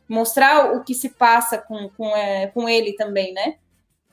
mostrar 0.08 0.76
o 0.76 0.84
que 0.84 0.94
se 0.94 1.10
passa 1.10 1.58
com, 1.58 1.90
com, 1.96 2.16
é, 2.16 2.48
com 2.48 2.68
ele 2.68 2.94
também, 2.94 3.34
né? 3.34 3.56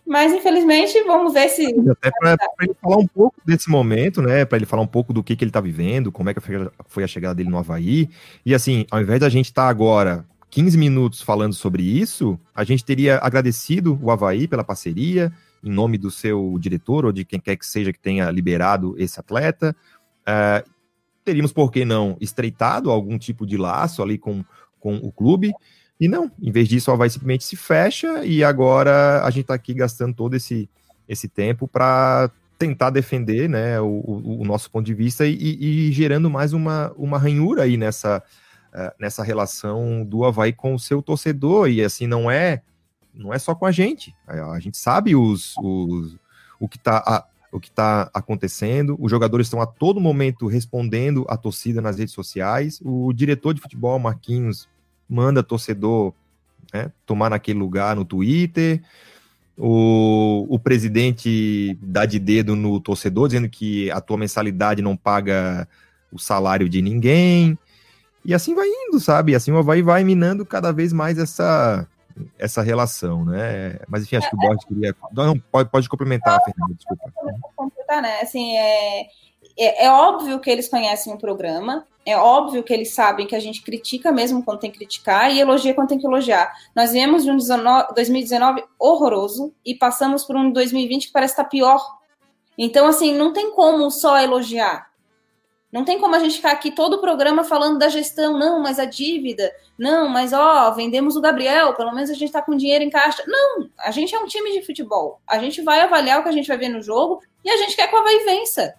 Mas 0.06 0.32
infelizmente, 0.32 1.02
vamos 1.02 1.32
ver 1.32 1.48
se. 1.48 1.66
Até 1.90 2.12
para 2.12 2.36
ele 2.60 2.76
falar 2.80 2.98
um 2.98 3.08
pouco 3.08 3.34
desse 3.44 3.68
momento, 3.68 4.22
né? 4.22 4.44
Para 4.44 4.56
ele 4.56 4.66
falar 4.66 4.82
um 4.82 4.86
pouco 4.86 5.12
do 5.12 5.24
que, 5.24 5.34
que 5.34 5.42
ele 5.42 5.50
está 5.50 5.60
vivendo, 5.60 6.12
como 6.12 6.30
é 6.30 6.34
que 6.34 6.40
foi 6.86 7.02
a 7.02 7.08
chegada 7.08 7.34
dele 7.34 7.50
no 7.50 7.58
Havaí. 7.58 8.08
E 8.44 8.54
assim, 8.54 8.86
ao 8.88 9.00
invés 9.00 9.18
da 9.18 9.28
gente 9.28 9.46
estar 9.46 9.64
tá 9.64 9.68
agora 9.68 10.24
15 10.50 10.78
minutos 10.78 11.20
falando 11.22 11.54
sobre 11.54 11.82
isso, 11.82 12.38
a 12.54 12.64
gente 12.64 12.84
teria 12.84 13.18
agradecido 13.18 13.98
o 14.00 14.10
Havaí 14.10 14.46
pela 14.46 14.64
parceria, 14.64 15.32
em 15.62 15.70
nome 15.70 15.98
do 15.98 16.10
seu 16.10 16.56
diretor 16.58 17.04
ou 17.04 17.12
de 17.12 17.24
quem 17.24 17.40
quer 17.40 17.56
que 17.56 17.66
seja 17.66 17.92
que 17.92 17.98
tenha 17.98 18.30
liberado 18.30 18.94
esse 18.98 19.18
atleta. 19.18 19.74
Uh, 20.22 20.68
teríamos, 21.24 21.52
por 21.52 21.72
que 21.72 21.84
não, 21.84 22.16
estreitado 22.20 22.90
algum 22.90 23.18
tipo 23.18 23.44
de 23.44 23.56
laço 23.56 24.02
ali 24.02 24.16
com, 24.16 24.44
com 24.78 24.96
o 24.96 25.10
clube. 25.10 25.52
E 25.98 26.08
não, 26.08 26.30
em 26.40 26.52
vez 26.52 26.68
disso, 26.68 26.90
o 26.90 26.94
Havaí 26.94 27.10
simplesmente 27.10 27.44
se 27.44 27.56
fecha 27.56 28.24
e 28.24 28.44
agora 28.44 29.24
a 29.24 29.30
gente 29.30 29.42
está 29.42 29.54
aqui 29.54 29.74
gastando 29.74 30.14
todo 30.14 30.36
esse, 30.36 30.70
esse 31.08 31.28
tempo 31.28 31.66
para 31.66 32.30
tentar 32.58 32.90
defender 32.90 33.48
né, 33.48 33.80
o, 33.80 33.86
o, 33.86 34.40
o, 34.42 34.44
nosso 34.44 34.70
ponto 34.70 34.86
de 34.86 34.94
vista 34.94 35.26
e, 35.26 35.34
e, 35.34 35.88
e 35.88 35.92
gerando 35.92 36.30
mais 36.30 36.52
uma, 36.52 36.92
uma 36.96 37.18
ranhura 37.18 37.64
aí 37.64 37.76
nessa, 37.76 38.22
uh, 38.76 38.92
nessa 39.00 39.24
relação 39.24 40.04
do 40.04 40.24
Havaí 40.24 40.52
com 40.52 40.74
o 40.74 40.78
seu 40.78 41.00
torcedor, 41.02 41.70
e 41.70 41.82
assim, 41.82 42.06
não 42.06 42.30
é 42.30 42.62
não 43.14 43.32
é 43.32 43.38
só 43.38 43.54
com 43.54 43.64
a 43.64 43.72
gente. 43.72 44.14
A, 44.26 44.52
a 44.52 44.60
gente 44.60 44.76
sabe 44.76 45.16
os, 45.16 45.56
os, 45.56 46.16
o 46.60 46.68
que 46.68 46.76
está 46.76 47.26
o 47.50 47.60
que 47.60 47.68
está 47.68 48.10
acontecendo. 48.12 48.96
Os 49.00 49.10
jogadores 49.10 49.46
estão 49.46 49.62
a 49.62 49.66
todo 49.66 50.00
momento 50.00 50.46
respondendo 50.46 51.24
à 51.28 51.36
torcida 51.36 51.80
nas 51.80 51.98
redes 51.98 52.12
sociais. 52.12 52.80
O 52.84 53.12
diretor 53.14 53.54
de 53.54 53.62
futebol, 53.62 53.98
Marquinhos, 53.98 54.68
manda 55.08 55.42
torcedor 55.42 56.12
né, 56.74 56.92
tomar 57.06 57.30
naquele 57.30 57.58
lugar 57.58 57.96
no 57.96 58.04
Twitter. 58.04 58.82
O, 59.56 60.46
o 60.50 60.58
presidente 60.58 61.78
dá 61.80 62.04
de 62.04 62.18
dedo 62.18 62.54
no 62.54 62.78
torcedor, 62.78 63.28
dizendo 63.28 63.48
que 63.48 63.90
a 63.90 64.02
tua 64.02 64.18
mensalidade 64.18 64.82
não 64.82 64.94
paga 64.96 65.66
o 66.12 66.18
salário 66.18 66.68
de 66.68 66.82
ninguém. 66.82 67.58
E 68.26 68.34
assim 68.34 68.56
vai 68.56 68.66
indo, 68.66 68.98
sabe? 68.98 69.32
E 69.32 69.34
assim 69.36 69.52
vai, 69.62 69.82
vai 69.82 70.02
minando 70.02 70.44
cada 70.44 70.72
vez 70.72 70.92
mais 70.92 71.16
essa, 71.16 71.86
essa 72.36 72.60
relação, 72.60 73.24
né? 73.24 73.78
Mas 73.88 74.02
enfim, 74.02 74.16
acho 74.16 74.28
que 74.28 74.34
o 74.34 74.38
Borges 74.38 74.64
queria. 74.64 74.96
Não, 75.12 75.38
pode, 75.38 75.70
pode 75.70 75.88
complementar, 75.88 76.42
Fernanda, 76.44 76.74
desculpa. 76.74 77.12
Completar, 77.54 78.02
né? 78.02 78.20
Assim, 78.20 78.56
é, 78.56 79.02
é, 79.56 79.86
é, 79.86 79.90
óbvio 79.92 80.40
que 80.40 80.50
eles 80.50 80.68
conhecem 80.68 81.14
o 81.14 81.18
programa, 81.18 81.86
é 82.04 82.16
óbvio 82.16 82.64
que 82.64 82.74
eles 82.74 82.92
sabem 82.92 83.28
que 83.28 83.34
a 83.36 83.40
gente 83.40 83.62
critica 83.62 84.10
mesmo 84.10 84.42
quando 84.42 84.58
tem 84.58 84.72
que 84.72 84.78
criticar 84.78 85.32
e 85.32 85.38
elogia 85.38 85.72
quando 85.72 85.88
tem 85.88 85.98
que 85.98 86.06
elogiar. 86.06 86.52
Nós 86.74 86.90
viemos 86.90 87.22
de 87.22 87.30
um 87.30 87.36
2019 87.94 88.64
horroroso 88.76 89.54
e 89.64 89.72
passamos 89.72 90.24
por 90.24 90.34
um 90.34 90.50
2020 90.50 91.06
que 91.06 91.12
parece 91.12 91.34
estar 91.34 91.44
pior. 91.44 91.80
Então, 92.58 92.88
assim, 92.88 93.16
não 93.16 93.32
tem 93.32 93.52
como 93.52 93.88
só 93.88 94.18
elogiar. 94.18 94.90
Não 95.76 95.84
tem 95.84 95.98
como 95.98 96.14
a 96.14 96.18
gente 96.18 96.36
ficar 96.36 96.52
aqui 96.52 96.70
todo 96.70 96.94
o 96.94 97.00
programa 97.02 97.44
falando 97.44 97.78
da 97.78 97.90
gestão, 97.90 98.38
não, 98.38 98.62
mas 98.62 98.78
a 98.78 98.86
dívida, 98.86 99.54
não, 99.78 100.08
mas 100.08 100.32
ó, 100.32 100.70
vendemos 100.70 101.16
o 101.16 101.20
Gabriel, 101.20 101.74
pelo 101.74 101.92
menos 101.92 102.08
a 102.08 102.14
gente 102.14 102.32
tá 102.32 102.40
com 102.40 102.56
dinheiro 102.56 102.82
em 102.82 102.88
caixa. 102.88 103.22
Não, 103.26 103.68
a 103.80 103.90
gente 103.90 104.14
é 104.14 104.18
um 104.18 104.24
time 104.24 104.52
de 104.52 104.64
futebol. 104.64 105.20
A 105.26 105.38
gente 105.38 105.60
vai 105.60 105.82
avaliar 105.82 106.18
o 106.18 106.22
que 106.22 106.30
a 106.30 106.32
gente 106.32 106.48
vai 106.48 106.56
ver 106.56 106.70
no 106.70 106.80
jogo 106.80 107.20
e 107.44 107.50
a 107.50 107.58
gente 107.58 107.76
quer 107.76 107.88
que 107.88 107.94
o 107.94 107.98
Havaí 107.98 108.24
vença. 108.24 108.74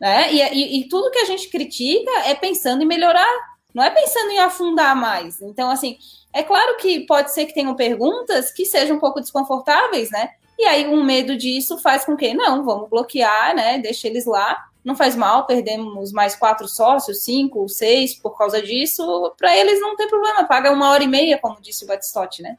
Né? 0.00 0.32
E, 0.32 0.40
e, 0.40 0.80
e 0.80 0.88
tudo 0.88 1.10
que 1.10 1.18
a 1.18 1.24
gente 1.24 1.48
critica 1.48 2.12
é 2.24 2.36
pensando 2.36 2.84
em 2.84 2.86
melhorar, 2.86 3.26
não 3.74 3.82
é 3.82 3.90
pensando 3.90 4.30
em 4.30 4.38
afundar 4.38 4.94
mais. 4.94 5.42
Então, 5.42 5.72
assim, 5.72 5.98
é 6.32 6.44
claro 6.44 6.76
que 6.76 7.00
pode 7.00 7.32
ser 7.32 7.46
que 7.46 7.54
tenham 7.54 7.74
perguntas 7.74 8.52
que 8.52 8.64
sejam 8.64 8.96
um 8.96 9.00
pouco 9.00 9.20
desconfortáveis, 9.20 10.08
né? 10.12 10.30
E 10.56 10.66
aí 10.66 10.86
um 10.86 11.02
medo 11.02 11.36
disso 11.36 11.78
faz 11.78 12.04
com 12.04 12.16
que, 12.16 12.32
não, 12.32 12.64
vamos 12.64 12.88
bloquear, 12.88 13.56
né? 13.56 13.78
Deixa 13.78 14.06
eles 14.06 14.24
lá 14.24 14.70
não 14.84 14.96
faz 14.96 15.14
mal, 15.14 15.46
perdemos 15.46 16.12
mais 16.12 16.34
quatro 16.34 16.66
sócios, 16.66 17.22
cinco, 17.22 17.68
seis 17.68 18.14
por 18.14 18.36
causa 18.36 18.60
disso. 18.60 19.32
Para 19.38 19.56
eles 19.56 19.80
não 19.80 19.96
tem 19.96 20.08
problema, 20.08 20.44
paga 20.44 20.72
uma 20.72 20.90
hora 20.90 21.04
e 21.04 21.08
meia, 21.08 21.38
como 21.38 21.60
disse 21.60 21.84
o 21.84 21.86
Batistotti, 21.86 22.42
né? 22.42 22.56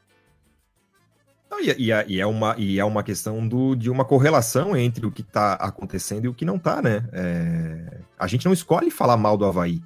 E, 1.60 1.70
e, 1.70 2.14
e, 2.14 2.20
é 2.20 2.26
uma, 2.26 2.54
e 2.58 2.80
é 2.80 2.84
uma 2.84 3.02
questão 3.02 3.46
do, 3.46 3.74
de 3.74 3.90
uma 3.90 4.04
correlação 4.04 4.76
entre 4.76 5.06
o 5.06 5.10
que 5.10 5.20
está 5.20 5.54
acontecendo 5.54 6.24
e 6.24 6.28
o 6.28 6.34
que 6.34 6.44
não 6.44 6.56
está, 6.56 6.82
né? 6.82 7.04
É, 7.12 7.98
a 8.18 8.26
gente 8.26 8.46
não 8.46 8.52
escolhe 8.52 8.90
falar 8.90 9.16
mal 9.16 9.36
do 9.36 9.44
Havaí. 9.44 9.80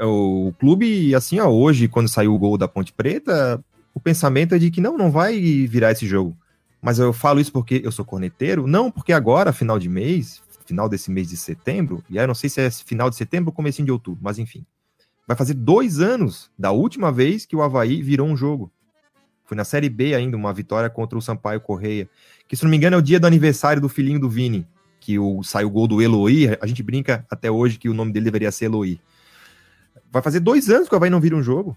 O, 0.00 0.54
clube, 0.58 1.14
assim, 1.14 1.38
ó, 1.40 1.48
hoje, 1.48 1.88
quando 1.88 2.08
saiu 2.08 2.34
o 2.34 2.38
gol 2.38 2.56
da 2.56 2.66
Ponte 2.66 2.92
Preta, 2.92 3.62
o 3.92 4.00
pensamento 4.00 4.54
é 4.54 4.58
de 4.58 4.70
que 4.70 4.80
não, 4.80 4.96
não 4.96 5.10
vai 5.10 5.38
virar 5.66 5.92
esse 5.92 6.06
jogo. 6.06 6.36
Mas 6.80 6.98
eu 6.98 7.12
falo 7.12 7.38
isso 7.38 7.52
porque 7.52 7.80
eu 7.84 7.92
sou 7.92 8.04
corneteiro? 8.04 8.66
Não, 8.66 8.90
porque 8.90 9.12
agora, 9.12 9.52
final 9.52 9.78
de 9.78 9.88
mês, 9.88 10.42
final 10.64 10.88
desse 10.88 11.10
mês 11.10 11.28
de 11.28 11.36
setembro, 11.36 12.02
e 12.08 12.18
aí 12.18 12.24
eu 12.24 12.28
não 12.28 12.34
sei 12.34 12.50
se 12.50 12.60
é 12.60 12.70
final 12.70 13.10
de 13.10 13.16
setembro 13.16 13.50
ou 13.50 13.52
comecinho 13.52 13.86
de 13.86 13.92
outubro, 13.92 14.20
mas 14.22 14.38
enfim. 14.38 14.64
Vai 15.26 15.36
fazer 15.36 15.54
dois 15.54 16.00
anos 16.00 16.50
da 16.58 16.72
última 16.72 17.12
vez 17.12 17.46
que 17.46 17.54
o 17.54 17.62
Havaí 17.62 18.02
virou 18.02 18.26
um 18.26 18.36
jogo. 18.36 18.72
Foi 19.44 19.56
na 19.56 19.64
Série 19.64 19.88
B 19.88 20.14
ainda, 20.14 20.36
uma 20.36 20.52
vitória 20.52 20.90
contra 20.90 21.16
o 21.16 21.22
Sampaio 21.22 21.60
Correia. 21.60 22.08
Que, 22.48 22.56
se 22.56 22.64
não 22.64 22.70
me 22.70 22.76
engano, 22.76 22.96
é 22.96 22.98
o 22.98 23.02
dia 23.02 23.20
do 23.20 23.26
aniversário 23.26 23.80
do 23.80 23.88
filhinho 23.88 24.18
do 24.18 24.28
Vini, 24.28 24.66
que 24.98 25.18
o, 25.18 25.42
saiu 25.42 25.68
o 25.68 25.70
gol 25.70 25.86
do 25.86 26.02
Eloy. 26.02 26.56
A 26.60 26.66
gente 26.66 26.82
brinca 26.82 27.24
até 27.30 27.50
hoje 27.50 27.78
que 27.78 27.88
o 27.88 27.94
nome 27.94 28.12
dele 28.12 28.24
deveria 28.24 28.50
ser 28.50 28.66
Eloy. 28.66 29.00
Vai 30.10 30.22
fazer 30.22 30.40
dois 30.40 30.68
anos 30.70 30.88
que 30.88 30.94
o 30.94 30.96
Havaí 30.96 31.10
não 31.10 31.20
vira 31.20 31.36
um 31.36 31.42
jogo. 31.42 31.76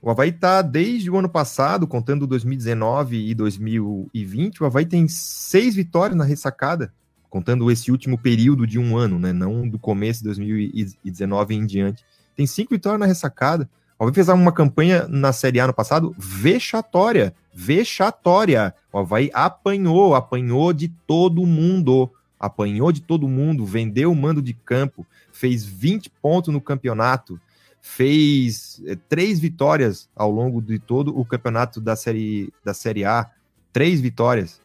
O 0.00 0.10
Havaí 0.10 0.32
tá 0.32 0.62
desde 0.62 1.10
o 1.10 1.16
ano 1.16 1.28
passado, 1.28 1.86
contando 1.86 2.26
2019 2.26 3.30
e 3.30 3.34
2020, 3.34 4.62
o 4.62 4.66
Havaí 4.66 4.86
tem 4.86 5.08
seis 5.08 5.74
vitórias 5.74 6.16
na 6.16 6.24
ressacada 6.24 6.92
contando 7.36 7.70
esse 7.70 7.90
último 7.90 8.16
período 8.16 8.66
de 8.66 8.78
um 8.78 8.96
ano, 8.96 9.18
né? 9.18 9.30
Não 9.30 9.68
do 9.68 9.78
começo 9.78 10.20
de 10.20 10.24
2019 10.24 11.54
em 11.54 11.66
diante. 11.66 12.02
Tem 12.34 12.46
cinco 12.46 12.74
vitórias 12.74 12.98
na 12.98 13.04
ressacada. 13.04 13.68
O 13.98 14.04
Havaí 14.04 14.14
fez 14.14 14.28
uma 14.30 14.52
campanha 14.52 15.06
na 15.06 15.34
Série 15.34 15.60
A 15.60 15.66
no 15.66 15.74
passado 15.74 16.16
vexatória. 16.18 17.34
Vexatória. 17.54 18.74
O 18.90 19.00
Havaí 19.00 19.30
apanhou, 19.34 20.14
apanhou 20.14 20.72
de 20.72 20.88
todo 20.88 21.44
mundo. 21.44 22.10
Apanhou 22.40 22.90
de 22.90 23.02
todo 23.02 23.28
mundo, 23.28 23.66
vendeu 23.66 24.10
o 24.10 24.16
mando 24.16 24.40
de 24.40 24.54
campo, 24.54 25.06
fez 25.30 25.64
20 25.64 26.10
pontos 26.22 26.52
no 26.52 26.60
campeonato, 26.60 27.38
fez 27.82 28.80
é, 28.86 28.94
três 28.94 29.38
vitórias 29.38 30.08
ao 30.16 30.30
longo 30.30 30.62
de 30.62 30.78
todo 30.78 31.18
o 31.18 31.24
campeonato 31.24 31.82
da 31.82 31.96
Série, 31.96 32.50
da 32.64 32.72
série 32.72 33.04
A. 33.04 33.30
Três 33.74 34.00
vitórias. 34.00 34.58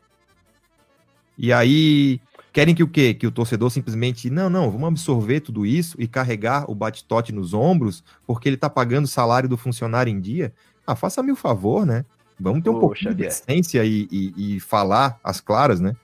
E 1.37 1.51
aí, 1.51 2.21
Querem 2.53 2.75
que 2.75 2.83
o 2.83 2.87
quê? 2.87 3.13
Que 3.13 3.25
o 3.25 3.31
torcedor 3.31 3.69
simplesmente, 3.69 4.29
não, 4.29 4.49
não, 4.49 4.69
vamos 4.69 4.87
absorver 4.87 5.39
tudo 5.39 5.65
isso 5.65 5.95
e 5.99 6.07
carregar 6.07 6.69
o 6.69 6.75
bate-tote 6.75 7.31
nos 7.31 7.53
ombros, 7.53 8.03
porque 8.27 8.49
ele 8.49 8.55
está 8.55 8.69
pagando 8.69 9.05
o 9.05 9.07
salário 9.07 9.47
do 9.47 9.55
funcionário 9.55 10.11
em 10.11 10.19
dia? 10.19 10.53
Ah, 10.85 10.95
faça-me 10.95 11.31
o 11.31 11.35
favor, 11.35 11.85
né? 11.85 12.03
Vamos 12.37 12.63
ter 12.63 12.69
um 12.69 12.79
pouco 12.79 12.95
de 12.95 13.23
essência 13.23 13.85
e, 13.85 14.07
e, 14.11 14.55
e, 14.55 14.59
falar 14.59 15.19
as 15.23 15.39
claras, 15.39 15.79
né? 15.79 15.95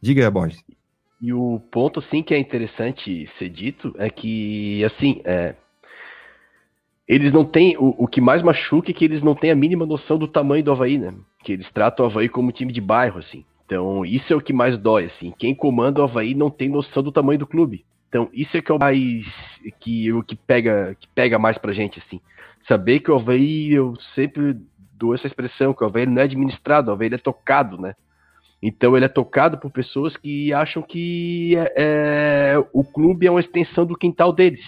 Diga 0.00 0.24
aí, 0.24 0.30
Borges. 0.30 0.62
E 1.20 1.32
o 1.32 1.60
ponto, 1.70 2.02
sim, 2.02 2.22
que 2.22 2.34
é 2.34 2.38
interessante 2.38 3.28
ser 3.38 3.48
dito 3.48 3.94
é 3.98 4.08
que, 4.08 4.84
assim, 4.84 5.20
é, 5.24 5.54
eles 7.08 7.32
não 7.32 7.44
têm. 7.44 7.76
O, 7.78 8.04
o, 8.04 8.06
que 8.06 8.20
mais 8.20 8.42
machuca 8.42 8.90
é 8.90 8.94
que 8.94 9.04
eles 9.04 9.22
não 9.22 9.34
têm 9.34 9.50
a 9.50 9.56
mínima 9.56 9.84
noção 9.84 10.18
do 10.18 10.28
tamanho 10.28 10.62
do 10.62 10.70
Havaí, 10.70 10.98
né? 10.98 11.12
Que 11.42 11.52
eles 11.52 11.66
tratam 11.72 12.06
o 12.06 12.08
Havaí 12.08 12.28
como 12.28 12.52
time 12.52 12.72
de 12.72 12.80
bairro, 12.80 13.18
assim. 13.18 13.44
Então, 13.70 14.04
isso 14.04 14.32
é 14.32 14.36
o 14.36 14.40
que 14.40 14.52
mais 14.52 14.76
dói, 14.76 15.04
assim. 15.04 15.32
Quem 15.38 15.54
comanda 15.54 16.00
o 16.00 16.02
Havaí 16.02 16.34
não 16.34 16.50
tem 16.50 16.68
noção 16.68 17.04
do 17.04 17.12
tamanho 17.12 17.38
do 17.38 17.46
clube. 17.46 17.84
Então, 18.08 18.28
isso 18.32 18.56
é 18.56 18.60
que 18.60 18.72
é 18.72 18.74
o 18.74 18.80
mais 18.80 19.24
que 19.78 20.12
o 20.12 20.24
que 20.24 20.34
pega, 20.34 20.96
que 20.98 21.06
pega 21.14 21.38
mais 21.38 21.56
pra 21.56 21.72
gente, 21.72 22.02
assim. 22.04 22.20
Saber 22.66 22.98
que 22.98 23.12
o 23.12 23.14
Havaí, 23.14 23.72
eu 23.72 23.94
sempre 24.12 24.56
dou 24.94 25.14
essa 25.14 25.28
expressão, 25.28 25.72
que 25.72 25.84
o 25.84 25.86
Havaí 25.86 26.04
não 26.04 26.20
é 26.20 26.24
administrado, 26.24 26.90
o 26.90 26.94
Havaí 26.94 27.14
é 27.14 27.16
tocado, 27.16 27.80
né? 27.80 27.94
Então 28.60 28.96
ele 28.96 29.04
é 29.04 29.08
tocado 29.08 29.56
por 29.56 29.70
pessoas 29.70 30.16
que 30.16 30.52
acham 30.52 30.82
que 30.82 31.56
é, 31.56 32.54
é, 32.56 32.64
o 32.72 32.82
clube 32.82 33.28
é 33.28 33.30
uma 33.30 33.38
extensão 33.38 33.86
do 33.86 33.96
quintal 33.96 34.32
deles. 34.32 34.64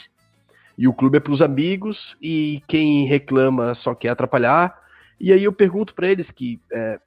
E 0.79 0.87
o 0.87 0.95
clube 0.95 1.17
é 1.17 1.21
para 1.21 1.33
os 1.33 1.43
amigos 1.43 1.99
e 2.23 2.63
quem 2.69 3.05
reclama 3.07 3.75
só 3.75 3.97
quer 3.97 4.11
atrapalhar. 4.11 4.79
E 5.21 5.33
aí 5.33 5.43
eu 5.43 5.53
pergunto 5.53 5.93
para 5.93 6.07
eles 6.07 6.31
que 6.31 6.61
é, 6.73 7.01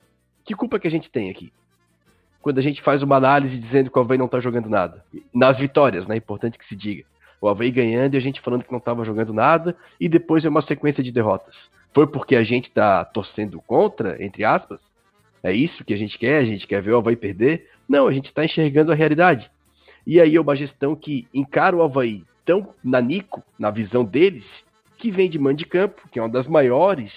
que 0.44 0.54
culpa 0.54 0.78
que 0.78 0.90
a 0.90 0.92
gente 0.92 1.10
tem 1.10 1.32
aqui? 1.32 1.54
Quando 2.46 2.60
a 2.60 2.62
gente 2.62 2.80
faz 2.84 3.02
uma 3.02 3.16
análise 3.16 3.58
dizendo 3.58 3.90
que 3.90 3.98
o 3.98 4.02
Havaí 4.04 4.20
não 4.20 4.28
tá 4.28 4.40
jogando 4.40 4.70
nada. 4.70 5.04
Nas 5.34 5.58
vitórias, 5.58 6.06
né? 6.06 6.14
É 6.14 6.18
importante 6.20 6.60
que 6.60 6.68
se 6.68 6.76
diga. 6.76 7.04
O 7.42 7.48
Havaí 7.48 7.72
ganhando 7.72 8.14
e 8.14 8.18
a 8.18 8.20
gente 8.20 8.40
falando 8.40 8.64
que 8.64 8.72
não 8.72 8.78
estava 8.78 9.04
jogando 9.04 9.34
nada, 9.34 9.76
e 10.00 10.08
depois 10.08 10.46
é 10.46 10.50
uma 10.50 10.62
sequência 10.62 11.04
de 11.04 11.12
derrotas. 11.12 11.56
Foi 11.92 12.06
porque 12.06 12.36
a 12.36 12.44
gente 12.44 12.70
tá 12.70 13.04
torcendo 13.04 13.60
contra, 13.62 14.24
entre 14.24 14.44
aspas? 14.44 14.80
É 15.42 15.52
isso 15.52 15.84
que 15.84 15.92
a 15.92 15.98
gente 15.98 16.20
quer? 16.20 16.38
A 16.38 16.46
gente 16.46 16.68
quer 16.68 16.84
ver 16.84 16.92
o 16.92 16.98
Havaí 16.98 17.16
perder? 17.16 17.68
Não, 17.90 18.08
a 18.08 18.14
gente 18.14 18.28
está 18.28 18.46
enxergando 18.46 18.92
a 18.92 18.96
realidade. 18.96 19.50
E 20.06 20.22
aí 20.22 20.36
é 20.36 20.40
uma 20.40 20.56
gestão 20.56 20.96
que 20.96 21.28
encara 21.34 21.76
o 21.76 21.82
Havaí 21.82 22.24
tão 22.46 22.76
nanico, 22.84 23.42
na 23.58 23.72
visão 23.72 24.06
deles, 24.06 24.46
que 25.00 25.10
vem 25.10 25.32
de 25.32 25.40
man 25.40 25.56
de 25.56 25.66
campo, 25.66 26.08
que 26.12 26.20
é 26.20 26.22
uma 26.22 26.30
das 26.30 26.46
maiores 26.46 27.12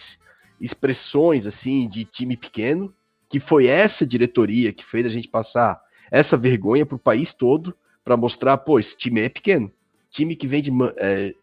expressões 0.59 1.47
assim 1.47 1.87
de 1.87 2.07
time 2.07 2.35
pequeno, 2.35 2.95
que 3.29 3.41
foi 3.41 3.67
essa 3.67 4.07
diretoria 4.07 4.73
que 4.73 4.85
fez 4.87 5.07
a 5.07 5.11
gente 5.11 5.29
passar 5.29 5.81
essa 6.11 6.37
vergonha 6.37 6.87
para 6.87 6.97
o 6.97 7.01
país 7.01 7.33
todo 7.35 7.75
para 8.05 8.17
mostrar, 8.17 8.57
pô, 8.59 8.79
esse 8.79 8.97
time 8.97 9.21
é 9.21 9.29
pequeno. 9.29 9.71
Time 10.11 10.35
que 10.35 10.47
vem 10.47 10.63
de 10.63 10.71
é, 10.97 11.35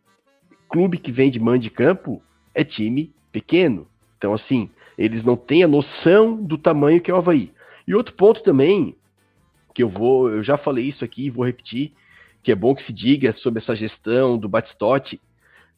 clube 0.67 0.97
que 0.97 1.11
vem 1.11 1.29
de 1.29 1.39
man 1.39 1.59
de 1.59 1.69
campo 1.69 2.21
é 2.53 2.63
time 2.63 3.13
pequeno. 3.31 3.87
Então, 4.17 4.33
assim, 4.33 4.69
eles 4.97 5.23
não 5.23 5.35
têm 5.35 5.63
a 5.63 5.67
noção 5.67 6.41
do 6.41 6.57
tamanho 6.57 7.01
que 7.01 7.11
é 7.11 7.13
o 7.13 7.17
Havaí. 7.17 7.51
E 7.87 7.93
outro 7.93 8.15
ponto 8.15 8.41
também, 8.41 8.95
que 9.73 9.83
eu 9.83 9.89
vou, 9.89 10.29
eu 10.29 10.43
já 10.43 10.57
falei 10.57 10.85
isso 10.85 11.05
aqui 11.05 11.25
e 11.25 11.29
vou 11.29 11.45
repetir, 11.45 11.93
que 12.41 12.51
é 12.51 12.55
bom 12.55 12.73
que 12.73 12.83
se 12.85 12.93
diga 12.93 13.33
sobre 13.37 13.61
essa 13.61 13.75
gestão 13.75 14.37
do 14.37 14.49
Batistotti, 14.49 15.21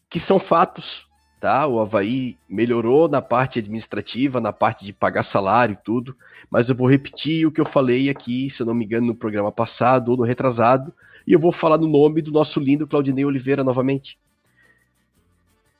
que 0.10 0.22
são 0.22 0.40
fatos 0.40 1.07
tá? 1.39 1.68
O 1.68 1.80
Havaí 1.80 2.38
melhorou 2.49 3.07
na 3.07 3.22
parte 3.22 3.59
administrativa, 3.59 4.39
na 4.41 4.51
parte 4.51 4.85
de 4.85 4.93
pagar 4.93 5.26
salário 5.26 5.73
e 5.73 5.84
tudo, 5.84 6.15
mas 6.49 6.68
eu 6.68 6.76
vou 6.76 6.89
repetir 6.89 7.45
o 7.45 7.51
que 7.51 7.61
eu 7.61 7.65
falei 7.65 8.09
aqui, 8.09 8.51
se 8.55 8.61
eu 8.61 8.65
não 8.65 8.73
me 8.73 8.85
engano, 8.85 9.07
no 9.07 9.15
programa 9.15 9.51
passado 9.51 10.09
ou 10.11 10.18
no 10.18 10.23
retrasado, 10.23 10.93
e 11.26 11.34
eu 11.34 11.39
vou 11.39 11.51
falar 11.51 11.77
no 11.77 11.88
nome 11.88 12.22
do 12.22 12.31
nosso 12.31 12.59
lindo 12.59 12.88
Claudinei 12.88 13.26
Oliveira 13.26 13.64
novamente. 13.64 14.18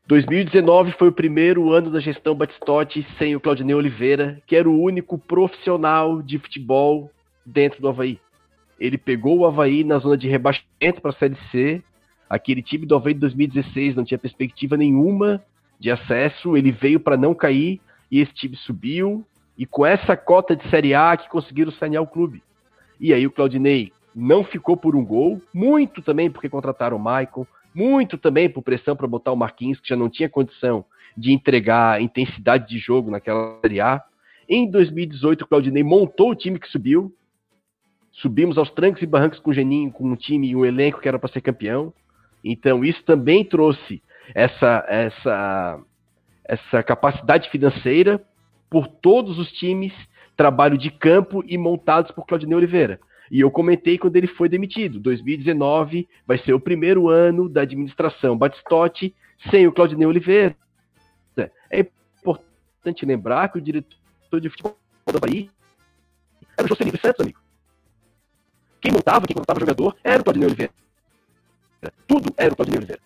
2019 0.08 0.94
foi 0.94 1.10
o 1.10 1.14
primeiro 1.14 1.72
ano 1.74 1.92
da 1.92 2.00
gestão 2.00 2.34
Batistotti 2.34 3.06
sem 3.18 3.36
o 3.36 3.42
Claudinei 3.42 3.76
Oliveira, 3.76 4.42
que 4.48 4.56
era 4.56 4.70
o 4.70 4.82
único 4.82 5.18
profissional 5.18 6.22
de 6.22 6.40
futebol 6.40 7.12
dentro 7.46 7.82
do 7.82 7.90
Havaí. 7.90 8.20
Ele 8.80 8.98
pegou 8.98 9.40
o 9.40 9.46
Havaí 9.46 9.84
na 9.84 9.98
zona 9.98 10.18
de 10.18 10.30
rebaixamento 10.30 11.02
para 11.02 11.12
a 11.12 11.16
Série 11.16 11.38
C. 11.52 11.84
Aquele 12.30 12.62
time 12.62 12.86
do 12.86 12.96
Havaí 12.96 13.14
de 13.14 13.22
2016 13.22 13.96
não 13.96 14.04
tinha 14.04 14.18
perspectiva 14.18 14.76
nenhuma 14.76 15.42
de 15.80 15.92
acesso. 15.92 16.58
Ele 16.58 16.72
veio 16.72 17.00
para 17.00 17.18
não 17.18 17.34
cair 17.34 17.80
e 18.12 18.20
esse 18.20 18.34
time 18.34 18.56
subiu. 18.56 19.26
E 19.58 19.66
com 19.66 19.86
essa 19.86 20.16
cota 20.16 20.56
de 20.56 20.70
Série 20.70 20.94
A 20.94 21.16
que 21.18 21.30
conseguiram 21.30 21.72
sanear 21.72 22.04
o 22.04 22.08
clube. 22.08 22.44
E 23.00 23.14
aí 23.14 23.26
o 23.26 23.32
Claudinei 23.32 23.92
não 24.14 24.44
ficou 24.44 24.76
por 24.76 24.96
um 24.96 25.06
gol, 25.06 25.42
muito 25.54 26.02
também 26.02 26.30
porque 26.30 26.50
contrataram 26.50 26.98
o 26.98 27.00
Michael, 27.00 27.48
muito 27.74 28.18
também 28.18 28.50
por 28.50 28.64
pressão 28.64 28.96
para 28.96 29.08
botar 29.08 29.32
o 29.32 29.36
Marquinhos, 29.36 29.80
que 29.80 29.90
já 29.90 29.96
não 29.96 30.10
tinha 30.10 30.28
condição 30.28 30.84
de 31.16 31.32
entregar 31.32 32.02
intensidade 32.02 32.68
de 32.68 32.80
jogo 32.80 33.12
naquela 33.12 33.60
Série 33.62 33.80
A. 33.80 34.04
Em 34.50 34.70
2018, 34.70 35.44
o 35.44 35.48
Claudinei 35.48 35.84
montou 35.84 36.32
o 36.32 36.36
time 36.36 36.60
que 36.60 36.68
subiu. 36.68 37.14
Subimos 38.12 38.58
aos 38.58 38.72
trancos 38.72 39.02
e 39.02 39.06
barrancos 39.06 39.40
com 39.40 39.52
o 39.52 39.54
Geninho, 39.54 39.92
com 39.92 40.06
um 40.06 40.16
time 40.16 40.50
e 40.50 40.56
um 40.56 40.66
elenco 40.66 41.00
que 41.00 41.08
era 41.08 41.20
para 41.20 41.32
ser 41.32 41.42
campeão. 41.42 41.94
Então, 42.52 42.84
isso 42.84 43.04
também 43.04 43.44
trouxe 43.44 44.02
essa, 44.34 44.86
essa, 44.88 45.80
essa 46.46 46.84
capacidade 46.84 47.50
financeira 47.50 48.22
por 48.70 48.88
todos 48.88 49.38
os 49.38 49.52
times, 49.52 49.94
trabalho 50.36 50.78
de 50.78 50.92
campo 50.92 51.44
e 51.46 51.58
montados 51.58 52.12
por 52.12 52.26
Claudinei 52.26 52.56
Oliveira. 52.56 53.00
E 53.30 53.42
eu 53.42 53.52
comentei 53.52 53.98
quando 53.98 54.16
ele 54.16 54.28
foi 54.28 54.48
demitido. 54.48 55.00
2019 55.00 56.08
vai 56.26 56.38
ser 56.38 56.54
o 56.54 56.60
primeiro 56.60 57.10
ano 57.10 57.50
da 57.50 57.62
administração 57.62 58.38
Batistotti 58.38 59.14
sem 59.52 59.68
o 59.68 59.72
Claudinei 59.72 60.08
Oliveira. 60.08 60.56
É 61.70 61.80
importante 61.80 63.06
lembrar 63.06 63.50
que 63.50 63.58
o 63.58 63.62
diretor 63.62 64.40
de 64.40 64.50
futebol 64.50 64.78
do 65.12 65.20
Bahia 65.20 65.48
era 66.58 66.66
o 66.66 66.70
Jocelyn 66.70 66.92
Santos, 67.02 67.22
amigo. 67.22 67.40
Quem 68.80 68.92
montava, 68.92 69.28
quem 69.28 69.36
contratava 69.36 69.60
jogador 69.60 69.96
era 70.04 70.22
o 70.22 70.24
Claudinei 70.24 70.48
Oliveira. 70.48 70.74
Tudo 72.08 72.34
era 72.38 72.54
o 72.54 72.56
Claudinei 72.56 72.80
Oliveira. 72.80 73.02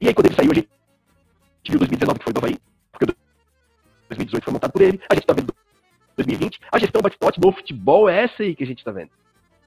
E 0.00 0.08
aí, 0.08 0.14
quando 0.14 0.26
ele 0.26 0.34
saiu, 0.34 0.50
a 0.50 0.54
gente 0.54 0.68
viu 1.68 1.78
2019 1.78 2.18
que 2.18 2.24
foi 2.24 2.32
do 2.32 2.38
Havaí, 2.38 2.58
porque 2.90 3.14
2018 4.08 4.44
foi 4.44 4.52
montado 4.52 4.72
por 4.72 4.82
ele, 4.82 5.00
a 5.08 5.14
gente 5.14 5.22
está 5.22 5.32
vendo 5.32 5.54
2020. 6.16 6.60
A 6.72 6.78
gestão 6.78 7.02
Batistotti 7.02 7.40
no 7.40 7.52
futebol 7.52 8.08
é 8.08 8.24
essa 8.24 8.42
aí 8.42 8.54
que 8.54 8.64
a 8.64 8.66
gente 8.66 8.78
está 8.78 8.90
vendo. 8.90 9.10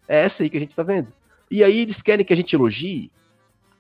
É 0.08 0.26
essa 0.26 0.44
aí 0.44 0.50
que 0.50 0.58
a 0.58 0.60
gente 0.60 0.72
está 0.72 0.84
vendo. 0.84 1.08
E 1.50 1.64
aí 1.64 1.80
eles 1.80 2.02
querem 2.02 2.26
que 2.26 2.34
a 2.34 2.36
gente 2.36 2.54
elogie. 2.54 3.12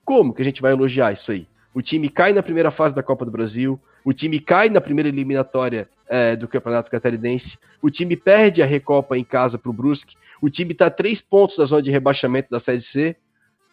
Como 0.06 0.34
que 0.34 0.42
a 0.42 0.46
gente 0.46 0.62
vai 0.62 0.72
elogiar 0.72 1.14
isso 1.14 1.32
aí? 1.32 1.48
O 1.74 1.82
time 1.82 2.10
cai 2.10 2.34
na 2.34 2.44
primeira 2.44 2.72
fase 2.72 2.96
da 2.96 3.02
Copa 3.02 3.26
do 3.26 3.32
Brasil, 3.32 3.80
o 4.06 4.14
time 4.14 4.40
cai 4.40 4.70
na 4.70 4.80
primeira 4.80 5.10
eliminatória 5.10 5.90
é, 6.08 6.36
do 6.36 6.48
Campeonato 6.48 6.92
Catarinense, 6.92 7.58
o 7.82 7.90
time 7.90 8.16
perde 8.16 8.62
a 8.62 8.66
Recopa 8.66 9.18
em 9.18 9.24
casa 9.24 9.58
para 9.58 9.70
o 9.70 9.74
Brusque, 9.74 10.16
o 10.42 10.50
time 10.50 10.74
está 10.74 10.90
três 10.90 11.20
pontos 11.22 11.58
da 11.58 11.66
zona 11.66 11.82
de 11.82 11.90
rebaixamento 11.90 12.50
da 12.52 12.60
Série 12.60 12.84
C, 12.92 13.16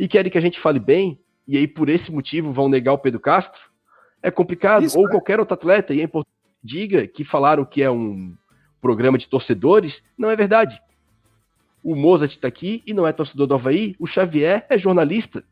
e 0.01 0.09
querem 0.09 0.33
que 0.33 0.39
a 0.39 0.41
gente 0.41 0.61
fale 0.61 0.81
bem, 0.81 1.19
e 1.47 1.57
aí 1.57 1.69
por 1.69 1.89
esse 1.89 2.11
motivo 2.11 2.53
vão 2.53 2.69
negar 2.69 2.93
o 2.93 2.99
Pedro 2.99 3.21
Castro? 3.21 3.61
É 4.23 4.31
complicado. 4.31 4.85
Isso, 4.85 4.99
Ou 4.99 5.07
é. 5.07 5.11
qualquer 5.11 5.39
outro 5.39 5.55
atleta, 5.55 5.95
e 5.95 6.01
é 6.01 6.05
importante 6.05 6.35
diga 6.63 7.07
que 7.07 7.25
falaram 7.25 7.65
que 7.65 7.83
é 7.83 7.91
um 7.91 8.35
programa 8.83 9.17
de 9.17 9.29
torcedores, 9.29 9.95
não 10.19 10.31
é 10.31 10.37
verdade 10.37 10.81
o 11.83 11.95
Mozart 11.95 12.33
está 12.33 12.49
aqui 12.49 12.83
e 12.87 12.93
não 12.93 13.07
é 13.07 13.13
torcedor 13.13 13.47
do 13.47 13.55
Havaí, 13.55 13.95
o 13.99 14.07
Xavier 14.07 14.67
é 14.69 14.79
jornalista. 14.79 15.43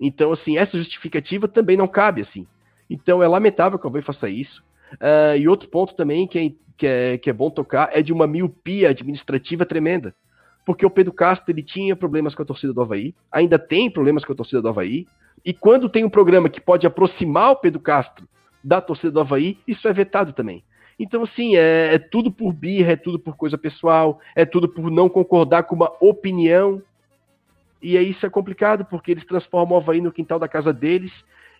Então, 0.00 0.32
assim, 0.32 0.56
essa 0.56 0.78
justificativa 0.78 1.46
também 1.46 1.76
não 1.76 1.86
cabe, 1.86 2.22
assim. 2.22 2.46
Então, 2.88 3.22
é 3.22 3.28
lamentável 3.28 3.78
que 3.78 3.86
o 3.86 3.88
Havaí 3.88 4.02
faça 4.02 4.28
isso. 4.28 4.62
Uh, 4.94 5.36
e 5.36 5.46
outro 5.46 5.68
ponto 5.68 5.94
também 5.94 6.26
que 6.26 6.38
é, 6.38 6.52
que, 6.76 6.86
é, 6.86 7.18
que 7.18 7.30
é 7.30 7.32
bom 7.32 7.50
tocar 7.50 7.90
é 7.92 8.02
de 8.02 8.12
uma 8.12 8.26
miopia 8.26 8.90
administrativa 8.90 9.66
tremenda. 9.66 10.14
Porque 10.64 10.84
o 10.84 10.90
Pedro 10.90 11.12
Castro 11.12 11.50
ele 11.50 11.62
tinha 11.62 11.96
problemas 11.96 12.34
com 12.34 12.42
a 12.42 12.46
torcida 12.46 12.72
do 12.72 12.80
Havaí, 12.80 13.14
ainda 13.30 13.58
tem 13.58 13.90
problemas 13.90 14.24
com 14.24 14.32
a 14.32 14.36
torcida 14.36 14.62
do 14.62 14.68
Havaí, 14.68 15.06
e 15.44 15.52
quando 15.52 15.88
tem 15.88 16.04
um 16.04 16.10
programa 16.10 16.48
que 16.48 16.60
pode 16.60 16.86
aproximar 16.86 17.52
o 17.52 17.56
Pedro 17.56 17.80
Castro 17.80 18.28
da 18.62 18.80
torcida 18.80 19.10
do 19.10 19.20
Havaí, 19.20 19.58
isso 19.66 19.88
é 19.88 19.92
vetado 19.92 20.32
também. 20.32 20.62
Então, 20.98 21.22
assim, 21.22 21.56
é, 21.56 21.94
é, 21.94 21.98
tudo 21.98 22.30
por 22.30 22.52
birra, 22.52 22.92
é 22.92 22.96
tudo 22.96 23.18
por 23.18 23.34
coisa 23.34 23.56
pessoal, 23.56 24.20
é 24.36 24.44
tudo 24.44 24.68
por 24.68 24.90
não 24.90 25.08
concordar 25.08 25.62
com 25.62 25.74
uma 25.74 25.90
opinião. 25.98 26.82
E 27.80 27.96
aí 27.96 28.10
isso 28.10 28.26
é 28.26 28.28
complicado, 28.28 28.84
porque 28.84 29.10
eles 29.10 29.24
transformam 29.24 29.78
o 29.78 29.80
Havaí 29.80 30.02
no 30.02 30.12
quintal 30.12 30.38
da 30.38 30.46
casa 30.46 30.74
deles 30.74 31.10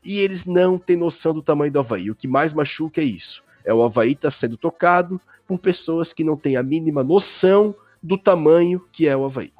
e 0.05 0.19
eles 0.19 0.45
não 0.45 0.79
têm 0.79 0.97
noção 0.97 1.33
do 1.33 1.43
tamanho 1.43 1.73
do 1.73 1.81
Havaí. 1.81 2.11
O 2.11 2.15
que 2.15 2.29
mais 2.29 2.53
machuca 2.53 3.01
é 3.01 3.05
isso. 3.05 3.43
É 3.65 3.73
o 3.73 3.83
Havaí 3.83 4.15
tá 4.15 4.31
sendo 4.31 4.59
tocado 4.59 5.19
por 5.49 5.59
pessoas 5.59 6.13
que 6.13 6.23
não 6.23 6.37
têm 6.37 6.57
a 6.57 6.63
mínima 6.63 7.03
noção 7.03 7.75
do 8.03 8.17
tamanho 8.17 8.81
que 8.93 9.07
é 9.07 9.17
o 9.17 9.25
Havaí. 9.25 9.53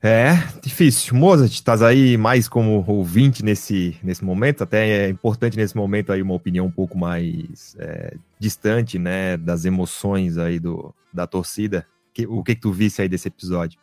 É, 0.00 0.34
difícil. 0.62 1.16
Mozart, 1.16 1.52
estás 1.52 1.82
aí 1.82 2.16
mais 2.16 2.48
como 2.48 2.84
ouvinte 2.86 3.44
nesse, 3.44 3.98
nesse 4.02 4.24
momento, 4.24 4.62
até 4.62 5.06
é 5.06 5.08
importante 5.08 5.56
nesse 5.56 5.76
momento 5.76 6.12
aí 6.12 6.22
uma 6.22 6.34
opinião 6.34 6.66
um 6.66 6.70
pouco 6.70 6.96
mais 6.96 7.76
é, 7.80 8.14
distante, 8.38 8.96
né, 8.98 9.36
das 9.36 9.64
emoções 9.64 10.38
aí 10.38 10.60
do, 10.60 10.94
da 11.12 11.26
torcida. 11.26 11.84
Que, 12.14 12.26
o 12.26 12.44
que, 12.44 12.54
que 12.54 12.60
tu 12.60 12.70
visse 12.70 13.02
aí 13.02 13.08
desse 13.08 13.26
episódio? 13.26 13.78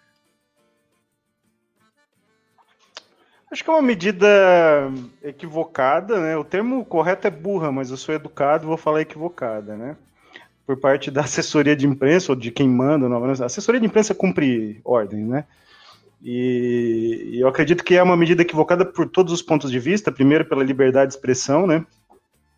Acho 3.51 3.63
que 3.63 3.69
é 3.69 3.73
uma 3.73 3.81
medida 3.81 4.27
equivocada, 5.23 6.19
né? 6.19 6.35
O 6.35 6.43
termo 6.43 6.83
correto 6.83 7.27
é 7.27 7.29
burra, 7.31 7.71
mas 7.71 7.89
eu 7.89 7.95
sou 7.95 8.13
educado, 8.13 8.67
vou 8.67 8.75
falar 8.75 9.01
equivocada, 9.01 9.77
né? 9.77 9.95
Por 10.65 10.77
parte 10.77 11.11
da 11.11 11.21
assessoria 11.21 11.75
de 11.75 11.85
imprensa 11.85 12.31
ou 12.31 12.35
de 12.35 12.51
quem 12.51 12.67
manda, 12.67 13.07
não, 13.07 13.23
a 13.23 13.45
assessoria 13.45 13.79
de 13.79 13.87
imprensa 13.87 14.15
cumpre 14.15 14.81
ordem, 14.83 15.23
né? 15.23 15.45
E, 16.23 17.37
eu 17.39 17.47
acredito 17.47 17.83
que 17.83 17.95
é 17.95 18.01
uma 18.01 18.17
medida 18.17 18.41
equivocada 18.41 18.83
por 18.83 19.07
todos 19.07 19.31
os 19.31 19.43
pontos 19.43 19.69
de 19.69 19.79
vista. 19.79 20.11
Primeiro, 20.11 20.45
pela 20.45 20.63
liberdade 20.63 21.11
de 21.11 21.17
expressão, 21.17 21.67
né? 21.67 21.85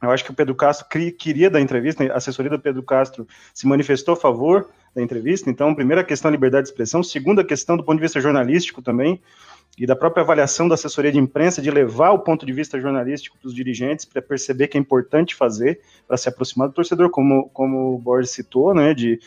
Eu 0.02 0.12
acho 0.12 0.24
que 0.24 0.32
o 0.32 0.34
Pedro 0.34 0.56
Castro 0.56 0.88
queria 0.88 1.50
da 1.50 1.60
entrevista, 1.60 2.04
a 2.04 2.18
assessoria 2.18 2.52
do 2.52 2.60
Pedro 2.60 2.84
Castro 2.84 3.28
se 3.54 3.68
manifestou 3.68 4.14
a 4.14 4.18
favor 4.18 4.70
da 4.96 5.02
entrevista. 5.02 5.50
Então, 5.50 5.74
primeira 5.74 6.04
questão, 6.04 6.30
liberdade 6.30 6.66
de 6.66 6.70
expressão. 6.70 7.02
Segunda 7.02 7.44
questão, 7.44 7.76
do 7.76 7.84
ponto 7.84 7.98
de 7.98 8.04
vista 8.04 8.22
jornalístico 8.22 8.82
também, 8.82 9.20
e 9.78 9.86
da 9.86 9.95
própria 9.95 10.24
avaliação 10.24 10.68
da 10.68 10.74
assessoria 10.74 11.12
de 11.12 11.20
imprensa, 11.20 11.62
de 11.62 11.70
levar 11.70 12.12
o 12.12 12.20
ponto 12.20 12.45
de 12.45 12.52
vista 12.52 12.80
jornalístico 12.80 13.38
para 13.38 13.48
os 13.48 13.54
dirigentes, 13.54 14.06
para 14.06 14.22
perceber 14.22 14.68
que 14.68 14.78
é 14.78 14.82
importante 14.82 15.36
fazer, 15.36 15.82
para 16.08 16.18
se 16.18 16.28
aproximar 16.28 16.68
do 16.68 16.74
torcedor, 16.74 17.12
como, 17.12 17.49
como 17.49 17.94
o 17.94 17.99
Borges 17.99 18.32
citou, 18.32 18.74
né? 18.74 18.94
De, 18.94 19.20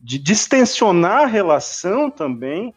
de 0.00 0.18
distensionar 0.18 1.22
a 1.22 1.26
relação 1.26 2.10
também 2.10 2.72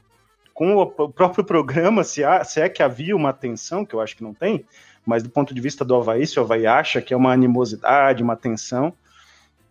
com 0.54 0.76
o 0.76 0.86
próprio 0.86 1.44
programa, 1.44 2.04
se, 2.04 2.24
há, 2.24 2.44
se 2.44 2.60
é 2.60 2.68
que 2.68 2.84
havia 2.84 3.16
uma 3.16 3.34
tensão, 3.34 3.86
que 3.86 3.94
eu 3.94 4.02
acho 4.02 4.16
que 4.16 4.24
não 4.24 4.34
tem, 4.34 4.66
mas 5.06 5.24
do 5.24 5.30
ponto 5.30 5.54
de 5.54 5.62
vista 5.62 5.86
do 5.86 5.96
Havaí, 5.96 6.26
se 6.26 6.40
o 6.40 6.44
Havaí 6.44 6.68
acha 6.68 7.02
que 7.02 7.14
é 7.14 7.18
uma 7.18 7.32
animosidade, 7.32 8.24
uma 8.24 8.36
tensão, 8.36 8.94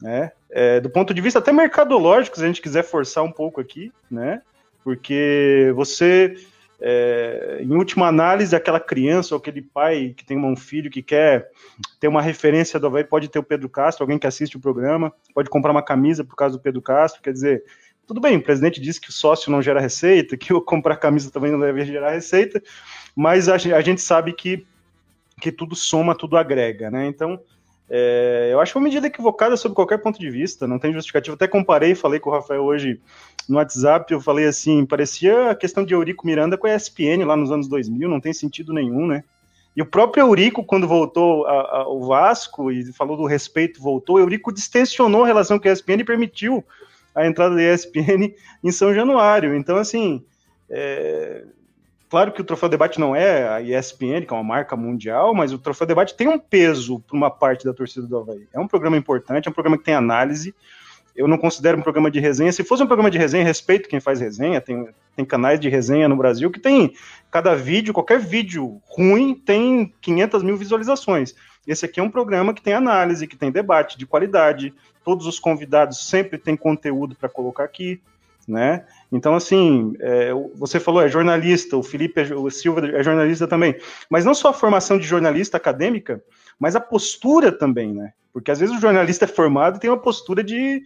né? 0.01 0.33
É, 0.51 0.81
do 0.81 0.91
ponto 0.91 1.13
de 1.13 1.21
vista 1.21 1.39
até 1.39 1.53
mercadológico, 1.53 2.37
se 2.37 2.43
a 2.43 2.47
gente 2.47 2.63
quiser 2.63 2.83
forçar 2.83 3.23
um 3.23 3.31
pouco 3.31 3.61
aqui, 3.61 3.93
né? 4.11 4.43
Porque 4.83 5.73
você, 5.77 6.35
é, 6.81 7.59
em 7.61 7.73
última 7.75 8.07
análise, 8.07 8.57
aquela 8.57 8.81
criança 8.81 9.35
ou 9.35 9.39
aquele 9.39 9.61
pai 9.61 10.15
que 10.17 10.25
tem 10.25 10.39
um 10.39 10.57
filho 10.57 10.91
que 10.91 11.03
quer 11.03 11.51
ter 11.99 12.09
uma 12.09 12.23
referência 12.23 12.81
do 12.81 12.87
Havaí, 12.87 13.05
pode 13.05 13.29
ter 13.29 13.39
o 13.39 13.43
Pedro 13.43 13.69
Castro, 13.69 14.03
alguém 14.03 14.19
que 14.19 14.27
assiste 14.27 14.57
o 14.57 14.61
programa, 14.61 15.13
pode 15.35 15.51
comprar 15.51 15.73
uma 15.73 15.83
camisa 15.83 16.25
por 16.25 16.35
causa 16.37 16.57
do 16.57 16.63
Pedro 16.63 16.81
Castro, 16.81 17.23
quer 17.23 17.33
dizer, 17.33 17.65
tudo 18.07 18.21
bem, 18.21 18.37
o 18.37 18.43
presidente 18.43 18.81
disse 18.81 19.01
que 19.01 19.11
o 19.11 19.13
sócio 19.13 19.53
não 19.53 19.61
gera 19.63 19.81
receita, 19.81 20.37
que 20.39 20.53
o 20.55 20.61
comprar 20.61 20.97
camisa 20.97 21.31
também 21.31 21.53
não 21.53 21.61
deve 21.61 21.85
gerar 21.85 22.11
receita, 22.11 22.63
mas 23.15 23.49
a, 23.49 23.55
a 23.55 23.81
gente 23.81 24.01
sabe 24.01 24.33
que, 24.33 24.67
que 25.41 25.53
tudo 25.53 25.77
soma, 25.77 26.15
tudo 26.15 26.37
agrega, 26.37 26.91
né? 26.91 27.07
Então, 27.07 27.41
é, 27.93 28.51
eu 28.53 28.61
acho 28.61 28.79
uma 28.79 28.85
medida 28.85 29.09
equivocada 29.09 29.57
sob 29.57 29.75
qualquer 29.75 29.99
ponto 29.99 30.19
de 30.19 30.31
vista, 30.31 30.65
não 30.65 30.79
tem 30.79 30.93
justificativa. 30.93 31.35
Até 31.35 31.49
comparei, 31.49 31.97
falei 31.97 32.21
com 32.21 32.31
o 32.31 32.33
Rafael 32.33 32.63
hoje 32.63 33.01
no 33.49 33.57
WhatsApp, 33.57 34.13
eu 34.13 34.21
falei 34.21 34.47
assim, 34.47 34.87
parecia 34.87 35.51
a 35.51 35.55
questão 35.57 35.85
de 35.85 35.93
Eurico 35.93 36.25
Miranda 36.25 36.57
com 36.57 36.69
a 36.69 36.75
ESPN 36.75 37.25
lá 37.27 37.37
nos 37.37 37.51
anos 37.51 37.67
2000, 37.67 38.09
não 38.09 38.21
tem 38.21 38.33
sentido 38.33 38.73
nenhum, 38.73 39.09
né? 39.09 39.25
E 39.75 39.83
o 39.83 39.87
próprio 39.87 40.23
Eurico, 40.23 40.65
quando 40.65 40.87
voltou 40.87 41.47
ao 41.47 42.01
Vasco 42.03 42.71
e 42.71 42.93
falou 42.93 43.17
do 43.17 43.27
respeito, 43.27 43.83
voltou, 43.83 44.21
Eurico 44.21 44.53
distensionou 44.53 45.25
a 45.25 45.27
relação 45.27 45.59
com 45.59 45.69
a 45.69 45.73
ESPN 45.73 46.01
e 46.01 46.05
permitiu 46.05 46.65
a 47.15 47.27
entrada 47.27 47.57
da 47.57 47.63
ESPN 47.63 48.35
em 48.63 48.71
São 48.71 48.95
Januário. 48.95 49.55
Então, 49.57 49.77
assim, 49.77 50.25
é... 50.69 51.45
claro 52.11 52.33
que 52.33 52.41
o 52.41 52.45
Troféu 52.45 52.69
Debate 52.69 52.99
não 52.99 53.15
é 53.15 53.49
a 53.49 53.63
ESPN, 53.63 54.27
que 54.27 54.33
é 54.33 54.37
uma 54.37 54.43
marca 54.43 54.77
mundial, 54.77 55.33
mas 55.33 55.53
o 55.53 55.59
Troféu 55.59 55.87
Debate 55.87 56.15
tem 56.15 56.29
um 56.29 56.39
peso 56.39 57.01
para 57.01 57.17
uma 57.17 57.31
parte 57.31 57.65
da 57.65 57.73
torcida 57.73 58.07
do 58.07 58.19
Havaí. 58.19 58.47
É 58.53 58.59
um 58.59 58.67
programa 58.67 58.97
importante, 58.97 59.47
é 59.47 59.51
um 59.51 59.55
programa 59.55 59.79
que 59.79 59.85
tem 59.85 59.95
análise. 59.95 60.55
eu 61.17 61.29
não 61.29 61.39
considero 61.39 61.79
um 61.79 61.83
programa 61.83 62.11
de 62.11 62.19
resenha. 62.19 62.53
Se 62.53 62.65
fosse 62.65 62.83
um 62.83 62.87
programa 62.87 63.11
de 63.11 63.19
resenha, 63.19 63.45
respeito 63.45 63.89
quem 63.89 64.01
faz 64.01 64.21
resenha. 64.21 64.61
Tem, 64.61 64.89
tem 65.15 65.25
canais 65.25 65.61
de 65.61 65.69
resenha 65.69 66.09
no 66.09 66.17
Brasil 66.17 66.51
que 66.51 66.59
tem 66.59 66.93
cada 67.31 67.55
vídeo, 67.55 67.95
qualquer 67.95 68.19
vídeo 68.19 68.83
ruim 68.87 69.35
tem 69.35 69.95
500 70.01 70.43
mil 70.43 70.57
visualizações. 70.57 71.35
Esse 71.67 71.85
aqui 71.85 72.01
é 72.01 72.03
um 72.03 72.11
programa 72.11 72.53
que 72.53 72.63
tem 72.63 72.75
análise, 72.75 73.27
que 73.27 73.37
tem 73.37 73.53
debate 73.53 73.97
de 73.97 74.07
qualidade. 74.07 74.75
Todos 75.05 75.27
os 75.27 75.39
convidados 75.39 76.09
sempre 76.09 76.39
têm 76.39 76.57
conteúdo 76.57 77.15
para 77.15 77.29
colocar 77.29 77.65
aqui, 77.65 78.01
né? 78.49 78.85
Então, 79.13 79.35
assim, 79.35 79.93
é, 79.99 80.31
você 80.55 80.79
falou, 80.79 81.03
é 81.03 81.09
jornalista, 81.09 81.77
o 81.77 81.83
Felipe 81.83 82.21
é, 82.21 82.35
o 82.35 82.49
Silva 82.51 82.87
é 82.87 83.03
jornalista 83.03 83.47
também, 83.47 83.77
mas 84.09 84.25
não 84.25 84.35
só 84.35 84.51
a 84.51 84.53
formação 84.53 84.99
de 84.99 85.07
jornalista 85.07 85.57
acadêmica, 85.57 86.23
mas 86.59 86.77
a 86.77 86.81
postura 86.81 87.51
também, 87.51 87.93
né? 87.93 88.13
Porque 88.33 88.51
às 88.51 88.61
vezes 88.61 88.77
o 88.77 88.81
jornalista 88.81 89.25
é 89.25 89.29
formado 89.29 89.77
e 89.77 89.81
tem 89.81 89.91
uma 89.91 89.99
postura 89.99 90.45
de, 90.45 90.83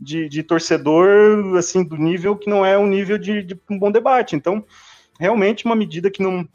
de, 0.00 0.28
de, 0.28 0.42
torcedor, 0.42 1.56
assim, 1.56 1.84
do 1.84 1.96
nível 1.96 2.36
que 2.36 2.50
não 2.50 2.66
é 2.66 2.76
um 2.76 2.86
nível 2.86 3.16
de, 3.16 3.42
de, 3.42 3.60
um 3.70 3.78
bom 3.78 3.92
debate. 3.92 4.34
Então, 4.34 4.64
realmente 5.20 5.64
uma 5.64 5.76
medida 5.76 6.10
que 6.10 6.20
não, 6.20 6.48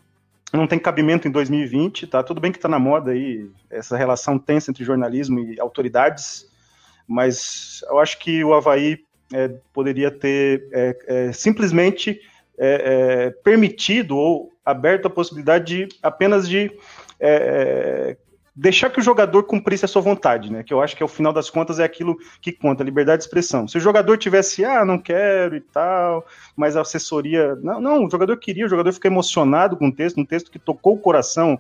não 0.52 0.68
tem 0.68 0.78
cabimento 0.78 1.28
em 1.28 1.32
2020, 1.32 2.08
tá? 2.08 2.22
Tudo 2.22 2.42
bem 2.42 2.52
que 2.52 2.58
está 2.58 2.68
na 2.68 2.80
moda 2.80 3.12
aí 3.12 3.50
essa 3.70 3.96
relação 3.96 4.38
tensa 4.38 4.72
entre 4.72 4.84
jornalismo 4.84 5.40
e 5.40 5.60
autoridades, 5.62 6.46
mas 7.08 7.82
eu 7.90 8.00
acho 8.00 8.20
que 8.20 8.44
o 8.44 8.54
Havaí 8.54 9.07
é, 9.34 9.50
poderia 9.74 10.10
ter 10.10 10.68
é, 10.72 10.98
é, 11.08 11.32
simplesmente 11.32 12.20
é, 12.58 13.28
é, 13.28 13.30
permitido 13.44 14.18
ou 14.18 14.52
aberto 14.66 15.08
a 15.08 15.10
possibilidade 15.10 15.88
de 15.88 15.96
apenas 16.02 16.48
de 16.48 16.72
deixar 18.58 18.90
que 18.90 19.00
o 19.00 19.04
jogador 19.04 19.44
cumprisse 19.44 19.86
a 19.86 19.88
sua 19.88 20.02
vontade, 20.02 20.52
né? 20.52 20.64
Que 20.64 20.74
eu 20.74 20.82
acho 20.82 20.96
que 20.96 21.04
ao 21.04 21.08
final 21.08 21.32
das 21.32 21.48
contas 21.48 21.78
é 21.80 21.84
aquilo 21.84 22.18
que 22.42 22.52
conta, 22.52 22.84
liberdade 22.84 23.20
de 23.20 23.26
expressão. 23.26 23.68
Se 23.68 23.78
o 23.78 23.80
jogador 23.80 24.18
tivesse, 24.18 24.66
ah, 24.66 24.84
não 24.84 24.98
quero 24.98 25.56
e 25.56 25.62
tal, 25.62 26.26
mas 26.56 26.76
a 26.76 26.82
assessoria. 26.82 27.56
Não, 27.58 27.80
não, 27.80 28.06
o 28.06 28.10
jogador 28.10 28.36
queria, 28.38 28.66
o 28.66 28.70
jogador 28.70 28.92
ficou 28.92 29.12
emocionado 29.12 29.78
com 29.78 29.90
o 29.90 29.94
texto, 29.94 30.20
um 30.20 30.26
texto 30.26 30.50
que 30.50 30.58
tocou 30.58 30.96
o 30.96 31.00
coração 31.00 31.60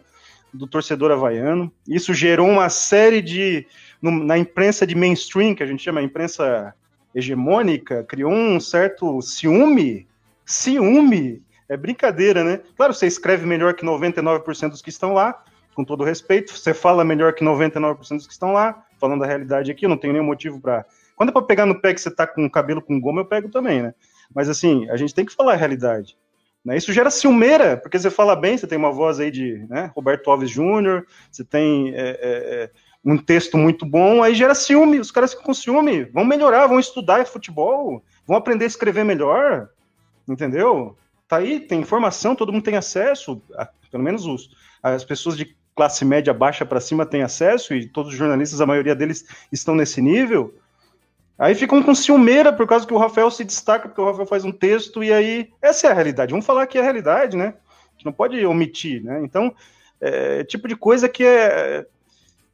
do 0.51 0.65
torcedor 0.65 1.11
havaiano. 1.11 1.71
Isso 1.87 2.15
gerou 2.15 2.49
uma 2.49 2.69
série 2.69 3.21
de. 3.21 3.67
No, 4.01 4.11
na 4.11 4.37
imprensa 4.37 4.85
de 4.85 4.95
mainstream, 4.95 5.53
que 5.53 5.63
a 5.63 5.67
gente 5.67 5.83
chama 5.83 6.01
imprensa 6.01 6.73
hegemônica, 7.17 8.03
criou 8.03 8.31
um 8.31 8.59
certo 8.59 9.19
ciúme. 9.21 10.07
Ciúme! 10.45 11.41
É 11.67 11.75
brincadeira, 11.75 12.43
né? 12.43 12.61
Claro, 12.77 12.93
você 12.93 13.07
escreve 13.07 13.45
melhor 13.45 13.73
que 13.73 13.83
99% 13.85 14.69
dos 14.69 14.81
que 14.81 14.89
estão 14.89 15.13
lá, 15.13 15.43
com 15.73 15.83
todo 15.83 16.03
respeito, 16.03 16.55
você 16.55 16.73
fala 16.73 17.03
melhor 17.03 17.33
que 17.33 17.43
99% 17.43 17.97
dos 18.15 18.27
que 18.27 18.33
estão 18.33 18.53
lá, 18.53 18.85
falando 18.99 19.23
a 19.23 19.27
realidade 19.27 19.71
aqui, 19.71 19.85
eu 19.85 19.89
não 19.89 19.97
tenho 19.97 20.13
nenhum 20.13 20.25
motivo 20.25 20.61
para. 20.61 20.85
Quando 21.15 21.29
é 21.29 21.31
para 21.31 21.41
pegar 21.41 21.65
no 21.65 21.81
pé 21.81 21.93
que 21.93 21.99
você 21.99 22.11
tá 22.11 22.25
com 22.27 22.45
o 22.45 22.51
cabelo 22.51 22.81
com 22.81 23.01
goma, 23.01 23.21
eu 23.21 23.25
pego 23.25 23.49
também, 23.49 23.81
né? 23.81 23.93
Mas 24.33 24.47
assim, 24.47 24.87
a 24.89 24.95
gente 24.95 25.13
tem 25.13 25.25
que 25.25 25.33
falar 25.33 25.53
a 25.53 25.57
realidade. 25.57 26.15
Né? 26.63 26.77
Isso 26.77 26.93
gera 26.93 27.09
ciumeira, 27.09 27.77
porque 27.77 27.97
você 27.97 28.09
fala 28.09 28.35
bem, 28.35 28.57
você 28.57 28.67
tem 28.67 28.77
uma 28.77 28.91
voz 28.91 29.19
aí 29.19 29.31
de 29.31 29.65
né, 29.69 29.91
Roberto 29.95 30.29
Alves 30.29 30.49
Júnior, 30.49 31.05
você 31.31 31.43
tem 31.43 31.93
é, 31.95 31.99
é, 31.99 32.17
é, 32.21 32.71
um 33.07 33.17
texto 33.17 33.57
muito 33.57 33.85
bom, 33.85 34.21
aí 34.21 34.35
gera 34.35 34.53
ciúme, 34.53 34.99
os 34.99 35.11
caras 35.11 35.31
ficam 35.31 35.45
com 35.45 35.53
ciúme, 35.53 36.03
vão 36.05 36.25
melhorar, 36.25 36.67
vão 36.67 36.77
estudar 36.77 37.25
futebol, 37.25 38.03
vão 38.25 38.35
aprender 38.35 38.65
a 38.65 38.67
escrever 38.67 39.05
melhor, 39.05 39.69
entendeu? 40.27 40.97
Tá 41.25 41.37
aí, 41.37 41.61
tem 41.61 41.79
informação, 41.79 42.35
todo 42.35 42.51
mundo 42.51 42.63
tem 42.63 42.75
acesso, 42.75 43.41
a, 43.55 43.69
pelo 43.89 44.03
menos 44.03 44.25
os, 44.25 44.49
as 44.83 45.05
pessoas 45.05 45.37
de 45.37 45.55
classe 45.73 46.03
média 46.03 46.33
baixa 46.33 46.65
para 46.65 46.81
cima 46.81 47.05
tem 47.05 47.23
acesso, 47.23 47.73
e 47.73 47.87
todos 47.87 48.11
os 48.11 48.17
jornalistas, 48.17 48.59
a 48.59 48.65
maioria 48.65 48.95
deles, 48.95 49.25
estão 49.53 49.73
nesse 49.73 50.01
nível. 50.01 50.53
Aí 51.39 51.55
ficam 51.55 51.81
com 51.81 51.95
ciumeira 51.95 52.51
por 52.51 52.67
causa 52.67 52.85
que 52.85 52.93
o 52.93 52.97
Rafael 52.97 53.31
se 53.31 53.45
destaca, 53.45 53.87
porque 53.87 54.01
o 54.01 54.05
Rafael 54.05 54.25
faz 54.25 54.43
um 54.43 54.51
texto, 54.51 55.03
e 55.03 55.13
aí. 55.13 55.49
Essa 55.61 55.87
é 55.87 55.91
a 55.91 55.93
realidade. 55.93 56.31
Vamos 56.31 56.47
falar 56.47 56.65
que 56.65 56.79
é 56.79 56.81
a 56.81 56.83
realidade, 56.83 57.37
né? 57.37 57.53
A 57.69 57.91
gente 57.91 58.05
não 58.05 58.11
pode 58.11 58.43
omitir, 58.43 59.03
né? 59.03 59.21
Então, 59.23 59.53
é 60.01 60.43
tipo 60.43 60.67
de 60.67 60.75
coisa 60.75 61.07
que 61.07 61.23
é. 61.23 61.85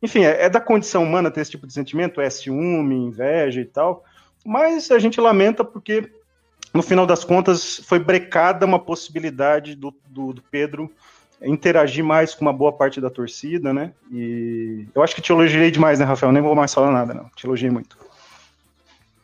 Enfim, 0.03 0.25
é, 0.25 0.43
é 0.43 0.49
da 0.49 0.59
condição 0.59 1.01
humana 1.01 1.31
ter 1.31 1.39
esse 1.39 1.51
tipo 1.51 1.65
de 1.65 1.71
sentimento, 1.71 2.19
é 2.19 2.30
ciúme, 2.30 2.93
inveja 2.93 3.61
e 3.61 3.65
tal. 3.65 4.03
Mas 4.45 4.91
a 4.91 4.99
gente 4.99 5.21
lamenta 5.21 5.63
porque, 5.63 6.11
no 6.73 6.84
final 6.84 7.05
das 7.05 7.23
contas, 7.23 7.81
foi 7.88 7.99
brecada 7.99 8.65
uma 8.65 8.77
possibilidade 8.77 9.75
do, 9.75 9.95
do, 10.05 10.34
do 10.34 10.41
Pedro 10.41 10.91
interagir 11.41 12.03
mais 12.03 12.35
com 12.35 12.41
uma 12.43 12.51
boa 12.51 12.71
parte 12.71 12.99
da 12.99 13.09
torcida, 13.09 13.73
né? 13.73 13.93
E 14.11 14.85
eu 14.93 15.01
acho 15.01 15.15
que 15.15 15.21
te 15.21 15.31
elogiei 15.31 15.71
demais, 15.71 15.99
né, 15.99 16.05
Rafael? 16.05 16.34
Nem 16.34 16.41
vou 16.41 16.55
mais 16.55 16.73
falar 16.73 16.91
nada, 16.91 17.13
não. 17.13 17.30
Te 17.35 17.47
elogiei 17.47 17.71
muito. 17.71 17.97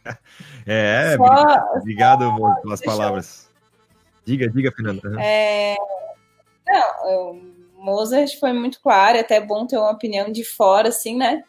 É, 0.65 1.15
Só... 1.17 1.77
obrigado 1.77 2.23
amor, 2.23 2.55
pelas 2.61 2.79
palavras. 2.79 3.49
Eu... 3.49 4.23
Diga, 4.25 4.49
diga, 4.49 4.71
Fernanda. 4.71 5.01
É... 5.19 5.75
Não, 6.67 7.31
o 7.31 7.58
Mozart 7.79 8.37
foi 8.39 8.53
muito 8.53 8.81
claro, 8.81 9.17
é 9.17 9.21
até 9.21 9.39
bom 9.39 9.65
ter 9.65 9.77
uma 9.77 9.91
opinião 9.91 10.31
de 10.31 10.43
fora, 10.43 10.89
assim, 10.89 11.15
né? 11.15 11.43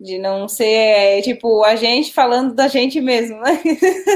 De 0.00 0.18
não 0.18 0.48
ser, 0.48 1.22
tipo, 1.22 1.64
a 1.64 1.74
gente 1.76 2.12
falando 2.12 2.54
da 2.54 2.68
gente 2.68 3.00
mesmo, 3.00 3.40
né? 3.40 3.60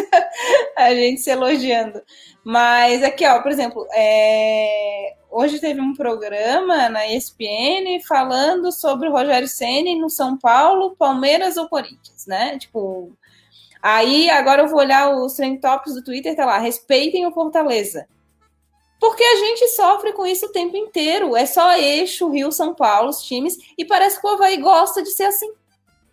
a 0.76 0.94
gente 0.94 1.20
se 1.20 1.30
elogiando. 1.30 2.00
Mas 2.44 3.02
aqui, 3.02 3.26
ó, 3.26 3.40
por 3.40 3.50
exemplo, 3.50 3.86
é... 3.92 5.14
hoje 5.30 5.60
teve 5.60 5.80
um 5.80 5.94
programa 5.94 6.88
na 6.88 7.06
ESPN 7.06 8.00
falando 8.06 8.72
sobre 8.72 9.08
o 9.08 9.12
Rogério 9.12 9.48
Ceni 9.48 9.98
no 10.00 10.10
São 10.10 10.38
Paulo, 10.38 10.96
Palmeiras 10.96 11.56
ou 11.56 11.68
Corinthians, 11.68 12.26
né? 12.26 12.58
Tipo, 12.58 13.12
aí 13.80 14.30
agora 14.30 14.62
eu 14.62 14.68
vou 14.68 14.78
olhar 14.78 15.10
os 15.10 15.34
trend 15.34 15.60
tops 15.60 15.94
do 15.94 16.02
Twitter, 16.02 16.36
tá 16.36 16.44
lá, 16.44 16.58
respeitem 16.58 17.26
o 17.26 17.32
Fortaleza. 17.32 18.06
Porque 19.02 19.24
a 19.24 19.34
gente 19.34 19.66
sofre 19.70 20.12
com 20.12 20.24
isso 20.24 20.46
o 20.46 20.52
tempo 20.52 20.76
inteiro. 20.76 21.36
É 21.36 21.44
só 21.44 21.76
eixo, 21.76 22.28
Rio, 22.28 22.52
São 22.52 22.72
Paulo, 22.72 23.08
os 23.08 23.20
times, 23.20 23.58
e 23.76 23.84
parece 23.84 24.20
que 24.20 24.24
o 24.24 24.30
Havaí 24.30 24.58
gosta 24.58 25.02
de 25.02 25.10
ser 25.10 25.24
assim. 25.24 25.52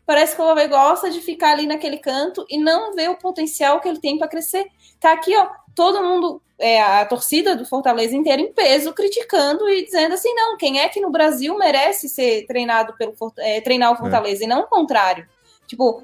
Parece 0.08 0.36
que 0.36 0.42
o 0.42 0.50
Havaí 0.50 0.68
gosta 0.68 1.12
de 1.12 1.22
ficar 1.22 1.52
ali 1.52 1.68
naquele 1.68 2.00
canto 2.00 2.44
e 2.50 2.58
não 2.58 2.96
vê 2.96 3.08
o 3.08 3.16
potencial 3.16 3.80
que 3.80 3.88
ele 3.88 4.00
tem 4.00 4.18
para 4.18 4.28
crescer. 4.28 4.66
Tá 5.00 5.12
aqui, 5.12 5.38
ó, 5.38 5.50
todo 5.76 6.04
mundo, 6.04 6.42
é, 6.58 6.82
a 6.82 7.06
torcida 7.06 7.56
do 7.56 7.64
Fortaleza 7.64 8.16
inteira 8.16 8.42
em 8.42 8.52
peso, 8.52 8.92
criticando 8.92 9.70
e 9.70 9.86
dizendo 9.86 10.16
assim: 10.16 10.34
não, 10.34 10.58
quem 10.58 10.80
é 10.80 10.90
que 10.90 11.00
no 11.00 11.12
Brasil 11.12 11.56
merece 11.60 12.10
ser 12.10 12.48
treinado 12.48 12.96
pelo 12.98 13.14
é, 13.38 13.62
treinar 13.62 13.92
o 13.92 13.94
é. 13.94 13.98
Fortaleza, 14.00 14.44
é. 14.44 14.46
e 14.46 14.50
não 14.50 14.62
o 14.62 14.68
contrário. 14.68 15.30
Tipo, 15.68 16.02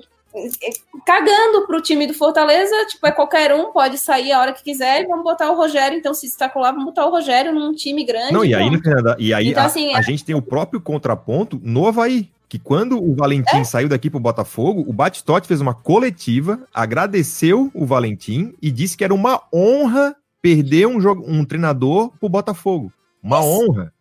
cagando 1.06 1.66
pro 1.68 1.82
time 1.82 2.08
do 2.08 2.14
Fortaleza, 2.14 2.76
tipo, 2.88 3.06
é 3.08 3.12
qualquer 3.12 3.54
um, 3.54 3.72
pode 3.72 3.98
sair 3.98 4.32
a 4.32 4.40
hora 4.40 4.54
que 4.54 4.64
quiser 4.64 5.04
e 5.04 5.08
vamos 5.08 5.24
botar 5.24 5.52
o 5.52 5.56
Rogério, 5.56 5.98
então 5.98 6.14
se 6.14 6.28
destacou 6.28 6.62
lá, 6.62 6.72
vamos 6.72 6.86
botar 6.86 7.06
o 7.06 7.12
Rogério 7.12 7.54
num 7.54 7.74
time 7.74 8.04
grande. 8.04 8.34
Não, 8.34 8.44
e 8.44 8.54
aí, 8.54 8.70
e 9.18 9.34
aí 9.34 9.50
então, 9.50 9.64
a, 9.64 9.66
assim, 9.66 9.94
a, 9.94 10.00
é... 10.00 10.04
gente 10.04 10.24
tem 10.24 10.36
o 10.36 10.42
próprio 10.42 10.82
contraponto 10.82 11.60
no 11.64 11.88
Havaí, 11.88 12.30
que 12.48 12.60
quando 12.60 13.02
o 13.02 13.16
Valentim 13.16 13.58
é? 13.58 13.64
saiu 13.64 13.90
daqui 13.90 14.10
para 14.10 14.18
o 14.18 14.22
Botafogo, 14.22 14.84
o 14.88 14.94
Batistotti 14.94 15.48
fez 15.48 15.62
uma 15.62 15.74
coletiva, 15.74 16.60
agradeceu 16.74 17.72
o 17.74 17.86
Valentim 17.86 18.54
e 18.62 18.72
disse 18.72 18.96
que 18.96 19.04
era 19.04 19.14
uma 19.14 19.42
honra 19.54 20.16
perder 20.42 20.88
um, 20.88 21.02
jogo, 21.02 21.24
um 21.28 21.44
treinador 21.44 22.12
para 22.20 22.28
o 22.28 22.30
Botafogo. 22.30 22.94
Uma 23.22 23.44
honra. 23.44 23.92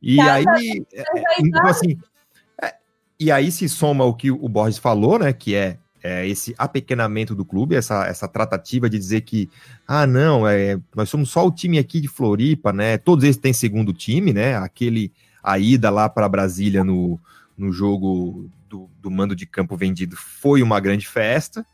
E 0.00 0.16
tá, 0.16 0.34
aí, 0.34 0.44
tá, 0.44 0.56
é, 0.94 1.04
então, 1.40 1.66
assim, 1.66 1.92
é, 1.92 2.15
e 3.18 3.30
aí 3.30 3.50
se 3.50 3.68
soma 3.68 4.04
o 4.04 4.14
que 4.14 4.30
o 4.30 4.48
Borges 4.48 4.78
falou, 4.78 5.18
né, 5.18 5.32
que 5.32 5.54
é, 5.54 5.78
é, 6.02 6.26
esse 6.26 6.54
apequenamento 6.58 7.34
do 7.34 7.44
clube, 7.44 7.74
essa, 7.74 8.06
essa 8.06 8.28
tratativa 8.28 8.88
de 8.88 8.98
dizer 8.98 9.22
que, 9.22 9.48
ah, 9.86 10.06
não, 10.06 10.46
é, 10.46 10.78
nós 10.94 11.08
somos 11.08 11.30
só 11.30 11.46
o 11.46 11.50
time 11.50 11.78
aqui 11.78 12.00
de 12.00 12.08
Floripa, 12.08 12.72
né, 12.72 12.98
todos 12.98 13.24
eles 13.24 13.36
têm 13.36 13.52
segundo 13.52 13.92
time, 13.92 14.32
né, 14.32 14.56
aquele, 14.56 15.12
a 15.42 15.58
ida 15.58 15.90
lá 15.90 16.08
para 16.08 16.28
Brasília 16.28 16.84
no, 16.84 17.18
no 17.56 17.72
jogo 17.72 18.50
do, 18.68 18.90
do, 19.00 19.10
mando 19.10 19.34
de 19.34 19.46
campo 19.46 19.76
vendido 19.76 20.16
foi 20.16 20.62
uma 20.62 20.78
grande 20.80 21.06
festa. 21.06 21.64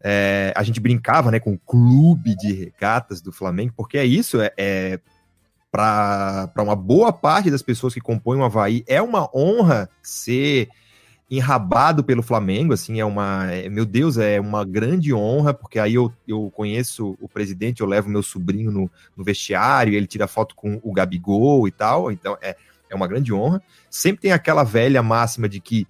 É, 0.00 0.52
a 0.56 0.62
gente 0.62 0.80
brincava 0.80 1.30
né, 1.30 1.40
com 1.40 1.52
o 1.52 1.58
clube 1.58 2.36
de 2.36 2.52
regatas 2.52 3.20
do 3.20 3.32
Flamengo, 3.32 3.72
porque 3.76 3.98
é 3.98 4.04
isso, 4.04 4.40
é, 4.40 4.52
é 4.56 5.00
para 5.70 6.52
uma 6.58 6.76
boa 6.76 7.12
parte 7.12 7.50
das 7.50 7.62
pessoas 7.62 7.94
que 7.94 8.00
compõem 8.00 8.40
o 8.40 8.44
Havaí, 8.44 8.84
é 8.86 9.00
uma 9.02 9.28
honra 9.34 9.88
ser 10.02 10.68
enrabado 11.30 12.02
pelo 12.02 12.22
Flamengo, 12.22 12.72
assim, 12.72 13.00
é 13.00 13.04
uma, 13.04 13.52
é, 13.52 13.68
meu 13.68 13.84
Deus, 13.84 14.16
é 14.16 14.40
uma 14.40 14.64
grande 14.64 15.12
honra, 15.12 15.52
porque 15.52 15.78
aí 15.78 15.94
eu, 15.94 16.10
eu 16.26 16.50
conheço 16.54 17.18
o 17.20 17.28
presidente, 17.28 17.82
eu 17.82 17.86
levo 17.86 18.08
meu 18.08 18.22
sobrinho 18.22 18.70
no, 18.70 18.90
no 19.14 19.22
vestiário, 19.22 19.92
ele 19.92 20.06
tira 20.06 20.26
foto 20.26 20.54
com 20.54 20.80
o 20.82 20.90
Gabigol 20.90 21.68
e 21.68 21.70
tal, 21.70 22.10
então 22.10 22.38
é, 22.40 22.56
é 22.88 22.94
uma 22.94 23.06
grande 23.06 23.32
honra. 23.32 23.62
Sempre 23.90 24.22
tem 24.22 24.32
aquela 24.32 24.64
velha 24.64 25.02
máxima 25.02 25.48
de 25.48 25.60
que 25.60 25.86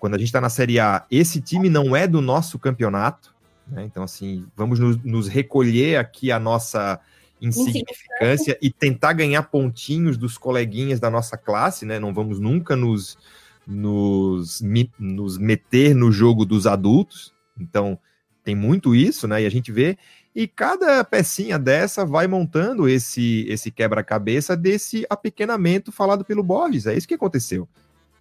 quando 0.00 0.14
a 0.14 0.18
gente 0.18 0.26
está 0.26 0.40
na 0.40 0.48
Série 0.48 0.80
A, 0.80 1.04
esse 1.08 1.40
time 1.40 1.68
não 1.68 1.94
é 1.94 2.08
do 2.08 2.20
nosso 2.20 2.58
campeonato, 2.58 3.32
né? 3.68 3.84
Então, 3.84 4.02
assim, 4.02 4.44
vamos 4.56 4.80
nos, 4.80 4.96
nos 5.04 5.28
recolher 5.28 5.96
aqui 5.96 6.32
a 6.32 6.40
nossa 6.40 6.98
insignificância 7.42 8.56
e 8.62 8.70
tentar 8.70 9.12
ganhar 9.12 9.42
pontinhos 9.42 10.16
dos 10.16 10.38
coleguinhas 10.38 11.00
da 11.00 11.10
nossa 11.10 11.36
classe, 11.36 11.84
né? 11.84 11.98
Não 11.98 12.14
vamos 12.14 12.38
nunca 12.38 12.76
nos, 12.76 13.18
nos, 13.66 14.62
nos 14.98 15.36
meter 15.36 15.94
no 15.94 16.12
jogo 16.12 16.44
dos 16.44 16.66
adultos, 16.66 17.34
Então, 17.58 17.98
tem 18.44 18.54
muito 18.54 18.94
isso, 18.94 19.28
né? 19.28 19.42
E 19.42 19.46
a 19.46 19.50
gente 19.50 19.70
vê 19.70 19.98
e 20.34 20.48
cada 20.48 21.04
pecinha 21.04 21.58
dessa 21.58 22.06
vai 22.06 22.26
montando 22.26 22.88
esse 22.88 23.46
esse 23.48 23.70
quebra-cabeça 23.70 24.56
desse 24.56 25.06
apequenamento 25.10 25.92
falado 25.92 26.24
pelo 26.24 26.42
Borges. 26.42 26.86
É 26.86 26.94
isso 26.94 27.06
que 27.06 27.14
aconteceu. 27.14 27.68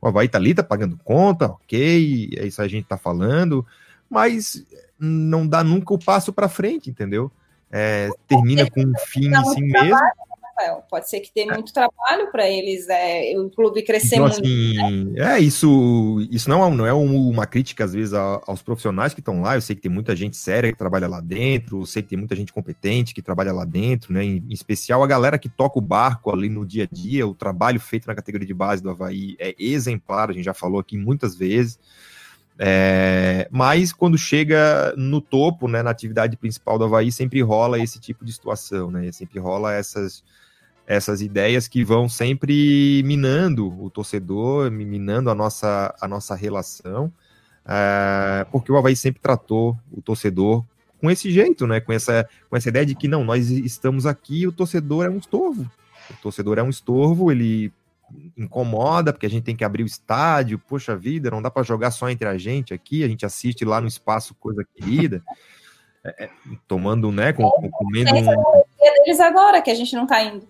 O 0.01 0.07
Havaí 0.07 0.27
tá 0.27 0.37
ali, 0.37 0.53
tá 0.53 0.63
pagando 0.63 0.99
conta, 1.03 1.45
ok, 1.47 2.31
é 2.35 2.45
isso 2.45 2.61
a 2.61 2.67
gente 2.67 2.87
tá 2.87 2.97
falando, 2.97 3.65
mas 4.09 4.65
não 4.99 5.47
dá 5.47 5.63
nunca 5.63 5.93
o 5.93 5.99
passo 5.99 6.33
para 6.33 6.49
frente, 6.49 6.89
entendeu? 6.89 7.31
É, 7.71 8.09
termina 8.27 8.69
com 8.69 8.81
um 8.81 8.93
fim 9.07 9.27
em 9.27 9.45
si 9.45 9.61
mesmo. 9.61 9.95
Rafael. 10.61 10.83
Pode 10.89 11.09
ser 11.09 11.19
que 11.19 11.31
tenha 11.31 11.51
é. 11.51 11.55
muito 11.55 11.73
trabalho 11.73 12.31
para 12.31 12.49
eles, 12.49 12.87
é, 12.89 13.33
o 13.37 13.49
clube 13.49 13.81
crescer 13.81 14.15
então, 14.15 14.27
muito. 14.27 14.39
Assim, 14.39 15.05
né? 15.11 15.35
É, 15.35 15.39
isso, 15.39 16.25
isso 16.29 16.49
não, 16.49 16.65
é, 16.65 16.69
não 16.69 16.85
é 16.85 16.93
uma 16.93 17.45
crítica, 17.45 17.83
às 17.83 17.93
vezes, 17.93 18.13
aos 18.13 18.61
profissionais 18.61 19.13
que 19.13 19.19
estão 19.19 19.41
lá. 19.41 19.55
Eu 19.55 19.61
sei 19.61 19.75
que 19.75 19.81
tem 19.81 19.91
muita 19.91 20.15
gente 20.15 20.37
séria 20.37 20.71
que 20.71 20.77
trabalha 20.77 21.07
lá 21.07 21.19
dentro, 21.19 21.81
eu 21.81 21.85
sei 21.85 22.01
que 22.01 22.09
tem 22.09 22.17
muita 22.17 22.35
gente 22.35 22.53
competente 22.53 23.13
que 23.13 23.21
trabalha 23.21 23.51
lá 23.51 23.65
dentro, 23.65 24.13
né? 24.13 24.23
Em, 24.23 24.43
em 24.49 24.53
especial 24.53 25.03
a 25.03 25.07
galera 25.07 25.39
que 25.39 25.49
toca 25.49 25.79
o 25.79 25.81
barco 25.81 26.31
ali 26.31 26.49
no 26.49 26.65
dia 26.65 26.83
a 26.83 26.87
dia, 26.93 27.27
o 27.27 27.33
trabalho 27.33 27.79
feito 27.79 28.07
na 28.07 28.15
categoria 28.15 28.47
de 28.47 28.53
base 28.53 28.83
do 28.83 28.89
Havaí 28.89 29.35
é 29.39 29.55
exemplar, 29.57 30.29
a 30.29 30.33
gente 30.33 30.45
já 30.45 30.53
falou 30.53 30.79
aqui 30.79 30.97
muitas 30.97 31.35
vezes. 31.35 31.79
É, 32.59 33.47
mas 33.51 33.91
quando 33.91 34.17
chega 34.17 34.93
no 34.95 35.19
topo, 35.19 35.67
né, 35.67 35.81
na 35.81 35.89
atividade 35.89 36.37
principal 36.37 36.77
do 36.77 36.85
Havaí, 36.85 37.11
sempre 37.11 37.41
rola 37.41 37.79
esse 37.79 37.99
tipo 37.99 38.23
de 38.23 38.31
situação, 38.31 38.91
né? 38.91 39.11
Sempre 39.11 39.39
rola 39.39 39.73
essas, 39.73 40.23
essas 40.85 41.21
ideias 41.21 41.67
que 41.67 41.83
vão 41.83 42.07
sempre 42.07 43.01
minando 43.03 43.67
o 43.83 43.89
torcedor, 43.89 44.69
minando 44.69 45.29
a 45.29 45.35
nossa, 45.35 45.95
a 45.99 46.07
nossa 46.07 46.35
relação, 46.35 47.11
é, 47.65 48.45
porque 48.51 48.71
o 48.71 48.77
Havaí 48.77 48.95
sempre 48.95 49.21
tratou 49.21 49.77
o 49.91 50.01
torcedor 50.01 50.63
com 50.99 51.09
esse 51.09 51.31
jeito, 51.31 51.65
né? 51.65 51.79
Com 51.79 51.91
essa, 51.91 52.27
com 52.49 52.55
essa 52.55 52.69
ideia 52.69 52.85
de 52.85 52.93
que 52.93 53.07
não, 53.07 53.23
nós 53.23 53.49
estamos 53.49 54.05
aqui, 54.05 54.45
o 54.45 54.51
torcedor 54.51 55.05
é 55.05 55.09
um 55.09 55.17
estorvo. 55.17 55.69
O 56.11 56.13
torcedor 56.21 56.59
é 56.59 56.63
um 56.63 56.69
estorvo, 56.69 57.31
ele 57.31 57.71
incomoda, 58.37 59.11
porque 59.11 59.25
a 59.25 59.29
gente 59.29 59.43
tem 59.43 59.55
que 59.55 59.63
abrir 59.63 59.83
o 59.83 59.85
estádio, 59.85 60.59
poxa 60.59 60.95
vida, 60.95 61.31
não 61.31 61.41
dá 61.41 61.49
para 61.51 61.63
jogar 61.63 61.91
só 61.91 62.09
entre 62.09 62.27
a 62.27 62.37
gente 62.37 62.73
aqui, 62.73 63.03
a 63.03 63.07
gente 63.07 63.25
assiste 63.25 63.65
lá 63.65 63.79
no 63.79 63.87
espaço 63.87 64.35
Coisa 64.35 64.65
Querida, 64.75 65.23
é, 66.03 66.25
é 66.25 66.29
tomando, 66.67 67.11
né, 67.11 67.33
com, 67.33 67.49
com, 67.49 67.69
comendo 67.69 68.11
um... 68.15 68.25
deles 69.03 69.19
agora, 69.19 69.61
que 69.61 69.69
a 69.69 69.75
gente 69.75 69.95
não 69.95 70.07
tá 70.07 70.21
indo. 70.23 70.47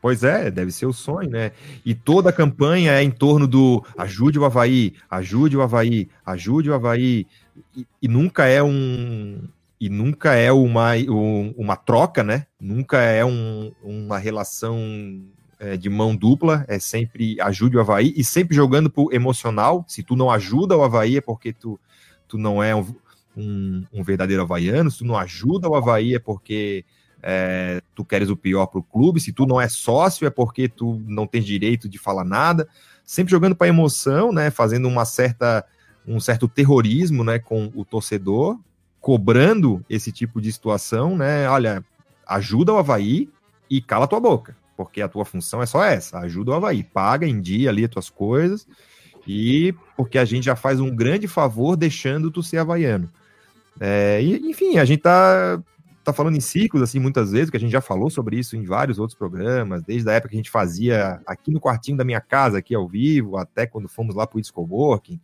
Pois 0.00 0.22
é, 0.22 0.50
deve 0.52 0.70
ser 0.70 0.86
o 0.86 0.92
sonho, 0.92 1.28
né? 1.28 1.50
E 1.84 1.92
toda 1.92 2.30
a 2.30 2.32
campanha 2.32 2.92
é 2.92 3.02
em 3.02 3.10
torno 3.10 3.44
do 3.46 3.84
ajude 3.98 4.38
o 4.38 4.44
Havaí, 4.44 4.94
ajude 5.10 5.56
o 5.56 5.62
Havaí, 5.62 6.08
ajude 6.24 6.70
o 6.70 6.74
Havaí. 6.74 7.26
E, 7.74 7.86
e 8.02 8.06
nunca 8.06 8.46
é 8.46 8.62
um. 8.62 9.48
E 9.80 9.88
nunca 9.88 10.34
é 10.34 10.52
uma, 10.52 10.94
um, 10.94 11.52
uma 11.56 11.74
troca, 11.74 12.22
né? 12.22 12.46
Nunca 12.60 13.00
é 13.00 13.24
um, 13.24 13.72
uma 13.82 14.16
relação 14.16 14.78
é, 15.58 15.76
de 15.76 15.88
mão 15.88 16.14
dupla, 16.14 16.64
é 16.68 16.78
sempre 16.78 17.40
ajude 17.40 17.76
o 17.76 17.80
Havaí 17.80 18.12
e 18.16 18.22
sempre 18.22 18.54
jogando 18.54 18.90
pro 18.90 19.12
emocional. 19.12 19.84
Se 19.88 20.02
tu 20.02 20.16
não 20.16 20.30
ajuda 20.30 20.76
o 20.76 20.82
Havaí 20.82 21.16
é 21.16 21.20
porque 21.20 21.52
tu, 21.52 21.78
tu 22.28 22.38
não 22.38 22.62
é 22.62 22.74
um, 22.74 22.86
um, 23.36 23.84
um 23.92 24.02
verdadeiro 24.02 24.42
havaiano, 24.42 24.90
se 24.90 24.98
tu 24.98 25.04
não 25.04 25.16
ajuda 25.16 25.68
o 25.68 25.74
Havaí 25.74 26.14
é 26.14 26.18
porque 26.18 26.84
é, 27.22 27.82
tu 27.94 28.04
queres 28.04 28.30
o 28.30 28.36
pior 28.36 28.66
para 28.66 28.80
o 28.80 28.82
clube, 28.82 29.20
se 29.20 29.32
tu 29.32 29.46
não 29.46 29.60
é 29.60 29.68
sócio 29.68 30.26
é 30.26 30.30
porque 30.30 30.68
tu 30.68 31.02
não 31.06 31.26
tens 31.26 31.44
direito 31.44 31.88
de 31.88 31.98
falar 31.98 32.24
nada, 32.24 32.68
sempre 33.04 33.30
jogando 33.30 33.56
para 33.56 33.68
emoção, 33.68 34.32
né, 34.32 34.50
fazendo 34.50 34.88
uma 34.88 35.04
certa 35.04 35.64
um 36.06 36.20
certo 36.20 36.46
terrorismo, 36.46 37.24
né, 37.24 37.40
com 37.40 37.72
o 37.74 37.84
torcedor, 37.84 38.56
cobrando 39.00 39.84
esse 39.90 40.12
tipo 40.12 40.40
de 40.40 40.52
situação, 40.52 41.16
né, 41.16 41.48
olha, 41.48 41.84
ajuda 42.24 42.72
o 42.72 42.78
Havaí 42.78 43.28
e 43.68 43.80
cala 43.80 44.06
tua 44.06 44.20
boca, 44.20 44.56
porque 44.76 45.00
a 45.00 45.08
tua 45.08 45.24
função 45.24 45.62
é 45.62 45.66
só 45.66 45.84
essa, 45.84 46.18
ajuda 46.18 46.50
o 46.50 46.54
Havaí, 46.54 46.82
paga 46.84 47.26
em 47.26 47.40
dia 47.40 47.70
ali 47.70 47.84
as 47.84 47.90
tuas 47.90 48.10
coisas, 48.10 48.66
e 49.26 49.74
porque 49.96 50.18
a 50.18 50.24
gente 50.24 50.44
já 50.44 50.54
faz 50.54 50.78
um 50.78 50.94
grande 50.94 51.26
favor 51.26 51.76
deixando 51.76 52.30
tu 52.30 52.42
ser 52.42 52.58
havaiano. 52.58 53.10
É, 53.80 54.20
e, 54.22 54.50
enfim, 54.50 54.78
a 54.78 54.84
gente 54.84 55.00
tá 55.00 55.60
tá 56.06 56.12
falando 56.12 56.36
em 56.36 56.40
ciclos, 56.40 56.82
assim, 56.84 57.00
muitas 57.00 57.32
vezes, 57.32 57.50
que 57.50 57.56
a 57.56 57.60
gente 57.60 57.72
já 57.72 57.80
falou 57.80 58.08
sobre 58.08 58.38
isso 58.38 58.56
em 58.56 58.62
vários 58.62 58.96
outros 58.96 59.18
programas, 59.18 59.82
desde 59.82 60.08
a 60.08 60.12
época 60.12 60.30
que 60.30 60.36
a 60.36 60.38
gente 60.38 60.52
fazia 60.52 61.20
aqui 61.26 61.50
no 61.50 61.60
quartinho 61.60 61.96
da 61.96 62.04
minha 62.04 62.20
casa, 62.20 62.58
aqui 62.58 62.76
ao 62.76 62.86
vivo, 62.86 63.36
até 63.36 63.66
quando 63.66 63.88
fomos 63.88 64.14
lá 64.14 64.24
pro 64.24 64.38
It's 64.38 64.48
Coworking. 64.48 65.20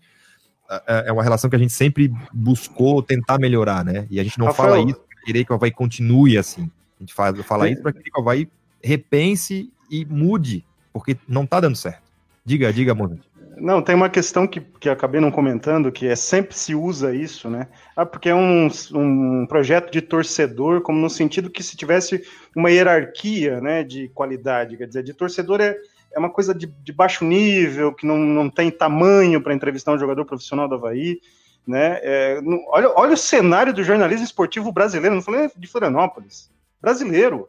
É, 0.68 0.82
é, 0.88 1.08
é 1.08 1.12
uma 1.12 1.22
relação 1.22 1.48
que 1.48 1.54
a 1.54 1.58
gente 1.58 1.72
sempre 1.72 2.12
buscou 2.32 3.00
tentar 3.00 3.38
melhorar, 3.38 3.84
né? 3.84 4.08
E 4.10 4.18
a 4.18 4.24
gente 4.24 4.40
não 4.40 4.46
Rafael, 4.46 4.70
fala 4.70 4.90
isso 4.90 5.00
para 5.00 5.22
querer 5.24 5.44
que 5.44 5.52
o 5.52 5.54
Havaí 5.54 5.70
continue 5.70 6.36
assim. 6.36 6.68
A 6.98 7.02
gente 7.02 7.14
fala, 7.14 7.42
fala 7.44 7.68
isso 7.70 7.80
para 7.80 7.92
querer 7.92 8.10
que 8.10 8.18
o 8.18 8.20
Havaí 8.20 8.48
repense 8.82 9.72
e 9.90 10.04
mude, 10.04 10.64
porque 10.92 11.16
não 11.28 11.46
tá 11.46 11.60
dando 11.60 11.76
certo. 11.76 12.02
Diga, 12.44 12.72
diga, 12.72 12.94
Monte. 12.94 13.32
Não, 13.56 13.80
tem 13.80 13.94
uma 13.94 14.08
questão 14.08 14.46
que, 14.46 14.60
que 14.60 14.88
acabei 14.88 15.20
não 15.20 15.30
comentando, 15.30 15.92
que 15.92 16.08
é 16.08 16.16
sempre 16.16 16.56
se 16.56 16.74
usa 16.74 17.14
isso, 17.14 17.48
né? 17.48 17.68
Ah, 17.94 18.04
porque 18.04 18.28
é 18.28 18.34
um, 18.34 18.68
um 18.94 19.46
projeto 19.46 19.92
de 19.92 20.00
torcedor, 20.00 20.80
como 20.80 20.98
no 20.98 21.10
sentido 21.10 21.50
que 21.50 21.62
se 21.62 21.76
tivesse 21.76 22.24
uma 22.56 22.70
hierarquia 22.70 23.60
né, 23.60 23.84
de 23.84 24.08
qualidade. 24.08 24.76
Quer 24.76 24.88
dizer, 24.88 25.02
de 25.04 25.14
torcedor 25.14 25.60
é, 25.60 25.76
é 26.12 26.18
uma 26.18 26.30
coisa 26.30 26.54
de, 26.54 26.66
de 26.66 26.92
baixo 26.92 27.24
nível, 27.24 27.92
que 27.92 28.06
não, 28.06 28.18
não 28.18 28.50
tem 28.50 28.70
tamanho 28.70 29.40
para 29.40 29.54
entrevistar 29.54 29.92
um 29.92 29.98
jogador 29.98 30.24
profissional 30.24 30.66
do 30.66 30.74
Havaí. 30.74 31.20
Né? 31.64 32.00
É, 32.02 32.40
olha, 32.68 32.90
olha 32.96 33.12
o 33.12 33.16
cenário 33.16 33.72
do 33.72 33.84
jornalismo 33.84 34.24
esportivo 34.24 34.72
brasileiro, 34.72 35.14
não 35.14 35.22
falei 35.22 35.48
de 35.56 35.66
Florianópolis. 35.68 36.50
Brasileiro, 36.80 37.48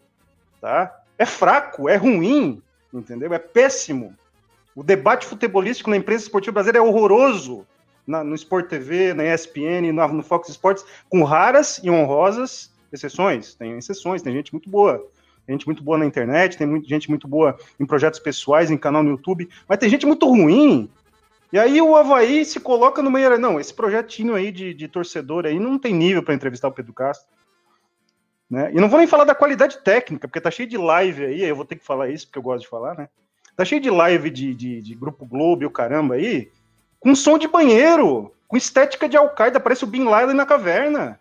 tá? 0.61 1.02
É 1.17 1.25
fraco, 1.25 1.87
é 1.87 1.95
ruim, 1.95 2.61
entendeu? 2.93 3.33
É 3.33 3.39
péssimo. 3.39 4.15
O 4.75 4.83
debate 4.83 5.25
futebolístico 5.25 5.89
na 5.89 5.97
imprensa 5.97 6.23
esportiva 6.23 6.53
brasileira 6.55 6.79
é 6.79 6.81
horroroso. 6.81 7.65
Na, 8.05 8.21
no 8.21 8.35
Sport 8.35 8.67
TV, 8.67 9.13
na 9.13 9.23
ESPN, 9.23 9.93
no, 9.93 10.07
no 10.09 10.23
Fox 10.23 10.49
Sports, 10.49 10.85
com 11.09 11.23
raras 11.23 11.79
e 11.81 11.89
honrosas 11.89 12.69
exceções. 12.91 13.55
Tem 13.55 13.77
exceções, 13.77 14.21
tem 14.21 14.33
gente 14.33 14.51
muito 14.51 14.69
boa. 14.69 15.07
Tem 15.45 15.55
gente 15.55 15.65
muito 15.65 15.83
boa 15.83 15.97
na 15.97 16.05
internet, 16.05 16.57
tem 16.57 16.67
muito, 16.67 16.87
gente 16.87 17.09
muito 17.09 17.27
boa 17.27 17.57
em 17.79 17.85
projetos 17.85 18.19
pessoais, 18.19 18.71
em 18.71 18.77
canal 18.77 19.03
no 19.03 19.11
YouTube, 19.11 19.49
mas 19.67 19.77
tem 19.77 19.89
gente 19.89 20.05
muito 20.05 20.27
ruim. 20.27 20.89
E 21.51 21.59
aí 21.59 21.81
o 21.81 21.95
Havaí 21.95 22.43
se 22.45 22.59
coloca 22.59 23.01
no 23.01 23.11
meio. 23.11 23.37
Não, 23.37 23.59
esse 23.59 23.73
projetinho 23.73 24.35
aí 24.35 24.51
de, 24.51 24.73
de 24.73 24.87
torcedor 24.87 25.45
aí 25.45 25.59
não 25.59 25.77
tem 25.77 25.93
nível 25.93 26.23
para 26.23 26.33
entrevistar 26.33 26.67
o 26.67 26.71
Pedro 26.71 26.93
Castro. 26.93 27.27
Né? 28.53 28.69
E 28.71 28.79
não 28.79 28.87
vou 28.87 28.99
nem 28.99 29.07
falar 29.07 29.23
da 29.23 29.33
qualidade 29.33 29.79
técnica, 29.79 30.27
porque 30.27 30.39
tá 30.39 30.51
cheio 30.51 30.69
de 30.69 30.77
live 30.77 31.25
aí, 31.25 31.43
eu 31.43 31.55
vou 31.55 31.65
ter 31.65 31.75
que 31.75 31.83
falar 31.83 32.09
isso, 32.09 32.27
porque 32.27 32.37
eu 32.37 32.43
gosto 32.43 32.61
de 32.61 32.69
falar, 32.69 32.95
né? 32.95 33.09
Tá 33.57 33.65
cheio 33.65 33.81
de 33.81 33.89
live 33.89 34.29
de, 34.29 34.53
de, 34.53 34.79
de 34.79 34.93
Grupo 34.93 35.25
Globo 35.25 35.63
e 35.63 35.65
o 35.65 35.71
caramba 35.71 36.13
aí, 36.13 36.51
com 36.99 37.15
som 37.15 37.39
de 37.39 37.47
banheiro, 37.47 38.31
com 38.47 38.55
estética 38.55 39.09
de 39.09 39.17
Al-Qaeda, 39.17 39.59
parece 39.59 39.83
o 39.83 39.87
Bin 39.87 40.03
Laden 40.03 40.35
na 40.35 40.45
caverna. 40.45 41.19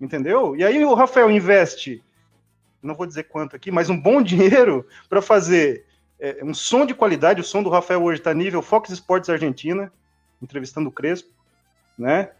Entendeu? 0.00 0.56
E 0.56 0.64
aí 0.64 0.84
o 0.84 0.92
Rafael 0.94 1.30
investe, 1.30 2.02
não 2.82 2.96
vou 2.96 3.06
dizer 3.06 3.28
quanto 3.28 3.54
aqui, 3.54 3.70
mas 3.70 3.88
um 3.88 3.96
bom 3.96 4.18
dinheiro 4.20 4.84
para 5.08 5.22
fazer 5.22 5.86
é, 6.18 6.40
um 6.42 6.52
som 6.52 6.84
de 6.84 6.94
qualidade. 6.94 7.40
O 7.40 7.44
som 7.44 7.62
do 7.62 7.70
Rafael 7.70 8.02
hoje 8.02 8.18
está 8.18 8.34
nível 8.34 8.60
Fox 8.60 8.90
Sports 8.90 9.30
Argentina, 9.30 9.92
entrevistando 10.42 10.88
o 10.88 10.92
Crespo, 10.92 11.30
né? 11.96 12.30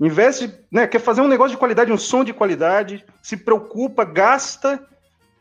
Investe, 0.00 0.52
né, 0.70 0.86
quer 0.86 1.00
fazer 1.00 1.20
um 1.20 1.28
negócio 1.28 1.52
de 1.52 1.58
qualidade, 1.58 1.92
um 1.92 1.98
som 1.98 2.22
de 2.22 2.32
qualidade, 2.32 3.04
se 3.20 3.36
preocupa, 3.36 4.04
gasta 4.04 4.86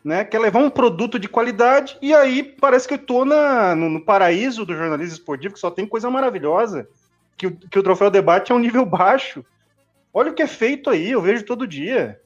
né, 0.08 0.24
quer 0.24 0.40
levar 0.40 0.60
um 0.60 0.70
produto 0.70 1.20
de 1.20 1.28
qualidade, 1.28 1.98
e 2.02 2.14
aí 2.14 2.42
parece 2.42 2.88
que 2.88 2.98
eu 3.12 3.26
na, 3.26 3.76
no, 3.76 3.90
no, 3.90 4.06
paraíso 4.06 4.66
do 4.66 4.74
jornalismo 4.74 5.16
esportivo, 5.16 5.54
que 5.54 5.60
só 5.60 5.70
tem 5.70 5.86
coisa 5.86 6.10
maravilhosa, 6.10 6.88
que, 7.36 7.52
que 7.52 7.78
o 7.78 7.84
troféu 7.84 8.10
debate 8.10 8.54
é 8.54 8.56
um 8.56 8.60
nível 8.60 8.86
baixo. 8.86 9.44
Olha 10.14 10.32
o 10.32 10.34
que 10.34 10.42
é 10.42 10.48
feito 10.48 10.90
aí, 10.90 11.12
eu 11.12 11.22
vejo 11.22 11.44
todo 11.44 11.68
dia. 11.68 12.22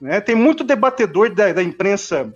Né? 0.00 0.20
Tem 0.20 0.36
muito 0.36 0.62
debatedor 0.62 1.34
da, 1.34 1.52
da 1.52 1.64
imprensa 1.64 2.32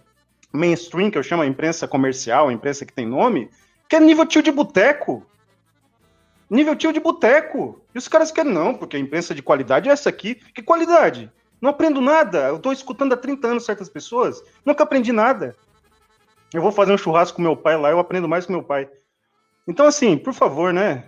mainstream, 0.52 1.08
que 1.08 1.16
eu 1.16 1.22
chamo 1.22 1.44
a 1.44 1.46
imprensa 1.46 1.86
comercial, 1.86 2.48
a 2.48 2.52
imprensa 2.52 2.84
que 2.84 2.92
tem 2.92 3.06
nome, 3.06 3.48
que 3.88 3.94
é 3.94 4.00
nível 4.00 4.26
tio 4.26 4.42
de 4.42 4.50
boteco. 4.50 5.24
Nível 6.50 6.74
tio 6.74 6.92
de 6.92 6.98
boteco. 6.98 7.80
E 7.94 7.98
os 7.98 8.08
caras 8.08 8.32
querem, 8.32 8.52
não, 8.52 8.74
porque 8.74 8.96
a 8.96 9.00
imprensa 9.00 9.34
de 9.34 9.42
qualidade 9.42 9.88
é 9.88 9.92
essa 9.92 10.08
aqui. 10.08 10.34
Que 10.34 10.62
qualidade? 10.62 11.30
Não 11.60 11.70
aprendo 11.70 12.00
nada. 12.00 12.48
Eu 12.48 12.56
estou 12.56 12.72
escutando 12.72 13.12
há 13.12 13.16
30 13.16 13.46
anos 13.46 13.64
certas 13.64 13.88
pessoas, 13.88 14.42
nunca 14.64 14.82
aprendi 14.82 15.12
nada. 15.12 15.54
Eu 16.52 16.60
vou 16.60 16.72
fazer 16.72 16.92
um 16.92 16.98
churrasco 16.98 17.36
com 17.36 17.42
meu 17.42 17.56
pai 17.56 17.76
lá, 17.76 17.90
eu 17.90 18.00
aprendo 18.00 18.28
mais 18.28 18.46
com 18.46 18.52
meu 18.52 18.62
pai. 18.62 18.88
Então, 19.68 19.86
assim, 19.86 20.18
por 20.18 20.32
favor, 20.32 20.72
né? 20.72 21.04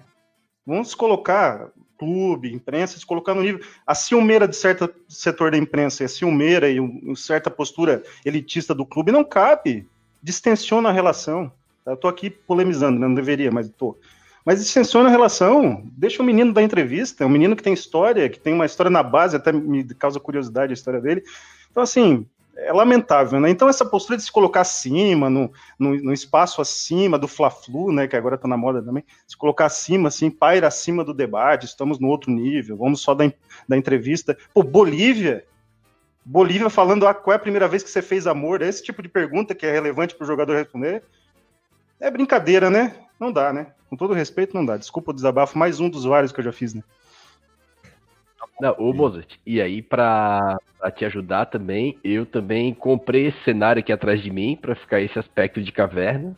Vamos 0.64 0.94
colocar 0.94 1.72
clube, 1.98 2.52
imprensa, 2.52 2.98
se 2.98 3.06
colocar 3.06 3.34
no 3.34 3.42
nível. 3.42 3.60
A 3.86 3.94
ciumeira 3.94 4.46
de 4.46 4.54
certo 4.54 4.92
setor 5.08 5.50
da 5.50 5.56
imprensa, 5.56 6.04
a 6.04 6.08
ciumeira 6.08 6.68
e 6.70 6.78
uma 6.78 7.16
certa 7.16 7.50
postura 7.50 8.02
elitista 8.24 8.74
do 8.74 8.86
clube 8.86 9.10
não 9.10 9.24
cabe. 9.24 9.88
Distensiona 10.22 10.90
a 10.90 10.92
relação. 10.92 11.50
Eu 11.84 11.96
tô 11.96 12.06
aqui 12.06 12.30
polemizando, 12.30 13.00
né? 13.00 13.08
não 13.08 13.14
deveria, 13.14 13.50
mas 13.50 13.68
tô. 13.70 13.96
Mas 14.44 14.60
extensiona 14.60 15.08
a 15.08 15.12
relação, 15.12 15.84
deixa 15.96 16.22
o 16.22 16.26
menino 16.26 16.52
da 16.52 16.62
entrevista, 16.62 17.22
é 17.22 17.26
um 17.26 17.30
menino 17.30 17.54
que 17.54 17.62
tem 17.62 17.72
história, 17.72 18.28
que 18.28 18.40
tem 18.40 18.52
uma 18.52 18.66
história 18.66 18.90
na 18.90 19.02
base, 19.02 19.36
até 19.36 19.52
me 19.52 19.84
causa 19.94 20.18
curiosidade 20.18 20.72
a 20.72 20.74
história 20.74 21.00
dele. 21.00 21.22
Então, 21.70 21.82
assim, 21.82 22.26
é 22.56 22.72
lamentável, 22.72 23.40
né? 23.40 23.48
Então, 23.50 23.68
essa 23.68 23.84
postura 23.84 24.16
de 24.16 24.24
se 24.24 24.32
colocar 24.32 24.60
acima, 24.60 25.30
no, 25.30 25.50
no, 25.78 25.94
no 25.96 26.12
espaço 26.12 26.60
acima 26.60 27.18
do 27.18 27.28
Fla-Flu, 27.28 27.92
né? 27.92 28.06
Que 28.06 28.16
agora 28.16 28.36
tá 28.36 28.46
na 28.46 28.56
moda 28.56 28.82
também, 28.82 29.04
se 29.26 29.36
colocar 29.36 29.66
acima, 29.66 30.08
assim, 30.08 30.30
paira 30.30 30.66
acima 30.66 31.04
do 31.04 31.14
debate, 31.14 31.66
estamos 31.66 31.98
no 31.98 32.08
outro 32.08 32.30
nível, 32.30 32.76
vamos 32.76 33.00
só 33.00 33.14
da, 33.14 33.30
da 33.68 33.76
entrevista. 33.76 34.36
Pô, 34.52 34.62
Bolívia, 34.62 35.44
Bolívia 36.24 36.70
falando 36.70 37.06
ah, 37.06 37.14
qual 37.14 37.32
é 37.32 37.36
a 37.36 37.40
primeira 37.40 37.66
vez 37.66 37.82
que 37.82 37.90
você 37.90 38.02
fez 38.02 38.26
amor, 38.26 38.62
esse 38.62 38.82
tipo 38.82 39.02
de 39.02 39.08
pergunta 39.08 39.54
que 39.54 39.66
é 39.66 39.72
relevante 39.72 40.14
para 40.14 40.24
o 40.24 40.26
jogador 40.26 40.56
responder. 40.56 41.02
É 41.98 42.10
brincadeira, 42.10 42.68
né? 42.68 42.94
Não 43.22 43.30
dá, 43.30 43.52
né? 43.52 43.68
Com 43.88 43.94
todo 43.94 44.14
respeito, 44.14 44.52
não 44.52 44.66
dá. 44.66 44.76
Desculpa 44.76 45.12
o 45.12 45.14
desabafo, 45.14 45.56
mais 45.56 45.78
um 45.78 45.88
dos 45.88 46.02
vários 46.02 46.32
que 46.32 46.40
eu 46.40 46.44
já 46.44 46.50
fiz, 46.50 46.74
né? 46.74 46.82
Não, 48.60 48.74
ô 48.78 48.92
Mozart, 48.92 49.36
e 49.46 49.62
aí 49.62 49.80
para 49.80 50.58
te 50.96 51.04
ajudar 51.04 51.46
também, 51.46 51.96
eu 52.02 52.26
também 52.26 52.74
comprei 52.74 53.28
esse 53.28 53.40
cenário 53.44 53.78
aqui 53.78 53.92
atrás 53.92 54.20
de 54.20 54.28
mim 54.28 54.58
para 54.60 54.74
ficar 54.74 55.00
esse 55.00 55.16
aspecto 55.16 55.62
de 55.62 55.70
caverna 55.70 56.36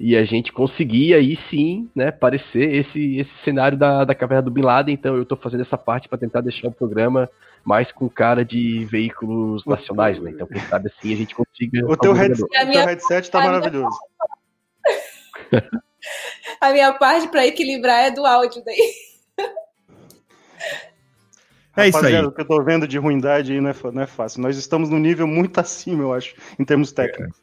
e 0.00 0.16
a 0.16 0.24
gente 0.24 0.54
conseguir 0.54 1.12
aí 1.12 1.38
sim, 1.50 1.90
né, 1.94 2.10
parecer 2.10 2.76
esse, 2.76 3.18
esse 3.18 3.44
cenário 3.44 3.76
da, 3.76 4.02
da 4.02 4.14
caverna 4.14 4.42
do 4.42 4.50
Bin 4.50 4.62
Laden, 4.62 4.94
então 4.94 5.14
eu 5.14 5.24
estou 5.24 5.36
fazendo 5.36 5.60
essa 5.60 5.76
parte 5.76 6.08
para 6.08 6.16
tentar 6.16 6.40
deixar 6.40 6.68
o 6.68 6.72
programa 6.72 7.28
mais 7.62 7.92
com 7.92 8.08
cara 8.08 8.42
de 8.42 8.86
veículos 8.86 9.64
nacionais, 9.66 10.18
né, 10.18 10.30
então 10.30 10.46
quem 10.46 10.62
sabe 10.62 10.88
assim 10.88 11.12
a 11.12 11.16
gente 11.16 11.34
consiga... 11.34 11.86
O 11.86 11.96
teu, 11.96 12.14
head, 12.14 12.42
o 12.42 12.48
teu 12.48 12.86
headset 12.86 13.30
tá 13.30 13.38
maravilhoso. 13.38 13.98
a 16.60 16.72
minha 16.72 16.92
parte 16.94 17.28
para 17.28 17.46
equilibrar 17.46 18.04
é 18.04 18.10
do 18.10 18.24
áudio 18.24 18.62
daí. 18.64 18.92
É 21.74 21.88
isso 21.88 22.04
aí. 22.04 22.14
O 22.22 22.30
que 22.30 22.42
eu 22.42 22.44
tô 22.44 22.62
vendo 22.62 22.86
de 22.86 22.98
ruindade 22.98 23.52
aí 23.52 23.60
não 23.60 23.70
é, 23.70 23.74
não 23.92 24.02
é 24.02 24.06
fácil. 24.06 24.42
Nós 24.42 24.58
estamos 24.58 24.90
num 24.90 24.98
nível 24.98 25.26
muito 25.26 25.58
acima, 25.58 26.02
eu 26.02 26.12
acho, 26.12 26.34
em 26.58 26.64
termos 26.64 26.92
técnicos. 26.92 27.40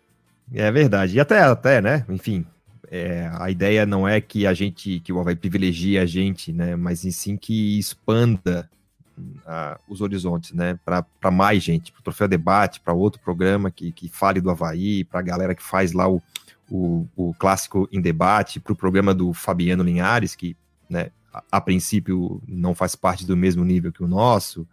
É, 0.54 0.68
é 0.68 0.72
verdade. 0.72 1.18
E 1.18 1.20
até, 1.20 1.42
até 1.42 1.82
né? 1.82 2.06
Enfim, 2.08 2.46
é, 2.92 3.30
a 3.40 3.50
ideia 3.50 3.86
não 3.86 4.08
é 4.08 4.22
que 4.22 4.46
a 4.46 4.54
gente, 4.54 5.00
que 5.00 5.12
o 5.12 5.20
Havaí 5.20 5.36
privilegie 5.36 5.98
a 5.98 6.06
gente, 6.06 6.54
né? 6.54 6.76
Mas 6.76 7.00
sim 7.00 7.38
que 7.38 7.80
expanda 7.80 8.70
uh, 9.18 9.80
os 9.88 10.02
horizontes, 10.02 10.54
né? 10.54 10.78
Para 10.86 11.32
mais 11.32 11.64
gente, 11.64 11.92
para 11.92 12.00
o 12.00 12.04
Troféu 12.04 12.28
Debate, 12.28 12.80
para 12.80 12.94
outro 12.94 13.22
programa 13.22 13.72
que, 13.72 13.92
que 13.92 14.08
fale 14.08 14.42
do 14.42 14.50
Havaí, 14.50 15.04
para 15.04 15.20
a 15.20 15.24
galera 15.24 15.56
que 15.56 15.64
faz 15.64 15.92
lá 15.92 16.08
o, 16.08 16.22
o, 16.70 17.08
o 17.16 17.34
Clássico 17.34 17.88
em 17.92 18.02
Debate, 18.02 18.60
para 18.60 18.74
o 18.74 18.76
programa 18.76 19.14
do 19.14 19.34
Fabiano 19.34 19.84
Linhares, 19.84 20.36
que 20.36 20.56
né, 20.90 21.12
a, 21.52 21.62
princípio 21.62 22.42
não 22.48 22.74
faz 22.74 22.96
parte 22.96 23.26
do 23.26 23.36
mesmo 23.36 23.64
nível 23.64 23.92
que 23.92 24.04
o 24.04 24.08
nosso, 24.08 24.68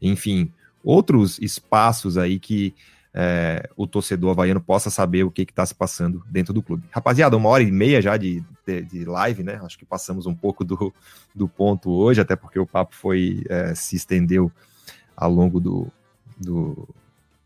enfim, 0.00 0.52
outros 0.82 1.38
espaços 1.38 2.16
aí 2.16 2.38
que 2.38 2.74
é, 3.12 3.68
o 3.76 3.86
torcedor 3.86 4.30
havaiano 4.30 4.60
possa 4.60 4.88
saber 4.88 5.24
o 5.24 5.30
que 5.30 5.42
está 5.42 5.66
se 5.66 5.74
passando 5.74 6.22
dentro 6.28 6.54
do 6.54 6.62
clube. 6.62 6.84
Rapaziada, 6.90 7.36
uma 7.36 7.48
hora 7.48 7.62
e 7.62 7.70
meia 7.70 8.00
já 8.00 8.16
de, 8.16 8.42
de, 8.66 8.82
de, 8.82 9.04
live, 9.04 9.42
né? 9.42 9.60
Acho 9.64 9.78
que 9.78 9.84
passamos 9.84 10.26
um 10.26 10.34
pouco 10.34 10.64
do, 10.64 10.94
do 11.34 11.48
ponto 11.48 11.90
hoje, 11.90 12.20
até 12.20 12.36
porque 12.36 12.58
o 12.58 12.66
papo 12.66 12.94
foi 12.94 13.42
é, 13.48 13.74
se 13.74 13.96
estendeu 13.96 14.50
ao 15.16 15.30
longo 15.30 15.58
do, 15.58 15.88
do, 16.38 16.88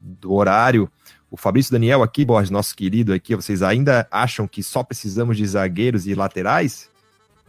do 0.04 0.34
horário. 0.34 0.90
O 1.30 1.36
Fabrício 1.36 1.72
Daniel 1.72 2.02
aqui, 2.02 2.24
Borges, 2.24 2.50
nosso 2.50 2.76
querido 2.76 3.12
aqui, 3.12 3.34
vocês 3.34 3.62
ainda 3.62 4.06
acham 4.10 4.46
que 4.46 4.62
só 4.62 4.84
precisamos 4.84 5.36
de 5.36 5.46
zagueiros 5.46 6.06
e 6.06 6.14
laterais? 6.14 6.90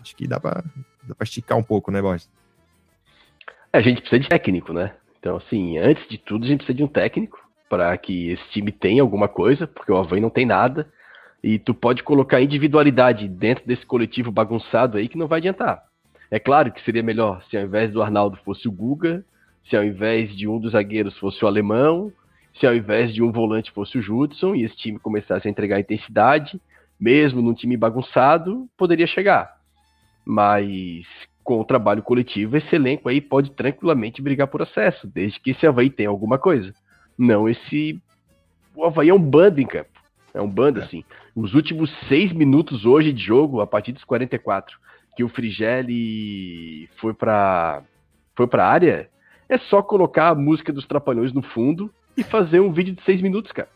Acho 0.01 0.15
que 0.15 0.27
dá 0.27 0.39
para 0.39 0.63
esticar 1.21 1.57
um 1.57 1.63
pouco, 1.63 1.91
né, 1.91 2.01
Borges? 2.01 2.29
É, 3.71 3.77
a 3.77 3.81
gente 3.81 4.01
precisa 4.01 4.21
de 4.21 4.29
técnico, 4.29 4.71
né? 4.71 4.93
Então, 5.19 5.37
assim, 5.37 5.77
antes 5.77 6.07
de 6.07 6.17
tudo, 6.17 6.45
a 6.45 6.47
gente 6.47 6.59
precisa 6.59 6.77
de 6.77 6.83
um 6.83 6.87
técnico 6.87 7.39
para 7.69 7.95
que 7.97 8.31
esse 8.31 8.49
time 8.51 8.71
tenha 8.71 9.01
alguma 9.01 9.27
coisa, 9.27 9.67
porque 9.67 9.91
o 9.91 9.97
Havaí 9.97 10.21
não 10.21 10.29
tem 10.29 10.45
nada. 10.45 10.87
E 11.43 11.59
tu 11.59 11.73
pode 11.73 12.01
colocar 12.01 12.41
individualidade 12.41 13.27
dentro 13.27 13.65
desse 13.67 13.85
coletivo 13.85 14.31
bagunçado 14.31 14.97
aí 14.97 15.07
que 15.07 15.17
não 15.17 15.27
vai 15.27 15.39
adiantar. 15.39 15.83
É 16.31 16.39
claro 16.39 16.71
que 16.71 16.83
seria 16.83 17.03
melhor 17.03 17.43
se 17.49 17.57
ao 17.57 17.63
invés 17.63 17.91
do 17.91 18.01
Arnaldo 18.01 18.37
fosse 18.43 18.67
o 18.67 18.71
Guga, 18.71 19.23
se 19.69 19.75
ao 19.75 19.83
invés 19.83 20.35
de 20.35 20.47
um 20.47 20.59
dos 20.59 20.71
zagueiros 20.71 21.17
fosse 21.19 21.43
o 21.43 21.47
Alemão, 21.47 22.11
se 22.59 22.65
ao 22.65 22.75
invés 22.75 23.13
de 23.13 23.21
um 23.21 23.31
volante 23.31 23.71
fosse 23.71 23.97
o 23.97 24.01
Judson 24.01 24.55
e 24.55 24.63
esse 24.63 24.75
time 24.77 24.99
começasse 24.99 25.47
a 25.47 25.51
entregar 25.51 25.79
intensidade, 25.79 26.59
mesmo 26.99 27.41
num 27.41 27.53
time 27.53 27.75
bagunçado, 27.75 28.67
poderia 28.77 29.07
chegar. 29.07 29.57
Mas 30.25 31.05
com 31.43 31.59
o 31.59 31.65
trabalho 31.65 32.01
coletivo, 32.01 32.57
esse 32.57 32.75
elenco 32.75 33.07
aí 33.07 33.21
pode 33.21 33.51
tranquilamente 33.51 34.21
brigar 34.21 34.47
por 34.47 34.61
acesso, 34.61 35.05
desde 35.05 35.39
que 35.39 35.51
esse 35.51 35.67
Havaí 35.67 35.89
tenha 35.89 36.09
alguma 36.09 36.39
coisa. 36.39 36.73
Não 37.17 37.47
esse. 37.47 38.01
O 38.75 38.83
Havaí 38.83 39.09
é 39.09 39.13
um 39.13 39.21
bando 39.21 39.61
em 39.61 39.67
campo. 39.67 40.01
É 40.33 40.41
um 40.41 40.49
bando, 40.49 40.81
é. 40.81 40.83
assim. 40.83 41.03
Os 41.35 41.53
últimos 41.53 41.89
seis 42.07 42.31
minutos 42.33 42.85
hoje 42.85 43.13
de 43.13 43.23
jogo, 43.23 43.61
a 43.61 43.67
partir 43.67 43.91
dos 43.91 44.03
44, 44.03 44.77
que 45.15 45.23
o 45.23 45.29
Frigeli 45.29 46.89
foi 46.97 47.13
pra, 47.13 47.83
foi 48.35 48.47
pra 48.47 48.67
área, 48.67 49.09
é 49.47 49.57
só 49.57 49.81
colocar 49.81 50.29
a 50.29 50.35
música 50.35 50.73
dos 50.73 50.85
Trapalhões 50.87 51.31
no 51.31 51.41
fundo 51.41 51.93
e 52.17 52.23
fazer 52.23 52.59
um 52.59 52.71
vídeo 52.71 52.95
de 52.95 53.03
seis 53.03 53.21
minutos, 53.21 53.51
cara. 53.51 53.69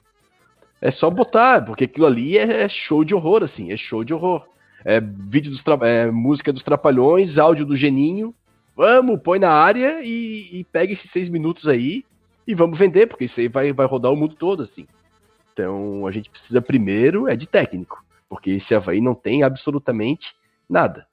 É 0.81 0.91
só 0.91 1.09
botar, 1.09 1.65
porque 1.65 1.83
aquilo 1.83 2.05
ali 2.05 2.37
é, 2.37 2.63
é 2.63 2.69
show 2.69 3.03
de 3.03 3.13
horror, 3.13 3.43
assim, 3.43 3.71
é 3.71 3.77
show 3.77 4.03
de 4.03 4.13
horror 4.13 4.45
é, 4.85 4.99
vídeo 4.99 5.51
dos 5.51 5.61
é, 5.81 6.09
música 6.09 6.53
dos 6.53 6.63
Trapalhões, 6.63 7.37
áudio 7.37 7.65
do 7.65 7.75
Geninho. 7.75 8.33
Vamos, 8.75 9.19
põe 9.21 9.39
na 9.39 9.51
área 9.51 10.01
e, 10.03 10.59
e 10.59 10.63
pega 10.71 10.93
esses 10.93 11.11
seis 11.11 11.29
minutos 11.29 11.67
aí 11.67 12.05
e 12.47 12.55
vamos 12.55 12.79
vender, 12.79 13.07
porque 13.07 13.25
isso 13.25 13.39
aí 13.39 13.47
vai, 13.47 13.73
vai 13.73 13.85
rodar 13.85 14.11
o 14.11 14.15
mundo 14.15 14.35
todo, 14.35 14.63
assim. 14.63 14.87
Então 15.53 16.07
a 16.07 16.11
gente 16.11 16.29
precisa 16.29 16.61
primeiro 16.61 17.27
é 17.27 17.35
de 17.35 17.45
técnico, 17.45 18.03
porque 18.29 18.51
esse 18.51 18.73
Havaí 18.73 19.01
não 19.01 19.13
tem 19.13 19.43
absolutamente 19.43 20.33
nada. 20.69 21.05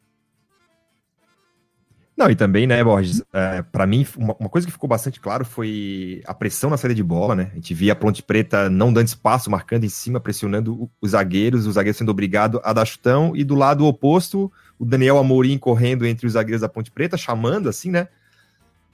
Não, 2.16 2.30
e 2.30 2.34
também, 2.34 2.66
né, 2.66 2.82
Borges, 2.82 3.22
é, 3.30 3.60
para 3.60 3.86
mim, 3.86 4.06
uma, 4.16 4.34
uma, 4.40 4.48
coisa 4.48 4.66
que 4.66 4.72
ficou 4.72 4.88
bastante 4.88 5.20
claro 5.20 5.44
foi 5.44 6.22
a 6.24 6.32
pressão 6.32 6.70
na 6.70 6.78
saída 6.78 6.94
de 6.94 7.02
bola, 7.02 7.34
né? 7.34 7.50
A 7.52 7.56
gente 7.56 7.74
via 7.74 7.92
a 7.92 7.96
Ponte 7.96 8.22
Preta 8.22 8.70
não 8.70 8.90
dando 8.90 9.06
espaço, 9.06 9.50
marcando 9.50 9.84
em 9.84 9.90
cima, 9.90 10.18
pressionando 10.18 10.90
os 10.98 11.10
zagueiros, 11.10 11.66
os 11.66 11.74
zagueiros 11.74 11.98
sendo 11.98 12.08
obrigados 12.08 12.58
a 12.64 12.72
dar 12.72 12.86
chutão, 12.86 13.32
e 13.36 13.44
do 13.44 13.54
lado 13.54 13.84
oposto, 13.84 14.50
o 14.78 14.86
Daniel 14.86 15.18
Amorim 15.18 15.58
correndo 15.58 16.06
entre 16.06 16.26
os 16.26 16.32
zagueiros 16.32 16.62
da 16.62 16.70
Ponte 16.70 16.90
Preta, 16.90 17.18
chamando 17.18 17.68
assim, 17.68 17.90
né? 17.90 18.08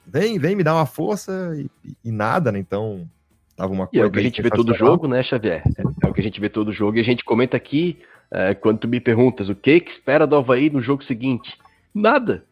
Vem, 0.05 0.37
vem 0.37 0.53
me 0.53 0.63
dar 0.63 0.75
uma 0.75 0.85
força 0.85 1.53
e, 1.55 1.69
e 2.03 2.11
nada, 2.11 2.51
né? 2.51 2.59
Então, 2.59 3.07
tava 3.55 3.71
uma 3.71 3.87
coisa. 3.87 4.03
E 4.03 4.05
é 4.05 4.05
o 4.05 4.11
que 4.11 4.19
a 4.19 4.23
gente 4.23 4.41
vê 4.41 4.49
todo 4.49 4.75
jogo, 4.75 5.07
né, 5.07 5.23
Xavier? 5.23 5.63
É, 5.77 5.81
é, 6.05 6.09
o 6.09 6.13
que 6.13 6.19
a 6.19 6.23
gente 6.23 6.41
vê 6.41 6.49
todo 6.49 6.73
jogo 6.73 6.97
e 6.97 6.99
a 6.99 7.05
gente 7.05 7.23
comenta 7.23 7.55
aqui, 7.55 7.99
é, 8.29 8.53
quando 8.53 8.79
tu 8.79 8.87
me 8.89 8.99
perguntas 8.99 9.47
o 9.47 9.55
que, 9.55 9.79
que 9.79 9.91
espera 9.91 10.27
do 10.27 10.35
Havaí 10.35 10.69
no 10.69 10.81
jogo 10.81 11.05
seguinte. 11.05 11.57
Nada 11.95 12.43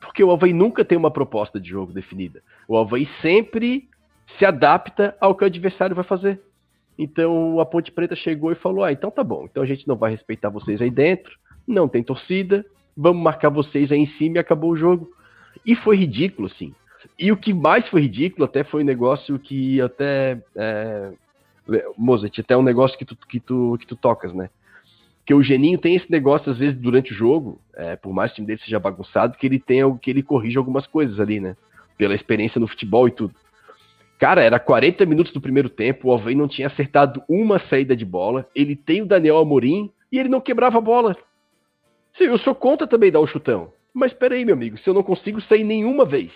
porque 0.00 0.22
o 0.22 0.30
Havaí 0.30 0.52
nunca 0.52 0.84
tem 0.84 0.96
uma 0.96 1.10
proposta 1.10 1.58
de 1.58 1.68
jogo 1.70 1.92
definida. 1.92 2.42
O 2.68 2.76
Havaí 2.76 3.08
sempre 3.20 3.88
se 4.38 4.44
adapta 4.44 5.16
ao 5.20 5.34
que 5.34 5.44
o 5.44 5.46
adversário 5.46 5.96
vai 5.96 6.04
fazer. 6.04 6.40
Então 6.98 7.60
a 7.60 7.66
Ponte 7.66 7.92
Preta 7.92 8.16
chegou 8.16 8.52
e 8.52 8.56
falou: 8.56 8.84
Ah, 8.84 8.92
então 8.92 9.10
tá 9.10 9.22
bom, 9.22 9.46
então 9.50 9.62
a 9.62 9.66
gente 9.66 9.86
não 9.86 9.96
vai 9.96 10.10
respeitar 10.10 10.48
vocês 10.48 10.80
aí 10.80 10.90
dentro, 10.90 11.36
não 11.66 11.88
tem 11.88 12.02
torcida, 12.02 12.64
vamos 12.96 13.22
marcar 13.22 13.50
vocês 13.50 13.92
aí 13.92 13.98
em 13.98 14.06
cima 14.18 14.36
e 14.36 14.38
acabou 14.38 14.70
o 14.70 14.76
jogo. 14.76 15.10
E 15.64 15.74
foi 15.74 15.96
ridículo, 15.96 16.48
assim. 16.48 16.74
E 17.18 17.30
o 17.30 17.36
que 17.36 17.52
mais 17.52 17.88
foi 17.88 18.02
ridículo 18.02 18.44
até 18.44 18.64
foi 18.64 18.82
um 18.82 18.86
negócio 18.86 19.38
que 19.38 19.80
até. 19.80 20.40
É... 20.54 21.12
Mozart, 21.98 22.38
até 22.38 22.56
um 22.56 22.62
negócio 22.62 22.96
que 22.96 23.04
tu, 23.04 23.16
que, 23.28 23.40
tu, 23.40 23.76
que 23.80 23.86
tu 23.86 23.96
tocas, 23.96 24.32
né? 24.32 24.48
Que 25.26 25.34
o 25.34 25.42
Geninho 25.42 25.76
tem 25.76 25.96
esse 25.96 26.08
negócio, 26.08 26.52
às 26.52 26.58
vezes, 26.58 26.80
durante 26.80 27.12
o 27.12 27.14
jogo, 27.14 27.60
é, 27.74 27.96
por 27.96 28.14
mais 28.14 28.30
que 28.30 28.34
o 28.34 28.36
time 28.36 28.46
dele 28.46 28.60
seja 28.60 28.78
bagunçado, 28.78 29.36
que 29.36 29.44
ele 29.44 29.58
tem 29.58 29.82
que 29.98 30.08
ele 30.08 30.22
corrige 30.22 30.56
algumas 30.56 30.86
coisas 30.86 31.18
ali, 31.18 31.40
né? 31.40 31.56
Pela 31.98 32.14
experiência 32.14 32.60
no 32.60 32.68
futebol 32.68 33.08
e 33.08 33.10
tudo. 33.10 33.34
Cara, 34.20 34.42
era 34.42 34.60
40 34.60 35.04
minutos 35.04 35.32
do 35.32 35.40
primeiro 35.40 35.68
tempo, 35.68 36.08
o 36.08 36.12
Alvei 36.12 36.36
não 36.36 36.46
tinha 36.46 36.68
acertado 36.68 37.22
uma 37.28 37.58
saída 37.58 37.96
de 37.96 38.04
bola, 38.04 38.48
ele 38.54 38.76
tem 38.76 39.02
o 39.02 39.06
Daniel 39.06 39.38
Amorim 39.38 39.90
e 40.12 40.18
ele 40.18 40.28
não 40.28 40.40
quebrava 40.40 40.78
a 40.78 40.80
bola. 40.80 41.16
Sim, 42.16 42.24
eu 42.24 42.38
sou 42.38 42.54
contra 42.54 42.86
também 42.86 43.10
dar 43.10 43.20
o 43.20 43.26
chutão. 43.26 43.72
Mas 43.92 44.12
peraí, 44.12 44.44
meu 44.44 44.54
amigo, 44.54 44.78
se 44.78 44.88
eu 44.88 44.94
não 44.94 45.02
consigo 45.02 45.40
sair 45.40 45.64
nenhuma 45.64 46.04
vez, 46.04 46.30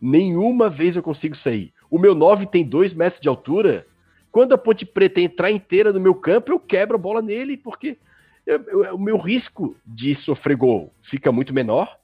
nenhuma 0.00 0.70
vez 0.70 0.94
eu 0.94 1.02
consigo 1.02 1.36
sair. 1.38 1.72
O 1.90 1.98
meu 1.98 2.14
9 2.14 2.46
tem 2.46 2.64
2 2.64 2.94
metros 2.94 3.20
de 3.20 3.28
altura, 3.28 3.84
quando 4.34 4.52
a 4.52 4.58
Ponte 4.58 4.84
Preta 4.84 5.20
entrar 5.20 5.52
inteira 5.52 5.92
no 5.92 6.00
meu 6.00 6.12
campo, 6.12 6.50
eu 6.50 6.58
quebro 6.58 6.96
a 6.96 6.98
bola 6.98 7.22
nele, 7.22 7.56
porque 7.56 7.96
eu, 8.44 8.60
eu, 8.62 8.96
o 8.96 8.98
meu 8.98 9.16
risco 9.16 9.76
de 9.86 10.16
sofrer 10.22 10.56
gol 10.56 10.92
fica 11.08 11.30
muito 11.30 11.54
menor. 11.54 11.96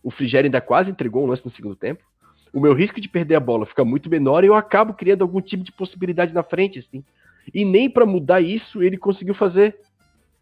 O 0.00 0.12
Frigério 0.12 0.46
ainda 0.46 0.60
quase 0.60 0.92
entregou 0.92 1.24
um 1.24 1.26
lance 1.26 1.44
no 1.44 1.50
segundo 1.50 1.74
tempo. 1.74 2.04
O 2.52 2.60
meu 2.60 2.72
risco 2.72 3.00
de 3.00 3.08
perder 3.08 3.34
a 3.34 3.40
bola 3.40 3.66
fica 3.66 3.84
muito 3.84 4.08
menor 4.08 4.44
e 4.44 4.46
eu 4.46 4.54
acabo 4.54 4.94
criando 4.94 5.22
algum 5.22 5.40
tipo 5.40 5.64
de 5.64 5.72
possibilidade 5.72 6.32
na 6.32 6.44
frente, 6.44 6.78
assim. 6.78 7.02
E 7.52 7.64
nem 7.64 7.90
para 7.90 8.06
mudar 8.06 8.40
isso 8.40 8.80
ele 8.80 8.96
conseguiu 8.96 9.34
fazer. 9.34 9.76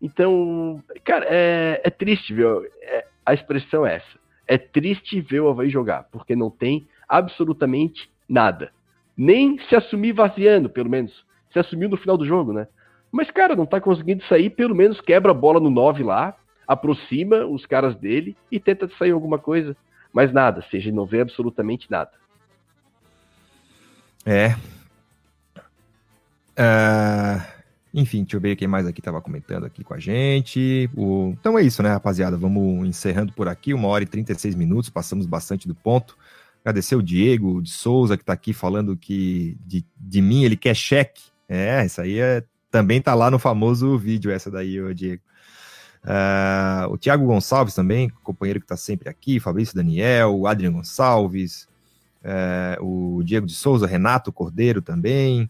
Então, 0.02 0.78
cara, 1.04 1.24
é, 1.26 1.80
é 1.82 1.88
triste, 1.88 2.34
viu? 2.34 2.66
É, 2.82 3.06
a 3.24 3.32
expressão 3.32 3.86
é 3.86 3.96
essa. 3.96 4.18
É 4.46 4.58
triste 4.58 5.22
ver 5.22 5.40
o 5.40 5.48
Havaí 5.48 5.70
jogar, 5.70 6.06
porque 6.12 6.36
não 6.36 6.50
tem 6.50 6.86
absolutamente 7.08 8.10
nada. 8.28 8.74
Nem 9.16 9.58
se 9.68 9.76
assumir 9.76 10.12
vaziando, 10.12 10.68
pelo 10.68 10.90
menos. 10.90 11.24
Se 11.52 11.58
assumiu 11.58 11.88
no 11.88 11.96
final 11.96 12.16
do 12.16 12.26
jogo, 12.26 12.52
né? 12.52 12.66
Mas, 13.12 13.30
cara, 13.30 13.54
não 13.54 13.64
tá 13.64 13.80
conseguindo 13.80 14.24
sair, 14.24 14.50
pelo 14.50 14.74
menos 14.74 15.00
quebra 15.00 15.30
a 15.30 15.34
bola 15.34 15.60
no 15.60 15.70
9 15.70 16.02
lá, 16.02 16.36
aproxima 16.66 17.46
os 17.46 17.64
caras 17.64 17.94
dele 17.96 18.36
e 18.50 18.58
tenta 18.58 18.90
sair 18.98 19.12
alguma 19.12 19.38
coisa. 19.38 19.76
Mas 20.12 20.32
nada, 20.32 20.64
seja, 20.70 20.90
não 20.90 21.06
vê 21.06 21.20
absolutamente 21.20 21.90
nada. 21.90 22.10
É. 24.26 24.56
Uh, 26.58 27.54
enfim, 27.92 28.22
deixa 28.22 28.36
eu 28.36 28.40
ver 28.40 28.56
quem 28.56 28.66
mais 28.66 28.86
aqui 28.86 29.00
estava 29.00 29.20
comentando 29.20 29.64
aqui 29.64 29.84
com 29.84 29.94
a 29.94 30.00
gente. 30.00 30.90
O... 30.96 31.34
Então 31.38 31.56
é 31.56 31.62
isso, 31.62 31.82
né, 31.82 31.90
rapaziada? 31.90 32.36
Vamos 32.36 32.86
encerrando 32.86 33.32
por 33.32 33.48
aqui, 33.48 33.72
uma 33.72 33.86
hora 33.86 34.02
e 34.02 34.06
36 34.06 34.56
minutos, 34.56 34.90
passamos 34.90 35.26
bastante 35.26 35.68
do 35.68 35.74
ponto. 35.74 36.16
Agradecer 36.64 36.96
o 36.96 37.02
Diego 37.02 37.60
de 37.60 37.70
Souza, 37.70 38.16
que 38.16 38.22
está 38.22 38.32
aqui 38.32 38.52
falando 38.52 38.96
que 38.96 39.56
de, 39.66 39.84
de 39.96 40.22
mim 40.22 40.44
ele 40.44 40.56
quer 40.56 40.74
cheque. 40.74 41.22
É, 41.48 41.84
isso 41.84 42.00
aí 42.00 42.18
é, 42.18 42.42
também 42.70 43.02
tá 43.02 43.14
lá 43.14 43.30
no 43.30 43.38
famoso 43.38 43.98
vídeo, 43.98 44.30
essa 44.30 44.50
daí, 44.50 44.80
o 44.80 44.94
Diego. 44.94 45.22
Uh, 46.04 46.92
o 46.92 46.98
Tiago 46.98 47.26
Gonçalves 47.26 47.74
também, 47.74 48.10
companheiro 48.22 48.60
que 48.60 48.64
está 48.64 48.76
sempre 48.76 49.08
aqui, 49.08 49.40
Fabrício 49.40 49.74
Daniel, 49.74 50.36
o 50.36 50.46
Adriano 50.46 50.76
Gonçalves, 50.76 51.66
uh, 52.22 52.84
o 52.84 53.22
Diego 53.22 53.46
de 53.46 53.54
Souza, 53.54 53.86
Renato 53.86 54.30
Cordeiro 54.30 54.82
também, 54.82 55.48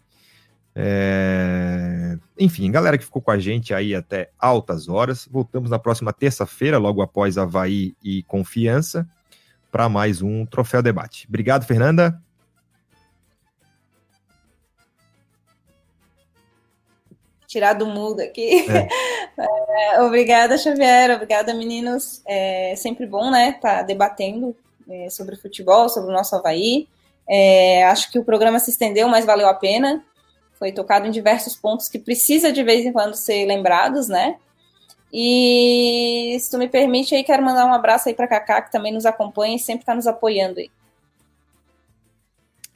é... 0.74 2.19
Enfim, 2.39 2.70
galera 2.70 2.99
que 2.99 3.05
ficou 3.05 3.23
com 3.23 3.31
a 3.31 3.39
gente 3.39 3.73
aí 3.73 3.95
até 3.95 4.31
altas 4.39 4.89
horas. 4.89 5.28
Voltamos 5.31 5.70
na 5.70 5.78
próxima 5.78 6.12
terça-feira, 6.12 6.78
logo 6.78 7.01
após 7.01 7.39
Havaí 7.39 7.95
e 8.03 8.24
Confiança, 8.24 9.09
para 9.75 9.89
mais 9.89 10.23
um 10.23 10.47
Troféu 10.47 10.81
Debate. 10.81 11.27
Obrigado, 11.27 11.67
Fernanda. 11.67 12.23
Tirar 17.49 17.73
do 17.73 17.85
mudo 17.85 18.21
aqui. 18.21 18.71
É. 18.71 18.89
É, 19.37 20.01
obrigada, 20.03 20.57
Xavier. 20.57 21.11
Obrigada, 21.11 21.53
meninos. 21.53 22.23
É 22.25 22.77
sempre 22.77 23.05
bom, 23.05 23.33
né, 23.33 23.59
tá 23.61 23.83
debatendo 23.83 24.57
é, 24.89 25.11
sobre 25.11 25.35
futebol, 25.35 25.89
sobre 25.89 26.11
o 26.11 26.13
nosso 26.13 26.37
Havaí. 26.37 26.87
É, 27.29 27.85
acho 27.87 28.13
que 28.13 28.19
o 28.21 28.25
programa 28.25 28.61
se 28.61 28.71
estendeu, 28.71 29.09
mas 29.09 29.25
valeu 29.25 29.49
a 29.49 29.55
pena 29.55 30.05
foi 30.57 30.71
tocado 30.71 31.07
em 31.07 31.11
diversos 31.11 31.57
pontos 31.57 31.89
que 31.89 31.99
precisa 31.99 32.53
de 32.53 32.63
vez 32.63 32.87
em 32.87 32.93
quando 32.93 33.15
ser 33.15 33.45
lembrados, 33.45 34.09
né? 34.09 34.37
E 35.16 36.36
se 36.41 36.51
tu 36.51 36.59
me 36.59 36.66
permite 36.69 37.15
aí, 37.15 37.23
quero 37.23 37.41
mandar 37.41 37.66
um 37.66 37.73
abraço 37.73 38.09
aí 38.09 38.15
para 38.16 38.27
Kaká, 38.27 38.62
que 38.62 38.73
também 38.73 38.93
nos 38.93 39.07
acompanha 39.07 39.55
e 39.55 39.61
sempre 39.61 39.82
está 39.82 39.95
nos 39.95 40.09
apoiando 40.09 40.59
aí. 40.59 40.69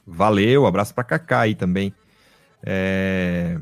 Valeu, 0.07 0.65
abraço 0.65 0.95
para 0.95 1.03
Kaká 1.03 1.41
aí 1.41 1.53
também. 1.53 1.93
É... 2.63 3.59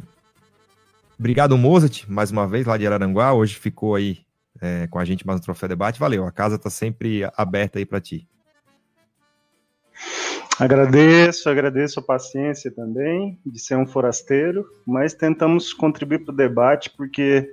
Obrigado, 1.17 1.57
Mozart, 1.57 2.05
mais 2.07 2.29
uma 2.29 2.47
vez, 2.47 2.67
lá 2.67 2.77
de 2.77 2.85
Araranguá. 2.85 3.33
Hoje 3.33 3.55
ficou 3.55 3.95
aí 3.95 4.19
é, 4.61 4.85
com 4.85 4.99
a 4.99 5.05
gente 5.05 5.25
mais 5.25 5.39
no 5.39 5.43
Troféu 5.43 5.69
Debate. 5.69 5.99
Valeu, 5.99 6.27
a 6.27 6.31
casa 6.31 6.55
está 6.55 6.69
sempre 6.69 7.27
aberta 7.35 7.79
aí 7.79 7.85
para 7.85 7.99
ti. 7.99 8.27
Agradeço, 10.59 11.49
agradeço 11.49 11.99
a 11.99 12.03
paciência 12.03 12.71
também 12.71 13.39
de 13.45 13.59
ser 13.59 13.75
um 13.75 13.85
forasteiro, 13.85 14.67
mas 14.85 15.13
tentamos 15.13 15.73
contribuir 15.73 16.25
para 16.25 16.33
o 16.33 16.35
debate 16.35 16.91
porque, 16.97 17.47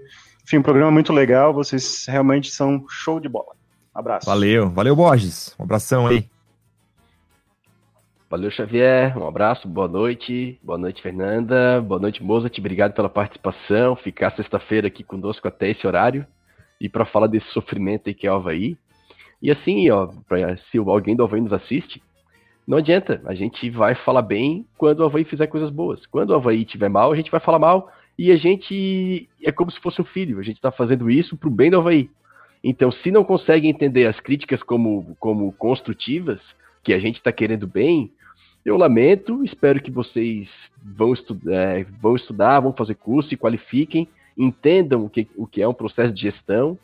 enfim, 0.44 0.58
um 0.58 0.62
programa 0.62 0.90
muito 0.90 1.10
legal, 1.10 1.54
vocês 1.54 2.04
realmente 2.06 2.50
são 2.50 2.84
show 2.86 3.18
de 3.18 3.30
bola. 3.30 3.54
abraço. 3.94 4.26
Valeu, 4.26 4.68
valeu 4.68 4.94
Borges, 4.94 5.56
um 5.58 5.64
abração 5.64 6.06
aí. 6.06 6.28
Valeu, 8.28 8.50
Xavier, 8.50 9.16
um 9.16 9.26
abraço, 9.26 9.66
boa 9.66 9.88
noite, 9.88 10.58
boa 10.62 10.76
noite, 10.76 11.00
Fernanda, 11.00 11.80
boa 11.80 11.98
noite, 11.98 12.22
Mozart, 12.22 12.58
obrigado 12.58 12.92
pela 12.92 13.08
participação, 13.08 13.96
ficar 13.96 14.36
sexta-feira 14.36 14.88
aqui 14.88 15.02
conosco 15.02 15.48
até 15.48 15.70
esse 15.70 15.86
horário 15.86 16.26
e 16.78 16.90
para 16.90 17.06
falar 17.06 17.26
desse 17.26 17.46
sofrimento 17.52 18.08
aí 18.08 18.14
que 18.14 18.26
é 18.26 18.32
o 18.32 18.34
Havaí. 18.34 18.76
E 19.40 19.50
assim, 19.50 19.88
ó, 19.90 20.08
pra, 20.28 20.56
se 20.70 20.76
alguém 20.76 21.16
do 21.16 21.24
Havaí 21.24 21.40
nos 21.40 21.54
assiste, 21.54 22.02
não 22.66 22.78
adianta, 22.78 23.22
a 23.24 23.34
gente 23.34 23.70
vai 23.70 23.94
falar 23.94 24.22
bem 24.22 24.66
quando 24.76 25.00
o 25.00 25.04
Havaí 25.04 25.24
fizer 25.24 25.46
coisas 25.46 25.70
boas. 25.70 26.04
Quando 26.04 26.30
o 26.30 26.34
Havaí 26.34 26.62
estiver 26.62 26.90
mal, 26.90 27.12
a 27.12 27.16
gente 27.16 27.30
vai 27.30 27.40
falar 27.40 27.58
mal 27.58 27.90
e 28.18 28.30
a 28.30 28.36
gente 28.36 29.28
é 29.42 29.50
como 29.50 29.70
se 29.70 29.80
fosse 29.80 30.00
um 30.00 30.04
filho, 30.04 30.38
a 30.38 30.42
gente 30.42 30.56
está 30.56 30.70
fazendo 30.70 31.10
isso 31.10 31.36
para 31.36 31.48
o 31.48 31.52
bem 31.52 31.70
do 31.70 31.78
Havaí. 31.78 32.08
Então, 32.62 32.90
se 32.90 33.10
não 33.10 33.24
consegue 33.24 33.68
entender 33.68 34.06
as 34.06 34.18
críticas 34.20 34.62
como, 34.62 35.14
como 35.20 35.52
construtivas, 35.52 36.40
que 36.82 36.94
a 36.94 36.98
gente 36.98 37.16
está 37.16 37.30
querendo 37.30 37.66
bem, 37.66 38.10
eu 38.64 38.76
lamento, 38.78 39.44
espero 39.44 39.82
que 39.82 39.90
vocês 39.90 40.48
vão, 40.82 41.12
estu 41.12 41.38
é, 41.48 41.84
vão 42.00 42.16
estudar, 42.16 42.60
vão 42.60 42.72
fazer 42.72 42.94
curso, 42.94 43.28
se 43.28 43.36
qualifiquem, 43.36 44.08
entendam 44.36 45.04
o 45.04 45.10
que, 45.10 45.28
o 45.36 45.46
que 45.46 45.60
é 45.60 45.68
um 45.68 45.74
processo 45.74 46.12
de 46.14 46.22
gestão 46.22 46.78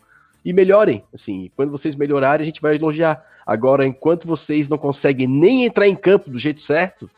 e 0.44 0.52
melhorem. 0.52 1.02
Assim, 1.14 1.50
quando 1.56 1.70
vocês 1.70 1.96
melhorarem, 1.96 2.42
a 2.42 2.46
gente 2.46 2.60
vai 2.60 2.74
elogiar. 2.74 3.24
Agora, 3.46 3.86
enquanto 3.86 4.26
vocês 4.26 4.68
não 4.68 4.76
conseguem 4.76 5.26
nem 5.26 5.64
entrar 5.64 5.88
em 5.88 5.96
campo 5.96 6.30
do 6.30 6.38
jeito 6.38 6.60
certo, 6.62 7.10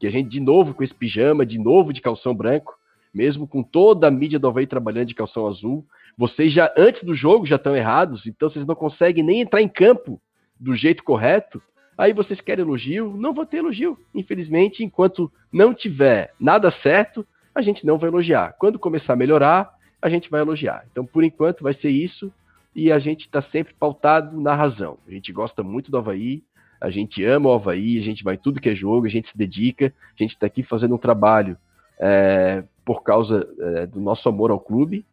que 0.00 0.06
a 0.06 0.10
gente 0.10 0.28
de 0.28 0.40
novo 0.40 0.74
com 0.74 0.82
esse 0.82 0.94
pijama, 0.94 1.46
de 1.46 1.58
novo 1.58 1.92
de 1.92 2.00
calção 2.00 2.34
branco, 2.34 2.79
mesmo 3.12 3.46
com 3.46 3.62
toda 3.62 4.06
a 4.06 4.10
mídia 4.10 4.38
do 4.38 4.48
Havaí 4.48 4.66
trabalhando 4.66 5.08
de 5.08 5.14
calção 5.14 5.46
azul, 5.46 5.84
vocês 6.16 6.52
já 6.52 6.72
antes 6.76 7.02
do 7.02 7.14
jogo 7.14 7.46
já 7.46 7.56
estão 7.56 7.76
errados, 7.76 8.26
então 8.26 8.50
vocês 8.50 8.66
não 8.66 8.74
conseguem 8.74 9.24
nem 9.24 9.40
entrar 9.40 9.62
em 9.62 9.68
campo 9.68 10.20
do 10.58 10.74
jeito 10.76 11.02
correto. 11.02 11.62
Aí 11.96 12.12
vocês 12.12 12.40
querem 12.40 12.64
elogio? 12.64 13.14
Não 13.16 13.34
vou 13.34 13.44
ter 13.44 13.58
elogio. 13.58 13.98
Infelizmente, 14.14 14.84
enquanto 14.84 15.30
não 15.52 15.74
tiver 15.74 16.32
nada 16.38 16.70
certo, 16.82 17.26
a 17.54 17.62
gente 17.62 17.84
não 17.84 17.98
vai 17.98 18.08
elogiar. 18.08 18.54
Quando 18.58 18.78
começar 18.78 19.14
a 19.14 19.16
melhorar, 19.16 19.70
a 20.00 20.08
gente 20.08 20.30
vai 20.30 20.40
elogiar. 20.40 20.84
Então, 20.90 21.04
por 21.04 21.24
enquanto, 21.24 21.62
vai 21.62 21.74
ser 21.74 21.90
isso 21.90 22.32
e 22.74 22.90
a 22.92 22.98
gente 22.98 23.26
está 23.26 23.42
sempre 23.42 23.74
pautado 23.74 24.40
na 24.40 24.54
razão. 24.54 24.98
A 25.06 25.10
gente 25.10 25.32
gosta 25.32 25.62
muito 25.62 25.90
do 25.90 25.98
Havaí, 25.98 26.42
a 26.80 26.88
gente 26.88 27.24
ama 27.24 27.50
o 27.50 27.54
Havaí, 27.54 27.98
a 27.98 28.02
gente 28.02 28.24
vai 28.24 28.36
tudo 28.36 28.60
que 28.60 28.70
é 28.70 28.74
jogo, 28.74 29.06
a 29.06 29.10
gente 29.10 29.30
se 29.30 29.36
dedica, 29.36 29.92
a 30.18 30.22
gente 30.22 30.34
está 30.34 30.46
aqui 30.46 30.62
fazendo 30.62 30.94
um 30.94 30.98
trabalho 30.98 31.56
é, 31.98 32.64
por 32.90 33.04
causa 33.04 33.48
é, 33.60 33.86
do 33.86 34.00
nosso 34.00 34.28
amor 34.28 34.50
ao 34.50 34.58
clube 34.58 35.06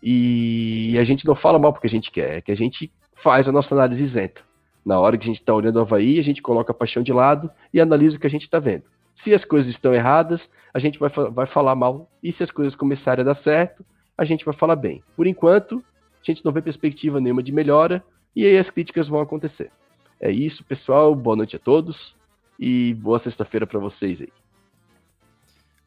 e 0.00 0.96
a 0.96 1.02
gente 1.02 1.26
não 1.26 1.34
fala 1.34 1.58
mal 1.58 1.72
porque 1.72 1.88
a 1.88 1.90
gente 1.90 2.08
quer, 2.08 2.38
é 2.38 2.40
que 2.40 2.52
a 2.52 2.56
gente 2.56 2.88
faz 3.20 3.48
a 3.48 3.50
nossa 3.50 3.74
análise 3.74 4.04
isenta. 4.04 4.40
Na 4.84 5.00
hora 5.00 5.18
que 5.18 5.24
a 5.24 5.26
gente 5.26 5.40
está 5.40 5.52
olhando 5.52 5.74
o 5.74 5.80
Havaí, 5.80 6.20
a 6.20 6.22
gente 6.22 6.40
coloca 6.40 6.70
a 6.70 6.74
paixão 6.74 7.02
de 7.02 7.12
lado 7.12 7.50
e 7.74 7.80
analisa 7.80 8.16
o 8.16 8.20
que 8.20 8.28
a 8.28 8.30
gente 8.30 8.44
está 8.44 8.60
vendo. 8.60 8.84
Se 9.24 9.34
as 9.34 9.44
coisas 9.44 9.68
estão 9.74 9.92
erradas, 9.92 10.40
a 10.72 10.78
gente 10.78 11.00
vai, 11.00 11.10
vai 11.10 11.48
falar 11.48 11.74
mal. 11.74 12.08
E 12.22 12.32
se 12.32 12.44
as 12.44 12.50
coisas 12.52 12.76
começarem 12.76 13.22
a 13.22 13.32
dar 13.34 13.42
certo, 13.42 13.84
a 14.16 14.24
gente 14.24 14.44
vai 14.44 14.54
falar 14.54 14.76
bem. 14.76 15.02
Por 15.16 15.26
enquanto, 15.26 15.82
a 16.22 16.30
gente 16.30 16.44
não 16.44 16.52
vê 16.52 16.62
perspectiva 16.62 17.20
nenhuma 17.20 17.42
de 17.42 17.50
melhora 17.50 18.04
e 18.36 18.46
aí 18.46 18.56
as 18.56 18.70
críticas 18.70 19.08
vão 19.08 19.20
acontecer. 19.20 19.72
É 20.20 20.30
isso, 20.30 20.62
pessoal. 20.62 21.12
Boa 21.12 21.34
noite 21.34 21.56
a 21.56 21.58
todos 21.58 22.14
e 22.56 22.94
boa 22.94 23.18
sexta-feira 23.18 23.66
para 23.66 23.80
vocês 23.80 24.20
aí. 24.20 24.32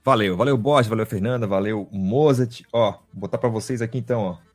Valeu, 0.03 0.35
valeu 0.37 0.57
Borges, 0.57 0.87
valeu 0.87 1.05
Fernanda, 1.05 1.45
valeu 1.45 1.87
Mozart. 1.91 2.61
Ó, 2.71 2.91
vou 2.91 2.99
botar 3.13 3.37
para 3.37 3.49
vocês 3.49 3.81
aqui 3.81 3.97
então, 3.97 4.21
ó. 4.21 4.49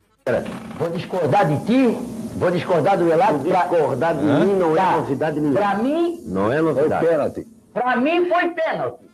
Vou 0.79 0.89
discordar 0.89 1.47
de 1.47 1.65
ti, 1.65 1.97
vou 2.35 2.49
discordar 2.49 2.97
do 2.97 3.07
Elato. 3.11 3.39
Discordar 3.39 4.15
de 4.15 4.25
Hã? 4.25 4.39
mim 4.39 4.53
não 4.55 4.75
é 4.75 4.91
novidade 4.95 5.39
nenhuma. 5.39 5.59
Pra 5.59 5.75
mim, 5.75 6.23
não 6.25 6.51
é 6.51 6.61
novidade. 6.61 7.05
Foi 7.05 7.09
pênalti. 7.13 7.47
Pra 7.73 7.97
mim 7.97 8.29
foi 8.29 8.49
pênalti. 8.49 9.05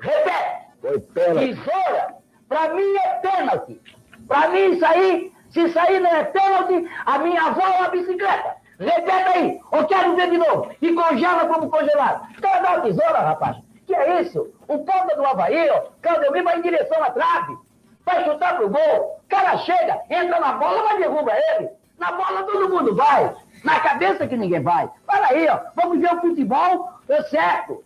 Repete. 0.00 0.66
Foi 0.80 0.98
pênalti. 1.00 1.54
Tesoura, 1.54 2.14
pra 2.48 2.74
mim 2.74 2.94
é 2.96 3.08
pênalti. 3.20 3.80
Pra 4.26 4.48
mim 4.48 4.72
isso 4.72 4.84
aí 4.84 5.32
se 5.50 5.68
sair 5.72 6.00
não 6.00 6.10
é 6.14 6.24
pênalti, 6.24 6.84
a 7.06 7.18
minha 7.18 7.42
avó 7.42 7.60
é 7.62 7.78
uma 7.78 7.88
bicicleta. 7.90 8.56
Repete 8.78 9.10
aí, 9.38 9.60
eu 9.72 9.84
quero 9.86 10.16
ver 10.16 10.30
de 10.30 10.38
novo. 10.38 10.68
E 10.82 10.92
congela 10.92 11.46
como 11.46 11.68
congelado. 11.70 12.26
Quer 12.40 12.62
dar 12.62 12.72
uma 12.76 12.80
tesoura, 12.80 13.20
rapaz? 13.20 13.56
Que 13.90 13.96
é 13.96 14.22
isso? 14.22 14.54
O 14.68 14.78
ponta 14.78 15.16
do 15.16 15.26
Havaí, 15.26 15.68
ó, 15.68 15.82
Claudemir 16.00 16.44
vai 16.44 16.58
em 16.58 16.62
direção 16.62 17.02
à 17.02 17.10
trave. 17.10 17.58
Vai 18.06 18.24
chutar 18.24 18.56
pro 18.56 18.70
gol. 18.70 19.20
O 19.24 19.28
cara 19.28 19.58
chega, 19.58 20.00
entra 20.08 20.38
na 20.38 20.52
bola, 20.52 20.84
mas 20.84 21.00
derruba 21.00 21.32
ele. 21.34 21.70
Na 21.98 22.12
bola 22.12 22.44
todo 22.44 22.68
mundo 22.68 22.94
vai. 22.94 23.34
Na 23.64 23.80
cabeça 23.80 24.28
que 24.28 24.36
ninguém 24.36 24.62
vai. 24.62 24.88
Para 25.04 25.30
aí, 25.30 25.48
ó. 25.48 25.58
Vamos 25.74 25.98
ver 25.98 26.14
o 26.14 26.20
futebol 26.20 26.88
é 27.08 27.22
certo. 27.24 27.82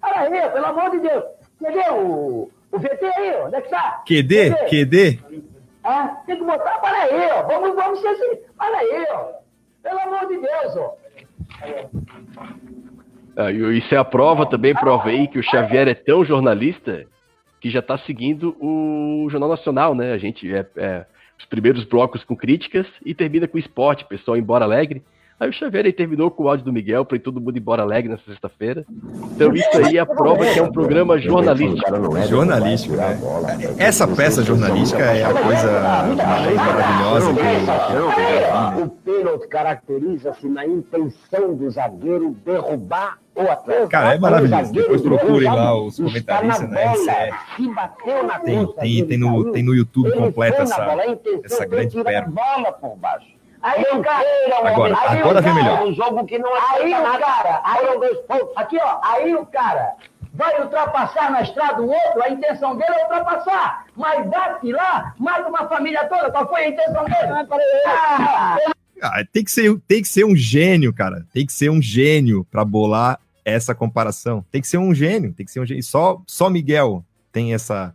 Para 0.00 0.22
aí, 0.22 0.40
ó, 0.44 0.48
pelo 0.48 0.66
amor 0.66 0.90
de 0.90 0.98
Deus. 0.98 1.24
Cadê 1.62 1.88
o, 1.92 2.50
o 2.72 2.78
VT 2.80 3.12
aí, 3.16 3.36
ó? 3.36 3.46
Onde 3.46 3.54
é 3.54 3.60
que 3.60 3.68
tá? 3.68 4.02
QD? 4.04 4.54
QD? 4.68 5.44
Ah, 5.84 6.16
tem 6.26 6.36
que 6.36 6.44
botar, 6.44 6.80
para 6.80 6.98
aí, 6.98 7.30
ó. 7.30 7.42
Vamos, 7.44 7.76
vamos 7.76 8.00
ser 8.00 8.08
assim. 8.08 8.40
Para 8.58 8.76
aí, 8.76 9.06
ó. 9.08 9.28
Pelo 9.84 10.00
amor 10.00 10.26
de 10.26 10.36
Deus, 10.36 10.76
ó. 10.76 10.96
Ah, 13.36 13.50
isso 13.50 13.94
é 13.94 13.98
a 13.98 14.04
prova 14.04 14.46
também, 14.46 14.74
provei 14.74 15.26
que 15.26 15.38
o 15.38 15.42
Xavier 15.42 15.88
é 15.88 15.94
tão 15.94 16.24
jornalista 16.24 17.04
que 17.60 17.70
já 17.70 17.80
está 17.80 17.98
seguindo 17.98 18.56
o 18.60 19.26
Jornal 19.30 19.48
Nacional, 19.48 19.94
né? 19.94 20.12
A 20.12 20.18
gente 20.18 20.52
é, 20.54 20.66
é, 20.76 21.06
os 21.38 21.44
primeiros 21.46 21.84
blocos 21.84 22.22
com 22.22 22.36
críticas 22.36 22.86
e 23.04 23.14
termina 23.14 23.48
com 23.48 23.58
esporte, 23.58 24.04
pessoal 24.04 24.36
embora 24.36 24.64
alegre. 24.64 25.02
Aí 25.38 25.50
o 25.50 25.52
Xavier 25.52 25.84
aí 25.84 25.92
terminou 25.92 26.30
com 26.30 26.44
o 26.44 26.48
áudio 26.48 26.64
do 26.64 26.72
Miguel 26.72 27.04
para 27.04 27.16
ir 27.16 27.20
todo 27.20 27.40
mundo 27.40 27.58
embora 27.58 27.82
alegre 27.82 28.10
nessa 28.10 28.22
sexta-feira. 28.24 28.84
Então 29.34 29.52
isso 29.54 29.68
aí 29.84 29.96
é 29.96 30.00
a 30.00 30.06
prova 30.06 30.46
que 30.46 30.58
é 30.58 30.62
um 30.62 30.70
programa 30.70 31.18
jornalístico. 31.18 31.90
Jornalístico, 32.28 32.94
né? 32.94 33.18
Essa 33.76 34.06
peça 34.06 34.44
jornalística 34.44 35.02
é 35.02 35.24
a 35.24 35.32
coisa 35.32 35.82
mais 36.16 36.54
maravilhosa 36.56 37.34
que 37.34 38.82
O 38.82 38.88
pênalti 38.88 39.48
caracteriza-se 39.48 40.48
na 40.48 40.64
intenção 40.66 41.54
do 41.54 41.68
zagueiro 41.68 42.36
derrubar 42.44 43.18
o 43.34 43.50
atleta. 43.50 43.88
Cara, 43.88 44.14
é 44.14 44.18
maravilhoso. 44.18 44.72
Depois 44.72 45.02
procurem 45.02 45.48
lá 45.48 45.74
os 45.76 45.96
comentaristas 45.96 46.70
na. 46.70 46.94
Se 47.56 47.74
bateu 47.74 48.22
na 48.24 48.38
Tem, 48.38 48.64
costa 48.64 48.80
tem, 48.80 48.94
dele, 48.94 49.06
tem, 49.08 49.18
no, 49.18 49.52
tem 49.52 49.62
no 49.64 49.74
YouTube 49.74 50.10
na 50.10 50.46
essa, 50.46 50.62
essa 51.44 51.56
foi 51.56 51.66
grande 51.66 52.04
pérola. 52.04 52.32
Aí 53.64 53.82
o 53.92 54.02
cara. 54.02 54.24
Agora, 54.68 54.94
aí 55.08 55.18
agora 55.20 55.40
o 55.40 55.42
vem 55.42 55.52
cara- 55.54 55.54
melhor. 55.54 55.86
Um 55.86 55.94
jogo 55.94 56.24
que 56.26 56.38
não 56.38 56.54
Aí 56.54 56.92
adianta 56.94 57.16
o 57.16 57.20
cara, 57.20 57.60
aí, 57.64 57.78
Foram 57.86 58.00
dois 58.00 58.18
pontos. 58.26 58.56
aqui 58.56 58.78
ó, 58.80 59.00
aí 59.02 59.34
o 59.34 59.46
cara 59.46 59.94
vai 60.34 60.60
ultrapassar 60.60 61.30
na 61.30 61.40
estrada 61.42 61.80
o 61.80 61.88
outro, 61.88 62.22
a 62.22 62.28
intenção 62.28 62.76
dele 62.76 62.92
é 62.92 63.02
ultrapassar, 63.04 63.86
mas 63.96 64.28
bate 64.28 64.70
lá, 64.72 65.14
mata 65.18 65.48
uma 65.48 65.66
família 65.68 66.06
toda, 66.08 66.30
qual 66.30 66.46
foi 66.48 66.64
a 66.64 66.68
intenção 66.68 67.04
dele? 67.04 67.32
Ah, 67.86 68.56
Ah, 69.02 69.24
tem, 69.32 69.44
que 69.44 69.50
ser, 69.50 69.78
tem 69.88 70.02
que 70.02 70.08
ser 70.08 70.24
um 70.24 70.34
gênio, 70.36 70.92
cara. 70.92 71.26
Tem 71.32 71.44
que 71.46 71.52
ser 71.52 71.70
um 71.70 71.80
gênio 71.82 72.44
para 72.50 72.64
bolar 72.64 73.18
essa 73.44 73.74
comparação. 73.74 74.44
Tem 74.50 74.60
que 74.60 74.66
ser 74.68 74.78
um 74.78 74.94
gênio, 74.94 75.32
tem 75.34 75.44
que 75.44 75.52
ser 75.52 75.60
um 75.60 75.66
gênio. 75.66 75.82
Só, 75.82 76.20
só 76.26 76.48
Miguel 76.48 77.04
tem 77.30 77.52
essa, 77.54 77.94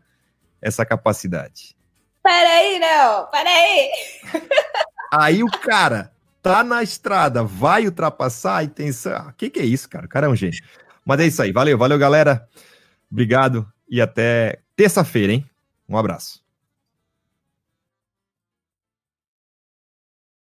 essa 0.62 0.86
capacidade. 0.86 1.76
Peraí, 2.24 2.78
não, 2.80 3.26
peraí. 3.28 3.90
Aí 5.11 5.44
o 5.44 5.48
cara 5.48 6.11
tá 6.41 6.64
na 6.64 6.84
estrada, 6.84 7.44
vai 7.44 7.86
ultrapassar 7.86 8.64
e 8.64 8.68
tem. 8.68 8.90
O 8.90 9.34
que, 9.38 9.49
que 9.49 9.60
é 9.60 9.65
isso, 9.65 9.90
cara? 9.90 10.06
O 10.06 10.10
cara 10.10 10.27
é 10.27 10.30
um 10.30 10.36
gênio. 10.36 10.60
Mas 11.06 11.19
é 11.19 11.27
isso 11.27 11.41
aí. 11.41 11.52
Valeu, 11.52 11.77
valeu, 11.77 11.98
galera. 11.98 12.48
Obrigado 13.11 13.68
e 13.90 13.99
até 13.99 14.60
terça-feira, 14.76 15.34
hein? 15.34 15.49
Um 15.88 15.98
abraço. 15.98 16.44